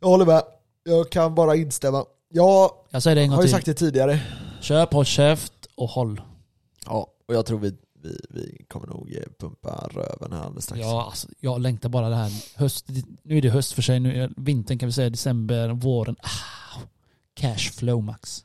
Jag 0.00 0.08
håller 0.08 0.26
med. 0.26 0.42
Jag 0.84 1.10
kan 1.10 1.34
bara 1.34 1.56
instämma. 1.56 2.04
Jag 2.28 2.70
Jag 2.90 3.02
säger 3.02 3.14
det 3.16 3.22
en 3.22 3.28
har 3.30 3.36
gång 3.36 3.42
ju 3.42 3.48
till. 3.48 3.54
sagt 3.54 3.66
det 3.66 3.74
tidigare. 3.74 4.20
Köp, 4.60 4.92
håll 4.92 5.04
käft 5.04 5.52
och 5.76 5.88
håll. 5.88 6.20
Ja, 6.86 7.06
och 7.28 7.34
jag 7.34 7.46
tror 7.46 7.58
vi, 7.58 7.74
vi, 8.02 8.20
vi 8.30 8.64
kommer 8.68 8.86
nog 8.86 9.12
eh, 9.16 9.22
pumpa 9.38 9.88
röven 9.94 10.32
här 10.32 10.42
alldeles 10.44 10.64
strax. 10.64 10.80
Ja, 10.80 11.04
alltså, 11.04 11.28
jag 11.40 11.60
längtar 11.60 11.88
bara 11.88 12.08
det 12.08 12.16
här. 12.16 12.30
Höst, 12.56 12.86
nu 13.22 13.38
är 13.38 13.42
det 13.42 13.50
höst 13.50 13.72
för 13.72 13.82
sig. 13.82 14.00
Nu 14.00 14.22
är 14.22 14.30
vintern 14.36 14.78
kan 14.78 14.86
vi 14.86 14.92
säga. 14.92 15.10
December, 15.10 15.68
våren. 15.68 16.16
Ah, 16.22 16.80
cash 17.34 17.56
flow 17.72 18.02
max. 18.02 18.44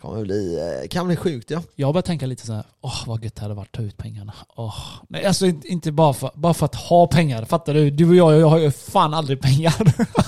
Kommer 0.00 0.24
bli, 0.24 0.58
eh, 0.82 0.88
kan 0.88 1.06
bli 1.06 1.16
sjukt 1.16 1.50
ja. 1.50 1.62
Jag 1.76 1.94
börjar 1.94 2.02
tänka 2.02 2.26
lite 2.26 2.46
så 2.46 2.52
här. 2.52 2.64
åh 2.80 3.02
vad 3.06 3.24
gött 3.24 3.34
det 3.34 3.42
hade 3.42 3.54
varit 3.54 3.66
att 3.66 3.72
ta 3.72 3.82
ut 3.82 3.96
pengarna. 3.96 4.32
Åh. 4.56 4.74
Nej, 5.08 5.26
alltså 5.26 5.46
inte, 5.46 5.68
inte 5.68 5.92
bara, 5.92 6.12
för, 6.12 6.30
bara 6.34 6.54
för 6.54 6.66
att 6.66 6.74
ha 6.74 7.06
pengar. 7.06 7.44
Fattar 7.44 7.74
du? 7.74 7.90
Du 7.90 8.08
och 8.08 8.14
jag, 8.14 8.40
jag 8.40 8.48
har 8.48 8.58
ju 8.58 8.70
fan 8.70 9.14
aldrig 9.14 9.40
pengar. 9.40 9.74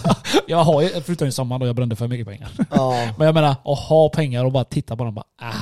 jag 0.46 0.64
har 0.64 0.82
ju, 0.82 0.88
förutom 0.88 1.28
i 1.28 1.32
sommar 1.32 1.58
då 1.58 1.66
jag 1.66 1.76
brände 1.76 1.96
för 1.96 2.08
mycket 2.08 2.26
pengar. 2.26 2.50
ja. 2.70 2.90
Men 3.18 3.26
jag 3.26 3.34
menar, 3.34 3.50
att 3.64 3.78
ha 3.78 4.08
pengar 4.08 4.44
och 4.44 4.52
bara 4.52 4.64
titta 4.64 4.96
på 4.96 5.04
dem 5.04 5.14
bara, 5.14 5.24
ah. 5.42 5.52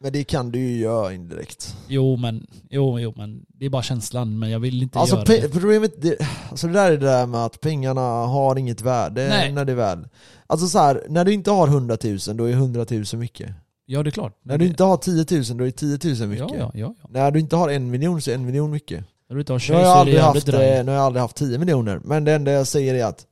Men 0.00 0.12
det 0.12 0.24
kan 0.24 0.50
du 0.50 0.58
ju 0.58 0.76
göra 0.78 1.12
indirekt. 1.12 1.76
Jo 1.88 2.16
men, 2.16 2.46
jo, 2.70 3.00
jo 3.00 3.12
men 3.16 3.46
det 3.48 3.66
är 3.66 3.70
bara 3.70 3.82
känslan. 3.82 4.38
Men 4.38 4.50
jag 4.50 4.60
vill 4.60 4.82
inte 4.82 4.98
Alltså 4.98 5.16
göra 5.16 5.24
det. 5.24 5.48
problemet, 5.48 6.02
det, 6.02 6.16
alltså 6.50 6.66
det 6.66 6.72
där 6.72 6.92
är 6.92 6.96
det 6.96 7.06
där 7.06 7.26
med 7.26 7.44
att 7.44 7.60
pengarna 7.60 8.00
har 8.00 8.56
inget 8.58 8.80
värde 8.80 9.28
Nej. 9.28 9.52
när 9.52 9.64
det 9.64 9.74
väl... 9.74 10.08
Alltså 10.46 10.66
så 10.66 10.78
här, 10.78 11.02
när 11.08 11.24
du 11.24 11.32
inte 11.32 11.50
har 11.50 11.68
100 11.68 11.96
000 12.04 12.18
då 12.36 12.44
är 12.44 12.52
100 12.52 12.86
000 12.90 13.04
mycket. 13.14 13.50
Ja 13.86 14.02
det 14.02 14.08
är 14.08 14.12
klart. 14.12 14.38
När 14.42 14.58
du 14.58 14.66
inte 14.66 14.84
har 14.84 14.96
10 14.96 15.26
000 15.30 15.58
då 15.58 15.66
är 15.66 15.70
10 15.70 16.14
000 16.20 16.28
mycket. 16.28 16.46
Ja, 16.50 16.56
ja, 16.58 16.70
ja. 16.74 16.94
ja. 17.02 17.08
När 17.10 17.30
du 17.30 17.40
inte 17.40 17.56
har 17.56 17.68
en 17.68 17.90
miljon 17.90 18.20
så 18.22 18.30
är 18.30 18.34
en 18.34 18.46
miljon 18.46 18.70
mycket. 18.70 19.04
När 19.28 19.34
du 19.36 19.40
inte 19.40 19.52
har 19.52 19.58
Nu 19.58 19.60
tjej 19.60 19.76
har, 19.76 19.82
så 19.82 19.88
jag 19.88 19.96
är 19.96 20.00
aldrig 20.00 20.20
haft, 20.20 20.48
eh, 20.48 20.54
dröj. 20.54 20.84
nu 20.84 20.90
har 20.90 20.96
jag 20.96 21.04
aldrig 21.04 21.20
haft 21.20 21.36
10 21.36 21.58
miljoner, 21.58 22.00
men 22.04 22.24
det 22.24 22.32
enda 22.32 22.50
jag 22.52 22.66
säger 22.66 22.94
är 22.94 23.04
att 23.04 23.26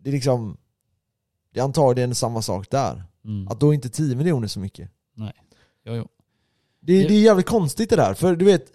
det 0.00 0.10
är 0.10 0.12
liksom 0.12 0.56
Det 1.54 1.60
är 1.60 1.64
antagligen 1.64 2.14
samma 2.14 2.42
sak 2.42 2.70
där. 2.70 3.04
Mm. 3.24 3.48
Att 3.48 3.60
då 3.60 3.70
är 3.70 3.74
inte 3.74 3.88
10 3.88 4.16
miljoner 4.16 4.48
så 4.48 4.60
mycket. 4.60 4.90
Jo, 5.84 5.94
jo. 5.94 6.08
Det, 6.80 7.02
Det- 7.08 7.14
är 7.14 7.20
jävligt 7.20 7.46
konstigt 7.46 7.90
det 7.90 7.96
där, 7.96 8.14
för 8.14 8.36
du 8.36 8.44
vet 8.44 8.72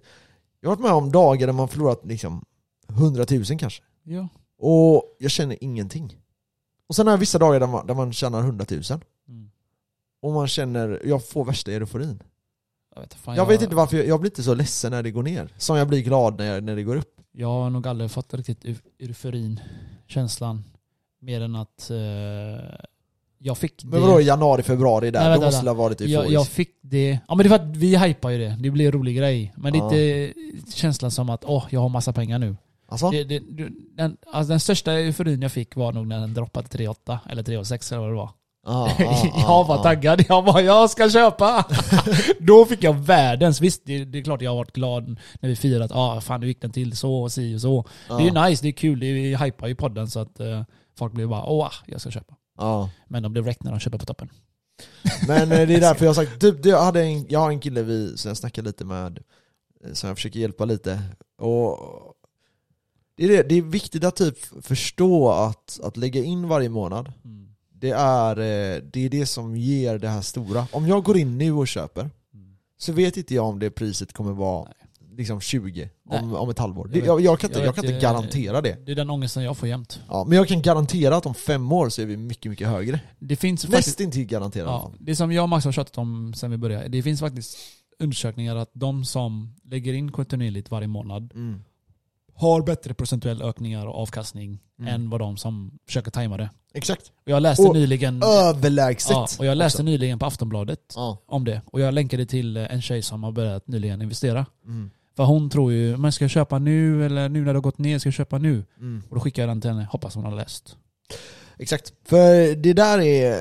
Jag 0.62 0.70
har 0.70 0.76
varit 0.76 0.84
med 0.84 0.92
om 0.94 1.12
dagar 1.12 1.48
där 1.48 1.54
man 1.54 1.68
förlorat 1.68 2.06
liksom 2.06 2.46
100 2.90 3.26
000 3.32 3.44
kanske. 3.60 3.84
Ja. 4.04 4.28
Och 4.60 5.16
jag 5.20 5.32
känner 5.32 5.64
ingenting. 5.64 6.18
Och 6.88 6.96
sen 6.96 7.08
har 7.08 7.14
jag 7.14 7.18
vissa 7.18 7.40
dagar 7.40 7.60
där 7.60 7.68
man, 7.68 7.88
där 7.88 7.94
man 7.94 8.14
tjänar 8.14 8.40
100 8.40 8.66
000 8.70 8.82
Mm. 9.30 9.50
och 10.22 10.32
man 10.34 10.48
känner, 10.48 11.02
jag 11.06 11.28
får 11.28 11.46
värsta 11.46 11.72
euforin. 11.72 12.24
Jag 12.96 13.02
vet, 13.02 13.14
fan, 13.14 13.36
Jag 13.36 13.46
vet 13.46 13.62
inte 13.62 13.76
varför, 13.76 13.98
jag, 13.98 14.08
jag 14.08 14.20
blir 14.20 14.32
inte 14.32 14.44
så 14.44 14.54
ledsen 14.54 14.92
när 14.92 15.04
det 15.04 15.12
går 15.12 15.24
ner. 15.24 15.54
Som 15.58 15.78
jag 15.78 15.88
blir 15.88 16.02
glad 16.02 16.38
när, 16.38 16.46
jag, 16.46 16.64
när 16.64 16.76
det 16.76 16.84
går 16.84 16.96
upp. 16.96 17.22
Jag 17.32 17.48
har 17.48 17.70
nog 17.70 17.88
aldrig 17.88 18.12
fått 18.12 18.34
riktigt 18.34 18.64
eu- 18.66 18.82
euforin, 19.00 19.60
känslan. 20.08 20.64
Mer 21.20 21.42
än 21.42 21.56
att 21.56 21.90
eh, 21.90 22.76
jag 23.40 23.58
fick 23.58 23.84
Men 23.84 23.92
det. 24.02 24.08
vadå 24.08 24.22
januari, 24.22 24.64
februari 24.64 25.12
där? 25.12 25.20
Nej, 25.20 25.30
vänta, 25.30 25.46
måste 25.46 25.58
vänta. 25.58 25.72
det 25.72 25.78
ha 25.78 25.84
varit 25.84 26.02
jag, 26.02 26.10
euforiskt. 26.10 26.34
jag 26.34 26.48
fick 26.48 26.70
det. 26.82 27.20
Ja 27.28 27.36
men 27.36 27.44
det 27.44 27.50
var 27.50 27.56
att 27.60 27.76
vi 27.78 27.98
hypar 27.98 28.30
ju 28.30 28.38
det. 28.38 28.58
Det 28.60 28.70
blir 28.72 28.86
en 28.86 28.92
rolig 28.92 29.18
grej. 29.18 29.54
Men 29.58 29.74
det 29.74 29.80
är 29.80 30.28
inte 30.28 30.72
känslan 30.76 31.12
som 31.12 31.30
att 31.30 31.46
åh, 31.46 31.66
jag 31.70 31.80
har 31.80 31.90
massa 31.90 32.14
pengar 32.14 32.40
nu. 32.40 32.58
Alltså? 32.90 33.10
Det, 33.10 33.24
det, 33.24 33.40
du- 33.40 33.76
den, 33.98 34.18
alltså 34.34 34.50
den 34.50 34.60
största 34.60 34.92
euforin 34.94 35.42
jag 35.42 35.52
fick 35.52 35.76
var 35.76 35.92
nog 35.92 36.08
när 36.08 36.20
den 36.20 36.34
droppade 36.34 36.68
3,8 36.68 37.18
eller 37.30 37.44
3,6 37.44 37.94
eller 37.94 38.02
vad 38.02 38.10
det 38.12 38.16
var. 38.16 38.30
Ah, 38.70 38.90
jag 39.36 39.68
var 39.68 39.84
taggad. 39.84 40.26
Jag 40.30 40.46
bara, 40.46 40.62
jag 40.62 40.90
ska 40.90 41.10
köpa! 41.10 41.66
Då 42.40 42.66
fick 42.66 42.84
jag 42.84 42.94
världens. 42.94 43.62
Visst, 43.62 43.82
det, 43.86 44.06
det 44.06 44.18
är 44.20 44.24
klart 44.24 44.42
jag 44.42 44.52
har 44.52 44.56
varit 44.58 44.72
glad 44.74 45.18
när 45.40 45.50
vi 45.50 45.56
firat 45.56 45.92
ah, 45.94 46.22
fan 46.22 46.42
nu 46.42 46.48
gick 46.48 46.62
den 46.62 46.72
till 46.72 46.98
så 46.98 47.14
och 47.16 47.32
si 47.32 47.56
och 47.56 47.62
så. 47.62 47.86
Det 48.08 48.14
är 48.14 48.20
ju 48.22 48.32
nice, 48.50 48.64
det 48.64 48.68
är 48.68 48.72
kul. 48.72 49.00
Det 49.00 49.06
är, 49.06 49.14
vi 49.14 49.36
hypar 49.36 49.68
ju 49.68 49.76
podden 49.76 50.08
så 50.08 50.20
att 50.20 50.40
eh, 50.40 50.64
folk 50.98 51.14
blir 51.14 51.26
bara 51.28 51.44
åh, 51.46 51.72
jag 51.86 52.02
ska 52.02 52.12
köpa. 52.12 52.36
Ja. 52.58 52.90
Men 53.08 53.24
de 53.24 53.32
blev 53.32 53.44
wrecked 53.44 53.64
när 53.64 53.72
de 53.72 53.80
köper 53.80 53.98
på 53.98 54.06
toppen. 54.06 54.30
Men 55.28 55.52
eh, 55.52 55.68
det 55.68 55.76
är 55.76 55.80
därför 55.82 56.06
jag 56.06 56.10
har 56.10 56.26
sagt, 56.26 56.42
typ, 56.42 56.66
jag, 56.66 56.84
hade 56.84 57.04
en, 57.04 57.26
jag 57.30 57.40
har 57.40 57.50
en 57.50 57.60
kille 57.60 57.84
vi, 57.84 58.18
som 58.18 58.30
jag 58.30 58.38
snackar 58.38 58.62
lite 58.62 58.86
med, 58.86 59.20
eh, 59.84 59.94
som 59.94 60.08
jag 60.08 60.18
försöker 60.18 60.40
hjälpa 60.40 60.66
lite. 60.66 61.02
Och 61.38 61.80
det 63.18 63.24
är, 63.24 63.28
det, 63.28 63.44
det 63.44 63.56
är 63.56 63.62
viktigt 63.62 64.04
att 64.04 64.16
typ 64.16 64.66
förstå 64.66 65.32
att, 65.32 65.80
att 65.84 65.98
lägga 65.98 66.24
in 66.24 66.48
varje 66.48 66.70
månad, 66.70 67.14
det 67.70 67.92
är, 67.92 68.40
eh, 68.40 68.82
det 68.84 69.06
är 69.06 69.10
det 69.10 69.26
som 69.26 69.58
ger 69.58 69.98
det 69.98 70.10
här 70.10 70.22
stora. 70.22 70.68
Om 70.72 70.88
jag 70.88 71.04
går 71.04 71.18
in 71.18 71.38
nu 71.38 71.52
och 71.52 71.68
köper, 71.68 72.10
så 72.78 72.92
vet 72.92 73.18
inte 73.18 73.36
jag 73.36 73.46
om 73.46 73.60
det 73.60 73.70
priset 73.70 74.14
kommer 74.14 74.32
vara 74.32 74.64
Nej. 74.64 74.87
Liksom 75.18 75.42
20 75.42 75.90
om, 76.10 76.34
om 76.36 76.50
ett 76.50 76.60
halvår. 76.60 76.90
Jag 76.94 77.02
Det, 77.02 77.08
jag, 77.08 77.22
jag 77.22 77.40
kan 77.40 77.50
inte, 77.50 77.60
jag 77.60 77.68
jag 77.68 77.76
kan 77.76 77.86
inte 77.86 78.00
garantera 78.00 78.62
det. 78.62 78.78
Det 78.86 78.92
är 78.92 78.96
den 78.96 79.10
ångesten 79.10 79.44
jag 79.44 79.58
får 79.58 79.70
jämt. 79.70 80.00
Ja, 80.10 80.26
men 80.28 80.38
jag 80.38 80.48
kan 80.48 80.62
garantera 80.62 81.16
att 81.18 81.26
om 81.26 81.34
fem 81.34 81.72
år 81.72 81.90
så 81.90 82.02
är 82.02 82.06
vi 82.06 82.18
mycket, 82.18 82.50
mycket 82.50 82.68
högre. 82.68 83.00
Det 83.20 83.36
finns 83.36 83.62
faktiskt... 83.62 83.88
Nästintill 83.88 84.26
garanterad 84.26 84.68
i 84.68 84.70
alla 84.70 84.78
Ja, 84.80 84.94
det 85.00 85.16
som 85.16 85.32
jag 85.32 85.44
och 85.44 85.50
Max 85.50 85.66
har 85.66 85.72
tjatat 85.72 85.98
om 85.98 86.34
sen 86.34 86.52
vi 86.52 86.58
började. 86.58 86.88
Det 86.88 87.04
finns 87.04 87.20
faktiskt 87.20 87.58
undersökningar 88.00 88.56
att 88.56 88.70
de 88.74 89.06
som 89.06 89.56
lägger 89.64 89.94
in 89.94 90.12
kontinuerligt 90.12 90.72
varje 90.72 90.88
månad 90.88 91.32
Mm. 91.36 91.62
har 92.34 92.62
bättre 92.62 92.94
procentuell 92.94 93.42
ökningar 93.42 93.86
och 93.88 94.02
avkastning 94.02 94.60
Mm. 94.80 94.94
än 94.94 95.10
vad 95.10 95.22
de 95.22 95.38
som 95.38 95.80
försöker 95.88 96.12
tajma 96.12 96.38
det. 96.38 96.50
Exakt. 96.74 97.12
Och 97.26 97.32
jag 97.32 97.42
läste 97.42 97.64
Och 97.64 97.74
nyligen... 97.76 98.24
Överlägset. 98.24 99.12
Ja, 99.12 99.28
och 99.40 99.46
jag 99.46 99.58
läste 99.58 99.78
också. 99.78 99.84
nyligen 99.84 100.20
på 100.20 100.26
Aftonbladet 100.26 100.80
Ja. 100.96 101.18
om 101.28 101.44
det. 101.46 101.62
Och 101.66 101.82
jag 101.82 101.94
länkade 101.94 102.26
till 102.26 102.58
en 102.58 102.82
tjej 102.82 103.02
som 103.02 103.24
har 103.24 103.32
börjat 103.32 103.68
nyligen 103.68 104.02
investera. 104.02 104.46
Mm. 104.66 104.92
För 105.18 105.24
hon 105.24 105.50
tror 105.50 105.72
ju, 105.72 105.98
man 105.98 106.12
ska 106.12 106.28
köpa 106.28 106.60
nu 106.60 107.06
eller 107.06 107.30
nu 107.30 107.40
när 107.40 107.54
det 107.54 107.58
har 107.58 107.62
gått 107.62 107.78
ner, 107.78 108.00
ska 108.00 108.08
jag 108.08 108.14
köpa 108.14 108.38
nu? 108.38 108.66
Mm. 108.80 109.04
Och 109.10 109.16
då 109.16 109.22
skickar 109.22 109.42
jag 109.44 109.50
den 109.50 109.62
till 109.62 109.70
henne, 109.70 109.88
hoppas 109.92 110.16
hon 110.16 110.24
har 110.26 110.36
läst. 110.36 110.78
Exakt. 111.60 111.94
För 112.06 112.56
det 112.56 112.74
där 112.74 113.00
är... 113.00 113.40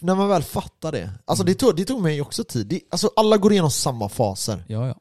När 0.00 0.14
man 0.14 0.28
väl 0.28 0.42
fattar 0.42 0.92
det. 0.92 1.10
Alltså 1.24 1.42
Mm. 1.42 1.52
det, 1.52 1.58
tog, 1.58 1.76
det 1.76 1.84
tog 1.84 2.02
mig 2.02 2.20
också 2.20 2.44
tid. 2.44 2.66
Det, 2.66 2.80
alltså 2.90 3.10
alla 3.16 3.36
går 3.36 3.52
igenom 3.52 3.70
samma 3.70 4.08
faser. 4.08 4.64
Ja, 4.68 4.86
ja. 4.88 4.94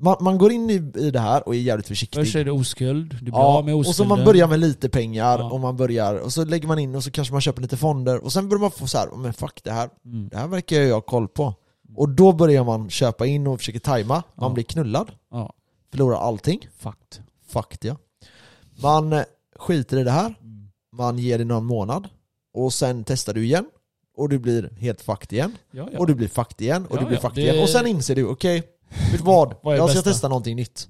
Man, 0.00 0.16
man 0.20 0.38
går 0.38 0.52
in 0.52 0.70
i, 0.70 0.92
i 0.96 1.10
det 1.10 1.20
här 1.20 1.48
och 1.48 1.54
är 1.54 1.58
jävligt 1.58 1.88
försiktig. 1.88 2.20
Först 2.20 2.34
är 2.36 2.44
det 2.44 2.50
oskuld, 2.52 3.10
du 3.10 3.18
blir 3.24 3.32
Ja, 3.32 3.38
av 3.58 3.64
med 3.64 3.74
och 3.74 3.80
oskulden. 3.80 3.94
så 3.94 4.04
man 4.04 4.24
börjar 4.24 4.46
med 4.46 4.60
lite 4.60 4.88
pengar 4.88 5.38
Ja. 5.38 5.50
och 5.50 5.60
man 5.60 5.76
börjar, 5.76 6.14
och 6.14 6.32
så 6.32 6.44
lägger 6.44 6.68
man 6.68 6.78
in 6.78 6.94
och 6.94 7.04
så 7.04 7.10
kanske 7.10 7.32
man 7.34 7.40
köper 7.40 7.62
lite 7.62 7.76
fonder 7.76 8.24
och 8.24 8.32
sen 8.32 8.48
börjar 8.48 8.60
man 8.60 8.70
få 8.70 8.86
så 8.86 8.98
här, 8.98 9.08
men 9.16 9.32
fuck 9.32 9.60
det 9.64 9.70
här, 9.72 9.88
Mm. 10.04 10.28
det 10.28 10.36
här 10.36 10.46
verkar 10.46 10.76
jag 10.80 10.94
ha 10.94 11.00
koll 11.00 11.28
på. 11.28 11.54
Och 11.96 12.08
då 12.08 12.32
börjar 12.32 12.64
man 12.64 12.90
köpa 12.90 13.26
in 13.26 13.46
och 13.46 13.58
försöker 13.58 13.78
tajma, 13.78 14.14
man 14.34 14.50
Ja. 14.50 14.54
blir 14.54 14.64
knullad, 14.64 15.12
Ja, 15.30 15.52
förlorar 15.90 16.16
allting, 16.16 16.68
fakt. 16.78 17.20
fuck 17.48 17.76
ja. 17.84 17.96
Man 18.82 19.12
eh, 19.12 19.22
skiter 19.56 19.98
i 19.98 20.04
det 20.04 20.10
här, 20.10 20.34
Mm. 20.40 20.68
man 20.92 21.18
ger 21.18 21.38
det 21.38 21.44
någon 21.44 21.64
månad 21.64 22.08
och 22.54 22.72
sen 22.72 23.04
testar 23.04 23.34
du 23.34 23.44
igen 23.44 23.66
och 24.16 24.28
du 24.28 24.38
blir 24.38 24.70
helt 24.78 25.00
fucked 25.00 25.32
igen 25.32 25.56
Ja, 25.70 25.88
och 25.98 26.06
du 26.06 26.14
blir 26.14 26.28
fucked 26.28 26.60
igen 26.60 26.86
och 26.86 26.98
du 26.98 27.04
blir 27.06 27.16
fucked 27.16 27.34
det- 27.36 27.40
igen 27.42 27.62
och 27.62 27.68
sen 27.68 27.86
inser 27.86 28.14
du 28.14 28.26
okej, 28.26 28.62
vet 29.10 29.18
du 29.18 29.24
vad? 29.24 29.54
Vad 29.62 29.76
jag 29.76 29.90
ska 29.90 29.96
bästa? 29.98 30.10
testa 30.10 30.28
någonting 30.28 30.56
nytt. 30.56 30.88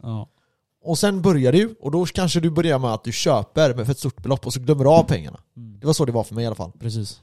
Och 0.84 0.99
sen 0.99 1.22
börjar 1.22 1.53
du 1.53 1.74
och 1.80 1.90
då 1.90 2.07
kanske 2.07 2.40
du 2.40 2.51
börjar 2.51 2.78
med 2.78 2.92
att 2.94 3.05
du 3.05 3.12
köper 3.12 3.74
med 3.74 3.86
för 3.86 3.92
ett 3.92 3.99
stort 3.99 4.22
belopp 4.22 4.46
och 4.46 4.53
så 4.53 4.61
glömmer 4.61 4.84
du 4.84 4.90
av 4.90 5.03
pengarna. 5.05 5.40
Mm. 5.57 5.80
Det 5.80 5.86
var 5.86 5.92
så 5.94 6.05
det 6.05 6.12
var 6.12 6.24
för 6.24 6.34
mig 6.34 6.44
i 6.44 6.46
alla 6.46 6.57
fall. 6.57 6.72
Precis. 6.80 7.20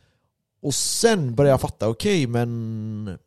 Och 0.61 0.73
sen 0.75 1.35
började 1.35 1.51
jag 1.53 1.61
fatta, 1.61 1.89
okej 1.89 2.27
men 2.27 3.17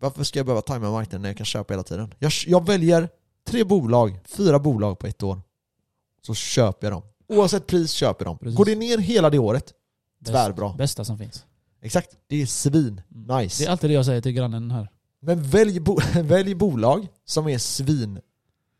varför 0.00 0.24
ska 0.24 0.38
jag 0.38 0.46
behöva 0.46 0.62
tajma 0.62 0.90
marknaden 0.90 1.22
när 1.22 1.28
jag 1.28 1.36
kan 1.36 1.46
köpa 1.46 1.74
hela 1.74 1.82
tiden? 1.82 2.14
Jag, 2.18 2.32
jag 2.46 2.66
väljer 2.66 3.08
tre 3.48 3.64
bolag, 3.64 4.18
fyra 4.24 4.58
bolag 4.58 4.98
på 4.98 5.06
ett 5.06 5.22
år. 5.22 5.40
Så 6.26 6.34
köper 6.34 6.86
jag 6.86 6.92
dem. 6.92 7.02
Oavsett 7.28 7.66
pris 7.66 7.90
köper 7.90 8.24
jag 8.24 8.30
dem. 8.30 8.38
Precis. 8.38 8.56
Går 8.56 8.64
det 8.64 8.74
ner 8.74 8.98
hela 8.98 9.30
det 9.30 9.38
året, 9.38 9.72
tvärbra. 10.26 10.74
Bästa 10.78 11.04
som 11.04 11.18
finns. 11.18 11.44
Exakt, 11.82 12.10
det 12.26 12.42
är 12.42 12.46
svin. 12.46 13.00
Nice. 13.08 13.62
Det 13.62 13.68
är 13.68 13.72
alltid 13.72 13.90
det 13.90 13.94
jag 13.94 14.04
säger 14.04 14.20
till 14.20 14.32
grannen 14.32 14.70
här. 14.70 14.88
Men 15.20 15.42
välj, 15.42 15.80
bo 15.80 15.98
välj 16.22 16.54
bolag 16.54 17.08
som 17.24 17.48
är 17.48 17.58
svin 17.58 18.20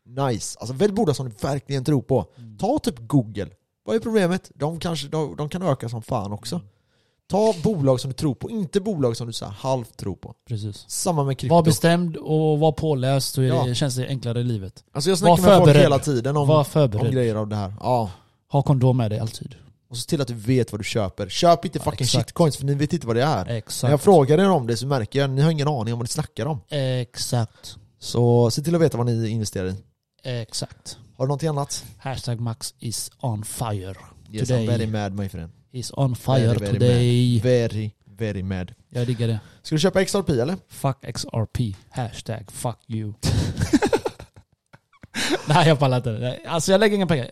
nice. 0.07 0.57
Alltså 0.59 0.73
välj 0.73 0.93
bolag 0.93 1.15
som 1.15 1.29
du 1.29 1.35
verkligen 1.41 1.83
tror 1.83 2.01
på. 2.01 2.25
Mm. 2.37 2.57
Ta 2.57 2.79
typ 2.79 2.95
Google. 2.99 3.49
Vad 3.83 3.95
är 3.95 3.99
problemet? 3.99 4.51
De, 4.55 4.79
kanske, 4.79 5.07
de, 5.07 5.35
de 5.35 5.49
kan 5.49 5.61
öka 5.61 5.89
som 5.89 6.01
fan 6.01 6.31
också. 6.31 6.61
Ta 7.29 7.53
bolag 7.63 7.99
som 7.99 8.09
du 8.11 8.15
tror 8.15 8.35
på, 8.35 8.49
inte 8.49 8.79
bolag 8.79 9.17
som 9.17 9.27
du 9.27 9.33
så 9.33 9.45
här 9.45 9.51
halvt 9.51 9.97
tror 9.97 10.15
på. 10.15 10.33
Precis. 10.47 10.85
Samma 10.87 11.23
med 11.23 11.37
krypto. 11.37 11.55
Var 11.55 11.63
bestämd 11.63 12.17
och 12.17 12.59
var 12.59 12.71
påläst 12.71 13.33
så 13.33 13.41
det, 13.41 13.47
Ja. 13.47 13.73
känns 13.73 13.95
det 13.95 14.07
enklare 14.07 14.39
i 14.39 14.43
livet. 14.43 14.83
Alltså 14.91 15.09
jag 15.09 15.17
Var 15.17 15.17
snackar 15.17 15.35
med 15.35 15.43
folk 15.43 15.65
förberedd. 15.65 15.81
hela 15.81 15.99
tiden 15.99 16.37
om, 16.37 16.47
Var 16.47 16.95
om 17.05 17.11
grejer 17.11 17.35
av 17.35 17.47
det 17.47 17.55
här. 17.55 17.73
Ja. 17.79 18.11
Ha 18.51 18.61
kondom 18.61 18.97
med 18.97 19.11
dig 19.11 19.19
alltid. 19.19 19.55
Och 19.89 19.97
så 19.97 20.05
till 20.07 20.21
att 20.21 20.27
du 20.27 20.33
vet 20.33 20.71
vad 20.71 20.79
du 20.79 20.83
köper. 20.85 21.29
Köp 21.29 21.65
inte 21.65 21.79
fucking 21.79 22.03
exakt. 22.03 22.25
shitcoins 22.29 22.57
för 22.57 22.65
ni 22.65 22.73
vet 22.75 22.93
inte 22.93 23.07
vad 23.07 23.15
det 23.15 23.23
är. 23.23 23.45
När 23.45 23.53
Exakt. 23.55 23.91
jag 23.91 24.01
frågar 24.01 24.37
er 24.37 24.49
om 24.49 24.67
det 24.67 24.77
så 24.77 24.87
märker 24.87 25.19
jag 25.19 25.29
att 25.29 25.35
ni 25.35 25.41
har 25.41 25.51
ingen 25.51 25.67
aning 25.67 25.93
om 25.93 25.99
vad 25.99 26.03
ni 26.03 26.07
snackar 26.07 26.45
om. 26.45 26.59
Exakt. 26.69 27.75
Så 27.99 28.51
se 28.51 28.61
till 28.61 28.75
att 28.75 28.81
veta 28.81 28.97
vad 28.97 29.05
ni 29.05 29.27
investerar 29.29 29.67
i. 29.67 29.75
Exakt. 30.23 30.97
Har 31.17 31.25
du 31.25 31.27
någonting 31.27 31.49
annat? 31.49 31.83
Hashtag 31.97 32.39
Max 32.39 32.73
is 32.79 33.11
on 33.21 33.43
fire. 33.43 33.95
Yes, 34.31 34.47
Today. 34.47 34.67
I'm 34.67 34.77
very 34.77 34.87
mad 34.87 35.13
my 35.13 35.29
friend. 35.29 35.51
Is 35.77 35.91
on 35.93 36.15
fire 36.15 36.47
Very, 36.47 36.57
very 36.57 36.73
today. 36.73 37.39
Very, 37.39 37.91
very 38.05 38.43
mad. 38.43 38.73
Jag 38.89 39.07
diggar 39.07 39.27
det. 39.27 39.39
Ska 39.61 39.75
du 39.75 39.79
köpa 39.79 40.05
XRP 40.05 40.29
eller? 40.29 40.57
Fuck 40.67 40.97
XRP. 41.15 41.75
Hashtag 41.89 42.51
fuck 42.51 42.77
you. 42.87 43.13
Nej 45.47 45.67
jag 45.67 45.79
pallar 45.79 45.97
inte. 45.97 46.11
Nej, 46.11 46.43
Alltså 46.47 46.71
jag 46.71 46.79
lägger 46.79 46.95
inga 46.95 47.07
pengar. 47.07 47.31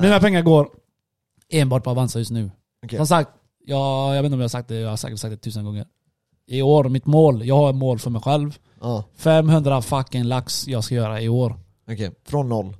Mina 0.00 0.20
pengar 0.20 0.42
går 0.42 0.68
enbart 1.48 1.84
på 1.84 1.90
Avanza 1.90 2.18
just 2.18 2.30
nu. 2.30 2.50
Okej. 2.84 2.96
Som 2.96 3.06
sagt, 3.06 3.30
jag, 3.64 4.16
jag 4.16 4.22
vet 4.22 4.24
inte 4.24 4.34
om 4.34 4.40
jag 4.40 4.44
har 4.44 4.48
sagt 4.48 4.68
det, 4.68 4.74
jag 4.74 4.90
har 4.90 4.96
säkert 4.96 5.18
sagt 5.18 5.30
det 5.30 5.36
tusen 5.36 5.64
gånger. 5.64 5.86
I 6.46 6.62
år, 6.62 6.84
mitt 6.84 7.06
mål, 7.06 7.46
jag 7.46 7.56
har 7.56 7.70
ett 7.70 7.76
mål 7.76 7.98
för 7.98 8.10
mig 8.10 8.22
själv. 8.22 8.58
Ja, 8.80 9.04
500 9.16 9.82
fucking 9.82 10.24
lax 10.24 10.68
jag 10.68 10.84
ska 10.84 10.94
göra 10.94 11.20
i 11.20 11.28
år. 11.28 11.60
okej. 11.90 12.10
Från 12.24 12.48
noll. 12.48 12.76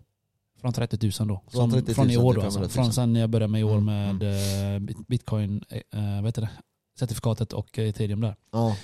Från 0.75 0.89
30 0.89 1.13
000 1.21 1.29
då. 1.29 1.43
Från 1.51 1.61
Som, 1.61 1.71
30 1.71 1.87
000 1.89 1.95
från 1.95 2.11
i 2.11 2.17
år 2.17 2.35
då 2.35 2.41
alltså. 2.43 2.59
500 2.59 2.63
000. 2.63 2.71
Från 2.85 2.93
sen 2.93 3.13
när 3.13 3.21
jag 3.21 3.31
började 3.31 3.51
med 3.53 3.61
i 3.61 3.65
år 3.65 3.79
Mm, 3.79 3.85
med 4.19 4.75
eh, 4.75 4.79
bit- 4.81 5.07
bitcoin, 5.09 5.65
eh, 5.69 5.81
vad 6.15 6.25
heter 6.27 6.43
det? 6.43 6.51
Certifikatet 6.99 7.53
och 7.53 7.79
eh, 7.79 7.89
ethereum 7.89 8.21
där. 8.21 8.37
Ja. 8.53 8.77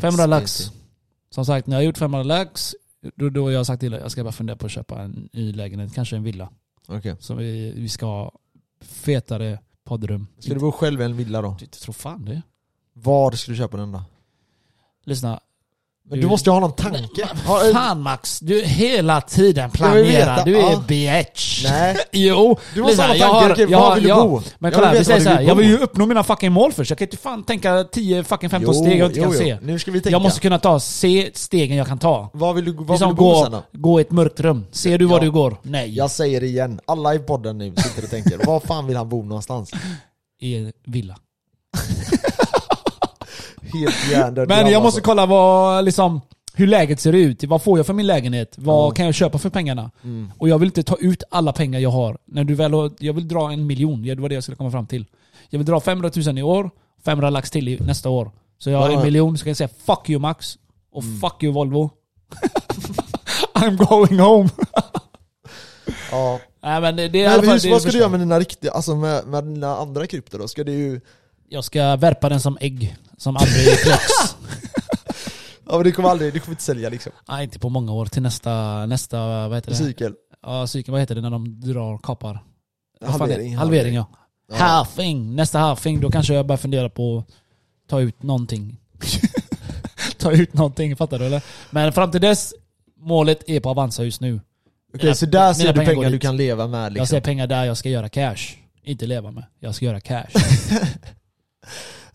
500 0.00 0.26
lax. 0.26 0.72
Som 1.30 1.44
sagt, 1.44 1.66
när 1.66 1.76
jag 1.76 1.80
har 1.80 1.84
gjort 1.86 1.98
500 1.98 2.22
lax, 2.22 2.74
då, 3.16 3.28
då 3.30 3.42
har 3.44 3.50
jag 3.50 3.66
sagt 3.66 3.80
till 3.80 3.90
dig 3.92 4.00
jag 4.00 4.10
ska 4.10 4.24
bara 4.24 4.32
fundera 4.32 4.56
på 4.56 4.66
att 4.66 4.72
köpa 4.72 5.02
en 5.02 5.28
ny 5.32 5.52
lägenhet, 5.52 5.94
kanske 5.94 6.16
en 6.16 6.22
villa. 6.22 6.48
Okej. 6.88 7.16
Så 7.20 7.34
vi, 7.34 7.72
vi 7.76 7.88
ska 7.88 8.06
ha 8.06 8.32
fetare 8.80 9.58
poddrum. 9.84 10.26
Ska 10.38 10.54
du 10.54 10.60
bo 10.60 10.72
själv 10.72 11.00
i 11.00 11.04
en 11.04 11.16
villa 11.16 11.42
då? 11.42 11.56
Jag 11.60 11.70
tror 11.70 11.92
fan 11.92 12.24
det. 12.24 12.42
Var 12.92 13.32
ska 13.32 13.52
du 13.52 13.56
köpa 13.58 13.76
den 13.76 13.92
då? 13.92 14.02
Lyssna. 15.04 15.40
Men 16.10 16.18
Du- 16.18 16.22
du 16.22 16.28
måste 16.28 16.50
ju 16.50 16.54
ha 16.54 16.60
någon 16.60 16.72
tanke. 16.72 17.22
Eh, 17.66 17.72
Fan 17.72 18.00
Max, 18.02 18.40
du 18.40 18.62
hela 18.62 19.20
tiden 19.20 19.70
vill 19.70 19.78
planerar. 19.78 20.44
Du 20.44 20.56
är 20.56 20.60
ja. 20.70 20.82
bitch. 20.88 21.64
Nej. 21.64 21.96
Jo, 22.12 22.58
Du 22.74 22.80
måste 22.82 22.90
lyssna, 23.12 23.26
ha 23.26 23.32
någon 23.40 23.48
jag 23.48 23.56
tanke. 23.56 23.62
har- 23.64 23.70
jag 23.70 23.78
var 23.80 23.88
har- 23.88 23.94
vill 23.94 24.04
du 24.04 24.14
bo? 24.14 24.40
Men 24.58 24.72
kolla, 24.72 24.90
vill 24.90 24.98
vi 24.98 25.04
säger 25.04 25.18
var 25.18 25.24
så 25.24 25.28
du 25.28 25.34
här, 25.34 25.38
vill 25.38 25.48
jag 25.48 25.54
vill 25.54 25.68
ju 25.68 25.78
uppnå 25.78 26.06
mina 26.06 26.24
fucking 26.24 26.52
mål 26.52 26.72
först. 26.72 26.90
Jag 26.90 26.98
kan 26.98 27.06
inte 27.06 27.16
fan 27.16 27.42
tänka 27.44 27.84
10 27.84 28.24
fucking 28.24 28.50
15 28.50 28.74
steg 28.74 28.98
jag 29.00 29.08
inte 29.08 29.20
kan 29.20 29.32
jo, 29.32 29.38
se. 29.38 29.48
Jo. 29.48 29.56
Nu 29.62 29.78
ska 29.78 29.90
vi 29.90 30.00
tänka. 30.00 30.10
Jag 30.14 30.22
måste 30.22 30.40
kunna 30.40 30.58
ta, 30.58 30.80
se 30.80 31.30
stegen 31.34 31.76
jag 31.76 31.86
kan 31.86 31.98
ta. 31.98 32.30
Vad 32.32 32.54
vill 32.54 32.64
du, 32.64 32.72
vill 32.72 32.86
Liksom 32.88 33.08
du 33.08 33.14
bo 33.14 33.42
sen 33.42 33.52
gå, 33.52 33.62
då? 33.72 33.78
gå 33.78 34.00
i 34.00 34.02
ett 34.02 34.10
mörkt 34.10 34.40
rum. 34.40 34.66
Ser 34.72 34.98
du 34.98 35.04
var 35.04 35.16
Ja. 35.18 35.24
du 35.24 35.30
går? 35.30 35.56
Nej. 35.62 35.94
Jag 35.96 36.10
säger 36.10 36.40
det 36.40 36.46
igen, 36.46 36.80
alla 36.86 37.14
i 37.14 37.18
podden 37.18 37.58
nu 37.58 37.72
sitter 37.76 38.02
och 38.04 38.10
tänker, 38.10 38.46
var 38.46 38.60
fan 38.60 38.86
vill 38.86 38.96
han 38.96 39.08
bo 39.08 39.22
någonstans? 39.22 39.70
I 40.40 40.56
en 40.56 40.72
villa. 40.86 41.16
Helt 43.72 44.10
hjärndöd 44.10 44.48
Men 44.48 44.70
jag 44.72 44.82
måste 44.82 45.00
kolla 45.00 45.26
vad, 45.26 45.84
liksom, 45.84 46.20
hur 46.54 46.66
läget 46.66 47.00
ser 47.00 47.12
ut. 47.12 47.44
Vad 47.44 47.62
får 47.62 47.78
jag 47.78 47.86
för 47.86 47.94
min 47.94 48.06
lägenhet? 48.06 48.54
Vad 48.58 48.96
kan 48.96 49.06
jag 49.06 49.14
köpa 49.14 49.38
för 49.38 49.50
pengarna? 49.50 49.90
Mm. 50.04 50.32
Och 50.38 50.48
jag 50.48 50.58
vill 50.58 50.66
inte 50.66 50.82
ta 50.82 50.96
ut 50.96 51.22
alla 51.30 51.52
pengar 51.52 51.80
jag 51.80 51.90
har. 51.90 52.18
När 52.24 52.44
du 52.44 52.54
väl 52.54 52.72
har, 52.72 52.90
jag 52.98 53.12
vill 53.12 53.28
dra 53.28 53.52
en 53.52 53.66
miljon, 53.66 54.02
det 54.02 54.14
var 54.14 54.28
det 54.28 54.34
jag 54.34 54.42
skulle 54.42 54.56
komma 54.56 54.70
fram 54.70 54.86
till. 54.86 55.06
Jag 55.50 55.58
vill 55.58 55.66
dra 55.66 55.80
500 55.80 56.10
000 56.26 56.38
i 56.38 56.42
år, 56.42 56.70
500 57.04 57.30
lax 57.30 57.50
till 57.50 57.68
i 57.68 57.78
nästa 57.80 58.08
år. 58.08 58.30
Så 58.58 58.70
jag 58.70 58.78
har 58.78 58.90
en 58.90 59.02
miljon, 59.02 59.38
så 59.38 59.44
kan 59.44 59.50
jag 59.50 59.56
säga 59.56 59.68
'fuck 59.86 60.10
you 60.10 60.20
Max' 60.20 60.58
och 60.92 61.02
Mm. 61.02 61.20
'fuck 61.20 61.42
you 61.42 61.52
Volvo' 61.54 61.90
I'm 63.54 63.88
going 63.88 64.20
home. 64.20 64.48
Ja. 66.10 66.40
Nej 66.62 66.80
men 66.80 66.96
det, 66.96 67.02
är 67.02 67.16
i 67.16 67.26
alla 67.26 67.42
fall 67.42 67.70
vad 67.70 67.82
ska 67.82 67.90
du 67.90 67.98
göra 67.98 68.08
med 68.08 68.20
dina 68.20 68.40
riktiga, 68.40 68.72
alltså 68.72 68.96
med, 68.96 69.26
med 69.26 69.44
dina 69.44 69.76
andra 69.76 70.06
krypto 70.06 70.38
då? 70.38 70.48
Ska 70.48 70.64
du. 70.64 71.00
Jag 71.48 71.64
ska 71.64 71.96
värpa 71.96 72.28
den 72.28 72.40
som 72.40 72.58
ägg, 72.60 72.96
som 73.18 73.36
aldrig 73.36 73.78
kläcks. 73.78 74.12
Ja 75.70 75.74
men 75.76 75.84
du 75.84 75.92
kommer 75.92 76.08
aldrig, 76.08 76.32
du 76.34 76.40
kommer 76.40 76.52
inte 76.52 76.62
sälja 76.62 76.88
liksom. 76.88 77.12
Nej 77.28 77.44
inte 77.44 77.58
på 77.58 77.68
många 77.68 77.92
år, 77.92 78.06
till 78.06 78.22
nästa, 78.22 78.86
nästa 78.86 79.48
vad 79.48 79.56
heter 79.56 79.70
det? 79.70 79.76
Cykel. 79.76 80.14
Ja, 80.42 80.66
cykeln, 80.66 80.92
vad 80.92 81.00
heter 81.00 81.14
det 81.14 81.20
när 81.20 81.30
de 81.30 81.60
drar, 81.60 81.98
kapar? 81.98 82.44
Är? 83.00 83.06
Halvering. 83.06 83.56
Halvering 83.56 83.94
ja. 83.94 84.06
Ja. 84.48 84.56
Halving, 84.56 85.36
nästa 85.36 85.58
halving, 85.58 86.00
då 86.00 86.10
kanske 86.10 86.34
jag 86.34 86.46
börjar 86.46 86.58
fundera 86.58 86.88
på 86.90 87.18
att 87.18 87.34
ta 87.88 88.00
ut 88.00 88.22
någonting. 88.22 88.76
ta 90.18 90.32
ut 90.32 90.54
någonting, 90.54 90.96
fattar 90.96 91.18
du 91.18 91.24
eller? 91.26 91.42
Men 91.70 91.92
fram 91.92 92.10
till 92.10 92.20
dess, 92.20 92.54
målet 92.96 93.42
är 93.46 93.60
på 93.60 93.70
Avanza 93.70 94.04
just 94.04 94.20
nu. 94.20 94.40
Okej, 94.94 95.04
Mina- 95.04 95.14
så 95.14 95.26
där 95.26 95.52
ser 95.54 95.66
du 95.66 95.72
pengar 95.72 95.94
pengar, 95.94 96.10
du 96.10 96.18
kan 96.18 96.36
leva 96.36 96.66
med 96.66 96.84
Jag 96.84 96.92
liksom. 96.92 97.06
ser 97.06 97.20
pengar 97.20 97.46
där 97.46 97.64
jag 97.64 97.76
ska 97.76 97.88
göra 97.88 98.08
cash. 98.08 98.56
Inte 98.82 99.06
leva 99.06 99.30
med. 99.30 99.44
Jag 99.60 99.74
ska 99.74 99.84
göra 99.84 100.00
cash. 100.00 100.26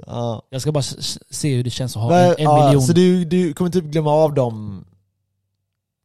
Ja. 0.08 0.42
jag 0.50 0.62
ska 0.62 0.72
bara 0.72 0.84
se 1.30 1.56
hur 1.56 1.64
det 1.64 1.70
känns 1.70 1.96
att 1.98 2.04
ha 2.04 2.18
en, 2.18 2.30
en 2.30 2.36
ja, 2.44 2.66
miljon. 2.66 2.82
Så 2.82 2.94
du, 2.94 3.26
du 3.26 3.54
kommer 3.54 3.72
typ 3.72 3.86
glömma 3.86 4.12
av 4.12 4.34
dem? 4.34 4.86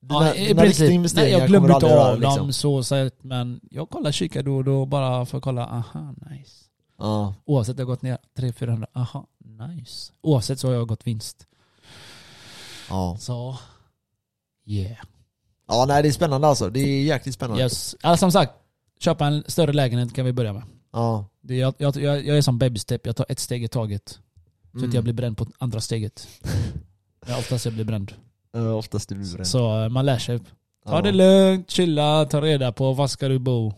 Dina, 0.01 0.27
Ja, 0.27 0.33
dina 0.35 0.61
princip. 0.63 0.81
riktiga 0.81 0.91
investeringar 0.91 1.39
Nej, 1.39 1.53
jag 1.53 1.63
du 1.63 1.73
inte 1.75 1.87
av 1.87 1.93
röra, 1.93 2.11
dem 2.13 2.21
liksom. 2.21 2.53
så 2.53 2.83
sett, 2.83 3.25
men 3.25 3.61
jag 3.71 3.91
kollar 3.91 4.13
kika 4.13 4.43
då 4.43 4.57
och 4.57 4.65
då 4.65 4.87
bara 4.87 5.27
för 5.27 5.39
att 5.39 5.45
kolla, 5.45 5.67
aha, 5.67 6.15
nice. 6.31 6.65
Ja. 6.99 7.35
Oavsett 7.45 7.77
det 7.77 7.83
har 7.83 7.87
gått 7.87 8.03
ner 8.03 8.19
300-400, 8.39 8.87
aha, 8.93 9.27
nice. 9.69 10.13
Oavsett 10.23 10.61
så 10.61 10.69
har 10.69 10.75
jag 10.75 10.89
gått 10.89 11.07
vinst. 11.07 11.47
Ja. 12.91 13.17
Så, 13.21 13.57
yeah. 14.67 14.97
ja, 15.69 15.85
nej 15.89 16.03
det 16.03 16.09
är 16.09 16.13
spännande 16.13 16.47
alltså. 16.47 16.71
Det 16.71 16.81
är 16.81 17.03
jäkligt 17.03 17.35
spännande. 17.35 17.63
Yes. 17.63 17.97
Alltså, 18.03 18.23
som 18.23 18.33
sagt, 18.33 18.53
köpa 19.01 19.27
en 19.27 19.45
större 19.47 19.73
lägenhet 19.73 20.15
kan 20.15 20.25
vi 20.25 20.33
börja 20.33 20.53
med. 20.53 20.63
Ja. 20.93 21.25
Det 21.49 21.55
är, 21.55 21.75
jag, 21.79 21.97
jag, 21.97 22.27
jag 22.27 22.37
är 22.39 22.43
som 22.43 22.59
baby 22.59 22.79
step, 22.79 23.07
jag 23.07 23.17
tar 23.17 23.27
ett 23.29 23.39
steg 23.39 23.65
i 23.65 23.69
taget. 23.69 24.09
Så 24.73 24.79
Mm. 24.79 24.89
att 24.89 24.95
jag 24.95 25.05
blir 25.05 25.15
bränd 25.15 25.37
på 25.37 25.47
andra 25.59 25.81
steget. 25.81 26.29
Ja, 27.27 27.39
oftast 27.39 27.65
jag 27.65 27.75
blir 27.75 27.85
bränd. 27.85 28.13
Uh, 28.57 28.77
oftast 28.77 29.09
du 29.09 29.15
blir 29.15 29.33
bränd. 29.33 29.47
Så 29.47 29.83
eh, 29.83 29.89
man 29.89 30.07
lär 30.07 30.19
sig. 30.19 30.39
Ta 30.39 30.45
ja. 30.85 31.03
det 31.03 31.13
lugnt, 31.13 31.71
chilla, 31.71 32.25
ta 32.25 32.41
reda 32.41 32.73
på 32.73 32.93
var 32.93 33.07
ska 33.07 33.29
du 33.29 33.39
bo. 33.39 33.75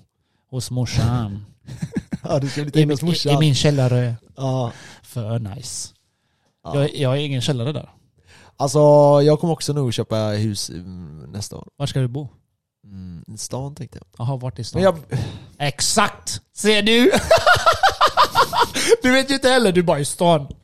Hos 0.51 0.71
morsan. 0.71 1.45
Ja, 2.23 2.39
du 2.39 2.49
ska 2.49 2.65
bli 2.65 2.83
I, 2.83 2.85
hos 2.85 3.03
i, 3.03 3.07
morsan. 3.07 3.33
I 3.33 3.39
min 3.39 3.55
källare. 3.55 4.17
Ja. 4.37 4.73
För 5.03 5.39
nice. 5.39 5.95
Ja. 6.65 6.81
Jag, 6.81 6.95
jag 6.97 7.09
har 7.09 7.17
ingen 7.17 7.41
källare 7.41 7.73
där. 7.73 7.91
Alltså, 8.57 8.79
jag 9.23 9.41
kommer 9.41 9.53
också 9.53 9.73
nog 9.73 9.95
köpa 9.95 10.17
hus 10.17 10.71
mm, 10.71 11.31
nästa 11.33 11.57
år. 11.57 11.69
Var 11.77 11.87
ska 11.87 12.01
du 12.01 12.09
bo? 12.09 12.29
Mm, 12.91 13.25
stan 13.39 13.75
tänkte 13.75 13.99
jag. 13.99 14.27
Jaha, 14.27 14.37
vart 14.37 14.59
i 14.59 14.65
stan? 14.65 14.83
Men 14.83 14.93
jag, 14.93 15.19
Exakt! 15.69 16.41
Ser 16.57 16.83
du? 16.83 17.13
du 19.03 19.11
vet 19.13 19.31
ju 19.31 19.35
inte 19.35 19.49
heller, 19.49 19.73
du 19.73 19.83
bara 19.83 20.01
i 20.01 20.05
stan. 20.05 20.47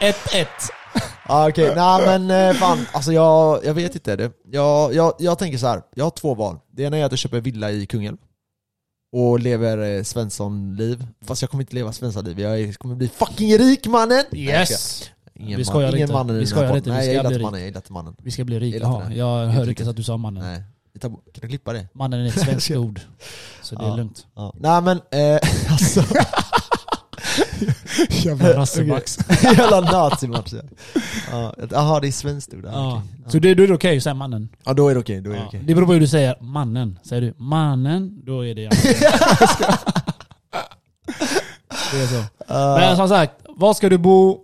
1-1. 0.00 0.46
ah, 1.26 1.48
okej, 1.48 1.72
nej 1.76 2.06
men 2.18 2.30
eh, 2.50 2.54
fan, 2.60 2.86
alltså 2.92 3.12
jag, 3.12 3.64
jag 3.64 3.74
vet 3.74 3.94
inte 3.94 4.16
det. 4.16 4.32
Jag, 4.44 4.94
jag, 4.94 5.14
jag 5.18 5.38
tänker 5.38 5.58
så 5.58 5.66
här. 5.66 5.82
jag 5.94 6.04
har 6.04 6.10
två 6.10 6.34
val. 6.34 6.58
Det 6.72 6.82
ena 6.82 6.96
är 6.96 7.04
att 7.04 7.12
jag 7.12 7.18
köper 7.18 7.40
villa 7.40 7.70
i 7.70 7.86
Kungälv. 7.86 8.16
Och 9.12 9.40
lever 9.40 9.78
eh, 9.96 10.02
Svensson-liv. 10.02 11.06
Fast 11.24 11.42
jag 11.42 11.50
kommer 11.50 11.62
inte 11.62 11.74
leva 11.74 11.92
Svensson-liv, 11.92 12.40
jag 12.40 12.60
är- 12.60 12.72
kommer 12.72 12.94
bli 12.94 13.08
fucking 13.08 13.58
rik 13.58 13.86
mannen! 13.86 14.24
Yes! 14.32 15.10
Ingen 15.38 15.50
Vi 15.50 15.56
man, 15.56 15.64
skojar 15.64 15.88
ingen 15.88 16.00
inte. 16.00 16.12
man 16.12 16.26
Vi 16.26 16.34
den 16.34 16.46
skojar 16.46 16.64
podden. 16.68 16.76
inte, 16.76 16.90
vi 16.90 16.96
Nej, 16.96 17.06
jag 17.06 17.14
gillar 17.14 17.30
inte 17.30 17.42
mannen, 17.42 17.60
jag 17.60 17.66
gillar 17.66 17.78
inte 17.80 17.92
mannen. 17.92 18.16
Vi 18.22 18.30
ska 18.30 18.44
bli 18.44 18.58
rika. 18.60 18.78
Jaha, 18.78 19.12
jag 19.12 19.46
hörde 19.46 19.70
inte 19.70 19.90
att 19.90 19.96
du 19.96 20.02
sa 20.02 20.16
mannen. 20.16 20.42
Nej. 20.44 20.62
Kan 21.00 21.16
du 21.40 21.48
klippa 21.48 21.72
det? 21.72 21.88
Mannen 21.92 22.20
är 22.20 22.26
ett 22.28 22.40
svenskt 22.44 22.70
ord. 22.70 23.00
Så 23.62 23.74
det 23.74 23.84
är 23.84 23.88
Ja. 23.88 23.96
lugnt. 23.96 24.26
Ja. 24.36 24.54
Nej 24.58 24.82
men, 24.82 24.96
eh, 24.96 25.40
alltså... 25.70 26.02
Jävla 28.10 28.52
rassemax. 28.56 29.18
Jävla 29.42 29.80
nazimatch. 29.80 30.52
Ja. 31.32 31.54
Jaha, 31.70 32.00
det 32.00 32.06
är 32.08 32.12
svenskt 32.12 32.54
ord. 32.54 32.64
Ja. 32.64 32.72
Ja. 33.24 33.30
Så 33.30 33.38
det, 33.38 33.54
då 33.54 33.62
är 33.62 33.66
det 33.68 33.74
okej 33.74 33.96
att 33.96 34.02
säga 34.02 34.14
mannen? 34.14 34.48
ja, 34.64 34.72
då 34.72 34.88
är 34.88 34.94
det 34.94 35.00
okej. 35.00 35.20
Då 35.20 35.30
är 35.30 35.34
det 35.34 35.44
okej. 35.46 35.62
Det 35.64 35.74
beror 35.74 35.86
på 35.86 35.92
hur 35.92 36.00
du 36.00 36.06
säger 36.08 36.36
mannen. 36.40 36.98
Säger 37.04 37.22
du 37.22 37.34
mannen, 37.36 38.20
då 38.24 38.46
är 38.46 38.54
det 38.54 38.62
jag. 38.62 38.72
Det 41.92 41.98
är 42.02 42.06
så. 42.06 42.24
Men 42.48 42.96
som 42.96 43.08
sagt, 43.08 43.32
var 43.48 43.74
ska 43.74 43.88
du 43.88 43.98
bo? 43.98 44.38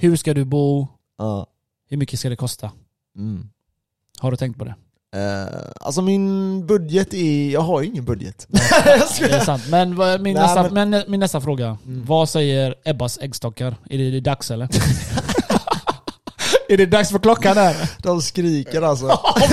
Hur 0.00 0.16
ska 0.16 0.34
du 0.34 0.44
bo? 0.44 0.86
Ja. 1.18 1.46
Hur 1.90 1.96
mycket 1.96 2.18
ska 2.20 2.28
det 2.28 2.36
kosta? 2.36 2.70
Mm. 3.16 3.48
Har 4.18 4.30
du 4.30 4.36
tänkt 4.36 4.58
på 4.58 4.64
det? 4.64 4.74
Eh, 5.16 5.46
alltså 5.80 6.02
min 6.02 6.66
budget 6.66 7.14
är, 7.14 7.50
jag 7.50 7.60
har 7.60 7.80
ju 7.82 7.88
ingen 7.88 8.04
budget. 8.04 8.46
Det 9.18 9.30
är 9.32 9.40
sant. 9.44 9.62
Men 9.70 9.96
vad- 9.96 10.20
min, 10.20 10.34
Nej, 10.34 10.42
nästa, 10.42 10.70
men- 10.70 11.04
min 11.08 11.20
nästa 11.20 11.40
fråga. 11.40 11.78
Mm. 11.86 12.04
Vad 12.04 12.28
säger 12.28 12.74
Ebbas 12.84 13.18
äggstockar? 13.18 13.76
Är 13.90 13.98
det, 13.98 14.04
är 14.08 14.12
det 14.12 14.20
dags 14.20 14.50
eller? 14.50 14.68
är 16.68 16.76
det 16.76 16.86
dags 16.86 17.10
för 17.10 17.18
klockan 17.18 17.56
där? 17.56 17.90
De 18.02 18.22
skriker 18.22 18.82
alltså. 18.82 19.06
Oh 19.38 19.40
my 19.40 19.48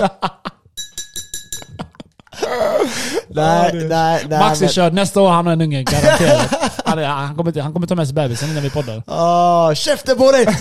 god! 0.00 0.10
Nej, 3.34 3.72
nej, 3.88 4.24
nej. 4.28 4.38
Max 4.38 4.60
är 4.60 4.64
men- 4.64 4.72
körd. 4.72 4.92
Nästa 4.92 5.20
år 5.20 5.28
har 5.28 5.34
han 5.34 5.46
en 5.46 5.60
unge, 5.60 5.82
garanterat. 5.82 6.54
Han, 6.84 6.98
är, 6.98 7.06
han, 7.06 7.36
kommer, 7.36 7.60
han 7.60 7.72
kommer 7.72 7.86
ta 7.86 7.94
med 7.94 8.06
sig 8.06 8.14
bebisen 8.14 8.54
när 8.54 8.60
vi 8.60 8.70
poddar. 8.70 9.02
Ah, 9.06 9.74
käften 9.74 10.18
på 10.18 10.32
dig! 10.32 10.46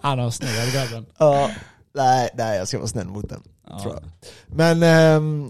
Han 0.00 0.18
har 0.18 0.30
snygga 0.30 0.66
grabben. 0.66 1.06
Ja, 1.18 1.50
nej, 1.94 2.28
nej, 2.34 2.58
jag 2.58 2.68
ska 2.68 2.78
vara 2.78 2.88
snäll 2.88 3.06
mot 3.06 3.28
den. 3.28 3.42
Jag. 3.66 4.04
Men 4.46 4.82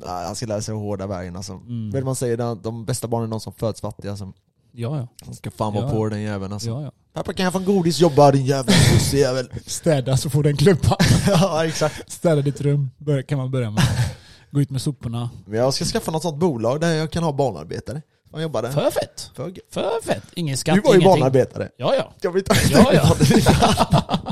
ja, 0.06 0.22
han 0.26 0.36
ska 0.36 0.46
lära 0.46 0.60
sig 0.60 0.74
hårda 0.74 1.06
vägen 1.06 1.36
alltså. 1.36 1.52
Mm. 1.52 1.90
Du 1.90 2.04
man 2.04 2.16
säger? 2.16 2.36
De, 2.36 2.62
de 2.62 2.84
bästa 2.84 3.08
barnen 3.08 3.26
är 3.26 3.30
de 3.30 3.40
som 3.40 3.52
föds 3.52 3.80
fattiga. 3.80 4.10
Alltså. 4.10 4.32
Ja, 4.72 4.96
ja. 4.98 5.08
Han 5.24 5.34
ska 5.34 5.50
fan 5.50 5.72
vara 5.74 5.84
Ja. 5.84 5.90
på 5.90 6.08
den 6.08 6.20
jäveln 6.20 6.52
alltså. 6.52 6.68
ja, 6.68 6.82
ja. 6.82 6.90
Pappa 7.14 7.32
kan 7.32 7.44
jag 7.44 7.52
få 7.52 7.58
en 7.58 7.64
godis? 7.64 7.98
Jobba 8.00 8.30
din 8.30 8.46
jävla 8.46 8.72
pussejävel. 8.72 9.48
Städa 9.66 10.16
så 10.16 10.30
får 10.30 10.42
du 10.42 10.50
en 10.50 10.56
klumpa. 10.56 10.96
ja 11.26 11.66
exakt. 11.66 12.12
Städa 12.12 12.42
ditt 12.42 12.60
rum 12.60 12.90
kan 13.28 13.38
man 13.38 13.50
börja 13.50 13.70
med. 13.70 13.84
Gå 14.50 14.60
ut 14.60 14.70
med 14.70 14.82
soporna. 14.82 15.30
Men 15.46 15.58
jag 15.58 15.74
ska 15.74 15.84
skaffa 15.84 16.10
något 16.10 16.22
sånt 16.22 16.38
bolag 16.38 16.80
där 16.80 16.92
jag 16.94 17.10
kan 17.10 17.22
ha 17.22 17.32
barnarbetare. 17.32 18.02
Som 18.30 18.42
jobbar 18.42 18.62
där. 18.62 18.70
För 18.70 18.90
fett. 18.90 19.30
För. 19.34 19.54
För 19.70 20.02
fett. 20.04 20.22
Ingen 20.34 20.56
skatt, 20.56 20.74
Du 20.74 20.80
var 20.80 20.94
ju 20.94 21.00
ingenting. 21.00 21.20
barnarbetare. 21.20 21.68
Ja, 21.76 21.94
ja. 21.94 22.12
Jag 22.20 22.30
vill 22.32 22.40
inte 22.40 22.54
Ja, 22.72 22.92
ja. 22.94 23.16
Ja, 23.44 24.28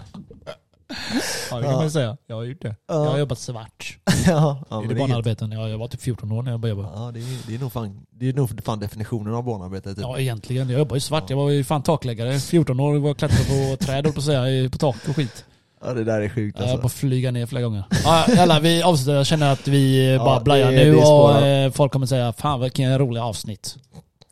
Ja, 1.50 1.56
det 1.56 1.62
kan 1.64 1.72
man 1.72 1.90
säga. 1.90 2.16
Jag 2.26 2.36
har 2.36 2.44
gjort 2.44 2.62
det. 2.62 2.76
Ja. 2.88 2.94
Jag 3.04 3.10
har 3.10 3.18
jobbat 3.18 3.38
svart. 3.38 3.98
ja, 4.26 4.64
men 4.70 4.88
det 4.88 4.94
är, 4.94 4.98
barnarbeten. 4.98 5.52
Ja, 5.52 5.68
jag 5.68 5.78
var 5.78 5.88
typ 5.88 6.00
14 6.02 6.32
år 6.32 6.42
när 6.42 6.50
jag 6.50 6.60
började 6.60 6.80
jobba. 6.80 6.92
ja 6.94 7.10
det, 7.12 7.20
är, 7.20 7.38
det 7.46 7.54
är 7.54 7.58
nog 7.58 7.72
fan, 7.72 8.06
det 8.10 8.28
är 8.28 8.32
nog 8.32 8.64
fan 8.64 8.80
definitionen 8.80 9.34
av 9.34 9.44
barnarbete. 9.44 9.88
Typ. 9.94 9.98
Ja, 10.02 10.18
egentligen. 10.18 10.70
Jag 10.70 10.78
jobbade 10.78 10.96
ju 10.96 11.00
svart. 11.00 11.30
Jag 11.30 11.36
var 11.36 11.50
ju 11.50 11.64
fan 11.64 11.82
takläggare. 11.82 12.38
14 12.38 12.80
år 12.80 12.98
var 12.98 13.10
och 13.10 13.18
klättrade 13.18 13.44
på 13.44 13.76
träd, 13.84 14.14
på 14.14 14.22
säga. 14.22 14.70
På 14.70 14.78
tak 14.78 14.96
och 15.08 15.16
skit. 15.16 15.44
Ja 15.84 15.94
det 15.94 16.04
där 16.04 16.20
är 16.20 16.28
sjukt 16.28 16.58
Jag 16.58 16.66
höll 16.66 16.76
på 16.78 16.82
alltså. 16.82 16.96
att 16.96 17.00
flyga 17.00 17.30
ner 17.30 17.46
flera 17.46 17.62
gånger. 17.62 17.84
Ja, 18.04 18.24
jävlar, 18.28 18.60
vi 18.60 18.82
avslutar. 18.82 19.14
Jag 19.14 19.26
känner 19.26 19.52
att 19.52 19.68
vi 19.68 20.14
Ja, 20.18 20.24
bara 20.24 20.40
blajar 20.40 20.70
nu 20.70 20.96
och 20.96 21.36
eh, 21.40 21.70
folk 21.72 21.92
kommer 21.92 22.06
säga 22.06 22.32
Fan 22.32 22.60
vilken 22.60 22.98
roliga 22.98 23.24
avsnitt. 23.24 23.76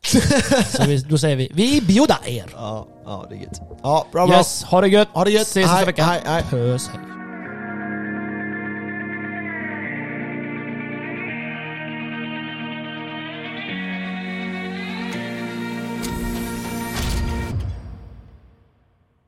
Så 0.67 0.83
vi, 0.87 0.97
då 0.97 1.17
säger 1.17 1.35
vi, 1.35 1.51
vi 1.53 1.81
bjuder 1.81 2.17
er. 2.25 2.45
Ja, 2.55 2.87
ja 3.05 3.25
det 3.29 3.35
är 3.35 3.39
gött. 3.39 3.61
Ja, 3.83 4.07
bra 4.11 4.27
bra. 4.27 4.37
Yes, 4.37 4.63
ha 4.63 4.81
det 4.81 4.87
gött. 4.87 5.07
Ha 5.13 5.23
det 5.23 5.31
gött. 5.31 5.47
Ses 5.47 5.65
nästa 5.65 5.85
vecka. 5.85 6.03
hej, 6.03 6.21
hej. 6.25 6.43
Puss, 6.49 6.89
hej. 6.93 7.16